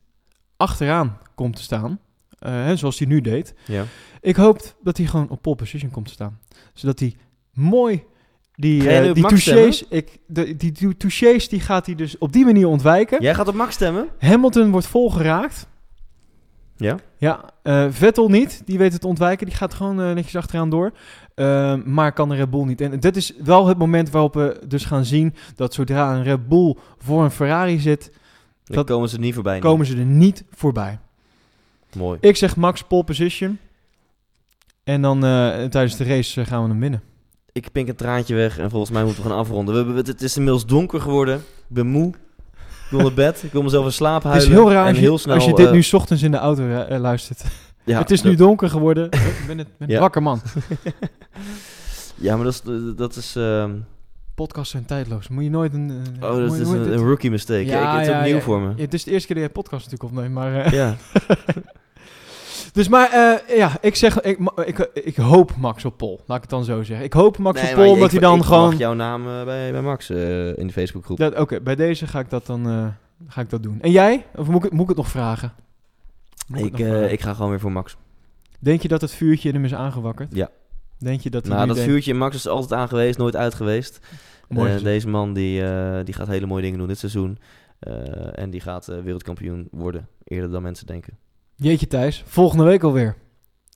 achteraan 0.57 1.19
komt 1.35 1.57
te 1.57 1.63
staan, 1.63 2.01
eh, 2.39 2.53
hè, 2.53 2.77
zoals 2.77 2.99
hij 2.99 3.09
nu 3.09 3.21
deed. 3.21 3.55
Ja. 3.67 3.85
Ik 4.21 4.37
hoop 4.37 4.77
dat 4.83 4.97
hij 4.97 5.07
gewoon 5.07 5.29
op 5.29 5.43
pole 5.43 5.57
position 5.57 5.91
komt 5.91 6.07
te 6.07 6.13
staan. 6.13 6.39
Zodat 6.73 6.99
hij 6.99 7.17
mooi 7.53 8.05
die, 8.55 9.09
op 9.09 9.15
die 9.15 9.27
touches, 9.27 9.85
ik, 9.89 10.19
de, 10.27 10.57
die, 10.57 10.73
die 10.73 10.97
touches 10.97 11.49
die 11.49 11.61
gaat 11.61 11.87
hij 11.87 11.95
dus 11.95 12.19
op 12.19 12.33
die 12.33 12.45
manier 12.45 12.67
ontwijken. 12.67 13.23
Jij 13.23 13.35
gaat 13.35 13.49
op 13.49 13.55
Max 13.55 13.75
stemmen? 13.75 14.09
Hamilton 14.19 14.71
wordt 14.71 14.87
volgeraakt. 14.87 15.67
Ja. 16.77 16.97
Ja, 17.17 17.41
eh, 17.63 17.87
Vettel 17.91 18.29
niet. 18.29 18.63
Die 18.65 18.79
weet 18.79 18.93
het 18.93 19.05
ontwijken. 19.05 19.47
Die 19.47 19.55
gaat 19.55 19.75
gewoon 19.75 20.01
eh, 20.01 20.13
netjes 20.13 20.37
achteraan 20.37 20.71
door. 20.71 20.93
Ehm, 21.35 21.81
maar 21.85 22.13
kan 22.13 22.29
de 22.29 22.35
Red 22.35 22.51
Bull 22.51 22.65
niet. 22.65 22.81
En 22.81 23.01
dit 23.01 23.17
is 23.17 23.33
wel 23.45 23.67
het 23.67 23.79
moment 23.79 24.11
waarop 24.11 24.35
we 24.35 24.61
dus 24.67 24.85
gaan 24.85 25.05
zien 25.05 25.35
dat 25.57 25.75
zodra 25.75 26.15
een 26.15 26.23
Red 26.23 26.49
Bull 26.49 26.77
voor 26.99 27.25
een 27.25 27.31
Ferrari 27.31 27.79
zit, 27.79 28.11
Dan 28.65 28.77
Dat- 28.77 28.87
komen 28.87 29.09
ze 29.09 29.15
er 29.15 29.21
niet 29.23 29.35
voorbij. 29.35 29.59
komen 29.59 29.87
ze 29.87 29.97
er 29.97 30.05
niet 30.05 30.45
voorbij. 30.51 30.99
Mooi. 31.97 32.19
Ik 32.21 32.37
zeg 32.37 32.57
Max 32.57 32.83
pole 32.83 33.05
position. 33.05 33.59
En 34.85 35.03
dan 35.03 35.25
eh, 35.25 35.65
tijdens 35.65 35.97
de 35.97 36.05
race 36.05 36.45
gaan 36.45 36.63
we 36.63 36.69
hem 36.69 36.81
winnen. 36.81 37.03
Ik 37.53 37.73
pink 37.73 37.89
een 37.89 37.95
traantje 37.97 38.35
weg 38.35 38.59
en 38.59 38.71
volgens 38.71 38.91
mij 38.91 39.05
moeten 39.05 39.23
we 39.23 39.29
gaan 39.29 39.39
afronden. 39.39 39.95
We, 39.95 40.01
het 40.01 40.23
is 40.23 40.37
inmiddels 40.37 40.67
donker 40.67 41.01
geworden. 41.01 41.37
Ik 41.39 41.43
ben 41.69 41.87
moe. 41.87 42.13
Ik 42.85 42.91
wil 42.91 43.01
naar 43.01 43.13
bed. 43.13 43.43
Ik 43.43 43.53
wil 43.53 43.63
mezelf 43.63 43.85
in 43.85 43.93
slaap 43.93 44.23
Het 44.23 44.33
huilen. 44.33 44.51
is 44.51 44.55
heel 44.57 44.71
raar 44.73 44.83
en 44.83 44.89
als 44.89 44.97
je, 44.97 45.03
heel 45.03 45.19
snel, 45.19 45.35
als 45.35 45.45
je 45.45 45.55
dit 45.55 45.67
eh, 45.67 45.73
nu 45.73 45.83
's 45.83 45.93
ochtends 45.93 46.23
in 46.23 46.31
de 46.31 46.37
auto 46.37 46.69
eh, 46.69 46.99
luistert. 47.01 47.45
ja, 47.85 47.99
het 47.99 48.11
is 48.11 48.23
nu 48.23 48.35
donker 48.35 48.71
geworden. 48.71 49.05
Ik 49.41 49.45
ben, 49.47 49.59
het, 49.59 49.69
ben 49.79 49.89
een 49.89 49.95
Ja. 49.95 50.01
wakker 50.01 50.23
man. 50.23 50.41
Ja, 52.17 52.37
maar 52.37 52.45
dat 52.45 52.53
is... 52.55 52.63
Dat 52.97 53.17
is 53.17 53.37
ehm, 53.37 53.71
Podcasts 54.35 54.71
zijn 54.71 54.85
tijdloos. 54.85 55.29
Moet 55.29 55.45
je 55.45 55.51
nooit 55.51 55.75
een... 55.75 55.91
eh, 56.21 56.31
oh, 56.31 56.37
dat 56.37 56.55
je 56.55 56.61
is 56.61 56.69
een, 56.69 56.97
rookie 56.97 57.31
mistake. 57.31 57.65
Ja, 57.65 57.91
ik, 57.93 57.99
het 57.99 58.01
is 58.07 58.13
ja, 58.13 58.19
ook 58.19 58.25
nieuw 58.25 58.35
ja. 58.37 58.41
voor 58.43 58.61
me. 58.61 58.73
Het 58.77 58.95
is 58.95 59.05
de 59.05 59.11
eerste 59.11 59.27
keer 59.27 59.37
dat 59.37 59.45
jij 59.45 59.55
podcast 59.55 59.91
natuurlijk 59.91 60.13
opneemt, 60.13 60.35
maar... 60.35 60.55
eh, 60.65 60.73
Ja. 60.73 60.97
Dus 62.75 62.89
maar, 62.89 63.11
eh, 63.11 63.57
ja, 63.57 63.73
ik 63.81 63.95
zeg, 63.95 64.21
ik, 64.21 64.39
ik, 64.65 64.79
ik 64.95 65.17
hoop 65.17 65.57
Max 65.57 65.85
op 65.85 65.97
Pol. 65.97 66.21
Laat 66.27 66.37
ik 66.37 66.43
het 66.43 66.51
dan 66.51 66.65
zo 66.65 66.83
zeggen. 66.83 67.05
Ik 67.07 67.13
hoop 67.13 67.39
Max 67.39 67.61
Nee, 67.63 67.71
op 67.71 67.77
Pol, 67.77 67.85
ik- 67.85 67.93
omdat 67.93 68.07
hij 68.11 68.17
ik 68.19 68.25
dan 68.25 68.37
mag 68.39 68.47
gewoon... 68.47 68.77
jouw 68.77 68.95
naam 68.95 69.29
eh, 69.29 69.45
bij, 69.45 69.73
bij 69.73 69.83
Max 69.83 70.11
eh, 70.11 70.57
in 70.59 70.67
de 70.67 70.73
Facebookgroep. 70.73 71.17
Dat- 71.19 71.39
Oké, 71.39 71.61
bij 71.61 71.75
deze 71.75 72.07
ga 72.07 72.19
ik 72.19 72.31
dat 72.31 72.47
dan 72.47 72.95
ga 73.29 73.41
ik 73.41 73.51
dat 73.51 73.63
doen. 73.63 73.81
En 73.81 73.91
jij? 73.91 74.27
Of 74.37 74.47
moet 74.47 74.57
ik, 74.57 74.63
het- 74.63 74.73
moet 74.73 74.83
ik 74.83 74.89
het 74.89 74.97
nog 74.97 75.09
vragen? 75.09 75.53
Ik, 76.49 76.55
het 76.63 76.71
nog 76.71 76.81
vragen? 76.81 77.13
ik 77.13 77.21
ga 77.21 77.35
gewoon 77.35 77.51
weer 77.51 77.61
voor 77.61 77.73
Max. 77.73 77.97
Denk 78.59 78.83
je 78.83 78.89
dat 78.89 79.01
het 79.01 79.11
vuurtje 79.15 79.49
in 79.49 79.55
hem 79.55 79.65
is 79.65 79.75
aangewakkerd? 79.75 80.35
Ja. 80.35 80.49
Denk 80.99 81.21
je 81.21 81.31
dat 81.31 81.45
hij 81.45 81.55
Nou, 81.55 81.67
dat 81.67 81.77
denkt, 81.77 81.91
vuurtje 81.91 82.11
in 82.13 82.19
Max 82.19 82.37
is 82.37 82.47
altijd 82.49 82.81
aan 82.81 82.89
geweest, 82.89 83.19
nooit 83.19 83.37
uit 83.37 83.55
geweest. 83.55 83.99
Mooi 84.49 84.83
deze 84.83 85.09
man 85.09 85.33
die, 85.33 85.63
die 86.05 86.15
gaat 86.15 86.27
hele 86.27 86.47
mooie 86.47 86.63
dingen 86.63 86.79
doen 86.79 86.89
dit 86.89 86.99
seizoen. 86.99 87.39
En 88.35 88.51
die 88.51 88.61
gaat 88.61 88.87
wereldkampioen 88.87 89.69
worden, 89.71 90.09
eerder 90.25 90.51
dan 90.51 90.63
mensen 90.63 90.87
denken. 90.87 91.19
Jeetje 91.57 91.87
Thijs, 91.87 92.23
volgende 92.27 92.65
week 92.65 92.83
alweer. 92.83 93.17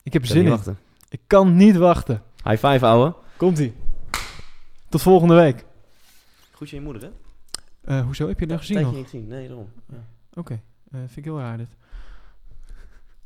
Ik 0.02 0.12
heb 0.12 0.22
er 0.22 0.28
zin 0.28 0.44
in. 0.44 0.50
wachten. 0.50 0.78
Ik 1.08 1.20
kan 1.26 1.56
niet 1.56 1.76
wachten. 1.76 2.22
High 2.44 2.66
five, 2.66 2.86
ouwe. 2.86 3.14
Komt-ie. 3.36 3.74
Tot 4.88 5.02
volgende 5.02 5.34
week. 5.34 5.64
Goed 6.52 6.70
je 6.70 6.80
moeder, 6.80 7.02
hè? 7.02 7.08
Eh, 7.98 8.04
hoezo? 8.04 8.28
Heb 8.28 8.40
je 8.40 8.46
dat 8.46 8.58
gezien 8.58 8.76
Tijdje 8.76 8.92
nog? 8.92 9.00
niet 9.02 9.10
gezien. 9.10 9.28
Nee, 9.28 9.46
daarom. 9.48 9.68
Ja. 9.92 10.04
Oké, 10.34 10.52
eh, 10.90 10.98
vind 10.98 11.16
ik 11.16 11.24
heel 11.24 11.38
raar 11.38 11.56
dit. 11.56 11.68